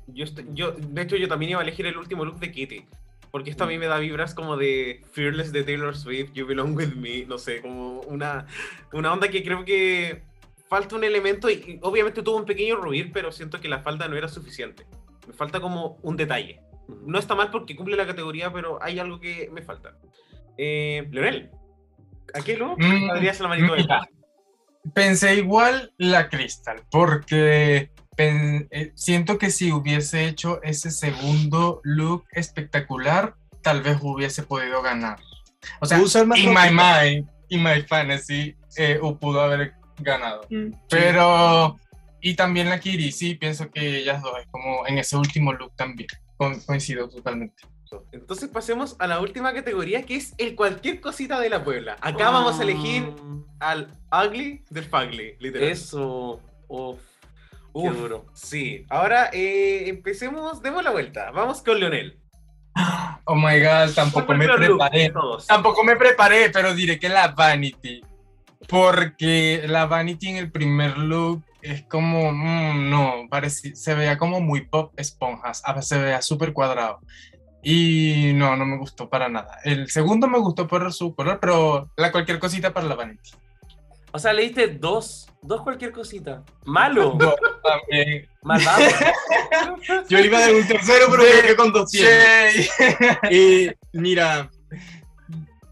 Yo, 0.06 0.26
yo, 0.52 0.72
de 0.72 1.02
hecho, 1.02 1.16
yo 1.16 1.28
también 1.28 1.52
iba 1.52 1.60
a 1.60 1.62
elegir 1.62 1.86
el 1.86 1.96
último 1.96 2.24
look 2.24 2.38
de 2.38 2.52
Kitty. 2.52 2.84
Porque 3.34 3.50
esto 3.50 3.64
a 3.64 3.66
mí 3.66 3.78
me 3.78 3.88
da 3.88 3.98
vibras 3.98 4.32
como 4.32 4.56
de 4.56 5.02
Fearless 5.10 5.50
de 5.50 5.64
Taylor 5.64 5.96
Swift, 5.96 6.30
You 6.34 6.46
Belong 6.46 6.76
With 6.76 6.94
Me, 6.94 7.26
no 7.26 7.36
sé, 7.36 7.60
como 7.60 7.98
una, 8.02 8.46
una 8.92 9.12
onda 9.12 9.26
que 9.26 9.42
creo 9.42 9.64
que 9.64 10.22
falta 10.68 10.94
un 10.94 11.02
elemento 11.02 11.50
y, 11.50 11.54
y 11.54 11.78
obviamente 11.82 12.22
tuvo 12.22 12.36
un 12.36 12.44
pequeño 12.44 12.76
ruir, 12.76 13.10
pero 13.12 13.32
siento 13.32 13.60
que 13.60 13.66
la 13.66 13.80
falta 13.80 14.06
no 14.06 14.16
era 14.16 14.28
suficiente. 14.28 14.86
Me 15.26 15.32
falta 15.32 15.60
como 15.60 15.98
un 16.02 16.16
detalle. 16.16 16.60
No 17.04 17.18
está 17.18 17.34
mal 17.34 17.50
porque 17.50 17.74
cumple 17.74 17.96
la 17.96 18.06
categoría, 18.06 18.52
pero 18.52 18.80
hay 18.80 19.00
algo 19.00 19.18
que 19.18 19.50
me 19.52 19.62
falta. 19.62 19.98
Eh, 20.56 21.08
Leonel, 21.10 21.50
¿a 22.34 22.40
qué 22.40 22.56
look 22.56 22.78
Mm, 22.78 23.08
la 23.40 23.48
manito 23.48 23.74
de 23.74 23.84
Pensé 24.94 25.34
igual 25.34 25.92
la 25.96 26.28
Crystal, 26.28 26.84
porque 26.88 27.90
pen- 28.16 28.68
eh, 28.70 28.92
siento 28.94 29.38
que 29.38 29.50
si 29.50 29.72
hubiese 29.72 30.26
hecho 30.26 30.62
ese 30.62 30.90
segundo 30.90 31.80
look 31.84 32.24
espectacular, 32.32 33.34
tal 33.62 33.82
vez 33.82 33.98
hubiese 34.02 34.42
podido 34.42 34.82
ganar. 34.82 35.18
O 35.80 35.86
sea, 35.86 35.98
in 36.36 36.50
my 36.52 36.70
mind, 36.70 37.28
in 37.48 37.62
my 37.62 37.82
fantasy, 37.82 38.54
eh, 38.76 38.98
o 39.00 39.16
pudo 39.18 39.40
haber 39.40 39.74
ganado. 39.98 40.42
Mm, 40.50 40.72
Pero, 40.90 41.78
y 42.20 42.34
también 42.34 42.68
la 42.68 42.80
Kiri, 42.80 43.12
sí, 43.12 43.34
pienso 43.34 43.70
que 43.70 43.98
ellas 43.98 44.22
dos, 44.22 44.32
es 44.40 44.46
como 44.50 44.86
en 44.86 44.98
ese 44.98 45.16
último 45.16 45.52
look 45.52 45.72
también. 45.76 46.08
Co- 46.36 46.52
coincido 46.66 47.08
totalmente. 47.08 47.62
Entonces 48.10 48.48
pasemos 48.48 48.96
a 48.98 49.06
la 49.06 49.20
última 49.20 49.54
categoría 49.54 50.02
que 50.04 50.16
es 50.16 50.34
el 50.38 50.56
cualquier 50.56 51.00
cosita 51.00 51.38
de 51.38 51.48
la 51.48 51.62
Puebla. 51.62 51.96
Acá 52.00 52.30
vamos 52.30 52.58
a 52.58 52.62
elegir 52.64 53.02
Mm, 53.04 53.44
al 53.60 53.88
ugly 54.10 54.64
del 54.68 54.84
fugly, 54.84 55.36
literal. 55.38 55.68
Eso. 55.68 56.40
Uf, 57.74 57.92
qué 57.92 57.98
duro. 58.00 58.26
Sí, 58.32 58.86
ahora 58.88 59.30
eh, 59.32 59.88
empecemos, 59.88 60.62
demos 60.62 60.82
la 60.84 60.92
vuelta. 60.92 61.30
Vamos 61.32 61.60
con 61.60 61.78
Leonel. 61.78 62.18
Oh 63.26 63.34
my 63.34 63.58
god, 63.60 63.94
tampoco 63.94 64.26
¿Cuál 64.26 64.38
me 64.38 64.46
look 64.46 64.56
preparé. 64.58 65.12
Tampoco 65.46 65.84
me 65.84 65.96
preparé, 65.96 66.50
pero 66.50 66.74
diré 66.74 66.98
que 66.98 67.08
la 67.08 67.28
Vanity. 67.28 68.02
Porque 68.68 69.64
la 69.66 69.86
Vanity 69.86 70.28
en 70.28 70.36
el 70.36 70.50
primer 70.50 70.98
look 70.98 71.42
es 71.62 71.82
como, 71.84 72.32
mm, 72.32 72.90
no, 72.90 73.26
parece, 73.30 73.74
se 73.74 73.94
veía 73.94 74.18
como 74.18 74.40
muy 74.40 74.62
pop 74.62 74.92
esponjas, 74.96 75.62
se 75.80 75.98
veía 75.98 76.22
súper 76.22 76.52
cuadrado. 76.52 77.00
Y 77.62 78.32
no, 78.34 78.56
no 78.56 78.66
me 78.66 78.76
gustó 78.76 79.08
para 79.08 79.28
nada. 79.28 79.58
El 79.64 79.88
segundo 79.88 80.28
me 80.28 80.38
gustó 80.38 80.68
por 80.68 80.92
su 80.92 81.14
color, 81.14 81.38
pero 81.40 81.90
la 81.96 82.12
cualquier 82.12 82.38
cosita 82.38 82.72
para 82.72 82.86
la 82.86 82.94
Vanity. 82.94 83.30
O 84.14 84.18
sea, 84.20 84.32
leíste 84.32 84.68
dos, 84.68 85.26
dos 85.42 85.62
cualquier 85.62 85.90
cosita. 85.90 86.44
Malo, 86.64 87.18
también. 87.64 88.28
malvado. 88.42 88.84
Yo 90.08 90.18
le 90.20 90.26
iba 90.26 90.38
a 90.38 90.42
dar 90.42 90.54
un 90.54 90.68
tercero, 90.68 91.06
pero 91.10 91.24
me 91.24 91.42
quedé 91.42 91.56
con 91.56 91.72
200. 91.72 92.12
Yay. 92.12 92.68
Eh, 93.28 93.74
mira, 93.92 94.48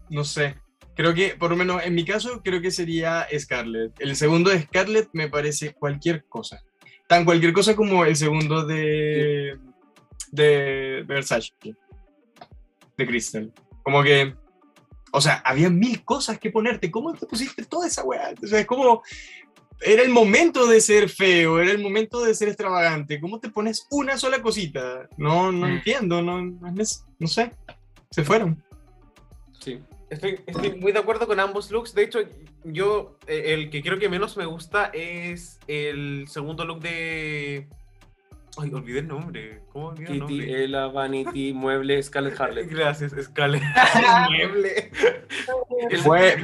no 0.09 0.25
sé. 0.25 0.57
Creo 0.93 1.13
que, 1.13 1.37
por 1.39 1.51
lo 1.51 1.55
menos 1.55 1.85
en 1.85 1.95
mi 1.95 2.03
caso, 2.03 2.41
creo 2.43 2.59
que 2.61 2.69
sería 2.69 3.25
Scarlett. 3.39 3.93
El 3.99 4.13
segundo 4.17 4.49
de 4.49 4.63
Scarlett 4.63 5.07
me 5.13 5.29
parece 5.29 5.73
cualquier 5.73 6.25
cosa. 6.25 6.61
Tan 7.07 7.23
cualquier 7.23 7.53
cosa 7.53 7.77
como 7.77 8.03
el 8.03 8.17
segundo 8.17 8.65
de, 8.65 9.57
de 10.33 11.05
Versace, 11.07 11.53
de 12.97 13.07
Crystal. 13.07 13.53
Como 13.83 14.03
que, 14.03 14.35
o 15.15 15.21
sea, 15.21 15.35
había 15.45 15.69
mil 15.69 16.03
cosas 16.03 16.39
que 16.39 16.49
ponerte. 16.49 16.89
¿Cómo 16.89 17.13
te 17.13 17.27
pusiste 17.27 17.63
toda 17.65 17.87
esa 17.87 18.03
weá? 18.03 18.33
O 18.43 18.47
sea, 18.47 18.59
es 18.59 18.65
como, 18.65 19.03
era 19.79 20.01
el 20.01 20.09
momento 20.09 20.65
de 20.65 20.81
ser 20.81 21.07
feo, 21.07 21.59
era 21.59 21.71
el 21.71 21.77
momento 21.81 22.21
de 22.21 22.33
ser 22.33 22.47
extravagante. 22.47 23.21
¿Cómo 23.21 23.39
te 23.39 23.49
pones 23.49 23.85
una 23.91 24.17
sola 24.17 24.41
cosita? 24.41 25.07
No, 25.17 25.51
no 25.51 25.67
Mm. 25.67 25.71
entiendo, 25.71 26.21
no, 26.23 26.41
no, 26.41 26.85
sé. 27.27 27.51
Se 28.09 28.23
fueron. 28.23 28.61
Sí. 29.59 29.79
Estoy, 30.09 30.39
estoy 30.45 30.75
muy 30.75 30.91
de 30.91 30.99
acuerdo 30.99 31.27
con 31.27 31.39
ambos 31.39 31.69
looks. 31.71 31.93
De 31.93 32.03
hecho, 32.03 32.19
yo 32.63 33.17
eh, 33.27 33.53
el 33.53 33.69
que 33.69 33.81
creo 33.81 33.99
que 33.99 34.09
menos 34.09 34.35
me 34.37 34.45
gusta 34.45 34.91
es 34.93 35.59
el 35.67 36.25
segundo 36.27 36.65
look 36.65 36.79
de. 36.81 37.67
Ay, 38.57 38.71
olvidé 38.73 38.99
el 38.99 39.07
nombre. 39.07 39.61
¿Cómo 39.71 39.87
olvidé 39.87 40.11
el 40.13 40.19
Kitty, 40.21 40.37
nombre? 40.37 40.63
Ella, 40.63 40.87
Vanity, 40.87 41.53
Mueble, 41.53 42.03
Scarlett 42.03 42.39
Harley. 42.39 42.65
Gracias, 42.67 43.11
Scarlett. 43.23 43.63
Mueble. 44.29 44.91
el, 45.89 45.97
Fue- 45.99 46.35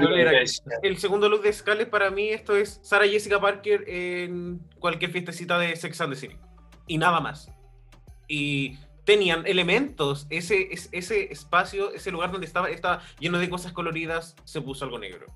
el 0.83 0.97
segundo 0.97 1.29
look 1.29 1.43
de 1.43 1.53
Scarlett 1.53 1.89
para 1.89 2.09
mí 2.09 2.29
esto 2.29 2.55
es 2.55 2.79
Sarah 2.83 3.07
Jessica 3.07 3.39
Parker 3.39 3.83
en 3.87 4.59
cualquier 4.79 5.11
fiestecita 5.11 5.59
de 5.59 5.75
Sex 5.75 6.01
and 6.01 6.13
the 6.13 6.19
City. 6.19 6.35
Y 6.87 6.97
nada 6.97 7.19
más. 7.19 7.51
Y 8.27 8.77
tenían 9.05 9.45
elementos. 9.45 10.25
Ese, 10.29 10.69
es- 10.73 10.89
ese 10.91 11.31
espacio, 11.31 11.93
ese 11.93 12.11
lugar 12.11 12.31
donde 12.31 12.47
estaba, 12.47 12.69
estaba 12.69 13.01
lleno 13.19 13.37
de 13.39 13.49
cosas 13.49 13.71
coloridas, 13.71 14.35
se 14.45 14.61
puso 14.61 14.85
algo 14.85 14.97
negro. 14.99 15.27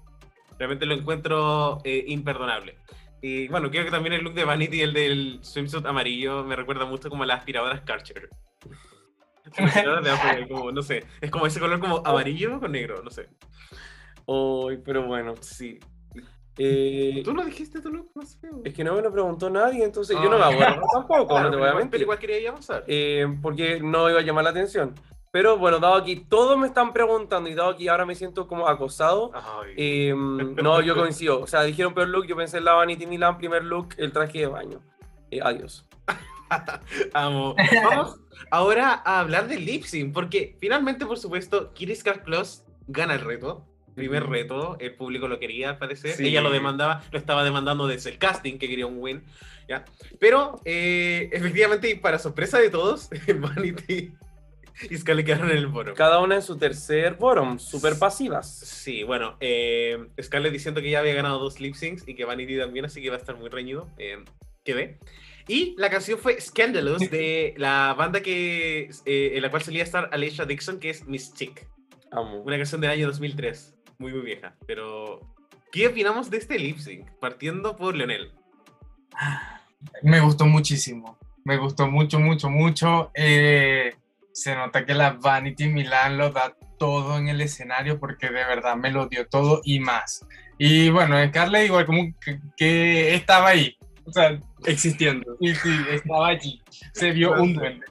Realmente 0.57 0.85
lo 0.85 0.93
encuentro 0.95 1.79
eh, 1.83 2.03
imperdonable. 2.07 2.77
Y 3.25 3.47
bueno, 3.47 3.71
creo 3.71 3.85
que 3.85 3.89
también 3.91 4.11
el 4.13 4.21
look 4.21 4.33
de 4.33 4.43
Vanity, 4.43 4.81
el 4.81 4.91
del 4.93 5.39
swimsuit 5.41 5.85
amarillo, 5.85 6.43
me 6.43 6.57
recuerda 6.57 6.83
mucho 6.85 7.09
como 7.09 7.23
a 7.23 7.25
las 7.25 7.39
aspiradoras 7.39 7.79
Karcher. 7.81 8.27
Como, 10.49 10.71
no 10.71 10.81
sé, 10.81 11.05
es 11.21 11.31
como 11.31 11.45
ese 11.45 11.59
color 11.59 11.79
como 11.79 12.01
amarillo 12.05 12.59
con 12.59 12.71
negro, 12.71 13.01
no 13.03 13.09
sé. 13.09 13.29
Ay, 14.27 14.77
pero 14.83 15.05
bueno, 15.05 15.35
sí. 15.41 15.79
Eh, 16.57 17.21
¿Tú 17.25 17.33
lo 17.33 17.43
dijiste 17.43 17.81
tu 17.81 17.89
look 17.89 18.11
más 18.13 18.37
feo? 18.39 18.61
es 18.63 18.73
que 18.73 18.83
no 18.83 18.93
me 18.93 19.01
lo 19.01 19.11
preguntó 19.11 19.49
nadie, 19.49 19.83
entonces 19.83 20.15
yo 20.21 20.29
no 20.29 20.37
me 20.37 20.43
Ah. 20.43 20.49
acuerdo 20.49 20.81
tampoco, 20.93 21.27
Claro, 21.29 21.45
no 21.45 21.51
te 21.51 21.57
voy 21.57 21.67
a 21.69 21.73
mentir. 21.73 21.91
Pero 21.91 22.03
igual 22.03 22.19
quería 22.19 22.49
avanzar. 22.49 22.83
eh, 22.87 23.25
porque 23.41 23.79
no 23.81 24.09
iba 24.09 24.19
a 24.19 24.23
llamar 24.23 24.43
la 24.43 24.49
atención. 24.51 24.93
Pero 25.33 25.57
bueno, 25.57 25.79
dado 25.79 25.95
aquí 25.95 26.17
todos 26.29 26.59
me 26.59 26.67
están 26.67 26.93
preguntando 26.93 27.49
y 27.49 27.55
dado 27.55 27.71
aquí 27.71 27.87
ahora 27.87 28.05
me 28.05 28.13
siento 28.13 28.47
como 28.47 28.67
acosado, 28.67 29.31
eh, 29.75 30.13
no, 30.15 30.79
yo 30.81 30.95
coincido. 30.95 31.41
O 31.41 31.47
sea, 31.47 31.63
dijeron 31.63 31.95
peor 31.95 32.09
look, 32.09 32.27
yo 32.27 32.35
pensé 32.35 32.59
en 32.59 32.65
la 32.65 32.73
Vanity 32.73 33.07
Milan, 33.07 33.39
primer 33.39 33.63
look, 33.63 33.95
el 33.97 34.11
traje 34.11 34.41
de 34.41 34.45
baño. 34.45 34.83
Eh, 35.31 35.39
adiós. 35.41 35.87
Amo. 37.15 37.55
Vamos 37.83 38.19
ahora 38.51 39.01
a 39.03 39.21
hablar 39.21 39.47
del 39.47 39.65
lip 39.65 39.85
sync, 39.85 40.13
porque 40.13 40.55
finalmente, 40.59 41.03
por 41.03 41.17
supuesto, 41.17 41.73
Kiris 41.73 42.03
Car 42.03 42.23
Plus 42.23 42.61
gana 42.85 43.15
el 43.15 43.21
reto. 43.21 43.65
Primer 43.95 44.27
reto, 44.27 44.77
el 44.79 44.93
público 44.93 45.27
lo 45.27 45.39
quería, 45.39 45.71
al 45.71 45.77
parecer. 45.79 46.11
Sí. 46.11 46.27
Ella 46.27 46.41
lo 46.41 46.51
demandaba, 46.51 47.01
lo 47.11 47.17
estaba 47.17 47.43
demandando 47.43 47.87
desde 47.87 48.11
el 48.11 48.19
casting, 48.19 48.59
que 48.59 48.69
quería 48.69 48.85
un 48.85 48.99
win. 48.99 49.23
¿ya? 49.67 49.83
Pero, 50.19 50.61
eh, 50.63 51.31
efectivamente, 51.31 51.89
y 51.89 51.95
para 51.95 52.19
sorpresa 52.19 52.59
de 52.59 52.69
todos, 52.69 53.09
Vanity 53.39 54.13
y 54.89 54.97
Scarlett 54.97 55.25
quedaron 55.25 55.51
en 55.51 55.57
el 55.57 55.69
foro. 55.69 55.93
Cada 55.93 56.19
una 56.19 56.35
en 56.35 56.41
su 56.41 56.57
tercer 56.57 57.15
bottom, 57.15 57.59
súper 57.59 57.97
pasivas. 57.97 58.49
Sí, 58.49 59.03
bueno, 59.03 59.37
eh, 59.39 60.07
Scarlett 60.21 60.51
diciendo 60.51 60.81
que 60.81 60.89
ya 60.89 60.99
había 60.99 61.13
ganado 61.13 61.39
dos 61.39 61.59
lip 61.59 61.75
syncs 61.75 62.07
y 62.07 62.15
que 62.15 62.25
Vanity 62.25 62.57
también, 62.57 62.85
así 62.85 63.01
que 63.01 63.09
va 63.09 63.15
a 63.15 63.19
estar 63.19 63.37
muy 63.37 63.49
reñido. 63.49 63.89
Eh, 63.97 64.23
quedé. 64.63 64.99
Y 65.47 65.75
la 65.77 65.89
canción 65.89 66.17
fue 66.19 66.39
Scandalous 66.39 67.09
de 67.11 67.53
la 67.57 67.93
banda 67.97 68.21
que, 68.21 68.89
eh, 69.05 69.31
en 69.35 69.41
la 69.41 69.49
cual 69.49 69.61
solía 69.61 69.83
estar 69.83 70.09
Alicia 70.13 70.45
Dixon, 70.45 70.79
que 70.79 70.89
es 70.89 71.05
Miss 71.05 71.33
Chick. 71.33 71.67
Amo. 72.11 72.41
Una 72.41 72.57
canción 72.57 72.79
del 72.79 72.91
año 72.91 73.07
2003. 73.07 73.75
Muy, 73.97 74.13
muy 74.13 74.21
vieja. 74.21 74.55
Pero, 74.65 75.19
¿qué 75.71 75.87
opinamos 75.87 76.29
de 76.29 76.37
este 76.37 76.57
lip 76.57 76.77
sync? 76.77 77.09
Partiendo 77.19 77.75
por 77.75 77.95
Leonel. 77.95 78.31
Me 80.01 80.21
gustó 80.21 80.45
muchísimo. 80.45 81.17
Me 81.43 81.57
gustó 81.57 81.87
mucho, 81.87 82.19
mucho, 82.19 82.49
mucho. 82.49 83.11
Eh, 83.13 83.93
se 84.33 84.55
nota 84.55 84.85
que 84.85 84.93
la 84.93 85.11
Vanity 85.11 85.69
Milan 85.69 86.17
lo 86.17 86.31
da 86.31 86.53
todo 86.77 87.17
en 87.17 87.29
el 87.29 87.39
escenario 87.39 87.99
porque 87.99 88.27
de 88.27 88.43
verdad 88.43 88.75
me 88.75 88.91
lo 88.91 89.07
dio 89.07 89.27
todo 89.27 89.61
y 89.63 89.79
más. 89.79 90.25
Y 90.57 90.89
bueno, 90.89 91.15
Scarlett 91.27 91.67
igual 91.67 91.85
como 91.85 92.03
que, 92.19 92.39
que 92.57 93.15
estaba 93.15 93.49
ahí. 93.49 93.77
O 94.05 94.11
sea, 94.11 94.37
Existiendo. 94.65 95.37
sí, 95.39 95.55
sí, 95.55 95.69
estaba 95.91 96.27
allí. 96.27 96.61
Se 96.93 97.11
vio 97.11 97.33
un 97.41 97.53
duende. 97.53 97.85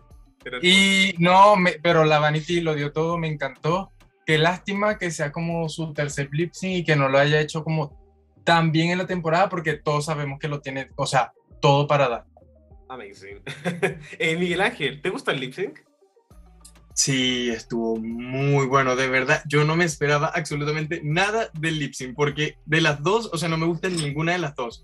Y 0.60 1.14
no, 1.18 1.56
me- 1.56 1.78
pero 1.82 2.04
la 2.04 2.18
Vanity 2.18 2.60
lo 2.60 2.74
dio 2.74 2.92
todo, 2.92 3.16
me 3.16 3.28
encantó. 3.28 3.92
Qué 4.26 4.38
lástima 4.38 4.98
que 4.98 5.10
sea 5.10 5.32
como 5.32 5.68
su 5.68 5.92
tercer 5.94 6.28
lip 6.32 6.52
sync 6.52 6.78
y 6.78 6.84
que 6.84 6.96
no 6.96 7.08
lo 7.08 7.18
haya 7.18 7.40
hecho 7.40 7.64
como 7.64 8.00
tan 8.44 8.72
bien 8.72 8.90
en 8.90 8.98
la 8.98 9.06
temporada 9.06 9.48
porque 9.48 9.74
todos 9.74 10.04
sabemos 10.06 10.38
que 10.38 10.48
lo 10.48 10.60
tiene, 10.60 10.88
o 10.96 11.06
sea, 11.06 11.32
todo 11.60 11.86
para 11.86 12.08
dar. 12.08 12.24
Amazing. 12.88 13.40
Eh, 14.18 14.36
Miguel 14.36 14.60
Ángel, 14.60 15.00
¿te 15.00 15.10
gusta 15.10 15.32
el 15.32 15.40
lip 15.40 15.54
sync? 15.54 15.78
Sí, 16.94 17.48
estuvo 17.50 17.96
muy 17.96 18.66
bueno, 18.66 18.96
de 18.96 19.08
verdad. 19.08 19.42
Yo 19.48 19.64
no 19.64 19.76
me 19.76 19.84
esperaba 19.84 20.28
absolutamente 20.34 21.00
nada 21.02 21.50
del 21.54 21.78
lip 21.78 21.94
sync, 21.94 22.14
porque 22.14 22.56
de 22.66 22.80
las 22.80 23.02
dos, 23.02 23.30
o 23.32 23.38
sea, 23.38 23.48
no 23.48 23.56
me 23.56 23.66
gusta 23.66 23.88
ninguna 23.88 24.32
de 24.32 24.38
las 24.38 24.54
dos. 24.54 24.82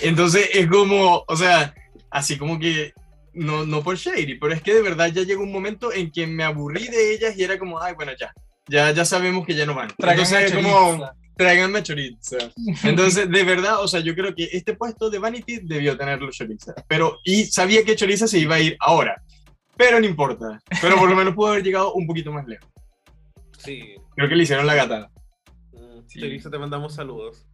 Entonces 0.00 0.50
es 0.52 0.68
como, 0.68 1.24
o 1.26 1.36
sea, 1.36 1.74
así 2.10 2.38
como 2.38 2.58
que, 2.58 2.92
no, 3.34 3.64
no 3.66 3.82
por 3.82 3.96
shady, 3.96 4.36
pero 4.38 4.52
es 4.52 4.62
que 4.62 4.74
de 4.74 4.82
verdad 4.82 5.08
ya 5.12 5.22
llegó 5.22 5.42
un 5.42 5.52
momento 5.52 5.92
en 5.92 6.10
que 6.10 6.26
me 6.26 6.44
aburrí 6.44 6.88
de 6.88 7.14
ellas 7.14 7.36
y 7.36 7.44
era 7.44 7.58
como, 7.58 7.80
ay, 7.80 7.94
bueno, 7.94 8.12
ya, 8.18 8.32
ya, 8.68 8.90
ya 8.92 9.04
sabemos 9.04 9.46
que 9.46 9.54
ya 9.54 9.66
no 9.66 9.74
van. 9.74 9.90
Entonces 9.98 10.52
es 10.52 10.54
como, 10.54 11.08
tráiganme 11.38 11.82
chorizo. 11.82 12.36
Entonces, 12.84 13.30
de 13.30 13.44
verdad, 13.44 13.82
o 13.82 13.88
sea, 13.88 14.00
yo 14.00 14.14
creo 14.14 14.34
que 14.34 14.48
este 14.52 14.74
puesto 14.74 15.08
de 15.08 15.18
Vanity 15.18 15.60
debió 15.62 15.96
tenerlo 15.96 16.30
Choriza. 16.30 16.74
Pero, 16.86 17.20
y 17.24 17.46
sabía 17.46 17.84
que 17.84 17.96
Choriza 17.96 18.26
se 18.26 18.38
iba 18.38 18.56
a 18.56 18.60
ir 18.60 18.76
ahora. 18.80 19.22
Pero 19.78 19.98
no 20.00 20.04
importa. 20.06 20.60
Pero 20.82 20.96
por 20.96 21.08
lo 21.08 21.16
menos 21.16 21.34
pudo 21.34 21.48
haber 21.52 21.62
llegado 21.62 21.94
un 21.94 22.06
poquito 22.06 22.30
más 22.32 22.46
lejos. 22.46 22.68
Sí. 23.58 23.94
Creo 24.14 24.28
que 24.28 24.36
le 24.36 24.42
hicieron 24.42 24.66
la 24.66 24.74
gata. 24.74 25.10
Mm, 25.72 26.00
Sí. 26.06 26.20
Chorizo, 26.20 26.50
te 26.50 26.58
mandamos 26.58 26.94
saludos. 26.94 27.46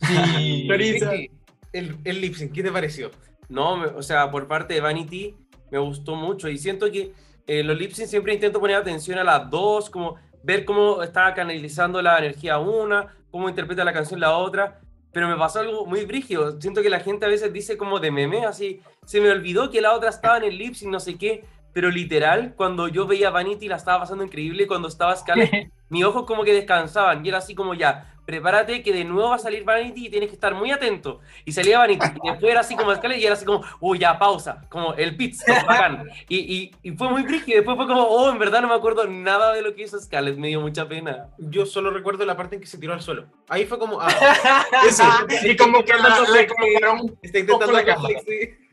Sí. 0.00 0.66
Vicky, 0.78 1.30
El, 1.72 1.98
el 2.04 2.20
lip 2.20 2.34
sync, 2.34 2.52
¿qué 2.52 2.62
te 2.62 2.70
pareció? 2.72 3.10
No, 3.48 3.76
me- 3.76 3.86
o 3.88 4.02
sea, 4.02 4.30
por 4.30 4.46
parte 4.48 4.74
de 4.74 4.80
Vanity 4.80 5.34
me 5.70 5.78
gustó 5.78 6.14
mucho 6.14 6.48
y 6.48 6.56
siento 6.56 6.90
que 6.90 7.12
eh, 7.46 7.62
los 7.62 7.76
lip 7.78 7.90
sync 7.92 8.06
siempre 8.08 8.32
intento 8.34 8.60
poner 8.60 8.76
atención 8.76 9.18
a 9.18 9.24
las 9.24 9.50
dos, 9.50 9.90
como 9.90 10.16
ver 10.42 10.64
cómo 10.64 11.02
está 11.02 11.34
canalizando 11.34 12.00
la 12.02 12.18
energía 12.18 12.58
una, 12.58 13.16
cómo 13.30 13.48
interpreta 13.48 13.84
la 13.84 13.92
canción 13.92 14.20
la 14.20 14.36
otra, 14.36 14.80
pero 15.12 15.28
me 15.28 15.36
pasó 15.36 15.60
algo 15.60 15.86
muy 15.86 16.04
brígido. 16.04 16.60
Siento 16.60 16.82
que 16.82 16.90
la 16.90 17.00
gente 17.00 17.26
a 17.26 17.28
veces 17.28 17.52
dice 17.52 17.76
como 17.76 17.98
de 18.00 18.10
meme, 18.10 18.44
así, 18.46 18.80
se 19.06 19.20
me 19.20 19.30
olvidó 19.30 19.70
que 19.70 19.80
la 19.80 19.94
otra 19.94 20.10
estaba 20.10 20.36
en 20.38 20.44
el 20.44 20.58
lip 20.58 20.74
sync, 20.74 20.90
no 20.92 21.00
sé 21.00 21.16
qué, 21.16 21.44
pero 21.74 21.90
literal, 21.90 22.54
cuando 22.56 22.88
yo 22.88 23.06
veía 23.06 23.30
Vanity 23.30 23.68
la 23.68 23.76
estaba 23.76 23.98
pasando 24.00 24.24
increíble, 24.24 24.66
cuando 24.66 24.88
estaba 24.88 25.14
Scarlett, 25.14 25.70
mis 25.90 26.04
ojos 26.04 26.24
como 26.24 26.44
que 26.44 26.54
descansaban 26.54 27.26
y 27.26 27.28
era 27.28 27.38
así 27.38 27.54
como 27.54 27.74
ya, 27.74 28.14
prepárate 28.24 28.82
que 28.82 28.92
de 28.92 29.04
nuevo 29.04 29.30
va 29.30 29.36
a 29.36 29.40
salir 29.40 29.64
Vanity 29.64 30.06
y 30.06 30.08
tienes 30.08 30.28
que 30.28 30.34
estar 30.34 30.54
muy 30.54 30.70
atento. 30.70 31.20
Y 31.44 31.52
salía 31.52 31.78
Vanity 31.78 32.06
y 32.22 32.30
después 32.30 32.50
era 32.50 32.60
así 32.60 32.76
como 32.76 32.94
Scarlett 32.94 33.20
y 33.20 33.24
era 33.24 33.34
así 33.34 33.44
como, 33.44 33.62
uy, 33.80 33.98
ya, 33.98 34.18
pausa, 34.18 34.62
como 34.70 34.94
el 34.94 35.16
pit 35.16 35.34
stop, 35.34 35.66
bacán. 35.66 36.08
Y, 36.28 36.38
y, 36.38 36.70
y 36.82 36.92
fue 36.92 37.10
muy 37.10 37.22
brígido 37.22 37.52
y 37.52 37.56
después 37.56 37.76
fue 37.76 37.88
como, 37.88 38.02
oh, 38.02 38.30
en 38.30 38.38
verdad 38.38 38.62
no 38.62 38.68
me 38.68 38.74
acuerdo 38.74 39.06
nada 39.08 39.52
de 39.52 39.62
lo 39.62 39.74
que 39.74 39.82
hizo 39.82 39.98
Scarlett, 39.98 40.38
me 40.38 40.48
dio 40.48 40.60
mucha 40.60 40.88
pena. 40.88 41.28
Yo 41.38 41.66
solo 41.66 41.90
recuerdo 41.90 42.24
la 42.24 42.36
parte 42.36 42.54
en 42.54 42.60
que 42.60 42.68
se 42.68 42.78
tiró 42.78 42.92
al 42.92 43.02
suelo. 43.02 43.26
Ahí 43.48 43.66
fue 43.66 43.80
como, 43.80 44.00
ah, 44.00 44.08
Eso. 44.88 45.04
y 45.44 45.56
como 45.56 45.84
que 45.84 45.92
la, 45.94 46.20
le 46.20 46.46
colocaron 46.46 47.18
está 47.20 47.38
intentando 47.40 47.72
la 47.72 47.84
cámara. 47.84 48.20
sexy. 48.20 48.63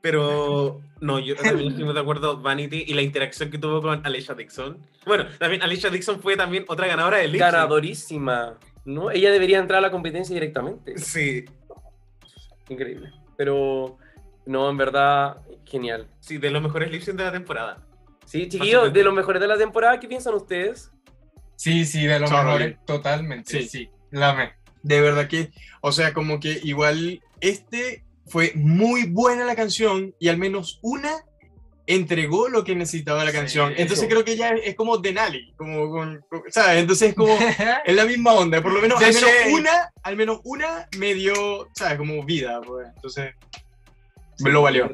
Pero 0.00 0.80
no, 1.00 1.18
yo 1.18 1.34
también 1.36 1.72
estoy 1.72 1.92
de 1.92 2.00
acuerdo, 2.00 2.40
Vanity, 2.40 2.84
y 2.86 2.94
la 2.94 3.02
interacción 3.02 3.50
que 3.50 3.58
tuvo 3.58 3.82
con 3.82 4.04
Alicia 4.06 4.34
Dixon. 4.34 4.78
Bueno, 5.06 5.26
también 5.38 5.62
Alicia 5.62 5.90
Dixon 5.90 6.20
fue 6.20 6.36
también 6.36 6.64
otra 6.68 6.86
ganadora 6.86 7.18
del 7.18 7.30
sync. 7.32 7.40
Ganadorísima, 7.40 8.58
¿no? 8.84 9.10
Ella 9.10 9.30
debería 9.32 9.58
entrar 9.58 9.78
a 9.78 9.82
la 9.82 9.90
competencia 9.90 10.34
directamente. 10.34 10.98
Sí, 10.98 11.44
Increíble. 12.68 13.10
Pero, 13.36 13.98
no, 14.46 14.68
en 14.68 14.76
verdad, 14.76 15.38
genial. 15.64 16.06
sí, 16.20 16.38
de 16.38 16.50
los 16.50 16.62
mejores 16.62 16.90
lip 16.90 17.02
de 17.02 17.24
la 17.24 17.32
temporada. 17.32 17.78
Sí, 18.24 18.48
chiquillos, 18.48 18.92
de 18.92 19.04
los 19.04 19.14
mejores 19.14 19.40
de 19.40 19.48
la 19.48 19.56
temporada, 19.56 19.98
¿qué 19.98 20.06
piensan 20.06 20.34
ustedes? 20.34 20.92
Sí, 21.56 21.86
sí, 21.86 22.06
de 22.06 22.20
los 22.20 22.28
Sorry. 22.28 22.44
mejores, 22.44 22.76
totalmente. 22.84 23.62
Sí. 23.62 23.68
Sí, 23.68 23.90
la 24.10 24.34
me. 24.34 24.52
De 24.82 25.00
verdad 25.00 25.28
que, 25.28 25.50
o 25.80 25.92
sea, 25.92 26.12
como 26.12 26.38
que 26.38 26.60
igual 26.62 27.22
este 27.40 28.04
fue 28.28 28.52
muy 28.54 29.04
buena 29.04 29.44
la 29.44 29.56
canción 29.56 30.14
y 30.18 30.28
al 30.28 30.38
menos 30.38 30.78
una 30.82 31.12
entregó 31.86 32.48
lo 32.50 32.64
que 32.64 32.74
necesitaba 32.74 33.24
la 33.24 33.30
Sí, 33.30 33.36
canción. 33.38 33.70
Entonces 33.76 34.00
eso. 34.00 34.08
creo 34.08 34.24
que 34.24 34.36
ya 34.36 34.50
es 34.50 34.74
como 34.74 34.98
Denali, 34.98 35.54
como 35.56 35.90
con, 35.90 36.22
¿sabes? 36.50 36.78
Entonces 36.80 37.10
es 37.10 37.14
como 37.14 37.34
es 37.84 37.94
la 37.96 38.04
misma 38.04 38.34
onda, 38.34 38.60
por 38.62 38.72
lo 38.72 38.82
menos 38.82 39.00
al 39.02 39.14
menos 39.14 39.30
una, 39.52 39.90
al 40.02 40.16
menos 40.16 40.40
una 40.44 40.86
me 40.98 41.14
dio, 41.14 41.68
¿sabes? 41.74 41.96
Como 41.96 42.22
vida, 42.24 42.60
pues. 42.60 42.88
Entonces 42.94 43.34
me 44.40 44.50
lo 44.50 44.60
valió. 44.62 44.90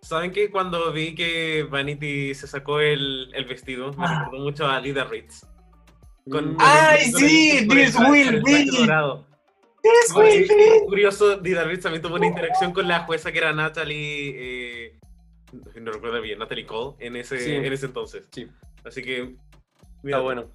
¿Saben 0.00 0.32
que 0.32 0.50
cuando 0.50 0.92
vi 0.92 1.14
que 1.14 1.62
Vanity 1.70 2.34
se 2.34 2.46
sacó 2.46 2.80
el, 2.80 3.30
el 3.32 3.44
vestido, 3.46 3.92
me 3.94 4.06
recordó 4.06 4.38
mucho 4.42 4.66
a 4.66 4.78
Lida 4.80 5.04
Ritz? 5.04 5.46
Con- 6.30 6.56
¡Ay, 6.58 7.10
con 7.12 7.20
sí! 7.20 7.66
con 7.66 7.76
This 7.76 7.96
will 7.96 8.42
be. 8.42 8.66
Curioso, 10.86 11.40
Ritz 11.40 11.82
también 11.82 12.02
tuvo 12.02 12.16
una 12.16 12.26
interacción 12.26 12.72
con 12.72 12.88
la 12.88 13.00
jueza 13.00 13.32
que 13.32 13.38
era 13.38 13.52
Natalie, 13.52 14.34
eh, 14.36 14.98
no 15.80 15.92
recuerdo 15.92 16.20
bien, 16.20 16.38
Natalie 16.38 16.66
Cole 16.66 16.96
en 16.98 17.16
ese, 17.16 17.38
Sí. 17.40 17.54
en 17.54 17.72
ese 17.72 17.86
entonces. 17.86 18.26
Sí. 18.32 18.48
Así 18.84 19.02
que, 19.02 19.36
Está 20.02 20.20
bueno. 20.20 20.50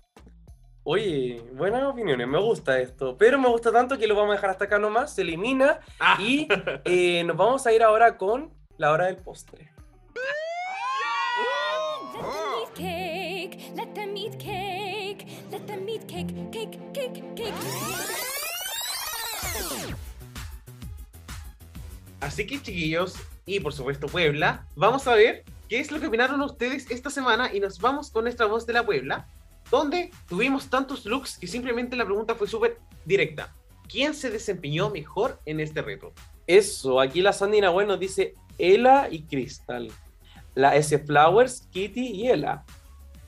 Oye, 0.84 1.42
buenas 1.54 1.84
opiniones, 1.84 2.28
me 2.28 2.40
gusta 2.40 2.80
esto. 2.80 3.18
Pero 3.18 3.38
me 3.40 3.50
gusta 3.50 3.72
tanto 3.72 3.98
que 3.98 4.08
lo 4.08 4.16
vamos 4.16 4.32
a 4.32 4.36
dejar 4.36 4.52
hasta 4.52 4.66
acá 4.66 4.80
nomás, 4.80 5.14
se 5.14 5.22
elimina 5.24 5.80
Ah, 6.00 6.18
y 6.20 6.48
eh, 6.86 7.24
nos 7.24 7.36
vamos 7.36 7.66
a 7.66 7.74
ir 7.74 7.84
ahora 7.84 8.18
con 8.18 8.54
la 8.78 8.92
hora 8.92 9.06
del 9.08 9.18
postre. 9.18 9.72
Let 13.76 13.94
them 13.94 14.16
eat 14.16 14.38
cake. 14.40 15.26
Let 15.52 15.68
them 15.68 15.88
eat 15.90 16.08
cake. 16.08 16.34
Cake, 16.52 16.80
cake, 16.94 17.24
cake. 17.36 18.19
Así 22.20 22.46
que 22.46 22.62
chiquillos, 22.62 23.16
y 23.46 23.60
por 23.60 23.74
supuesto 23.74 24.08
Puebla, 24.08 24.68
vamos 24.76 25.08
a 25.08 25.16
ver 25.16 25.44
qué 25.68 25.80
es 25.80 25.92
lo 25.92 26.00
que 26.00 26.08
opinaron 26.08 26.42
ustedes 26.42 26.90
esta 26.92 27.10
semana 27.10 27.54
y 27.54 27.60
nos 27.60 27.80
vamos 27.80 28.12
con 28.12 28.24
nuestra 28.24 28.46
voz 28.46 28.66
de 28.66 28.74
la 28.74 28.86
Puebla, 28.86 29.28
donde 29.72 30.12
tuvimos 30.28 30.70
tantos 30.70 31.06
looks 31.06 31.38
que 31.38 31.48
simplemente 31.48 31.96
la 31.96 32.06
pregunta 32.06 32.36
fue 32.36 32.48
súper 32.48 32.80
directa. 33.06 33.56
¿Quién 33.88 34.14
se 34.14 34.30
desempeñó 34.30 34.90
mejor 34.90 35.40
en 35.46 35.60
este 35.60 35.82
reto? 35.82 36.14
Eso, 36.46 37.00
aquí 37.00 37.22
la 37.22 37.34
Sandy 37.34 37.62
Nahuel 37.62 37.88
nos 37.88 38.00
dice 38.00 38.36
Ela 38.58 39.08
y 39.10 39.24
Crystal. 39.24 39.92
La 40.56 40.76
S 40.76 40.98
Flowers, 41.00 41.68
Kitty 41.72 42.08
y 42.08 42.28
Ela. 42.28 42.66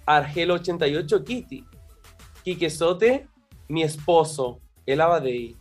Argel88, 0.05 1.23
Kitty. 1.23 1.65
Quique 2.43 2.69
Sote, 2.69 3.27
mi 3.67 3.83
esposo, 3.83 4.59
Ela 4.85 5.07
Badei. 5.07 5.55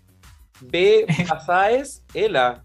B. 0.60 1.06
Pasaes, 1.28 2.04
Ela. 2.14 2.64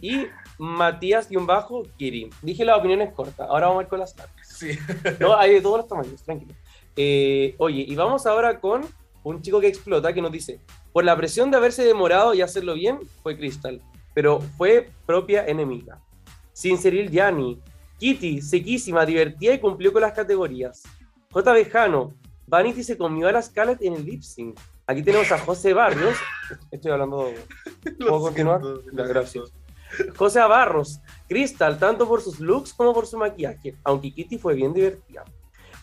Y 0.00 0.26
Matías-Bajo, 0.58 1.84
Kiri. 1.96 2.30
Dije 2.42 2.64
las 2.64 2.78
opiniones 2.78 3.12
cortas, 3.12 3.48
ahora 3.48 3.66
vamos 3.66 3.80
a 3.80 3.82
ver 3.82 3.88
con 3.88 4.00
las 4.00 4.16
largas. 4.16 4.48
Sí. 4.48 4.78
No, 5.18 5.36
hay 5.36 5.54
de 5.54 5.60
todos 5.60 5.78
los 5.78 5.88
tamaños, 5.88 6.22
tranquilo. 6.22 6.54
Eh, 6.96 7.54
oye, 7.58 7.84
y 7.86 7.94
vamos 7.94 8.26
ahora 8.26 8.60
con 8.60 8.86
un 9.22 9.42
chico 9.42 9.60
que 9.60 9.68
explota 9.68 10.12
que 10.12 10.22
nos 10.22 10.32
dice: 10.32 10.60
Por 10.92 11.04
la 11.04 11.16
presión 11.16 11.50
de 11.50 11.56
haberse 11.56 11.84
demorado 11.84 12.34
y 12.34 12.42
hacerlo 12.42 12.74
bien, 12.74 12.98
fue 13.22 13.36
Crystal, 13.36 13.80
pero 14.14 14.40
fue 14.40 14.90
propia 15.06 15.46
enemiga. 15.46 15.98
Sin 16.52 16.76
Cyril 16.76 17.10
Gianni, 17.10 17.60
Kitty, 17.98 18.42
sequísima, 18.42 19.06
divertida 19.06 19.54
y 19.54 19.60
cumplió 19.60 19.92
con 19.92 20.02
las 20.02 20.12
categorías. 20.12 20.82
J. 21.32 21.52
Bejano, 21.52 22.14
Vanity 22.46 22.82
se 22.82 22.98
comió 22.98 23.28
a 23.28 23.32
la 23.32 23.42
Scarlett 23.42 23.80
en 23.82 23.94
el 23.94 24.04
lip 24.04 24.22
sync. 24.22 24.58
Aquí 24.90 25.04
tenemos 25.04 25.30
a 25.30 25.38
José 25.38 25.72
Barrios. 25.72 26.16
Estoy 26.72 26.90
hablando. 26.90 27.32
¿Puedo 28.00 28.22
continuar? 28.22 28.60
Gracias. 28.92 29.52
José 30.16 30.40
Barros, 30.40 31.00
Crystal, 31.28 31.78
tanto 31.78 32.08
por 32.08 32.20
sus 32.20 32.40
looks 32.40 32.74
como 32.74 32.92
por 32.92 33.06
su 33.06 33.16
maquillaje, 33.16 33.76
aunque 33.84 34.12
Kitty 34.12 34.36
fue 34.36 34.54
bien 34.54 34.72
divertida. 34.72 35.24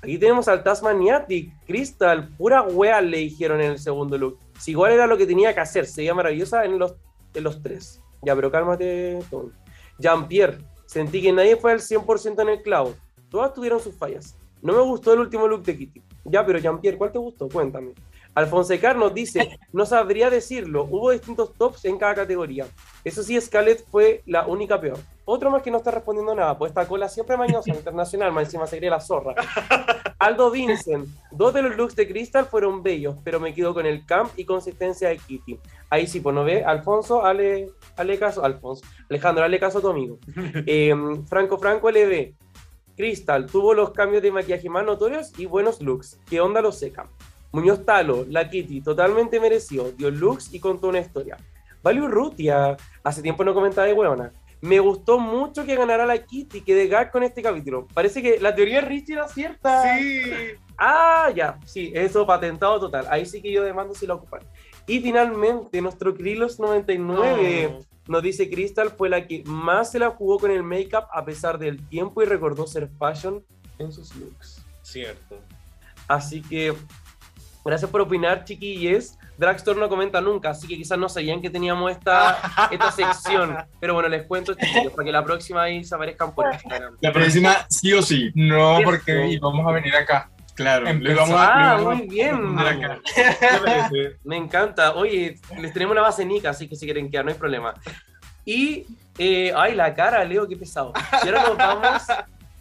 Aquí 0.01 0.17
tenemos 0.17 0.49
al 0.49 0.61
Tasmaniatic, 0.61 1.53
Crystal, 1.65 2.27
pura 2.35 2.63
wea 2.63 2.99
le 2.99 3.19
dijeron 3.19 3.61
en 3.61 3.71
el 3.71 3.79
segundo 3.79 4.17
look. 4.17 4.39
Si 4.59 4.71
igual 4.71 4.91
era 4.91 5.07
lo 5.07 5.17
que 5.17 5.25
tenía 5.25 5.53
que 5.53 5.61
hacer, 5.61 5.85
sería 5.85 6.13
maravillosa 6.13 6.65
en 6.65 6.77
los, 6.77 6.95
en 7.33 7.43
los 7.45 7.63
tres. 7.63 8.01
Ya, 8.23 8.35
pero 8.35 8.51
cálmate, 8.51 9.19
Tony. 9.29 9.51
Jean-Pierre, 9.99 10.57
sentí 10.85 11.21
que 11.21 11.31
nadie 11.31 11.55
fue 11.55 11.71
al 11.71 11.79
100% 11.79 12.41
en 12.41 12.49
el 12.49 12.61
clavo. 12.61 12.93
Todas 13.29 13.53
tuvieron 13.53 13.79
sus 13.79 13.95
fallas. 13.95 14.37
No 14.61 14.73
me 14.73 14.81
gustó 14.81 15.13
el 15.13 15.21
último 15.21 15.47
look 15.47 15.63
de 15.63 15.77
Kitty. 15.77 16.03
Ya, 16.25 16.45
pero 16.45 16.59
Jean-Pierre, 16.59 16.97
¿cuál 16.97 17.13
te 17.13 17.19
gustó? 17.19 17.47
Cuéntame. 17.47 17.93
Alfonsecar 18.38 18.95
nos 18.95 19.15
dice, 19.15 19.57
no 19.73 19.88
sabría 19.88 20.29
decirlo, 20.29 20.83
hubo 20.83 21.09
distintos 21.09 21.55
tops 21.55 21.85
en 21.85 21.97
cada 21.97 22.13
categoría. 22.13 22.67
Eso 23.03 23.23
sí, 23.23 23.41
Scarlett 23.41 23.83
fue 23.89 24.21
la 24.27 24.45
única 24.45 24.79
peor. 24.79 24.99
Otro 25.25 25.49
más 25.49 25.63
que 25.63 25.71
no 25.71 25.77
está 25.77 25.89
respondiendo 25.89 26.35
nada, 26.35 26.55
pues 26.55 26.69
esta 26.69 26.88
cola 26.88 27.09
siempre 27.09 27.35
mañosa, 27.35 27.71
internacional, 27.71 28.31
más 28.31 28.43
encima 28.43 28.67
se 28.67 28.77
cree 28.77 28.91
la 28.91 28.99
zorra. 28.99 29.33
Aldo 30.19 30.51
Vincent, 30.51 31.07
dos 31.31 31.51
de 31.51 31.63
los 31.63 31.75
looks 31.77 31.95
de 31.95 32.07
Crystal 32.07 32.45
fueron 32.45 32.83
bellos, 32.83 33.15
pero 33.23 33.39
me 33.39 33.55
quedo 33.55 33.73
con 33.73 33.88
el 33.88 34.05
camp 34.05 34.29
y 34.38 34.45
consistencia 34.45 35.09
de 35.09 35.17
Kitty. 35.17 35.59
Ahí 35.89 36.05
sí, 36.05 36.19
pues 36.19 36.35
no 36.35 36.43
ve, 36.43 36.63
Alfonso, 36.63 37.25
ale, 37.25 37.71
ale 37.95 38.19
caso, 38.19 38.45
Alfonso, 38.45 38.85
Alejandro, 39.09 39.45
ale 39.45 39.59
caso 39.59 39.79
a 39.79 39.81
tu 39.81 39.89
amigo. 39.89 40.19
Eh, 40.67 40.93
Franco 41.27 41.57
Franco 41.57 41.89
LB, 41.89 42.35
Crystal 42.95 43.47
tuvo 43.47 43.73
los 43.73 43.91
cambios 43.91 44.21
de 44.21 44.31
maquillaje 44.31 44.69
más 44.69 44.85
notorios 44.85 45.31
y 45.39 45.47
buenos 45.47 45.81
looks. 45.81 46.19
¿Qué 46.29 46.39
onda 46.39 46.61
lo 46.61 46.71
seca? 46.71 47.09
Muñoz 47.51 47.85
Talo, 47.85 48.25
la 48.29 48.49
Kitty, 48.49 48.81
totalmente 48.81 49.39
mereció, 49.39 49.91
dio 49.91 50.11
looks 50.11 50.53
y 50.53 50.59
contó 50.59 50.87
una 50.87 50.99
historia. 50.99 51.37
Value 51.81 52.07
Rutia, 52.07 52.75
hace 53.03 53.21
tiempo 53.21 53.43
no 53.43 53.53
comentaba 53.53 53.87
de 53.87 53.93
huevona. 53.93 54.33
Me 54.59 54.79
gustó 54.79 55.19
mucho 55.19 55.65
que 55.65 55.75
ganara 55.75 56.05
la 56.05 56.17
Kitty, 56.17 56.61
que 56.61 56.73
de 56.73 56.87
gag 56.87 57.11
con 57.11 57.23
este 57.23 57.41
capítulo. 57.41 57.87
Parece 57.93 58.21
que 58.21 58.39
la 58.39 58.55
teoría 58.55 58.81
de 58.81 58.87
Richie 58.87 59.13
era 59.13 59.27
cierta. 59.27 59.83
Sí. 59.97 60.21
Ah, 60.77 61.31
ya, 61.35 61.59
sí, 61.65 61.91
eso 61.93 62.25
patentado 62.25 62.79
total. 62.79 63.05
Ahí 63.09 63.25
sí 63.25 63.41
que 63.41 63.51
yo 63.51 63.63
demando 63.63 63.93
si 63.93 64.07
la 64.07 64.15
ocupan. 64.15 64.41
Y 64.87 64.99
finalmente, 64.99 65.81
nuestro 65.81 66.15
Krilos99 66.15 67.85
nos 68.07 68.23
dice 68.23 68.49
Crystal 68.49 68.89
fue 68.89 69.09
la 69.09 69.27
que 69.27 69.43
más 69.45 69.91
se 69.91 69.99
la 69.99 70.11
jugó 70.11 70.39
con 70.39 70.49
el 70.49 70.63
make-up 70.63 71.05
a 71.11 71.25
pesar 71.25 71.59
del 71.59 71.85
tiempo 71.87 72.21
y 72.23 72.25
recordó 72.25 72.65
ser 72.65 72.89
fashion 72.97 73.43
en 73.79 73.91
sus 73.91 74.15
looks. 74.15 74.65
Cierto. 74.81 75.39
Así 76.07 76.41
que, 76.41 76.73
gracias 77.68 77.91
por 77.91 78.01
opinar, 78.01 78.43
chiquilles. 78.45 79.18
Dragstore 79.38 79.80
no 79.80 79.89
comenta 79.89 80.20
nunca, 80.22 80.49
así 80.49 80.68
que 80.68 80.76
quizás 80.78 80.97
no 80.97 81.09
sabían 81.09 81.41
que 81.41 81.49
teníamos 81.49 81.91
esta, 81.91 82.38
esta 82.72 82.91
sección. 82.91 83.57
Pero 83.80 83.93
bueno, 83.93 84.09
les 84.09 84.24
cuento, 84.24 84.53
chiquillos, 84.53 84.93
para 84.93 85.05
que 85.05 85.11
la 85.11 85.24
próxima 85.24 85.63
ahí 85.63 85.84
se 85.84 85.93
aparezcan 85.93 86.34
por 86.34 86.51
Instagram. 86.51 86.97
La 87.01 87.13
próxima, 87.13 87.65
sí 87.70 87.93
o 87.93 88.01
sí. 88.01 88.32
No, 88.34 88.80
porque 88.84 89.28
íbamos 89.28 89.68
a 89.68 89.72
venir 89.72 89.95
acá. 89.95 90.30
Claro. 90.55 90.89
Íbamos 90.89 91.39
a, 91.39 91.74
Ah, 91.74 91.78
muy 91.78 92.07
bien. 92.07 92.55
Me 94.24 94.38
encanta. 94.38 94.95
Oye, 94.95 95.39
les 95.59 95.72
tenemos 95.72 95.91
una 95.91 96.01
base 96.01 96.26
nica, 96.26 96.49
así 96.49 96.68
que 96.68 96.76
si 96.76 96.86
quieren 96.86 97.11
quedar, 97.11 97.26
no 97.26 97.32
hay 97.32 97.38
problema. 97.38 97.76
Y, 98.43 98.88
eh, 99.20 99.53
ay, 99.55 99.76
la 99.76 99.93
cara, 99.93 100.24
Leo, 100.24 100.47
qué 100.47 100.57
pesado. 100.57 100.93
Y 101.24 101.28
ahora 101.28 101.43
nos 101.43 101.57
vamos 101.57 102.01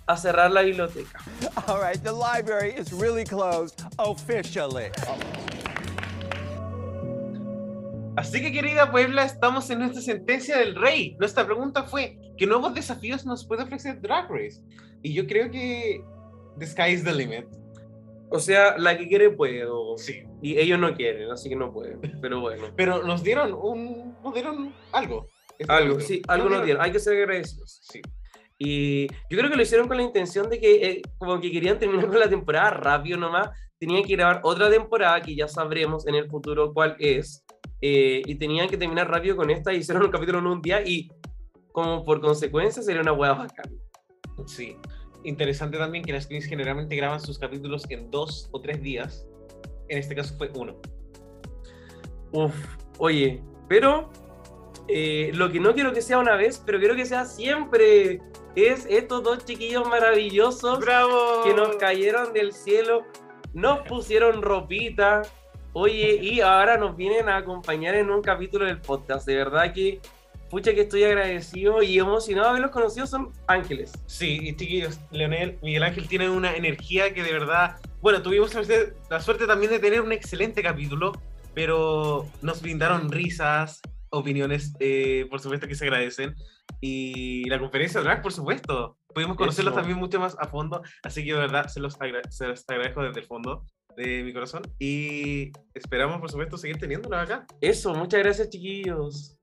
a 0.07 0.17
cerrar 0.17 0.51
la 0.51 0.63
biblioteca. 0.63 1.19
All 1.67 1.81
right, 1.81 2.01
the 2.03 2.13
library 2.13 2.75
is 2.79 2.93
really 2.93 3.25
closed 3.25 3.81
officially. 3.99 4.91
Así 8.17 8.41
que 8.41 8.51
querida 8.51 8.91
Puebla, 8.91 9.25
estamos 9.25 9.69
en 9.71 9.81
nuestra 9.81 10.01
sentencia 10.01 10.57
del 10.59 10.75
rey. 10.75 11.17
Nuestra 11.19 11.45
pregunta 11.45 11.83
fue, 11.85 12.19
¿qué 12.39 12.47
nuevos 12.47 12.73
desafíos 12.75 13.27
nos 13.27 13.47
puede 13.47 13.65
ofrecer 13.65 14.01
Drag 14.01 14.31
Race? 14.31 14.63
Y 15.03 15.13
yo 15.13 15.27
creo 15.27 15.51
que 15.51 16.01
the 16.59 16.67
sky 16.67 16.93
is 16.93 17.05
the 17.05 17.13
limit. 17.13 17.45
O 18.31 18.39
sea, 18.41 18.77
la 18.79 18.97
que 18.97 19.07
quiere 19.07 19.31
puede. 19.31 19.67
o- 19.67 19.99
Sí. 19.99 20.23
Y 20.43 20.59
ellos 20.59 20.79
no 20.79 20.95
quieren, 20.95 21.31
así 21.31 21.49
que 21.51 21.57
no 21.57 21.73
pueden. 21.73 22.01
Pero 22.23 22.41
bueno. 22.41 22.69
Pero 22.75 23.03
nos 23.03 23.23
dieron 23.23 23.53
un, 23.53 24.17
nos 24.25 24.33
dieron 24.33 24.73
algo. 24.93 25.27
Este 25.59 25.73
Algo, 25.73 25.95
capítulo. 25.97 26.07
sí, 26.07 26.23
algo 26.29 26.49
nos 26.49 26.65
dieron. 26.65 26.83
Hay 26.83 26.93
que 26.93 26.99
ser 26.99 27.15
agradecidos. 27.19 27.81
Sí. 27.83 28.01
Y 28.59 29.07
yo 29.09 29.39
creo 29.39 29.51
que 29.51 29.57
lo 29.57 29.63
hicieron 29.63 29.87
con 29.89 29.97
la 29.99 30.03
intención 30.03 30.49
de 30.49 30.59
que, 30.59 30.75
eh, 30.77 31.03
como 31.19 31.41
que 31.41 31.51
querían 31.51 31.79
terminar 31.79 32.07
con 32.09 32.19
la 32.19 32.29
temporada 32.29 32.71
rápido 32.71 33.19
nomás. 33.19 33.51
Tenían 33.79 34.05
que 34.05 34.17
grabar 34.17 34.41
otra 34.43 34.71
temporada 34.71 35.21
que 35.21 35.35
ya 35.35 35.49
sabremos 35.49 36.07
en 36.07 36.15
el 36.15 36.29
futuro 36.29 36.73
cuál 36.73 36.97
es. 36.99 37.45
eh, 37.83 38.23
y 38.25 38.35
tenían 38.37 38.69
que 38.69 38.79
terminar 38.79 39.11
rápido 39.11 39.37
con 39.37 39.51
esta. 39.51 39.73
Y 39.73 39.79
hicieron 39.79 40.05
un 40.05 40.11
capítulo 40.11 40.39
en 40.39 40.47
un 40.47 40.63
día. 40.63 40.83
Y 40.83 41.11
como 41.73 42.03
por 42.05 42.21
consecuencia 42.21 42.83
sería 42.83 43.03
una 43.03 43.13
hueá 43.13 43.35
bacán. 43.35 43.71
Sí. 44.47 44.77
Interesante 45.25 45.77
también 45.77 46.05
que 46.05 46.13
las 46.13 46.27
queens 46.27 46.47
generalmente 46.47 46.95
graban 46.97 47.21
sus 47.21 47.39
capítulos 47.39 47.85
en 47.91 48.11
dos 48.11 48.49
o 48.53 48.61
tres 48.61 48.81
días. 48.81 49.27
En 49.89 49.99
este 49.99 50.15
caso 50.15 50.35
fue 50.39 50.51
uno. 50.55 50.81
Uf, 52.33 52.55
oye, 52.99 53.43
pero 53.69 54.11
eh, 54.89 55.31
lo 55.35 55.51
que 55.51 55.59
no 55.61 55.75
quiero 55.75 55.93
que 55.93 56.01
sea 56.01 56.19
una 56.19 56.37
vez, 56.37 56.63
pero 56.65 56.79
quiero 56.79 56.95
que 56.95 57.05
sea 57.07 57.25
siempre, 57.25 58.21
es 58.57 58.87
estos 58.89 59.23
dos 59.23 59.45
chiquillos 59.45 59.87
maravillosos 59.87 60.81
¡Bravo! 60.81 61.45
que 61.45 61.53
nos 61.53 61.77
cayeron 61.77 62.33
del 62.33 62.53
cielo, 62.53 63.05
nos 63.53 63.81
pusieron 63.81 64.41
ropita, 64.41 65.23
oye, 65.75 66.19
y 66.23 66.41
ahora 66.41 66.79
nos 66.79 66.97
vienen 66.97 67.29
a 67.29 67.37
acompañar 67.37 67.95
en 67.95 68.11
un 68.11 68.23
capítulo 68.23 68.65
del 68.65 68.81
podcast. 68.81 69.27
De 69.27 69.37
verdad 69.37 69.75
que, 69.75 70.01
pucha 70.49 70.73
que 70.73 70.83
estoy 70.83 71.05
agradecido 71.05 71.83
y 71.83 71.99
emocionado 71.99 72.47
de 72.47 72.51
haberlos 72.53 72.71
conocido, 72.71 73.07
son 73.07 73.31
ángeles. 73.47 73.93
Sí, 74.07 74.39
y 74.43 74.57
chiquillos, 74.57 74.99
Leonel, 75.11 75.59
Miguel 75.63 75.83
Ángel 75.83 76.09
tienen 76.09 76.31
una 76.31 76.57
energía 76.57 77.13
que 77.13 77.23
de 77.23 77.33
verdad. 77.33 77.77
Bueno, 78.01 78.23
tuvimos 78.23 78.55
la 78.55 78.65
suerte, 78.65 78.95
la 79.11 79.21
suerte 79.21 79.47
también 79.47 79.71
de 79.71 79.81
tener 79.81 80.01
un 80.01 80.13
excelente 80.13 80.63
capítulo, 80.63 81.13
pero 81.53 82.27
nos 82.41 82.63
brindaron 82.63 83.13
risas, 83.13 83.83
opiniones, 84.11 84.75
eh, 84.81 85.27
por 85.31 85.41
supuesto 85.41 85.67
que 85.67 85.75
se 85.75 85.85
agradecen. 85.85 86.35
Y 86.81 87.49
la 87.49 87.59
conferencia 87.59 88.01
drag, 88.01 88.23
por 88.23 88.33
supuesto. 88.33 88.99
Pudimos 89.15 89.37
conocerlos 89.37 89.73
Eso. 89.73 89.81
también 89.81 89.99
mucho 89.99 90.21
más 90.21 90.37
a 90.39 90.47
fondo, 90.47 90.83
así 91.03 91.25
que 91.25 91.33
de 91.33 91.39
verdad 91.39 91.69
se 91.69 91.81
los, 91.81 91.97
se 92.29 92.47
los 92.47 92.65
agradezco 92.69 93.03
desde 93.03 93.21
el 93.21 93.27
fondo 93.27 93.65
de 93.97 94.23
mi 94.23 94.33
corazón. 94.33 94.63
Y 94.79 95.53
esperamos, 95.75 96.21
por 96.21 96.31
supuesto, 96.31 96.59
seguir 96.59 96.79
teniéndolos 96.79 97.19
acá. 97.19 97.47
Eso, 97.61 97.95
muchas 97.95 98.21
gracias, 98.21 98.51
chiquillos. 98.51 99.39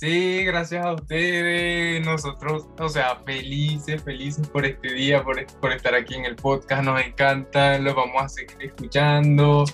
Sí, 0.00 0.44
gracias 0.46 0.82
a 0.82 0.94
ustedes. 0.94 2.02
Nosotros, 2.06 2.66
o 2.78 2.88
sea, 2.88 3.16
felices, 3.26 4.02
felices 4.02 4.48
por 4.48 4.64
este 4.64 4.94
día, 4.94 5.22
por, 5.22 5.44
por 5.60 5.72
estar 5.72 5.94
aquí 5.94 6.14
en 6.14 6.24
el 6.24 6.36
podcast. 6.36 6.82
Nos 6.82 7.02
encanta, 7.02 7.78
lo 7.78 7.94
vamos 7.94 8.22
a 8.22 8.28
seguir 8.30 8.56
escuchando, 8.62 9.66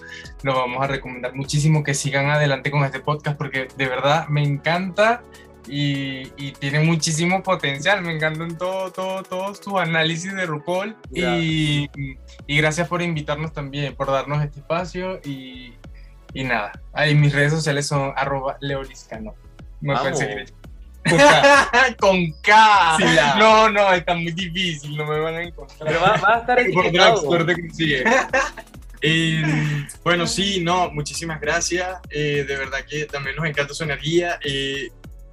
lo 0.42 0.54
vamos 0.56 0.82
a 0.82 0.88
recomendar 0.88 1.32
muchísimo 1.32 1.84
que 1.84 1.94
sigan 1.94 2.28
adelante 2.28 2.72
con 2.72 2.82
este 2.82 2.98
podcast 2.98 3.38
porque 3.38 3.68
de 3.76 3.86
verdad 3.86 4.26
me 4.26 4.42
encanta 4.42 5.22
y, 5.68 6.32
y 6.36 6.50
tiene 6.58 6.80
muchísimo 6.80 7.44
potencial. 7.44 8.02
Me 8.02 8.12
encantan 8.12 8.58
todo, 8.58 8.90
todo, 8.90 9.22
todos 9.22 9.60
tus 9.60 9.74
análisis 9.74 10.34
de 10.34 10.44
RuPaul 10.44 10.96
y, 11.12 11.88
y 12.48 12.56
gracias 12.56 12.88
por 12.88 13.00
invitarnos 13.00 13.52
también, 13.52 13.94
por 13.94 14.08
darnos 14.08 14.42
este 14.42 14.58
espacio 14.58 15.20
y, 15.24 15.74
y 16.34 16.42
nada. 16.42 16.72
Ahí 16.92 17.14
mis 17.14 17.32
redes 17.32 17.52
sociales 17.52 17.86
son 17.86 18.12
arroba 18.16 18.56
leoliscano. 18.60 19.36
Me 19.80 19.94
pueden 19.94 20.12
Vamos. 20.14 20.18
seguir. 20.18 20.52
Con 21.08 21.18
K. 21.18 21.96
Con 22.00 22.32
K. 22.42 22.96
Sí, 22.98 23.04
la- 23.14 23.36
No, 23.36 23.70
no, 23.70 23.92
está 23.92 24.14
muy 24.14 24.32
difícil, 24.32 24.96
no 24.96 25.06
me 25.06 25.20
van 25.20 25.34
a 25.36 25.42
encontrar. 25.42 25.78
Pero 25.86 26.00
va, 26.00 26.16
va 26.16 26.34
a 26.36 26.38
estar 26.40 26.58
Por. 26.74 26.92
Dragstore 26.92 27.44
te 27.44 27.60
consigue. 27.60 28.04
Eh, 29.02 29.42
bueno, 30.02 30.26
sí, 30.26 30.60
no, 30.64 30.90
muchísimas 30.90 31.38
gracias. 31.38 31.86
Eh, 32.08 32.44
de 32.48 32.56
verdad 32.56 32.78
que 32.88 33.04
también 33.04 33.36
nos 33.36 33.44
encanta 33.46 33.74
su 33.74 33.84
energía. 33.84 34.38
eh, 34.42 34.88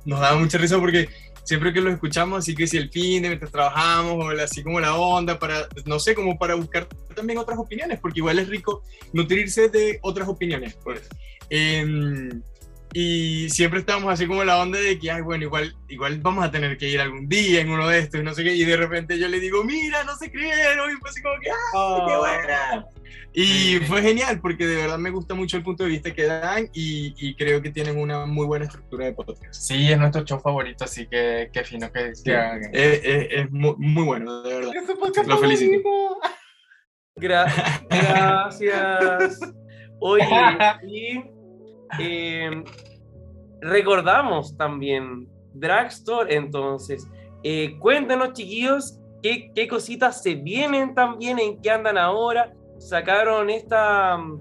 nos 0.06 0.20
da 0.20 0.36
mucha 0.36 0.57
risa 0.57 0.78
porque 0.80 1.07
siempre 1.45 1.72
que 1.74 1.80
lo 1.80 1.90
escuchamos, 1.90 2.40
así 2.40 2.53
que 2.56 2.68
si 2.68 2.76
el 2.78 2.90
fin 2.91 3.24
de 3.24 3.30
mientras 3.30 3.52
trabajamos, 3.53 4.14
o 4.24 4.30
así 4.44 4.64
como 4.64 4.82
la 4.82 4.94
onda, 4.95 5.40
para, 5.40 5.65
no 5.86 5.98
sé, 5.98 6.14
como 6.14 6.38
para 6.38 6.56
buscar 6.56 6.88
también 7.15 7.40
otras 7.40 7.57
opiniones, 7.57 7.99
porque 8.02 8.20
igual 8.20 8.38
es 8.38 8.49
rico 8.49 8.84
nutrirse 9.14 9.70
de 9.70 9.98
otras 10.02 10.28
opiniones. 10.28 10.76
Pues. 10.84 11.02
Y 12.94 13.49
siempre 13.49 13.80
estábamos 13.80 14.14
así 14.14 14.28
como 14.28 14.44
la 14.44 14.60
onda 14.61 14.80
de 14.80 14.99
que, 14.99 15.10
ay, 15.11 15.22
bueno, 15.22 15.44
igual, 15.45 15.76
igual 15.90 16.20
vamos 16.22 16.45
a 16.45 16.52
tener 16.52 16.78
que 16.78 16.88
ir 16.90 17.02
algún 17.02 17.28
día 17.28 17.61
en 17.61 17.70
uno 17.72 17.88
de 17.88 17.99
estos, 17.99 18.22
y 18.22 18.24
no 18.24 18.34
sé 18.34 18.44
qué, 18.44 18.53
y 18.56 18.64
de 18.65 18.78
repente 18.78 19.18
yo 19.18 19.28
le 19.28 19.40
digo, 19.40 19.64
mira, 19.64 20.03
no 20.03 20.15
se 20.15 20.32
creen, 20.32 20.52
y 20.78 20.99
fue 20.99 21.10
así 21.10 21.22
como 21.22 21.36
que, 21.41 21.49
¡ay, 21.49 22.02
qué 22.07 22.18
buena! 22.18 22.86
Y 23.36 23.78
fue 23.88 24.03
genial, 24.03 24.40
porque 24.41 24.68
de 24.68 24.76
verdad 24.76 24.99
me 24.99 25.10
gusta 25.10 25.34
mucho 25.34 25.57
el 25.57 25.64
punto 25.64 25.84
de 25.84 25.90
vista 25.90 26.14
que 26.14 26.24
dan, 26.26 26.70
y, 26.72 27.15
y 27.18 27.34
creo 27.36 27.61
que 27.64 27.72
tienen 27.72 27.98
una 27.98 28.28
muy 28.28 28.45
buena 28.45 28.65
estructura 28.65 29.06
de 29.06 29.14
podcast. 29.14 29.53
Sí, 29.53 29.91
es 29.91 29.98
nuestro 29.98 30.24
show 30.24 30.40
favorito, 30.40 30.84
así 30.84 31.07
que 31.07 31.49
qué 31.52 31.64
fino 31.64 31.91
que, 31.91 32.11
que 32.24 32.36
hagan. 32.36 32.61
Es, 32.74 33.02
es- 33.03 33.28
es 33.32 33.52
muy, 33.52 33.74
muy 33.78 34.03
bueno, 34.03 34.44
de 34.44 34.53
verdad. 34.53 34.72
Es 34.76 34.86
su 34.86 34.99
podcast 34.99 35.28
Lo 35.28 35.38
felicito. 35.40 35.90
Gra- 37.15 37.52
gracias. 37.90 39.40
Oye, 39.99 40.26
y 40.88 41.24
eh, 41.99 42.64
recordamos 43.61 44.57
también 44.57 45.27
Dragstore, 45.53 46.35
entonces. 46.35 47.07
Eh, 47.43 47.77
cuéntanos, 47.80 48.34
chiquillos, 48.34 48.99
qué, 49.22 49.51
qué 49.53 49.68
cositas 49.68 50.22
se 50.23 50.35
vienen 50.35 50.95
también, 50.95 51.39
en 51.39 51.61
qué 51.61 51.72
andan 51.72 51.97
ahora. 51.97 52.53
Sacaron 52.80 53.49
esta 53.49 54.18
mm, 54.18 54.39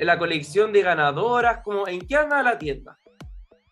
la 0.00 0.18
colección 0.18 0.72
de 0.72 0.82
ganadoras, 0.82 1.60
como 1.64 1.86
en 1.88 2.00
qué 2.00 2.16
anda 2.16 2.42
la 2.42 2.58
tienda. 2.58 2.98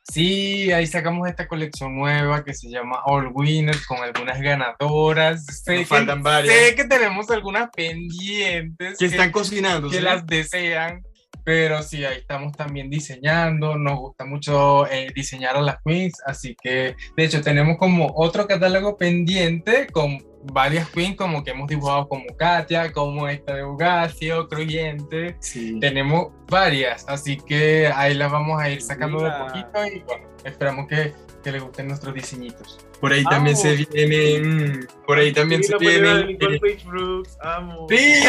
Sí, 0.07 0.71
ahí 0.71 0.87
sacamos 0.87 1.27
esta 1.29 1.49
colección 1.49 1.97
nueva 1.97 2.45
que 2.45 2.53
se 2.53 2.69
llama 2.69 3.01
All 3.07 3.31
Winners 3.33 3.87
con 3.87 3.97
algunas 3.99 4.39
ganadoras. 4.39 5.47
Sé, 5.47 5.73
Nos 5.73 5.81
que, 5.81 5.87
faltan 5.87 6.23
varias. 6.23 6.55
sé 6.55 6.75
que 6.75 6.85
tenemos 6.85 7.31
algunas 7.31 7.71
pendientes 7.71 8.99
Que 8.99 9.07
están 9.07 9.33
cocinando. 9.33 9.89
que 9.89 9.97
¿sí? 9.97 10.03
las 10.03 10.27
desean, 10.27 11.03
pero 11.45 11.83
sí, 11.83 12.05
ahí 12.05 12.19
estamos 12.19 12.53
también 12.57 12.91
diseñando. 12.91 13.77
Nos 13.77 13.99
gusta 13.99 14.25
mucho 14.25 14.87
eh, 14.87 15.09
diseñar 15.15 15.57
a 15.57 15.61
las 15.61 15.77
queens, 15.85 16.15
así 16.27 16.57
que 16.61 16.97
de 17.17 17.25
hecho 17.25 17.43
tenemos 17.43 17.77
como 17.79 18.13
otro 18.17 18.47
catálogo 18.47 18.97
pendiente 18.97 19.87
con 19.89 20.19
varias 20.53 20.89
queens 20.91 21.17
como 21.17 21.43
que 21.43 21.53
hemos 21.53 21.69
dibujado 21.69 22.09
como 22.09 22.25
Katia, 22.37 22.93
como 22.93 23.29
esta 23.29 23.55
de 23.55 23.65
Ugacio, 23.65 24.49
Cruyente. 24.49 25.37
Sí. 25.41 25.79
Tenemos 25.81 26.33
varias, 26.49 27.05
así 27.09 27.37
que 27.37 27.91
ahí 27.95 28.15
las 28.15 28.31
vamos 28.31 28.61
a 28.61 28.69
ir 28.71 28.83
sacando 28.83 29.19
Mira. 29.19 29.39
de 29.39 29.45
poquito 29.45 29.87
y 29.87 30.01
bueno, 30.01 30.29
esperamos 30.45 30.87
que, 30.89 31.13
que 31.43 31.53
les 31.53 31.63
gusten 31.63 31.89
nuestros 31.89 32.15
diseñitos. 32.15 32.79
Por 33.01 33.13
ahí 33.13 33.25
también 33.25 33.57
se 33.57 33.77
vienen. 33.93 34.89
Por 35.07 35.19
ahí 35.19 35.33
también 35.33 35.63
se 35.63 35.77
vienen. 35.77 36.27
Nicole 36.29 36.59
Page 36.59 36.85
Brooks, 36.87 37.37
amo. 37.43 37.87
¡Sí! 37.91 37.97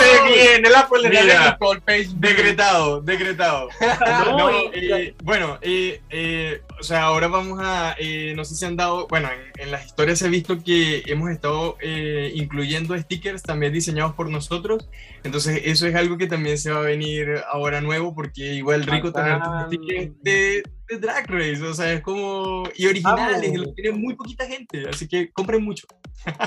Se 0.00 0.32
viene 0.32 0.70
la 0.70 0.86
polera 0.88 1.20
Mira, 1.22 1.44
de 1.44 1.50
Nicole 1.52 1.80
Page. 1.82 2.08
Decretado, 2.16 3.00
decretado. 3.02 3.68
No, 4.26 4.36
No, 4.38 4.50
y- 4.50 4.70
eh, 4.92 5.14
bueno, 5.22 5.58
eh, 5.60 6.00
eh, 6.10 6.62
o 6.78 6.82
sea, 6.82 7.02
ahora 7.04 7.28
vamos 7.28 7.58
a, 7.62 7.94
eh, 7.98 8.32
no 8.36 8.44
sé 8.44 8.54
si 8.54 8.64
han 8.64 8.76
dado, 8.76 9.06
bueno, 9.08 9.28
en, 9.28 9.62
en 9.64 9.70
las 9.70 9.84
historias 9.86 10.22
he 10.22 10.28
visto 10.28 10.62
que 10.64 11.02
hemos 11.06 11.30
estado 11.30 11.76
eh, 11.82 12.30
incluyendo 12.34 12.96
stickers 12.96 13.42
también 13.42 13.72
diseñados 13.72 14.14
por 14.14 14.30
nosotros, 14.30 14.88
entonces 15.24 15.60
eso 15.64 15.86
es 15.86 15.94
algo 15.94 16.16
que 16.16 16.26
también 16.26 16.56
se 16.58 16.70
va 16.70 16.78
a 16.78 16.82
venir 16.82 17.42
ahora 17.50 17.80
nuevo, 17.80 18.14
porque 18.14 18.54
igual 18.54 18.84
rico 18.86 19.12
tener 19.12 19.38
tus 19.42 19.66
stickers 19.66 20.12
de, 20.22 20.62
de 20.88 20.98
Drag 20.98 21.26
Race, 21.30 21.62
o 21.62 21.74
sea, 21.74 21.92
es 21.92 22.00
como, 22.00 22.64
y 22.76 22.86
originales, 22.86 23.39
Vamos. 23.48 23.66
los 23.66 23.74
tiene 23.74 23.90
muy 23.96 24.14
poquita 24.14 24.46
gente, 24.46 24.88
así 24.88 25.08
que 25.08 25.30
compren 25.32 25.62
mucho. 25.64 25.86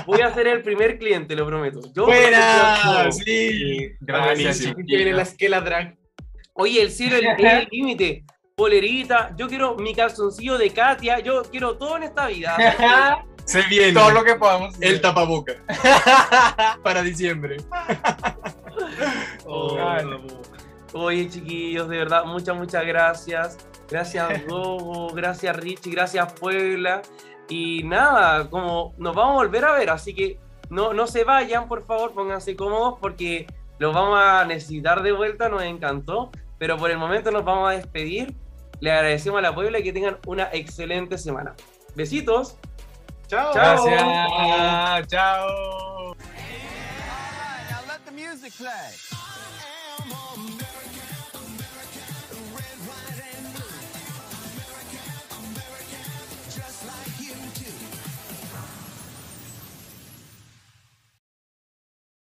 Voy 0.06 0.20
a 0.20 0.32
ser 0.32 0.46
el 0.46 0.62
primer 0.62 0.98
cliente, 0.98 1.34
lo 1.34 1.46
prometo. 1.46 1.80
Yo 1.94 2.06
¡Buena! 2.06 3.10
Sí, 3.12 3.90
Gracias. 4.00 4.60
Que 4.60 4.82
viene 4.82 5.12
la 5.12 5.22
esquela 5.22 5.60
drag. 5.60 5.96
Oye, 6.54 6.80
el 6.82 6.90
cielo 6.90 7.16
es 7.16 7.24
el- 7.38 7.68
límite. 7.72 8.24
Polerita, 8.56 9.34
yo 9.36 9.48
quiero 9.48 9.74
mi 9.74 9.94
calzoncillo 9.96 10.56
de 10.56 10.70
Katia, 10.70 11.18
yo 11.18 11.42
quiero 11.42 11.76
todo 11.76 11.96
en 11.96 12.04
esta 12.04 12.28
vida. 12.28 12.56
Se 13.44 13.60
viene 13.62 13.92
Todo 13.92 14.10
lo 14.12 14.22
que 14.24 14.36
podamos 14.36 14.74
hacer. 14.74 14.88
el 14.88 15.00
tapaboca 15.02 15.52
para 16.84 17.02
diciembre. 17.02 17.56
Oh. 19.44 19.76
Oye, 20.94 21.28
chiquillos, 21.28 21.88
de 21.88 21.98
verdad, 21.98 22.24
muchas, 22.24 22.56
muchas 22.56 22.86
gracias. 22.86 23.58
Gracias, 23.90 24.46
Gogo, 24.46 25.12
gracias, 25.14 25.56
Richie, 25.56 25.90
gracias, 25.90 26.32
Puebla. 26.34 27.02
Y 27.48 27.82
nada, 27.84 28.48
como 28.48 28.94
nos 28.96 29.14
vamos 29.14 29.34
a 29.34 29.36
volver 29.36 29.64
a 29.64 29.72
ver, 29.72 29.90
así 29.90 30.14
que 30.14 30.38
no, 30.70 30.94
no 30.94 31.06
se 31.06 31.24
vayan, 31.24 31.68
por 31.68 31.84
favor, 31.84 32.12
pónganse 32.12 32.56
cómodos 32.56 32.98
porque 33.00 33.46
los 33.78 33.94
vamos 33.94 34.18
a 34.18 34.44
necesitar 34.44 35.02
de 35.02 35.12
vuelta, 35.12 35.48
nos 35.48 35.62
encantó. 35.62 36.30
Pero 36.58 36.76
por 36.78 36.90
el 36.90 36.98
momento 36.98 37.30
nos 37.30 37.44
vamos 37.44 37.68
a 37.68 37.72
despedir. 37.72 38.34
Le 38.80 38.92
agradecemos 38.92 39.38
a 39.38 39.42
la 39.42 39.54
Puebla 39.54 39.78
y 39.80 39.82
que 39.82 39.92
tengan 39.92 40.18
una 40.26 40.48
excelente 40.52 41.18
semana. 41.18 41.54
Besitos. 41.94 42.56
Chao. 43.26 43.52
Chao. 43.52 43.84
Gracias. 43.84 45.08
Chao. 45.08 46.16